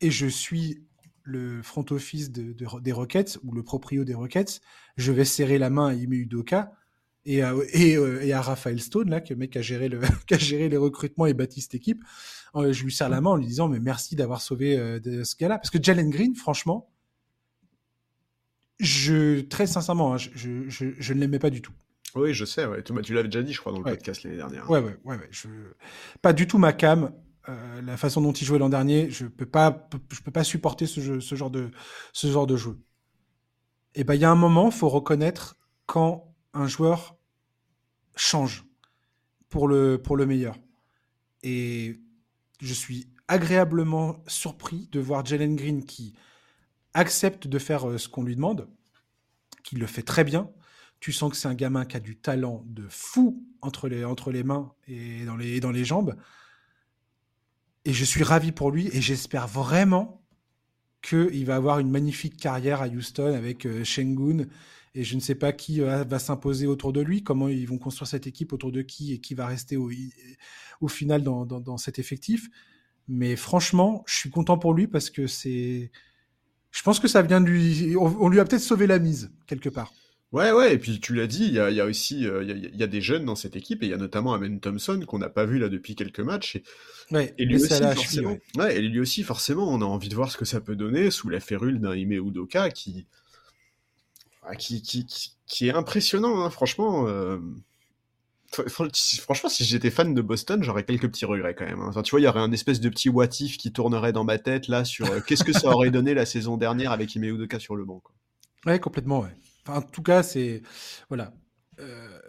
et 0.00 0.10
je 0.10 0.26
suis 0.26 0.82
le 1.22 1.62
front 1.62 1.84
office 1.90 2.30
de, 2.30 2.54
des 2.80 2.92
Rockets 2.92 3.38
ou 3.44 3.52
le 3.52 3.62
proprio 3.62 4.04
des 4.04 4.14
Rockets, 4.14 4.60
je 4.96 5.12
vais 5.12 5.24
serrer 5.24 5.58
la 5.58 5.70
main 5.70 5.88
à 5.88 5.94
Ime 5.94 6.12
Udoka 6.12 6.72
et 7.26 7.42
à, 7.42 7.54
et, 7.72 7.96
euh, 7.96 8.22
et 8.22 8.32
à 8.32 8.40
Raphaël 8.40 8.80
Stone, 8.80 9.10
là, 9.10 9.20
que 9.20 9.34
mec 9.34 9.56
a 9.56 9.62
géré, 9.62 9.88
le, 9.88 10.00
qui 10.26 10.34
a 10.34 10.38
géré 10.38 10.68
les 10.68 10.76
recrutements 10.76 11.26
et 11.26 11.34
bâti 11.34 11.60
cette 11.60 11.74
équipe. 11.74 12.02
Euh, 12.56 12.72
je 12.72 12.84
lui 12.84 12.92
serre 12.92 13.08
la 13.08 13.20
main 13.20 13.30
en 13.30 13.36
lui 13.36 13.46
disant, 13.46 13.68
mais 13.68 13.80
merci 13.80 14.16
d'avoir 14.16 14.40
sauvé 14.40 14.78
euh, 14.78 15.24
ce 15.24 15.36
gars-là. 15.36 15.58
Parce 15.58 15.70
que 15.70 15.82
Jalen 15.82 16.10
Green, 16.10 16.34
franchement, 16.34 16.90
je, 18.78 19.40
très 19.42 19.66
sincèrement, 19.66 20.14
hein, 20.14 20.16
je, 20.16 20.30
je, 20.34 20.86
je, 20.98 21.14
ne 21.14 21.20
l'aimais 21.20 21.38
pas 21.38 21.50
du 21.50 21.60
tout. 21.60 21.72
Oui, 22.14 22.34
je 22.34 22.44
sais, 22.44 22.64
ouais. 22.64 22.82
tu, 22.82 22.92
tu 23.02 23.14
l'avais 23.14 23.28
déjà 23.28 23.42
dit, 23.42 23.52
je 23.52 23.60
crois, 23.60 23.72
dans 23.72 23.78
le 23.78 23.84
podcast 23.84 24.24
l'année 24.24 24.36
dernière. 24.36 24.68
Ouais, 24.68 24.80
ouais, 24.80 24.96
ouais, 25.04 25.16
ouais. 25.16 25.28
Je... 25.30 25.48
Pas 26.22 26.32
du 26.32 26.46
tout 26.46 26.58
ma 26.58 26.72
cam. 26.72 27.12
Euh, 27.50 27.82
la 27.82 27.96
façon 27.96 28.20
dont 28.20 28.32
il 28.32 28.44
jouait 28.44 28.58
l'an 28.58 28.68
dernier, 28.68 29.10
je 29.10 29.26
peux 29.26 29.46
pas, 29.46 29.88
je 30.12 30.20
peux 30.20 30.30
pas 30.30 30.44
supporter 30.44 30.86
ce, 30.86 31.20
ce 31.20 31.34
genre 31.34 31.50
de, 31.50 31.70
ce 32.12 32.30
genre 32.30 32.46
de 32.46 32.56
jeu. 32.56 32.78
Et 33.94 34.04
ben, 34.04 34.14
il 34.14 34.20
y 34.20 34.24
a 34.24 34.30
un 34.30 34.36
moment, 34.36 34.70
faut 34.70 34.88
reconnaître 34.88 35.56
quand 35.86 36.32
un 36.54 36.68
joueur 36.68 37.16
change 38.14 38.64
pour 39.48 39.66
le, 39.66 40.00
pour 40.00 40.16
le 40.16 40.26
meilleur. 40.26 40.56
Et 41.42 42.00
je 42.60 42.74
suis 42.74 43.08
agréablement 43.26 44.22
surpris 44.26 44.88
de 44.92 45.00
voir 45.00 45.24
Jalen 45.24 45.56
Green 45.56 45.84
qui 45.84 46.14
accepte 46.94 47.46
de 47.46 47.58
faire 47.58 47.88
euh, 47.88 47.98
ce 47.98 48.08
qu'on 48.08 48.22
lui 48.22 48.36
demande, 48.36 48.68
qui 49.64 49.76
le 49.76 49.86
fait 49.86 50.02
très 50.02 50.24
bien. 50.24 50.50
Tu 51.00 51.12
sens 51.12 51.30
que 51.30 51.36
c'est 51.36 51.48
un 51.48 51.54
gamin 51.54 51.84
qui 51.84 51.96
a 51.96 52.00
du 52.00 52.16
talent 52.16 52.62
de 52.66 52.86
fou 52.88 53.42
entre 53.62 53.88
les, 53.88 54.04
entre 54.04 54.30
les 54.30 54.44
mains 54.44 54.72
et 54.86 55.24
dans 55.24 55.36
les, 55.36 55.58
dans 55.58 55.70
les 55.70 55.84
jambes. 55.84 56.14
Et 57.84 57.92
je 57.92 58.04
suis 58.04 58.22
ravi 58.22 58.52
pour 58.52 58.70
lui 58.70 58.88
et 58.92 59.00
j'espère 59.00 59.48
vraiment 59.48 60.22
qu'il 61.02 61.46
va 61.46 61.56
avoir 61.56 61.78
une 61.78 61.90
magnifique 61.90 62.36
carrière 62.36 62.82
à 62.82 62.88
Houston 62.88 63.32
avec 63.34 63.64
euh, 63.64 63.84
Shengun 63.84 64.46
et 64.94 65.04
je 65.04 65.14
ne 65.14 65.20
sais 65.20 65.34
pas 65.34 65.52
qui 65.52 65.80
euh, 65.80 66.04
va 66.04 66.18
s'imposer 66.18 66.66
autour 66.66 66.92
de 66.92 67.00
lui, 67.00 67.22
comment 67.22 67.48
ils 67.48 67.66
vont 67.66 67.78
construire 67.78 68.08
cette 68.08 68.26
équipe 68.26 68.52
autour 68.52 68.72
de 68.72 68.82
qui 68.82 69.12
et 69.12 69.20
qui 69.20 69.34
va 69.34 69.46
rester 69.46 69.76
au, 69.76 70.88
final 70.88 71.22
dans, 71.22 71.76
cet 71.76 71.98
effectif. 71.98 72.48
Mais 73.06 73.36
franchement, 73.36 74.02
je 74.06 74.16
suis 74.16 74.30
content 74.30 74.58
pour 74.58 74.74
lui 74.74 74.86
parce 74.86 75.10
que 75.10 75.26
c'est. 75.26 75.90
Je 76.70 76.82
pense 76.82 77.00
que 77.00 77.08
ça 77.08 77.22
vient 77.22 77.40
de 77.40 77.46
lui. 77.46 77.96
On, 77.96 78.28
lui 78.28 78.40
a 78.40 78.44
peut-être 78.44 78.62
sauvé 78.62 78.86
la 78.86 78.98
mise, 78.98 79.32
quelque 79.46 79.68
part. 79.68 79.92
Ouais, 80.32 80.52
ouais, 80.52 80.74
et 80.74 80.78
puis 80.78 81.00
tu 81.00 81.14
l'as 81.16 81.26
dit, 81.26 81.44
il 81.46 81.52
y 81.52 81.58
a, 81.58 81.70
y 81.70 81.80
a, 81.80 81.84
aussi 81.84 82.24
euh, 82.24 82.44
y, 82.44 82.76
y, 82.76 82.82
a 82.84 82.86
des 82.86 83.00
jeunes 83.00 83.24
dans 83.24 83.34
cette 83.34 83.56
équipe, 83.56 83.82
et 83.82 83.86
il 83.86 83.90
y 83.90 83.94
a 83.94 83.96
notamment 83.96 84.32
Amen 84.32 84.60
Thompson 84.60 85.02
qu'on 85.04 85.18
n'a 85.18 85.28
pas 85.28 85.44
vu 85.44 85.58
là 85.58 85.68
depuis 85.68 85.96
quelques 85.96 86.20
matchs. 86.20 86.56
Et, 86.56 86.62
ouais, 87.10 87.34
et 87.36 87.44
lui, 87.44 87.56
aussi, 87.56 87.68
forcément, 87.68 88.38
ouais. 88.56 88.76
et 88.76 88.80
lui 88.80 89.00
aussi, 89.00 89.24
forcément, 89.24 89.68
on 89.68 89.80
a 89.80 89.84
envie 89.84 90.08
de 90.08 90.14
voir 90.14 90.30
ce 90.30 90.36
que 90.36 90.44
ça 90.44 90.60
peut 90.60 90.76
donner 90.76 91.10
sous 91.10 91.30
la 91.30 91.40
férule 91.40 91.80
d'un 91.80 91.96
Ime 91.96 92.12
Udoka 92.12 92.70
qui, 92.70 93.08
qui, 94.56 94.82
qui, 94.82 95.34
qui, 95.46 95.68
est 95.68 95.74
impressionnant, 95.74 96.44
hein, 96.44 96.50
franchement. 96.50 97.06
Euh... 97.08 97.38
Franchement, 98.66 99.48
si 99.48 99.62
j'étais 99.64 99.90
fan 99.90 100.12
de 100.12 100.22
Boston, 100.22 100.60
j'aurais 100.64 100.82
quelques 100.82 101.06
petits 101.06 101.24
regrets 101.24 101.54
quand 101.54 101.66
même. 101.66 101.78
Hein. 101.82 101.86
Enfin, 101.88 102.02
tu 102.02 102.10
vois, 102.10 102.18
il 102.18 102.24
y 102.24 102.26
aurait 102.26 102.40
un 102.40 102.50
espèce 102.50 102.80
de 102.80 102.88
petit 102.88 103.08
what 103.08 103.28
if 103.38 103.58
qui 103.58 103.70
tournerait 103.70 104.12
dans 104.12 104.24
ma 104.24 104.38
tête 104.38 104.66
là 104.66 104.84
sur 104.84 105.06
euh, 105.06 105.20
qu'est-ce 105.24 105.44
que 105.44 105.52
ça 105.52 105.68
aurait 105.68 105.92
donné 105.92 106.14
la 106.14 106.26
saison 106.26 106.56
dernière 106.56 106.90
avec 106.90 107.14
Ime 107.14 107.22
Udoka 107.22 107.60
sur 107.60 107.76
le 107.76 107.84
banc. 107.84 108.00
Quoi. 108.00 108.12
Ouais, 108.66 108.80
complètement, 108.80 109.20
ouais. 109.20 109.30
En 109.70 109.82
tout 109.82 110.02
cas, 110.02 110.22
c'est. 110.22 110.62
Voilà. 111.08 111.32
Euh, 111.80 112.20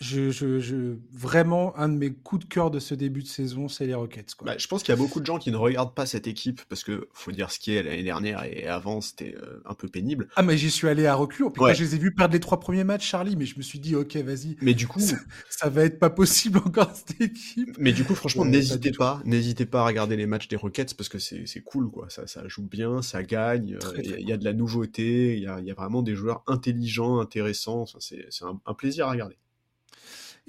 je, 0.00 0.30
je, 0.30 0.60
je, 0.60 0.96
vraiment, 1.12 1.76
un 1.76 1.88
de 1.88 1.94
mes 1.94 2.12
coups 2.12 2.44
de 2.44 2.48
cœur 2.48 2.70
de 2.70 2.78
ce 2.78 2.94
début 2.94 3.22
de 3.22 3.26
saison, 3.26 3.68
c'est 3.68 3.84
les 3.84 3.94
Rockets. 3.94 4.34
Quoi. 4.36 4.46
Bah, 4.46 4.54
je 4.56 4.68
pense 4.68 4.84
qu'il 4.84 4.92
y 4.92 4.96
a 4.96 4.96
beaucoup 4.96 5.18
de 5.18 5.26
gens 5.26 5.38
qui 5.38 5.50
ne 5.50 5.56
regardent 5.56 5.94
pas 5.94 6.06
cette 6.06 6.28
équipe 6.28 6.60
parce 6.68 6.84
que 6.84 7.08
faut 7.12 7.32
dire 7.32 7.50
ce 7.50 7.58
qui 7.58 7.74
est 7.74 7.82
l'année 7.82 8.04
dernière 8.04 8.44
et 8.44 8.68
avant, 8.68 9.00
c'était 9.00 9.34
euh, 9.34 9.60
un 9.66 9.74
peu 9.74 9.88
pénible. 9.88 10.28
Ah, 10.36 10.42
mais 10.42 10.56
j'y 10.56 10.70
suis 10.70 10.86
allé 10.86 11.06
à 11.06 11.16
reculons. 11.16 11.50
Puis 11.50 11.62
ouais. 11.62 11.74
je 11.74 11.82
les 11.82 11.96
ai 11.96 11.98
vus 11.98 12.14
perdre 12.14 12.32
les 12.34 12.40
trois 12.40 12.60
premiers 12.60 12.84
matchs, 12.84 13.08
Charlie, 13.08 13.34
mais 13.34 13.44
je 13.44 13.56
me 13.56 13.62
suis 13.62 13.80
dit, 13.80 13.96
ok, 13.96 14.16
vas-y. 14.18 14.56
Mais 14.62 14.72
du 14.72 14.86
coup, 14.86 15.00
ça, 15.00 15.16
ça, 15.50 15.68
va 15.68 15.82
être 15.82 15.98
pas 15.98 16.10
possible 16.10 16.58
encore 16.64 16.94
cette 16.94 17.20
équipe. 17.20 17.74
Mais 17.78 17.92
du 17.92 18.04
coup, 18.04 18.14
franchement, 18.14 18.44
ouais, 18.44 18.50
n'hésitez 18.50 18.92
pas, 18.92 19.20
n'hésitez 19.24 19.66
pas 19.66 19.80
à 19.80 19.86
regarder 19.86 20.16
les 20.16 20.26
matchs 20.26 20.46
des 20.46 20.56
Rockets 20.56 20.94
parce 20.94 21.08
que 21.08 21.18
c'est 21.18 21.62
cool, 21.64 21.90
quoi. 21.90 22.08
Ça, 22.08 22.28
ça 22.28 22.46
joue 22.46 22.62
bien, 22.62 23.02
ça 23.02 23.24
gagne. 23.24 23.78
Il 23.96 24.12
euh, 24.12 24.20
y, 24.20 24.26
y, 24.26 24.32
a 24.32 24.36
de 24.36 24.44
la 24.44 24.52
nouveauté, 24.52 25.36
il 25.36 25.42
y 25.42 25.48
a, 25.48 25.58
y 25.60 25.72
a, 25.72 25.74
vraiment 25.74 26.02
des 26.02 26.14
joueurs 26.14 26.44
intelligents, 26.46 27.18
intéressants. 27.18 27.82
Enfin, 27.82 27.98
c'est 28.00 28.44
un, 28.44 28.60
un 28.64 28.74
plaisir 28.74 29.08
à 29.08 29.10
regarder. 29.10 29.36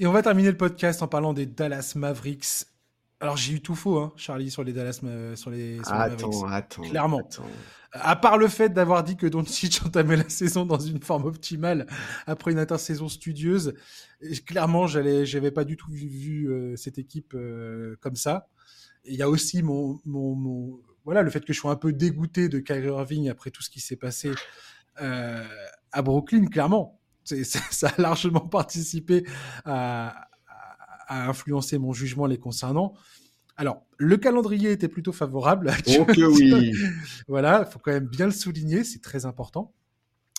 Et 0.02 0.08
on 0.08 0.14
va 0.14 0.22
terminer 0.22 0.50
le 0.50 0.56
podcast 0.56 1.04
en 1.04 1.10
parlant 1.10 1.34
des 1.34 1.46
Dallas 1.46 1.92
Mavericks. 1.98 2.66
Alors 3.20 3.36
j'ai 3.36 3.52
eu 3.52 3.62
tout 3.62 3.76
faux, 3.76 4.00
hein, 4.00 4.14
Charlie, 4.16 4.50
sur 4.50 4.64
les 4.64 4.72
Dallas, 4.72 5.02
euh, 5.04 5.36
sur 5.36 5.50
les, 5.50 5.76
sur 5.84 5.92
attends, 5.92 6.04
les 6.06 6.10
Mavericks. 6.12 6.54
Attends, 6.54 6.82
Clairement. 6.84 7.20
Attends. 7.20 7.44
À 7.92 8.16
part 8.16 8.38
le 8.38 8.48
fait 8.48 8.70
d'avoir 8.70 9.04
dit 9.04 9.18
que 9.18 9.28
Doncic 9.28 9.82
entamait 9.86 10.16
la 10.16 10.30
saison 10.30 10.66
dans 10.66 10.80
une 10.80 11.02
forme 11.02 11.26
optimale 11.26 11.86
après 12.28 12.54
une 12.54 12.60
intersaison 12.60 13.10
studieuse, 13.10 13.74
clairement, 14.46 14.88
j'allais, 14.88 15.26
j'avais 15.26 15.52
pas 15.52 15.66
du 15.66 15.76
tout 15.76 15.92
vu, 15.92 16.08
vu 16.08 16.50
euh, 16.50 16.78
cette 16.78 16.98
équipe 16.98 17.34
euh, 17.36 17.98
comme 18.00 18.16
ça. 18.16 18.48
Il 19.04 19.16
y 19.16 19.22
a 19.22 19.28
aussi 19.28 19.64
mon, 19.64 20.00
mon, 20.06 20.34
mon, 20.34 20.80
voilà, 21.04 21.24
le 21.24 21.30
fait 21.30 21.44
que 21.44 21.52
je 21.52 21.60
sois 21.60 21.72
un 21.72 21.76
peu 21.76 21.92
dégoûté 21.92 22.48
de 22.48 22.60
Kyrie 22.60 22.88
Irving 22.88 23.30
après 23.30 23.52
tout 23.52 23.64
ce 23.64 23.70
qui 23.70 23.82
s'est 23.82 23.98
passé 23.98 24.32
euh, 25.02 25.44
à 25.92 26.02
Brooklyn, 26.02 26.46
clairement 26.46 26.99
ça 27.72 27.88
a 27.88 28.02
largement 28.02 28.42
participé 28.48 29.26
à, 29.66 30.28
à, 31.08 31.30
influencer 31.30 31.78
mon 31.78 31.94
jugement 31.94 32.26
les 32.26 32.38
concernant. 32.38 32.94
Alors, 33.58 33.86
le 33.98 34.16
calendrier 34.18 34.72
était 34.72 34.88
plutôt 34.88 35.12
favorable. 35.12 35.74
Que 35.86 36.26
oui. 36.26 36.72
voilà, 37.28 37.66
il 37.68 37.72
faut 37.72 37.80
quand 37.80 37.92
même 37.92 38.08
bien 38.08 38.26
le 38.26 38.32
souligner, 38.32 38.84
c'est 38.84 39.02
très 39.02 39.26
important. 39.26 39.74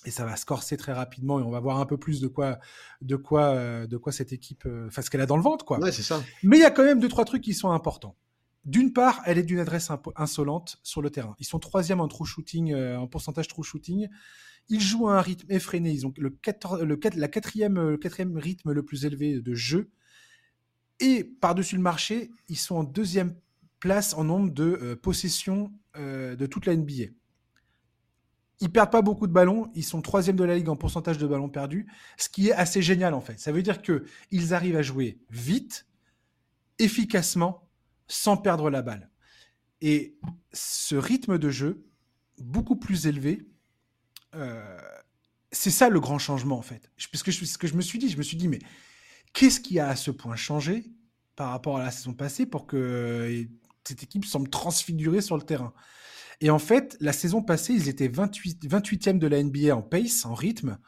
Et 0.07 0.11
ça 0.11 0.25
va 0.25 0.37
se 0.37 0.47
corser 0.47 0.79
très 0.79 0.95
rapidement 0.95 1.41
et 1.41 1.43
on 1.43 1.51
va 1.51 1.61
voir 1.61 1.79
un 1.79 1.85
peu 1.85 1.99
plus 1.99 2.23
de 2.23 2.29
quoi, 2.29 2.59
de 3.03 3.17
quoi, 3.17 3.87
de 3.87 3.97
quoi 3.99 4.13
cette 4.13 4.33
équipe, 4.33 4.67
enfin 4.87 5.03
ce 5.03 5.11
qu'elle 5.11 5.21
a 5.21 5.27
dans 5.27 5.37
le 5.37 5.43
ventre, 5.43 5.67
quoi. 5.67 5.79
Ouais, 5.79 5.93
c'est 5.93 6.03
ça. 6.03 6.23
Mais 6.43 6.57
il 6.57 6.61
y 6.61 6.65
a 6.65 6.71
quand 6.71 6.85
même 6.85 7.01
deux 7.01 7.09
trois 7.09 7.27
trucs 7.27 7.43
qui 7.43 7.53
sont 7.53 7.71
importants. 7.71 8.17
D'une 8.65 8.93
part, 8.93 9.23
elle 9.25 9.39
est 9.39 9.43
d'une 9.43 9.59
adresse 9.59 9.91
insolente 10.17 10.79
sur 10.83 11.01
le 11.01 11.11
terrain. 11.11 11.35
Ils 11.39 11.47
sont 11.47 11.59
troisième 11.59 12.01
en 12.01 12.09
true 12.09 12.27
shooting, 12.27 12.73
euh, 12.73 12.99
en 12.99 13.07
pourcentage 13.07 13.49
true 13.49 13.63
shooting. 13.63 14.09
Ils 14.69 14.81
jouent 14.81 15.09
à 15.09 15.19
un 15.19 15.21
rythme 15.21 15.51
effréné. 15.51 15.91
Ils 15.91 16.07
ont 16.07 16.13
le, 16.17 16.31
14, 16.31 16.83
le, 16.83 16.99
la 17.17 17.29
quatrième, 17.29 17.99
quatrième 17.99 18.37
rythme 18.37 18.73
le 18.73 18.83
plus 18.85 19.05
élevé 19.05 19.41
de 19.41 19.55
jeu. 19.55 19.91
Et 21.01 21.25
par-dessus 21.25 21.77
le 21.77 21.83
marché, 21.83 22.31
ils 22.49 22.59
sont 22.59 22.77
en 22.77 22.85
deuxième 22.85 23.35
place 23.81 24.13
en 24.15 24.25
nombre 24.25 24.53
de 24.53 24.79
euh, 24.83 24.97
possessions 24.97 25.73
euh, 25.97 26.37
de 26.37 26.47
toute 26.47 26.67
la 26.67 26.77
NBA. 26.77 27.13
Ils 28.61 28.71
perdent 28.71 28.93
pas 28.93 29.01
beaucoup 29.01 29.27
de 29.27 29.33
ballons. 29.33 29.71
Ils 29.75 29.83
sont 29.83 30.03
troisième 30.03 30.37
de 30.37 30.45
la 30.45 30.55
ligue 30.55 30.69
en 30.69 30.77
pourcentage 30.77 31.17
de 31.17 31.27
ballons 31.27 31.49
perdus, 31.49 31.91
ce 32.19 32.29
qui 32.29 32.49
est 32.49 32.53
assez 32.53 32.83
génial 32.83 33.15
en 33.15 33.23
fait. 33.23 33.41
Ça 33.41 33.53
veut 33.53 33.63
dire 33.63 33.81
que 33.81 34.05
ils 34.31 34.53
arrivent 34.53 34.77
à 34.77 34.83
jouer 34.83 35.19
vite, 35.31 35.87
efficacement, 36.79 37.67
sans 38.07 38.37
perdre 38.37 38.69
la 38.69 38.83
balle. 38.83 39.11
Et 39.81 40.19
ce 40.53 40.95
rythme 40.95 41.39
de 41.39 41.49
jeu, 41.49 41.87
beaucoup 42.39 42.77
plus 42.77 43.07
élevé, 43.07 43.49
c'est 45.53 45.71
ça 45.71 45.89
le 45.89 46.01
grand 46.01 46.19
changement 46.19 46.59
en 46.59 46.63
fait. 46.63 46.91
Parce 47.11 47.23
que 47.23 47.31
je, 47.31 47.45
ce 47.45 47.59
que 47.59 47.67
je 47.67 47.75
me 47.75 47.83
suis 47.83 47.99
dit, 47.99 48.09
je 48.09 48.17
me 48.17 48.23
suis 48.23 48.37
dit, 48.37 48.49
mais 48.49 48.61
qu'est-ce 49.33 49.61
qui 49.61 49.79
a 49.79 49.89
à 49.89 49.97
ce 49.97 50.11
point 50.11 50.37
changé 50.37 50.93
par 51.37 51.51
rapport 51.51 51.79
à 51.79 51.83
la 51.83 51.91
saison 51.91 52.13
passée 52.13 52.47
pour 52.47 52.67
que 52.67 53.47
cette 53.85 54.03
équipe 54.03 54.25
semble 54.25 54.49
transfigurée 54.49 55.21
sur 55.21 55.37
le 55.37 55.43
terrain? 55.43 55.73
Et 56.41 56.51
en 56.51 56.59
fait, 56.59 56.97
la 57.01 57.13
saison 57.13 57.43
passée, 57.43 57.75
ils 57.75 57.89
étaient 57.89 58.09
28, 58.09 58.67
28e 58.67 59.19
de 59.19 59.27
la 59.27 59.43
NBA 59.43 59.77
en 59.77 59.83
pace, 59.83 60.25
en 60.25 60.35
rythme. 60.35 60.79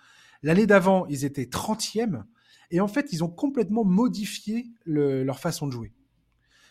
L'année 0.42 0.66
d'avant, 0.66 1.06
ils 1.06 1.24
étaient 1.24 1.44
30e. 1.44 2.24
Et 2.70 2.80
en 2.80 2.88
fait, 2.88 3.12
ils 3.12 3.22
ont 3.22 3.28
complètement 3.28 3.84
modifié 3.84 4.72
le, 4.84 5.24
leur 5.24 5.40
façon 5.40 5.66
de 5.66 5.72
jouer. 5.72 5.92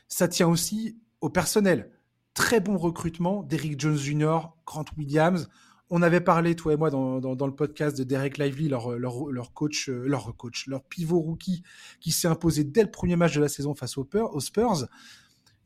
Ça 0.08 0.28
tient 0.28 0.48
aussi 0.48 0.98
au 1.22 1.30
personnel. 1.30 1.92
Très 2.34 2.60
bon 2.60 2.76
recrutement 2.76 3.44
d'Eric 3.44 3.80
Jones 3.80 3.98
Jr., 3.98 4.40
Grant 4.66 4.86
Williams 4.98 5.48
on 5.92 6.02
avait 6.02 6.22
parlé, 6.22 6.56
toi 6.56 6.74
et 6.74 6.78
moi, 6.78 6.90
dans, 6.90 7.20
le 7.20 7.54
podcast 7.54 7.98
de 7.98 8.06
Derek 8.06 8.38
Lively, 8.38 8.74
euh, 8.74 8.98
leur 8.98 9.54
coach, 9.54 9.90
leur 9.90 10.84
pivot 10.86 11.20
rookie, 11.20 11.64
qui 12.00 12.12
s'est 12.12 12.30
imposé 12.30 12.64
dès 12.64 12.82
le 12.82 12.90
premier 12.90 13.18
match 13.18 13.36
de 13.36 13.42
la 13.42 13.50
saison 13.50 13.76
face 13.76 13.98
aux, 13.98 14.40
Spurs. 14.40 14.88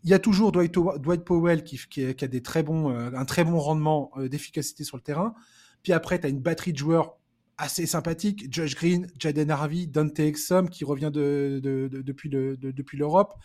Il 0.03 0.09
y 0.09 0.13
a 0.15 0.19
toujours 0.19 0.51
Dwight, 0.51 1.23
Powell 1.23 1.63
qui, 1.63 1.79
a 2.03 2.09
euh, 2.09 3.11
un 3.15 3.25
très 3.25 3.43
bon 3.43 3.59
rendement 3.59 4.11
euh, 4.17 4.27
d'efficacité 4.27 4.83
sur 4.83 4.97
le 4.97 5.03
terrain. 5.03 5.35
Puis 5.83 5.93
après, 5.93 6.19
tu 6.19 6.25
as 6.25 6.29
une 6.29 6.41
batterie 6.41 6.73
de 6.73 6.77
joueurs 6.79 7.17
assez 7.59 7.85
sympathiques. 7.85 8.51
Josh 8.51 8.75
Green, 8.75 9.07
Jaden 9.19 9.51
Harvey, 9.51 9.85
Dante 9.85 10.19
Exum 10.19 10.69
qui 10.71 10.85
revient 10.85 11.11
de, 11.13 11.59
de, 11.61 11.87
de, 11.87 12.01
depuis 12.01 12.97
l'Europe. 12.97 13.35
Le, 13.35 13.41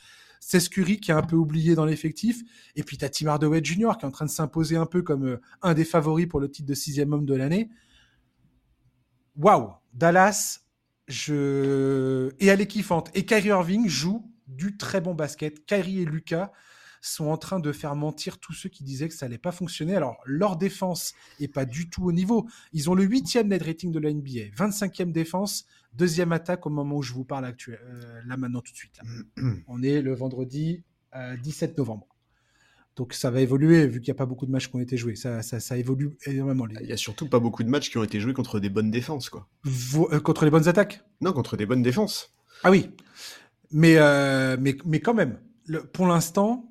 Curry 0.70 0.99
qui 0.99 1.11
est 1.11 1.14
un 1.14 1.22
peu 1.22 1.36
oublié 1.36 1.74
dans 1.74 1.84
l'effectif. 1.84 2.43
Et 2.76 2.82
puis, 2.82 2.97
tu 2.97 3.05
as 3.05 3.09
Tim 3.09 3.26
Hardaway 3.26 3.61
Jr. 3.62 3.93
qui 3.99 4.05
est 4.05 4.09
en 4.09 4.11
train 4.11 4.24
de 4.24 4.30
s'imposer 4.30 4.76
un 4.76 4.86
peu 4.86 5.03
comme 5.03 5.26
euh, 5.26 5.41
un 5.62 5.74
des 5.74 5.84
favoris 5.84 6.26
pour 6.26 6.41
le 6.41 6.51
titre 6.51 6.68
de 6.68 6.74
sixième 6.74 7.12
homme 7.12 7.26
de 7.26 7.34
l'année. 7.34 7.70
Waouh 9.36 9.70
Dallas. 9.93 10.61
Et 11.09 12.47
elle 12.47 12.61
est. 12.61 12.76
Et 13.14 13.24
Kyrie 13.24 13.49
Irving 13.49 13.88
joue 13.88 14.30
du 14.47 14.76
très 14.76 15.01
bon 15.01 15.14
basket. 15.14 15.66
Kyrie 15.66 16.03
et 16.03 16.05
Lucas 16.05 16.53
sont 17.01 17.26
en 17.26 17.36
train 17.36 17.61
de 17.61 17.72
faire 17.72 17.96
mentir 17.96 18.38
tous 18.38 18.53
ceux 18.53 18.68
qui 18.68 18.84
disaient 18.84 19.09
que 19.09 19.14
ça 19.14 19.26
allait 19.26 19.38
pas 19.38 19.53
fonctionner. 19.53 19.96
Alors, 19.96 20.18
leur 20.24 20.57
défense 20.57 21.14
est 21.40 21.48
pas 21.48 21.64
du 21.64 21.88
tout 21.88 22.05
au 22.05 22.12
niveau. 22.12 22.48
Ils 22.72 22.90
ont 22.90 22.94
le 22.94 23.05
huitième 23.05 23.48
net 23.48 23.62
rating 23.62 23.90
de 23.90 23.98
la 23.98 24.12
NBA, 24.12 24.55
25e 24.57 25.12
défense, 25.12 25.66
deuxième 25.94 26.32
attaque 26.32 26.66
au 26.66 26.70
moment 26.70 26.96
où 26.96 27.03
je 27.03 27.12
vous 27.12 27.24
parle 27.24 27.44
actuel, 27.44 27.80
euh, 27.82 28.20
là 28.26 28.36
maintenant 28.36 28.61
tout 28.61 28.72
de 28.72 28.76
suite. 28.76 28.98
Là. 28.98 29.42
On 29.68 29.82
est 29.82 30.03
le 30.03 30.14
vendredi 30.14 30.84
euh, 31.16 31.36
17 31.36 31.76
novembre. 31.78 32.07
Donc 32.96 33.14
ça 33.14 33.30
va 33.30 33.40
évoluer 33.40 33.86
vu 33.86 34.01
qu'il 34.01 34.12
n'y 34.12 34.16
a 34.16 34.18
pas 34.18 34.26
beaucoup 34.26 34.46
de 34.46 34.51
matchs 34.51 34.68
qui 34.68 34.76
ont 34.76 34.80
été 34.80 34.96
joués. 34.96 35.16
Ça, 35.16 35.42
ça, 35.42 35.59
ça 35.59 35.78
évolue 35.78 36.16
énormément. 36.26 36.66
Il 36.80 36.86
n'y 36.86 36.92
a 36.92 36.96
surtout 36.96 37.28
pas 37.28 37.38
beaucoup 37.38 37.62
de 37.62 37.68
matchs 37.68 37.90
qui 37.90 37.98
ont 37.98 38.05
été 38.05 38.20
joués 38.20 38.34
contre 38.34 38.61
des 38.61 38.68
bonnes 38.68 38.90
défenses, 38.90 39.30
quoi. 39.30 39.48
Euh, 39.66 40.20
contre 40.20 40.44
les 40.44 40.51
bonnes 40.51 40.68
attaques? 40.68 41.03
Non, 41.20 41.32
contre 41.32 41.57
des 41.57 41.66
bonnes 41.66 41.82
défenses. 41.82 42.34
Ah 42.62 42.70
oui. 42.70 42.90
Mais, 43.70 43.96
euh, 43.96 44.57
mais, 44.61 44.76
mais 44.84 45.01
quand 45.01 45.14
même, 45.14 45.40
le, 45.66 45.82
pour 45.84 46.07
l'instant, 46.07 46.69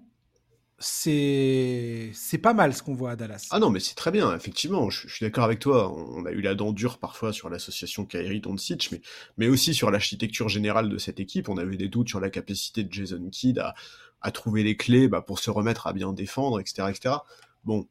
c'est 0.80 2.40
pas 2.42 2.54
mal 2.54 2.74
ce 2.74 2.82
qu'on 2.82 2.94
voit 2.94 3.12
à 3.12 3.16
Dallas. 3.16 3.48
Ah 3.52 3.60
non, 3.60 3.70
mais 3.70 3.80
c'est 3.80 3.96
très 3.96 4.12
bien, 4.12 4.36
effectivement. 4.36 4.90
Je, 4.90 5.08
suis 5.08 5.26
d'accord 5.26 5.44
avec 5.44 5.60
toi. 5.60 5.92
On 5.92 6.26
a 6.26 6.32
eu 6.32 6.42
la 6.42 6.56
dent 6.56 6.72
dure 6.72 6.98
parfois 6.98 7.34
sur 7.34 7.50
l'association 7.50 8.06
Kyrie 8.06 8.40
Doncic, 8.40 8.92
mais 8.92 9.02
mais 9.38 9.48
aussi 9.48 9.74
sur 9.74 9.92
l'architecture 9.92 10.50
générale 10.50 10.90
de 10.90 10.98
cette 10.98 11.20
équipe. 11.20 11.50
On 11.50 11.58
avait 11.58 11.78
des 11.78 11.90
doutes 11.90 12.10
sur 12.10 12.20
la 12.20 12.30
capacité 12.30 12.84
de 12.84 12.92
Jason 12.92 13.30
Kidd 13.30 13.60
à, 13.60 13.76
à 14.22 14.32
trouver 14.32 14.64
les 14.64 14.76
clés 14.76 15.08
bah, 15.08 15.22
pour 15.22 15.40
se 15.40 15.50
remettre 15.50 15.88
à 15.88 15.94
bien 15.94 16.14
défendre, 16.14 16.60
etc., 16.60 16.88
etc. 16.90 17.16
Bon, 17.64 17.88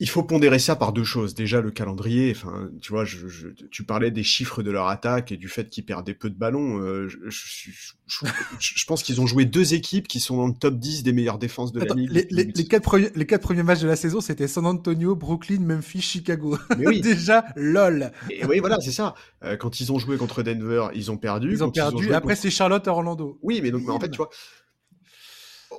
il 0.00 0.08
faut 0.08 0.22
pondérer 0.22 0.58
ça 0.58 0.76
par 0.76 0.94
deux 0.94 1.04
choses. 1.04 1.34
Déjà, 1.34 1.60
le 1.60 1.70
calendrier. 1.70 2.32
Enfin, 2.34 2.70
tu 2.80 2.90
vois, 2.90 3.04
je, 3.04 3.48
tu 3.70 3.84
parlais 3.84 4.10
des 4.10 4.22
chiffres 4.22 4.62
de 4.62 4.70
leur 4.70 4.88
attaque 4.88 5.30
et 5.30 5.36
du 5.36 5.48
fait 5.48 5.68
qu'ils 5.68 5.84
perdaient 5.84 6.14
peu 6.14 6.30
de 6.30 6.34
ballons. 6.34 6.80
Euh, 6.80 7.06
je, 7.06 8.84
pense 8.86 9.02
qu'ils 9.02 9.20
ont 9.20 9.26
joué 9.26 9.44
deux 9.44 9.74
équipes 9.74 10.08
qui 10.08 10.18
sont 10.18 10.38
dans 10.38 10.46
le 10.46 10.54
top 10.54 10.78
10 10.78 11.02
des 11.02 11.12
meilleures 11.12 11.36
défenses 11.36 11.70
de 11.72 11.80
la 11.80 11.94
ligue. 11.94 12.10
Les, 12.10 12.26
les, 12.30 12.64
quatre 12.64 12.84
premiers, 12.84 13.10
les 13.14 13.26
quatre 13.26 13.42
premiers 13.42 13.62
matchs 13.62 13.80
de 13.80 13.88
la 13.88 13.96
saison, 13.96 14.22
c'était 14.22 14.48
San 14.48 14.64
Antonio, 14.64 15.14
Brooklyn, 15.14 15.60
Memphis, 15.60 16.00
Chicago. 16.00 16.56
Oui. 16.78 17.00
Déjà, 17.02 17.44
lol. 17.54 18.10
Et 18.30 18.46
oui, 18.46 18.60
voilà, 18.60 18.80
c'est 18.80 18.92
ça. 18.92 19.14
Euh, 19.44 19.58
quand 19.58 19.80
ils 19.80 19.92
ont 19.92 19.98
joué 19.98 20.16
contre 20.16 20.42
Denver, 20.42 20.88
ils 20.94 21.10
ont 21.10 21.18
perdu. 21.18 21.52
Ils 21.52 21.62
ont 21.62 21.70
perdu. 21.70 22.14
Après, 22.14 22.36
c'est 22.36 22.50
Charlotte 22.50 22.88
à 22.88 22.92
Orlando. 22.92 23.38
Oui, 23.42 23.60
mais 23.62 23.70
donc, 23.70 23.86
en 23.90 24.00
fait, 24.00 24.08
tu 24.08 24.16
vois 24.16 24.30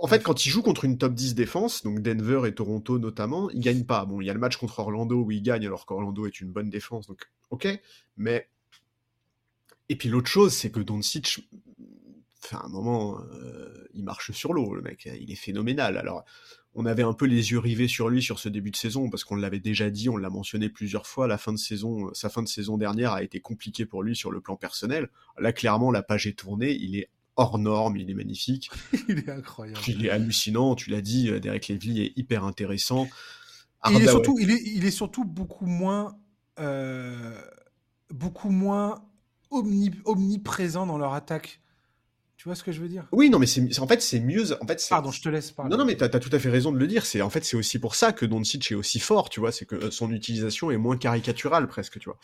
en 0.02 0.08
fait, 0.08 0.24
quand 0.24 0.46
ils 0.46 0.50
jouent 0.50 0.64
contre 0.64 0.84
une 0.84 0.98
top 0.98 1.14
10 1.14 1.36
défense, 1.36 1.84
donc 1.84 2.02
Denver 2.02 2.42
et 2.48 2.56
Toronto 2.56 2.98
notamment, 2.98 3.52
ils 3.52 3.60
gagnent 3.60 3.86
pas. 3.86 4.04
Bon, 4.06 4.20
il 4.20 4.26
y 4.26 4.32
a 4.32 4.34
le 4.34 4.40
match 4.40 4.58
contre 4.58 4.80
Orlando 4.80 5.22
où 5.22 5.30
ils 5.30 5.44
gagnent 5.44 5.68
alors 5.68 5.86
qu'Orlando 5.86 6.26
est 6.26 6.42
une 6.42 6.52
bonne 6.52 6.72
défense, 6.72 7.06
donc 7.06 7.30
ok. 7.52 7.68
Mais 8.18 8.50
et 9.90 9.96
puis 9.96 10.10
l'autre 10.10 10.28
chose, 10.28 10.54
c'est 10.54 10.72
que 10.72 10.80
Doncic, 10.80 11.48
enfin, 12.44 12.62
un 12.64 12.70
moment, 12.70 13.20
euh, 13.20 13.88
il 13.94 14.04
marche 14.04 14.32
sur 14.32 14.54
l'eau, 14.54 14.74
le 14.74 14.82
mec. 14.82 15.08
Il 15.20 15.32
est 15.32 15.36
phénoménal. 15.36 15.98
Alors, 15.98 16.26
on 16.74 16.88
avait 16.88 17.04
un 17.04 17.14
peu 17.14 17.26
les 17.26 17.52
yeux 17.52 17.60
rivés 17.60 17.88
sur 17.88 18.10
lui 18.10 18.24
sur 18.24 18.40
ce 18.40 18.50
début 18.50 18.72
de 18.72 18.78
saison 18.78 19.10
parce 19.10 19.24
qu'on 19.24 19.36
l'avait 19.36 19.60
déjà 19.60 19.92
dit, 19.92 20.10
on 20.10 20.18
l'a 20.18 20.32
mentionné 20.32 20.70
plusieurs 20.70 21.06
fois. 21.06 21.28
La 21.28 21.38
fin 21.38 21.54
de 21.54 21.58
saison, 21.58 22.12
sa 22.14 22.30
fin 22.30 22.42
de 22.42 22.48
saison 22.48 22.78
dernière 22.78 23.12
a 23.12 23.22
été 23.22 23.40
compliquée 23.40 23.86
pour 23.86 24.02
lui 24.02 24.16
sur 24.16 24.32
le 24.32 24.42
plan 24.42 24.56
personnel. 24.56 25.10
Là, 25.38 25.54
clairement, 25.54 25.92
la 25.92 26.02
page 26.02 26.26
est 26.26 26.40
tournée. 26.40 26.72
Il 26.72 26.96
est 26.96 27.10
hors 27.36 27.58
norme, 27.58 27.98
il 27.98 28.10
est 28.10 28.14
magnifique. 28.14 28.70
il 29.08 29.20
est 29.20 29.30
incroyable. 29.30 29.80
Il 29.88 30.06
est 30.06 30.10
hallucinant, 30.10 30.76
tu 30.76 30.90
l'as 30.90 31.02
dit, 31.02 31.30
euh, 31.30 31.40
Derek 31.40 31.68
Lively 31.68 32.02
est 32.02 32.14
hyper 32.18 32.44
intéressant. 32.44 33.08
il, 33.90 34.02
est 34.02 34.08
surtout, 34.08 34.38
il, 34.40 34.52
est, 34.52 34.62
il 34.66 34.86
est 34.86 34.92
surtout 34.92 35.26
beaucoup 35.26 35.66
moins, 35.66 36.18
euh, 36.60 37.40
beaucoup 38.10 38.50
moins 38.50 39.06
omniprésent 39.52 40.86
dans 40.86 40.98
leur 40.98 41.14
attaque. 41.14 41.60
Tu 42.42 42.50
vois 42.50 42.56
ce 42.56 42.64
que 42.64 42.72
je 42.72 42.82
veux 42.82 42.88
dire? 42.88 43.08
Oui, 43.12 43.30
non, 43.30 43.38
mais 43.38 43.46
c'est 43.46 43.80
en 43.80 43.86
fait 43.86 44.02
c'est 44.02 44.20
mieux. 44.20 44.52
En 44.64 44.66
fait, 44.66 44.84
Pardon, 44.90 45.12
je 45.12 45.22
te 45.22 45.30
laisse 45.30 45.52
parler. 45.52 45.70
Non, 45.70 45.78
non, 45.78 45.86
mais 45.86 45.96
t'as 45.96 46.08
as 46.08 46.20
tout 46.20 46.32
à 46.32 46.40
fait 46.40 46.50
raison 46.50 46.72
de 46.72 46.80
le 46.80 46.88
dire. 46.88 47.06
C'est 47.06 47.22
en 47.22 47.30
fait 47.30 47.46
c'est 47.46 47.56
aussi 47.56 47.78
pour 47.78 47.94
ça 47.94 48.14
que 48.14 48.26
Doncic 48.26 48.72
est 48.72 48.76
aussi 48.76 49.00
fort. 49.00 49.30
Tu 49.30 49.40
vois, 49.40 49.52
c'est 49.52 49.66
que 49.66 49.92
son 49.92 50.12
utilisation 50.12 50.72
est 50.72 50.78
moins 50.78 50.98
caricaturale 50.98 51.68
presque. 51.68 52.00
Tu 52.00 52.10
vois. 52.10 52.18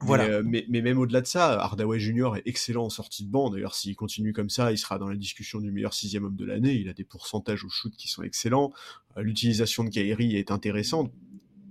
Voilà. 0.00 0.24
Euh, 0.24 0.42
mais, 0.44 0.64
mais, 0.68 0.80
même 0.80 0.98
au-delà 0.98 1.20
de 1.20 1.26
ça, 1.26 1.60
Hardaway 1.60 1.98
Junior 1.98 2.36
est 2.36 2.42
excellent 2.46 2.84
en 2.84 2.90
sortie 2.90 3.24
de 3.24 3.30
banc. 3.30 3.50
D'ailleurs, 3.50 3.74
s'il 3.74 3.96
continue 3.96 4.32
comme 4.32 4.50
ça, 4.50 4.70
il 4.70 4.78
sera 4.78 4.98
dans 4.98 5.08
la 5.08 5.16
discussion 5.16 5.60
du 5.60 5.72
meilleur 5.72 5.92
sixième 5.92 6.24
homme 6.24 6.36
de 6.36 6.44
l'année. 6.44 6.74
Il 6.74 6.88
a 6.88 6.92
des 6.92 7.04
pourcentages 7.04 7.64
au 7.64 7.68
shoot 7.68 7.92
qui 7.96 8.08
sont 8.08 8.22
excellents. 8.22 8.72
Euh, 9.16 9.22
l'utilisation 9.22 9.84
de 9.84 9.90
Kyrie 9.90 10.36
est 10.36 10.50
intéressante. 10.50 11.12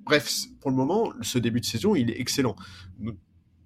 Bref, 0.05 0.45
pour 0.59 0.71
le 0.71 0.78
moment, 0.78 1.13
ce 1.21 1.39
début 1.39 1.61
de 1.61 1.65
saison, 1.65 1.95
il 1.95 2.09
est 2.09 2.19
excellent 2.19 2.55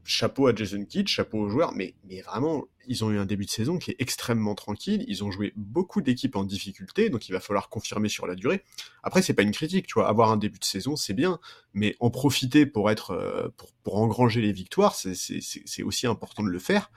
chapeau 0.03 0.47
à 0.47 0.55
Jason 0.55 0.83
Kidd, 0.85 1.07
chapeau 1.07 1.39
aux 1.39 1.49
joueurs, 1.49 1.73
mais, 1.73 1.93
vraiment, 2.25 2.65
ils 2.87 3.03
ont 3.03 3.11
eu 3.11 3.17
un 3.17 3.25
début 3.25 3.45
de 3.45 3.49
saison 3.49 3.77
qui 3.77 3.91
est 3.91 3.95
extrêmement 3.99 4.55
tranquille. 4.55 5.05
Ils 5.07 5.23
ont 5.23 5.31
joué 5.31 5.53
beaucoup 5.55 6.01
d'équipes 6.01 6.35
en 6.35 6.43
difficulté, 6.43 7.09
donc 7.09 7.29
il 7.29 7.31
va 7.31 7.39
falloir 7.39 7.69
confirmer 7.69 8.09
sur 8.09 8.27
la 8.27 8.35
durée. 8.35 8.63
Après, 9.03 9.21
c'est 9.21 9.33
pas 9.33 9.43
une 9.43 9.51
critique, 9.51 9.87
tu 9.87 9.93
vois. 9.95 10.07
Avoir 10.07 10.31
un 10.31 10.37
début 10.37 10.59
de 10.59 10.65
saison, 10.65 10.95
c'est 10.95 11.13
bien, 11.13 11.39
mais 11.73 11.95
en 11.99 12.09
profiter 12.09 12.65
pour 12.65 12.89
euh, 12.89 13.49
engranger 13.85 14.41
les 14.41 14.51
victoires, 14.51 14.95
c'est 14.95 15.83
aussi 15.83 16.07
important 16.07 16.43
de 16.43 16.49
le 16.49 16.59
faire. 16.59 16.91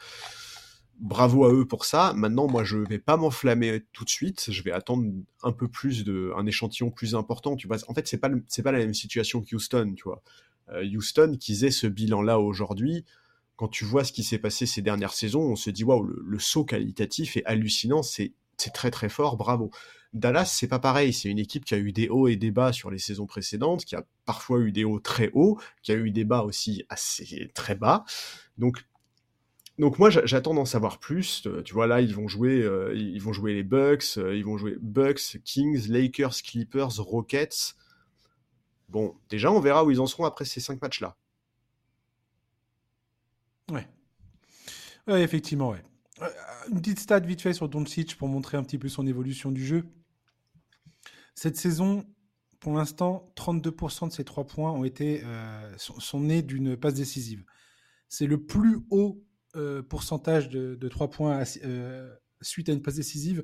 Bravo 1.01 1.45
à 1.45 1.53
eux 1.53 1.67
pour 1.67 1.85
ça. 1.85 2.13
Maintenant, 2.15 2.47
moi, 2.47 2.63
je 2.63 2.79
vais 2.79 3.01
pas 3.01 3.17
m'enflammer 3.17 3.85
tout 3.93 4.05
de 4.05 4.11
suite. 4.11 4.47
Je 4.51 4.63
vais 4.63 4.71
attendre 4.71 5.11
un 5.43 5.53
peu 5.53 5.67
plus 5.69 6.05
de, 6.05 6.33
un 6.37 6.47
échantillon 6.47 6.91
plus 6.91 7.17
important. 7.17 7.57
Tu 7.57 7.67
vois, 7.67 7.79
en 7.89 7.95
fait, 7.95 8.07
c'est 8.07 8.19
pas, 8.19 8.31
c'est 8.47 8.63
pas 8.63 8.71
la 8.71 8.79
même 8.79 8.95
situation 8.95 9.43
qu'Houston, 9.43 9.95
tu 9.97 10.05
vois. 10.05 10.23
Euh, 10.71 10.85
Houston 10.85 11.37
qu'ils 11.39 11.65
aient 11.65 11.71
ce 11.71 11.87
bilan-là 11.87 12.39
aujourd'hui. 12.41 13.05
Quand 13.57 13.69
tu 13.69 13.85
vois 13.85 14.05
ce 14.05 14.13
qui 14.13 14.25
s'est 14.25 14.39
passé 14.39 14.67
ces 14.67 14.83
dernières 14.83 15.13
saisons, 15.13 15.43
on 15.43 15.57
se 15.57 15.71
dit 15.71 15.85
waouh, 15.85 16.03
le, 16.03 16.39
saut 16.39 16.65
qualitatif 16.65 17.37
est 17.37 17.45
hallucinant, 17.45 18.03
c'est 18.03 18.33
très 18.73 18.91
très 18.91 19.09
fort, 19.09 19.37
bravo. 19.37 19.71
Dallas, 20.13 20.47
c'est 20.47 20.69
pas 20.69 20.79
pareil, 20.79 21.13
c'est 21.13 21.29
une 21.29 21.39
équipe 21.39 21.65
qui 21.65 21.75
a 21.75 21.79
eu 21.79 21.93
des 21.93 22.09
hauts 22.09 22.29
et 22.29 22.37
des 22.37 22.51
bas 22.51 22.73
sur 22.73 22.91
les 22.91 22.99
saisons 22.99 23.27
précédentes, 23.27 23.85
qui 23.85 23.97
a 23.97 24.05
parfois 24.25 24.61
eu 24.61 24.73
des 24.73 24.85
hauts 24.85 25.01
très 25.01 25.31
hauts, 25.35 25.59
qui 25.83 25.93
a 25.93 25.97
eu 25.97 26.11
des 26.11 26.25
bas 26.25 26.43
aussi 26.43 26.85
assez 26.89 27.51
très 27.55 27.75
bas. 27.75 28.05
Donc 28.59 28.85
donc 29.79 29.99
moi 29.99 30.09
j'attends 30.11 30.55
d'en 30.55 30.65
savoir 30.65 30.99
plus. 30.99 31.43
Euh, 31.47 31.63
tu 31.63 31.75
vois 31.75 31.89
là 31.89 32.01
ils 32.01 32.15
vont 32.15 32.29
jouer, 32.29 32.63
euh, 32.63 32.95
ils 32.95 33.21
vont 33.21 33.33
jouer 33.33 33.55
les 33.55 33.65
Bucks, 33.65 34.17
ils 34.17 34.45
vont 34.45 34.57
jouer 34.57 34.77
Bucks, 34.81 35.39
Kings, 35.45 35.89
Lakers, 35.89 36.43
Clippers, 36.45 36.97
Rockets. 36.99 37.75
Bon, 38.95 39.17
déjà, 39.29 39.51
on 39.51 39.59
verra 39.59 39.85
où 39.85 39.91
ils 39.91 39.99
en 39.99 40.07
seront 40.07 40.25
après 40.25 40.45
ces 40.45 40.61
cinq 40.61 40.81
matchs-là. 40.81 41.17
Ouais. 43.73 43.89
ouais. 45.09 45.21
effectivement, 45.25 45.71
ouais. 45.71 45.83
Euh, 46.23 46.29
une 46.71 46.81
petite 46.81 47.01
stat 47.01 47.19
vite 47.19 47.41
fait 47.41 47.53
sur 47.53 47.69
Doncic 47.69 48.17
pour 48.17 48.29
montrer 48.29 48.57
un 48.57 48.63
petit 48.63 48.79
peu 48.79 48.89
son 48.89 49.05
évolution 49.09 49.51
du 49.51 49.67
jeu. 49.67 49.83
Cette 51.35 51.57
saison, 51.57 52.07
pour 52.61 52.75
l'instant, 52.75 53.33
32% 53.35 54.11
de 54.11 54.13
ses 54.13 54.23
trois 54.23 54.47
points 54.47 54.71
ont 54.71 54.85
été, 54.85 55.23
euh, 55.25 55.75
sont, 55.77 56.21
nés 56.21 56.43
d'une 56.43 56.77
passe 56.77 56.95
décisive. 56.95 57.45
C'est 58.09 58.29
le 58.29 58.47
plus 58.47 58.79
haut 58.91 59.25
euh, 59.57 59.83
pourcentage 59.83 60.51
de, 60.51 60.89
trois 60.89 61.11
points 61.11 61.43
suite 62.43 62.69
à 62.69 62.73
une 62.73 62.81
passe 62.81 62.95
décisive 62.95 63.43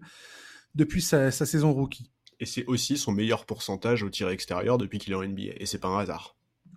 depuis 0.77 1.03
sa 1.03 1.33
saison 1.33 1.73
rookie 1.73 2.13
et 2.41 2.47
c'est 2.47 2.64
aussi 2.64 2.97
son 2.97 3.12
meilleur 3.12 3.45
pourcentage 3.45 4.03
au 4.03 4.11
tir 4.11 4.30
extérieur 4.30 4.78
depuis 4.78 4.99
qu'il 4.99 5.12
est 5.12 5.16
en 5.16 5.22
NBA, 5.22 5.53
et 5.57 5.66
c'est 5.66 5.78
pas 5.78 5.88
un 5.88 5.99
hasard. 5.99 6.36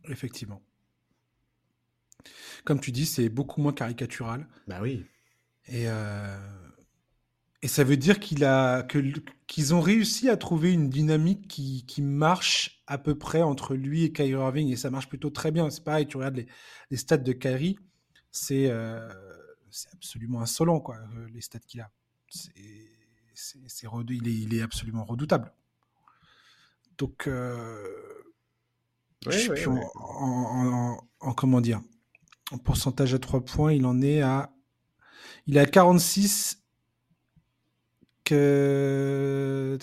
Effectivement. 0.09 0.61
Comme 2.65 2.79
tu 2.79 2.91
dis, 2.91 3.05
c'est 3.05 3.29
beaucoup 3.29 3.61
moins 3.61 3.73
caricatural. 3.73 4.47
Bah 4.67 4.79
oui. 4.81 5.05
Et, 5.67 5.87
euh, 5.87 6.37
et 7.61 7.69
ça 7.69 7.85
veut 7.85 7.95
dire 7.95 8.19
qu'il 8.19 8.43
a, 8.43 8.83
que, 8.83 8.99
qu'ils 9.47 9.73
ont 9.73 9.79
réussi 9.79 10.29
à 10.29 10.35
trouver 10.35 10.73
une 10.73 10.89
dynamique 10.89 11.47
qui, 11.47 11.85
qui, 11.85 12.01
marche 12.01 12.83
à 12.85 12.97
peu 12.97 13.17
près 13.17 13.41
entre 13.41 13.73
lui 13.73 14.03
et 14.03 14.11
Kyrie 14.11 14.31
Irving, 14.31 14.69
et 14.69 14.75
ça 14.75 14.91
marche 14.91 15.07
plutôt 15.07 15.29
très 15.29 15.51
bien. 15.51 15.69
C'est 15.69 15.83
pareil, 15.83 16.07
tu 16.07 16.17
regardes 16.17 16.35
les, 16.35 16.47
les 16.91 16.97
stats 16.97 17.17
de 17.17 17.31
Kyrie, 17.31 17.77
c'est, 18.31 18.69
euh, 18.69 19.07
c'est 19.71 19.93
absolument 19.93 20.41
insolent, 20.41 20.81
quoi, 20.81 20.97
euh, 20.97 21.27
les 21.33 21.41
stats 21.41 21.59
qu'il 21.59 21.79
a. 21.79 21.89
C'est 22.27 22.92
c'est, 23.33 23.59
il, 24.09 24.27
est, 24.27 24.31
il, 24.31 24.53
est, 24.53 24.61
absolument 24.61 25.03
redoutable. 25.05 25.51
Donc, 26.97 27.27
euh, 27.27 27.87
En, 31.19 31.33
comment 31.35 31.61
dire, 31.61 31.81
en 32.51 32.57
pourcentage 32.57 33.13
à 33.13 33.19
3 33.19 33.45
points, 33.45 33.73
il 33.73 33.85
en 33.85 34.01
est 34.01 34.21
à, 34.21 34.53
il 35.47 35.57
est 35.57 35.61
à 35.61 35.65
46 35.65 36.59
que 38.23 39.77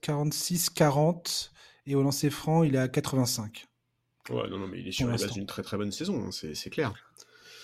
46 0.00 0.70
40 0.70 1.52
et 1.86 1.94
au 1.94 2.02
lancer 2.02 2.30
franc, 2.30 2.62
il 2.62 2.74
est 2.74 2.78
à 2.78 2.88
85. 2.88 3.66
Ouais, 4.28 4.48
non, 4.48 4.58
non, 4.58 4.68
mais 4.68 4.80
il 4.80 4.88
est 4.88 4.92
sur 4.92 5.08
la 5.08 5.16
base 5.16 5.32
d'une 5.32 5.46
très 5.46 5.62
très 5.62 5.76
bonne 5.76 5.92
saison, 5.92 6.26
hein, 6.26 6.30
c'est, 6.30 6.70
clair. 6.70 6.92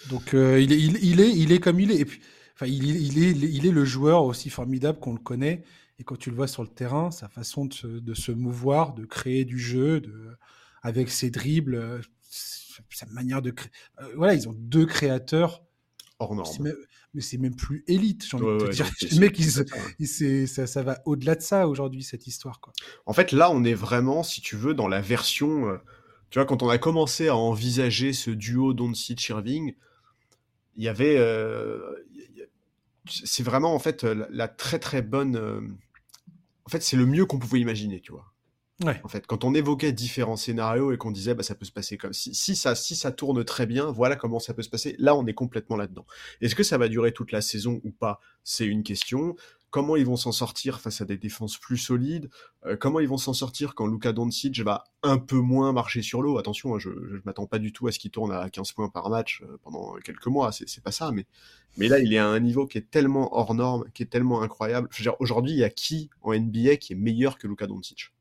Donc 0.09 0.35
euh, 0.35 0.61
il, 0.61 0.73
est, 0.73 0.79
il, 0.79 1.21
est, 1.21 1.31
il 1.31 1.53
est 1.53 1.61
comme 1.61 1.81
il 1.81 1.91
est. 1.91 1.99
Et 1.99 2.05
puis, 2.05 2.21
Enfin, 2.57 2.67
il, 2.67 2.85
il, 2.85 3.23
est, 3.23 3.33
il 3.33 3.67
est 3.67 3.71
le 3.71 3.85
joueur 3.85 4.25
aussi 4.25 4.51
formidable 4.51 4.99
qu'on 4.99 5.13
le 5.13 5.21
connaît. 5.21 5.63
Et 5.99 6.05
quand 6.05 6.17
tu 6.17 6.31
le 6.31 6.37
vois 6.37 6.49
sur 6.49 6.63
le 6.63 6.69
terrain, 6.69 7.11
sa 7.11 7.29
façon 7.29 7.67
de 7.67 7.75
se, 7.75 7.87
de 7.87 8.15
se 8.15 8.33
mouvoir, 8.33 8.95
de 8.95 9.05
créer 9.05 9.45
du 9.45 9.59
jeu, 9.59 10.01
de, 10.01 10.37
avec 10.83 11.11
ses 11.11 11.31
dribbles, 11.31 11.75
euh, 11.75 12.01
sa 12.91 13.07
manière 13.07 13.43
de 13.43 13.51
créer. 13.51 13.71
Euh, 14.01 14.09
voilà, 14.17 14.35
ils 14.35 14.49
ont 14.49 14.55
deux 14.57 14.87
créateurs. 14.87 15.63
Hors 16.19 16.35
norme. 16.35 16.73
Mais 17.13 17.21
c'est 17.23 17.39
même 17.39 17.57
plus 17.57 17.83
élite, 17.87 18.27
j'ai 18.29 18.37
envie 18.37 18.47
de 18.47 18.67
te 18.67 18.73
dire. 18.73 18.91
Le 19.11 19.19
mec, 19.21 19.39
il, 19.39 20.49
ça, 20.49 20.67
ça, 20.67 20.83
va 20.83 21.01
au-delà 21.07 21.35
de 21.35 21.41
ça 21.41 21.67
aujourd'hui, 21.69 22.03
cette 22.03 22.27
histoire. 22.27 22.61
Quoi. 22.61 22.73
En 23.07 23.13
fait, 23.13 23.33
là, 23.33 23.51
on 23.51 23.65
est 23.65 23.75
vraiment, 23.75 24.23
si 24.23 24.41
tu 24.41 24.57
veux, 24.57 24.75
dans 24.75 24.89
la 24.89 25.01
version. 25.01 25.69
Euh, 25.69 25.77
tu 26.31 26.39
vois, 26.39 26.47
quand 26.47 26.63
on 26.63 26.69
a 26.69 26.79
commencé 26.79 27.29
à 27.29 27.37
envisager 27.37 28.13
ce 28.13 28.31
duo 28.31 28.75
Doncic-Irving, 28.75 29.75
il 30.77 30.85
y 30.85 30.89
avait, 30.89 31.17
c'est 33.09 33.43
vraiment 33.43 33.75
en 33.75 33.79
fait 33.79 34.05
la, 34.05 34.49
très 34.49 34.79
très 34.79 35.03
bonne. 35.03 35.37
Euh, 35.37 35.61
en 36.65 36.69
fait, 36.69 36.83
c'est 36.83 36.97
le 36.97 37.07
mieux 37.07 37.27
qu'on 37.27 37.39
pouvait 37.39 37.61
imaginer, 37.61 38.01
tu 38.01 38.13
vois. 38.13 38.33
Ouais. 38.85 39.01
En 39.05 39.09
fait, 39.09 39.27
quand 39.27 39.45
on 39.45 39.55
évoquait 39.55 39.93
différents 39.93 40.37
scénarios 40.37 40.93
et 40.93 40.99
qu'on 40.99 41.11
disait 41.11 41.35
bah 41.35 41.43
ça 41.43 41.55
peut 41.55 41.65
se 41.65 41.73
passer 41.73 41.97
comme 41.97 42.13
si, 42.13 42.35
si 42.35 42.55
ça 42.55 42.75
si 42.75 42.95
ça 42.95 43.11
tourne 43.11 43.43
très 43.43 43.65
bien, 43.65 43.91
voilà 43.91 44.17
comment 44.17 44.39
ça 44.39 44.53
peut 44.53 44.63
se 44.63 44.69
passer. 44.69 44.97
Là, 44.99 45.17
on 45.17 45.27
est 45.27 45.33
complètement 45.33 45.77
là-dedans. 45.77 46.05
Est-ce 46.43 46.55
que 46.55 46.63
ça 46.63 46.77
va 46.77 46.89
durer 46.89 47.13
toute 47.13 47.33
la 47.33 47.41
saison 47.41 47.81
ou 47.85 47.91
pas? 47.91 48.21
C'est 48.45 48.67
une 48.67 48.83
question. 48.83 49.35
Comment 49.77 49.97
ils 49.97 50.07
vont 50.07 50.17
s'en 50.17 50.33
sortir 50.33 50.81
face 50.81 51.03
à 51.03 51.05
des 51.05 51.19
défenses 51.19 51.59
plus 51.59 51.77
solides, 51.77 52.31
euh, 52.65 52.79
comment 52.79 52.99
ils 52.99 53.09
vont 53.09 53.19
s'en 53.19 53.35
sortir 53.35 53.75
quand 53.75 53.87
Luka 53.87 54.15
Doncic 54.15 54.59
va 54.61 54.85
un 55.03 55.19
peu 55.19 55.37
moins 55.37 55.71
marcher 55.75 56.01
sur 56.01 56.23
l'eau. 56.23 56.39
Attention, 56.39 56.75
hein, 56.75 56.79
je 56.79 56.89
ne 56.89 57.21
m'attends 57.27 57.45
pas 57.45 57.59
du 57.59 57.75
tout 57.75 57.87
à 57.87 57.93
ce 57.93 57.99
qu'il 57.99 58.11
tourne 58.11 58.33
à 58.33 58.49
15 58.49 58.73
points 58.73 58.89
par 58.89 59.11
match 59.11 59.43
euh, 59.43 59.59
pendant 59.63 59.97
quelques 59.97 60.29
mois, 60.29 60.51
c'est 60.51 60.83
pas 60.83 60.93
ça, 60.93 61.13
mais, 61.13 61.27
mais 61.77 61.89
là, 61.89 61.99
il 61.99 62.15
est 62.15 62.19
à 62.19 62.27
un 62.27 62.41
niveau 62.41 62.67
qui 62.67 62.79
est 62.79 62.91
tellement 62.91 63.37
hors 63.37 63.55
norme, 63.55 63.85
qui 63.93 64.03
est 64.03 64.07
tellement 64.07 64.41
incroyable. 64.41 64.89
Aujourd'hui, 65.19 65.53
il 65.53 65.59
y 65.59 65.65
a 65.65 65.69
qui 65.69 66.09
en 66.23 66.33
NBA 66.33 66.77
qui 66.77 66.95
est 66.95 66.97
meilleur 66.97 67.37
que 67.37 67.47
Luka 67.47 67.67
Doncic? 67.67 68.15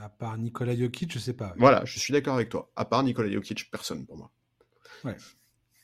À 0.00 0.08
part 0.08 0.38
Nikola 0.38 0.76
Jokic, 0.76 1.12
je 1.12 1.18
sais 1.18 1.34
pas. 1.34 1.52
Voilà, 1.58 1.84
je 1.84 1.98
suis 1.98 2.12
d'accord 2.12 2.36
avec 2.36 2.48
toi. 2.48 2.70
À 2.76 2.84
part 2.84 3.02
Nikola 3.02 3.28
Jokic, 3.28 3.72
personne 3.72 4.06
pour 4.06 4.16
moi. 4.16 4.30
Ouais. 5.02 5.16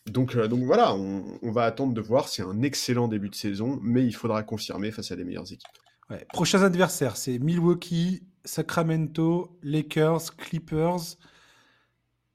Donc, 0.07 0.37
euh, 0.37 0.47
donc 0.49 0.63
voilà, 0.63 0.95
on, 0.95 1.51
va 1.51 1.65
attendre 1.65 1.93
de 1.93 2.01
voir. 2.01 2.29
C'est 2.29 2.43
un 2.43 2.63
excellent 2.63 3.09
début 3.09 3.29
de 3.29 3.35
saison, 3.35 3.79
mais 3.83 4.05
il 4.05 4.13
faudra 4.13 4.43
confirmer 4.43 4.91
face 4.91 5.11
à 5.11 5.17
des 5.17 5.25
meilleures 5.25 5.53
équipes. 5.53 5.67
Prochains 6.33 6.63
adversaires, 6.63 7.17
c'est 7.17 7.39
Milwaukee, 7.41 8.23
Sacramento, 8.45 9.59
Lakers, 9.63 10.37
Clippers, 10.37 11.17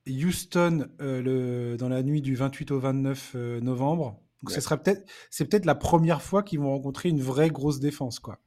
Houston 0.08 0.90
euh, 1.00 1.22
le, 1.22 1.78
dans 1.78 1.88
la 1.88 2.04
nuit 2.04 2.22
du 2.22 2.36
28 2.36 2.72
au 2.72 2.80
29 2.80 3.32
euh, 3.36 3.62
novembre. 3.62 4.20
Donc 4.44 4.52
sera 4.52 4.76
peut-être, 4.76 5.08
c'est 5.30 5.46
peut-être 5.46 5.66
la 5.66 5.76
première 5.76 6.22
fois 6.22 6.44
qu'ils 6.44 6.60
vont 6.60 6.72
rencontrer 6.72 7.10
une 7.10 7.22
vraie 7.22 7.50
grosse 7.50 7.80
défense, 7.80 8.20
quoi. 8.20 8.40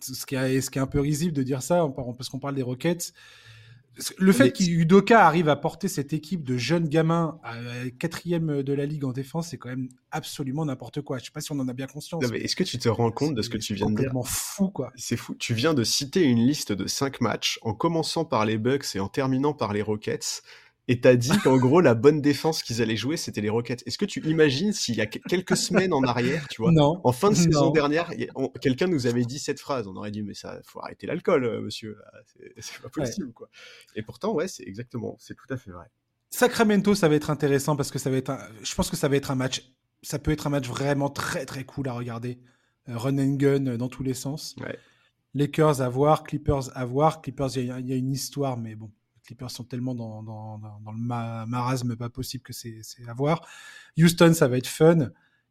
Ce 0.00 0.24
qui 0.24 0.34
est, 0.34 0.62
ce 0.62 0.70
qui 0.70 0.78
est 0.78 0.82
un 0.82 0.86
peu 0.86 1.00
risible 1.00 1.34
de 1.34 1.42
dire 1.42 1.62
ça, 1.62 1.86
parce 2.16 2.30
qu'on 2.30 2.38
parle 2.38 2.54
des 2.54 2.62
Rockets. 2.62 3.12
Le 4.18 4.32
fait 4.32 4.52
qu'Udoka 4.52 5.26
arrive 5.26 5.48
à 5.48 5.56
porter 5.56 5.88
cette 5.88 6.12
équipe 6.12 6.44
de 6.44 6.56
jeunes 6.56 6.88
gamins 6.88 7.38
à 7.42 7.56
quatrième 7.98 8.62
de 8.62 8.72
la 8.72 8.86
ligue 8.86 9.04
en 9.04 9.12
défense, 9.12 9.48
c'est 9.48 9.58
quand 9.58 9.68
même 9.68 9.88
absolument 10.10 10.64
n'importe 10.64 11.02
quoi. 11.02 11.18
Je 11.18 11.24
sais 11.24 11.30
pas 11.30 11.40
si 11.40 11.52
on 11.52 11.58
en 11.58 11.68
a 11.68 11.72
bien 11.72 11.86
conscience. 11.86 12.24
Est-ce 12.32 12.56
que 12.56 12.64
tu 12.64 12.78
te 12.78 12.88
rends 12.88 13.10
compte 13.10 13.34
de 13.34 13.42
ce 13.42 13.50
que 13.50 13.58
tu 13.58 13.74
viens 13.74 13.90
de 13.90 13.96
dire 13.96 14.10
C'est 14.24 14.30
fou, 14.30 14.70
quoi. 14.70 14.92
C'est 14.96 15.16
fou. 15.16 15.34
Tu 15.34 15.54
viens 15.54 15.74
de 15.74 15.84
citer 15.84 16.22
une 16.22 16.46
liste 16.46 16.72
de 16.72 16.86
cinq 16.86 17.20
matchs 17.20 17.58
en 17.62 17.74
commençant 17.74 18.24
par 18.24 18.46
les 18.46 18.58
Bucks 18.58 18.94
et 18.94 19.00
en 19.00 19.08
terminant 19.08 19.52
par 19.52 19.72
les 19.72 19.82
Rockets 19.82 20.42
et 20.90 21.00
t'as 21.00 21.14
dit 21.14 21.30
qu'en 21.44 21.56
gros 21.56 21.80
la 21.80 21.94
bonne 21.94 22.20
défense 22.20 22.62
qu'ils 22.62 22.82
allaient 22.82 22.96
jouer 22.96 23.16
c'était 23.16 23.40
les 23.40 23.48
Rockets. 23.48 23.82
Est-ce 23.86 23.96
que 23.96 24.04
tu 24.04 24.20
imagines 24.28 24.72
s'il 24.72 24.96
y 24.96 25.00
a 25.00 25.06
quelques 25.06 25.56
semaines 25.56 25.92
en 25.92 26.02
arrière, 26.02 26.48
tu 26.48 26.62
vois, 26.62 26.72
en 26.76 27.12
fin 27.12 27.30
de 27.30 27.36
saison 27.36 27.70
dernière, 27.70 28.10
quelqu'un 28.60 28.88
nous 28.88 29.06
avait 29.06 29.24
dit 29.24 29.38
cette 29.38 29.60
phrase, 29.60 29.86
on 29.86 29.96
aurait 29.96 30.10
dit 30.10 30.22
mais 30.22 30.34
ça 30.34 30.60
faut 30.64 30.80
arrêter 30.80 31.06
l'alcool 31.06 31.44
euh, 31.44 31.60
monsieur, 31.60 31.96
c'est 32.58 32.80
pas 32.82 32.88
possible 32.88 33.32
quoi. 33.32 33.48
Et 33.94 34.02
pourtant 34.02 34.32
ouais, 34.34 34.48
c'est 34.48 34.64
exactement, 34.64 35.16
c'est 35.18 35.34
tout 35.34 35.46
à 35.48 35.56
fait 35.56 35.70
vrai. 35.70 35.86
Sacramento, 36.28 36.94
ça 36.94 37.08
va 37.08 37.14
être 37.14 37.30
intéressant 37.30 37.76
parce 37.76 37.90
que 37.90 37.98
ça 37.98 38.10
va 38.10 38.16
être 38.16 38.30
un... 38.30 38.38
je 38.62 38.74
pense 38.74 38.90
que 38.90 38.96
ça 38.96 39.08
va 39.08 39.16
être 39.16 39.30
un 39.30 39.34
match 39.34 39.62
ça 40.02 40.18
peut 40.18 40.30
être 40.30 40.46
un 40.46 40.50
match 40.50 40.66
vraiment 40.66 41.10
très 41.10 41.44
très 41.44 41.64
cool 41.64 41.88
à 41.88 41.92
regarder. 41.92 42.38
Euh, 42.88 42.96
run 42.96 43.18
and 43.18 43.34
gun 43.34 43.66
euh, 43.66 43.76
dans 43.76 43.88
tous 43.88 44.02
les 44.02 44.14
sens. 44.14 44.56
Ouais. 44.60 44.78
Lakers 45.34 45.80
à 45.80 45.88
voir, 45.88 46.24
Clippers 46.24 46.76
à 46.76 46.84
voir. 46.84 47.22
Clippers, 47.22 47.56
il 47.56 47.66
y, 47.66 47.92
a 47.92 47.96
une 47.96 48.10
histoire, 48.10 48.56
mais 48.56 48.74
bon, 48.74 48.90
Clippers 49.30 49.50
sont 49.52 49.62
tellement 49.62 49.94
dans, 49.94 50.24
dans, 50.24 50.58
dans, 50.58 50.90
le 50.90 51.46
marasme 51.46 51.94
pas 51.94 52.08
possible 52.08 52.42
que 52.42 52.52
c'est 52.52 52.82
à 53.06 53.14
voir. 53.14 53.46
Houston, 53.96 54.34
ça 54.34 54.48
va 54.48 54.58
être 54.58 54.66
fun. 54.66 55.10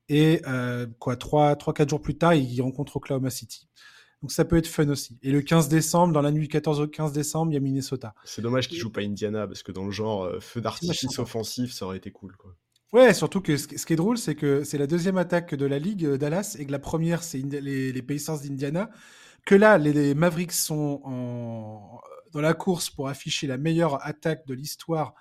Et 0.09 0.41
euh, 0.47 0.85
quoi, 0.99 1.15
3-4 1.15 1.89
jours 1.89 2.01
plus 2.01 2.17
tard, 2.17 2.33
ils 2.33 2.61
rencontrent 2.61 2.97
Oklahoma 2.97 3.29
City. 3.29 3.69
Donc 4.21 4.33
ça 4.33 4.43
peut 4.43 4.57
être 4.57 4.67
fun 4.67 4.89
aussi. 4.89 5.17
Et 5.23 5.31
le 5.31 5.41
15 5.41 5.69
décembre, 5.69 6.13
dans 6.13 6.21
la 6.21 6.31
nuit 6.31 6.41
du 6.41 6.47
14 6.49 6.81
au 6.81 6.87
15 6.87 7.13
décembre, 7.13 7.53
il 7.53 7.55
y 7.55 7.57
a 7.57 7.61
Minnesota. 7.61 8.13
C'est 8.25 8.41
dommage 8.41 8.67
qu'ils 8.67 8.79
jouent 8.79 8.91
pas 8.91 8.99
Indiana, 8.99 9.47
parce 9.47 9.63
que 9.63 9.71
dans 9.71 9.85
le 9.85 9.91
genre 9.91 10.25
euh, 10.25 10.41
feu 10.41 10.59
d'artifice 10.59 11.17
offensif, 11.19 11.71
ça 11.71 11.85
aurait 11.85 11.97
été 11.97 12.11
cool. 12.11 12.35
Quoi. 12.35 12.53
Ouais, 12.91 13.13
surtout 13.13 13.39
que 13.39 13.55
ce 13.55 13.67
qui 13.67 13.93
est 13.93 13.95
drôle, 13.95 14.17
c'est 14.17 14.35
que 14.35 14.65
c'est 14.65 14.77
la 14.77 14.87
deuxième 14.87 15.17
attaque 15.17 15.55
de 15.55 15.65
la 15.65 15.79
ligue 15.79 16.03
euh, 16.03 16.17
Dallas 16.17 16.57
et 16.59 16.65
que 16.65 16.71
la 16.73 16.79
première, 16.79 17.23
c'est 17.23 17.37
les, 17.37 17.93
les, 17.93 18.01
Pacers 18.01 18.41
d'Indiana. 18.41 18.89
Que 19.45 19.55
là, 19.55 19.77
les 19.77 20.13
Mavericks 20.15 20.51
sont 20.51 20.99
en, 21.05 22.01
dans 22.31 22.41
la 22.41 22.53
course 22.53 22.89
pour 22.89 23.07
afficher 23.07 23.47
la 23.47 23.57
meilleure 23.57 24.05
attaque 24.05 24.45
de 24.47 24.53
l'histoire 24.53 25.13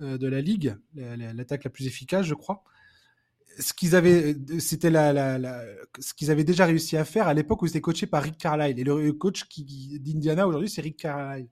euh, 0.00 0.18
de 0.18 0.28
la 0.28 0.40
ligue, 0.40 0.76
l'attaque 0.94 1.64
la 1.64 1.70
plus 1.70 1.86
efficace, 1.86 2.26
je 2.26 2.34
crois. 2.34 2.64
Ce 3.58 3.74
qu'ils 3.74 3.94
avaient, 3.94 4.34
c'était 4.60 4.90
ce 4.90 6.14
qu'ils 6.14 6.30
avaient 6.30 6.44
déjà 6.44 6.64
réussi 6.64 6.96
à 6.96 7.04
faire 7.04 7.28
à 7.28 7.34
l'époque 7.34 7.60
où 7.62 7.66
ils 7.66 7.68
étaient 7.68 7.82
coachés 7.82 8.06
par 8.06 8.22
Rick 8.22 8.38
Carlisle. 8.38 8.78
Et 8.78 8.84
le 8.84 9.12
coach 9.12 9.44
d'Indiana 10.00 10.48
aujourd'hui, 10.48 10.70
c'est 10.70 10.80
Rick 10.80 10.96
Carlisle. 10.96 11.48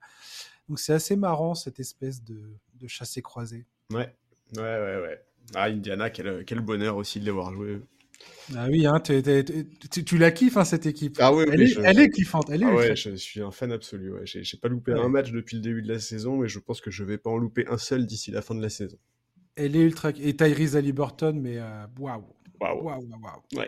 Donc 0.69 0.79
c'est 0.79 0.95
assez 0.95 1.17
marrant 1.17 1.55
cette 1.55 1.79
espèce 1.79 2.25
de, 2.25 2.57
de 2.75 2.89
chassé-croisé. 2.89 3.67
Ouais, 3.93 4.17
ouais, 4.57 4.63
ouais, 4.63 5.01
ouais. 5.03 5.25
Ah, 5.55 5.65
Indiana, 5.65 6.11
quel, 6.11 6.45
quel 6.45 6.61
bonheur 6.61 6.97
aussi 6.97 7.21
de 7.21 7.25
les 7.27 7.31
voir 7.33 7.53
jouer. 7.53 7.81
Ah 8.57 8.67
oui, 8.69 8.87
hein, 8.87 9.01
tu 9.01 10.19
la 10.19 10.31
kiffes 10.31 10.57
hein, 10.57 10.65
cette 10.65 10.87
équipe. 10.87 11.17
Ah 11.21 11.33
oui, 11.33 11.45
elle, 11.51 11.63
est, 11.63 11.79
elle 11.85 12.01
est 12.01 12.11
kiffante. 12.11 12.51
Elle 12.51 12.63
est 12.63 12.67
ah 12.67 12.75
ouais, 12.75 12.97
je 12.97 13.15
suis 13.15 13.41
un 13.41 13.51
fan 13.51 13.73
absolu. 13.73 14.13
Ouais. 14.13 14.23
J'ai 14.25 14.57
pas 14.57 14.69
loupé 14.69 14.93
un 14.93 15.09
match 15.09 15.31
depuis 15.31 15.57
le 15.57 15.63
début 15.63 15.83
de 15.83 15.89
la 15.89 16.01
saison, 16.01 16.37
mais 16.37 16.49
je 16.49 16.59
pense 16.59 16.81
que 16.81 16.91
je 16.91 17.05
vais 17.05 17.19
pas 17.19 17.31
en 17.31 17.39
louper 17.39 17.65
un 17.69 17.79
seul 17.79 18.07
d'ici 18.07 18.31
la 18.31 18.43
fin 18.43 18.55
de 18.55 18.63
la 18.63 18.71
saison. 18.71 18.99
Elle 19.57 19.77
est 19.77 19.81
ultra. 19.81 20.11
Et 20.21 20.37
Tyrese 20.37 20.77
Halliburton, 20.77 21.39
mais 21.41 21.59
euh, 21.59 21.87
waouh. 21.99 22.25
Waouh. 22.61 22.83
Waouh, 22.83 23.05
waouh. 23.23 23.67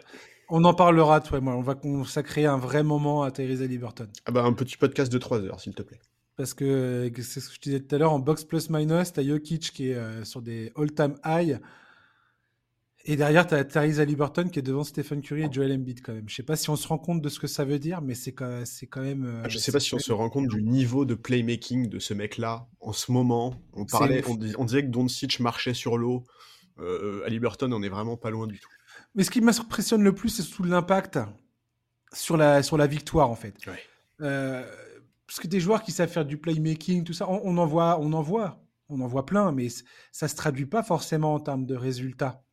On 0.49 0.65
en 0.65 0.75
parlera, 0.75 1.21
toi 1.21 1.39
et 1.39 1.41
moi. 1.41 1.55
On 1.55 1.63
va 1.63 1.75
consacrer 1.75 2.47
un 2.47 2.59
vrai 2.59 2.83
moment 2.83 3.23
à 3.23 3.31
Tyrese 3.31 3.63
Halliburton. 3.63 4.09
Ah 4.27 4.33
bah 4.33 4.43
un 4.43 4.53
petit 4.53 4.77
podcast 4.77 5.13
de 5.13 5.19
3 5.19 5.43
heures, 5.43 5.61
s'il 5.61 5.75
te 5.75 5.83
plaît. 5.83 6.01
Parce 6.37 6.55
que 6.55 7.11
c'est 7.17 7.41
ce 7.41 7.49
que 7.49 7.55
je 7.55 7.61
disais 7.61 7.81
tout 7.81 7.95
à 7.95 7.99
l'heure, 7.99 8.13
en 8.13 8.19
box 8.19 8.45
plus 8.45 8.71
minus, 8.71 9.13
t'as 9.13 9.23
Jokic 9.23 9.71
qui 9.73 9.91
est 9.91 9.95
euh, 9.95 10.25
sur 10.25 10.41
des 10.41 10.73
all-time 10.77 11.15
high. 11.25 11.61
Et 13.05 13.17
derrière, 13.17 13.47
tu 13.47 13.55
as 13.55 13.65
Theresa 13.65 14.03
Halliburton 14.03 14.49
qui 14.49 14.61
est 14.61 14.63
devant 14.63 14.85
Stephen 14.85 15.23
Curry 15.23 15.43
et 15.43 15.49
Joel 15.51 15.73
Embiid 15.73 16.03
quand 16.03 16.13
même. 16.13 16.29
Je 16.29 16.37
sais 16.37 16.45
pas 16.45 16.55
si 16.55 16.71
on 16.71 16.77
se 16.77 16.87
rend 16.87 16.99
compte 16.99 17.21
de 17.21 17.29
ce 17.29 17.41
que 17.41 17.49
ça 17.49 17.65
veut 17.65 17.81
dire, 17.81 18.01
mais 18.01 18.15
c'est 18.15 18.33
quand, 18.33 18.47
même. 18.97 19.25
Euh, 19.25 19.43
ah, 19.45 19.49
je 19.49 19.59
sais 19.59 19.73
pas 19.73 19.81
si 19.81 19.95
on 19.95 19.99
se 19.99 20.13
rend 20.13 20.31
compte 20.31 20.47
du 20.47 20.63
niveau 20.63 21.05
de 21.05 21.15
playmaking 21.15 21.89
de 21.89 21.99
ce 21.99 22.15
mec-là 22.15 22.69
en 22.81 22.93
ce 22.93 23.11
moment. 23.11 23.55
On 23.73 23.87
parlait, 23.87 24.23
on, 24.29 24.39
on, 24.57 24.65
disait 24.65 24.83
que 24.83 24.89
Doncic 24.89 25.41
marchait 25.41 25.75
sur 25.75 25.99
l'eau. 25.99 26.23
Euh, 26.79 27.27
on 27.27 27.83
est 27.83 27.89
vraiment 27.89 28.17
pas 28.17 28.31
loin 28.31 28.47
du 28.47 28.61
tout. 28.61 28.71
Mais 29.15 29.25
ce 29.25 29.31
qui 29.31 29.41
m'impressionne 29.41 30.03
le 30.03 30.15
plus, 30.15 30.29
c'est 30.29 30.43
surtout 30.43 30.65
l'impact 30.65 31.19
sur 32.13 32.37
la, 32.37 32.63
sur 32.63 32.77
la 32.77 32.87
victoire 32.87 33.31
en 33.31 33.37
fait. 33.37 33.55
Euh, 34.21 34.65
parce 35.27 35.41
que 35.41 35.49
des 35.49 35.61
joueurs 35.61 35.83
qui 35.83 35.93
savent 35.93 36.09
faire 36.11 36.25
du 36.25 36.39
playmaking, 36.39 37.05
tout 37.05 37.13
ça, 37.13 37.29
on, 37.29 37.41
on 37.45 37.59
en 37.59 37.67
voit, 37.67 37.99
on 38.01 38.13
en 38.13 38.23
voit, 38.23 38.63
on 38.89 39.01
en 39.01 39.09
voit 39.09 39.27
plein, 39.27 39.51
mais 39.51 39.69
ça 40.13 40.29
se 40.29 40.37
traduit 40.37 40.67
pas 40.67 40.83
forcément 40.83 41.35
en 41.35 41.41
termes 41.41 41.67
de 41.67 41.75
résultats 41.75 42.45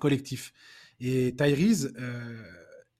collectif. 0.00 0.52
Et 1.00 1.34
Tyrese, 1.36 1.92
euh, 1.98 2.42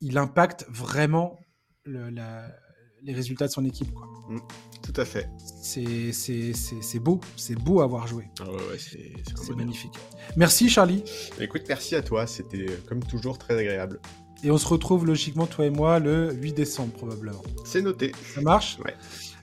il 0.00 0.18
impacte 0.18 0.66
vraiment 0.68 1.38
les 1.86 3.12
résultats 3.12 3.46
de 3.46 3.52
son 3.52 3.64
équipe. 3.64 3.88
Mm, 4.28 4.38
tout 4.82 5.00
à 5.00 5.04
fait. 5.04 5.28
C'est 5.62 6.98
beau, 6.98 7.20
c'est 7.36 7.54
beau 7.54 7.80
à 7.80 7.86
voir 7.86 8.06
jouer. 8.06 8.28
Ah 8.40 8.50
ouais, 8.50 8.78
c'est 8.78 9.56
magnifique. 9.56 9.94
Merci 10.36 10.68
Charlie. 10.68 11.04
Écoute, 11.40 11.62
merci 11.68 11.94
à 11.94 12.02
toi, 12.02 12.26
c'était 12.26 12.66
comme 12.86 13.02
toujours 13.02 13.38
très 13.38 13.56
agréable. 13.58 14.00
Et 14.42 14.50
on 14.50 14.58
se 14.58 14.66
retrouve 14.66 15.06
logiquement, 15.06 15.46
toi 15.46 15.64
et 15.64 15.70
moi, 15.70 15.98
le 15.98 16.34
8 16.34 16.52
décembre 16.52 16.92
probablement. 16.92 17.42
C'est 17.64 17.80
noté. 17.80 18.12
Ça 18.34 18.42
marche? 18.42 18.78
Ouais. 18.84 18.94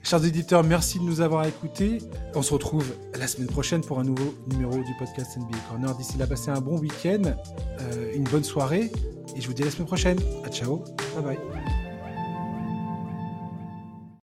Chers 0.02 0.24
éditeurs, 0.24 0.64
merci 0.64 0.98
de 0.98 1.04
nous 1.04 1.20
avoir 1.20 1.46
écoutés. 1.46 1.98
On 2.34 2.42
se 2.42 2.52
retrouve 2.52 2.92
la 3.18 3.26
semaine 3.26 3.48
prochaine 3.48 3.82
pour 3.82 4.00
un 4.00 4.04
nouveau 4.04 4.34
numéro 4.48 4.76
du 4.82 4.94
podcast 4.98 5.36
NBA 5.36 5.58
Corner. 5.68 5.94
D'ici 5.96 6.18
là, 6.18 6.26
passez 6.26 6.50
un 6.50 6.60
bon 6.60 6.78
week-end, 6.78 7.22
euh, 7.80 8.12
une 8.14 8.24
bonne 8.24 8.44
soirée, 8.44 8.90
et 9.36 9.40
je 9.40 9.46
vous 9.46 9.54
dis 9.54 9.62
à 9.62 9.66
la 9.66 9.70
semaine 9.70 9.86
prochaine. 9.86 10.18
À 10.44 10.50
ciao, 10.50 10.84
bye 11.14 11.36
bye. 11.36 11.81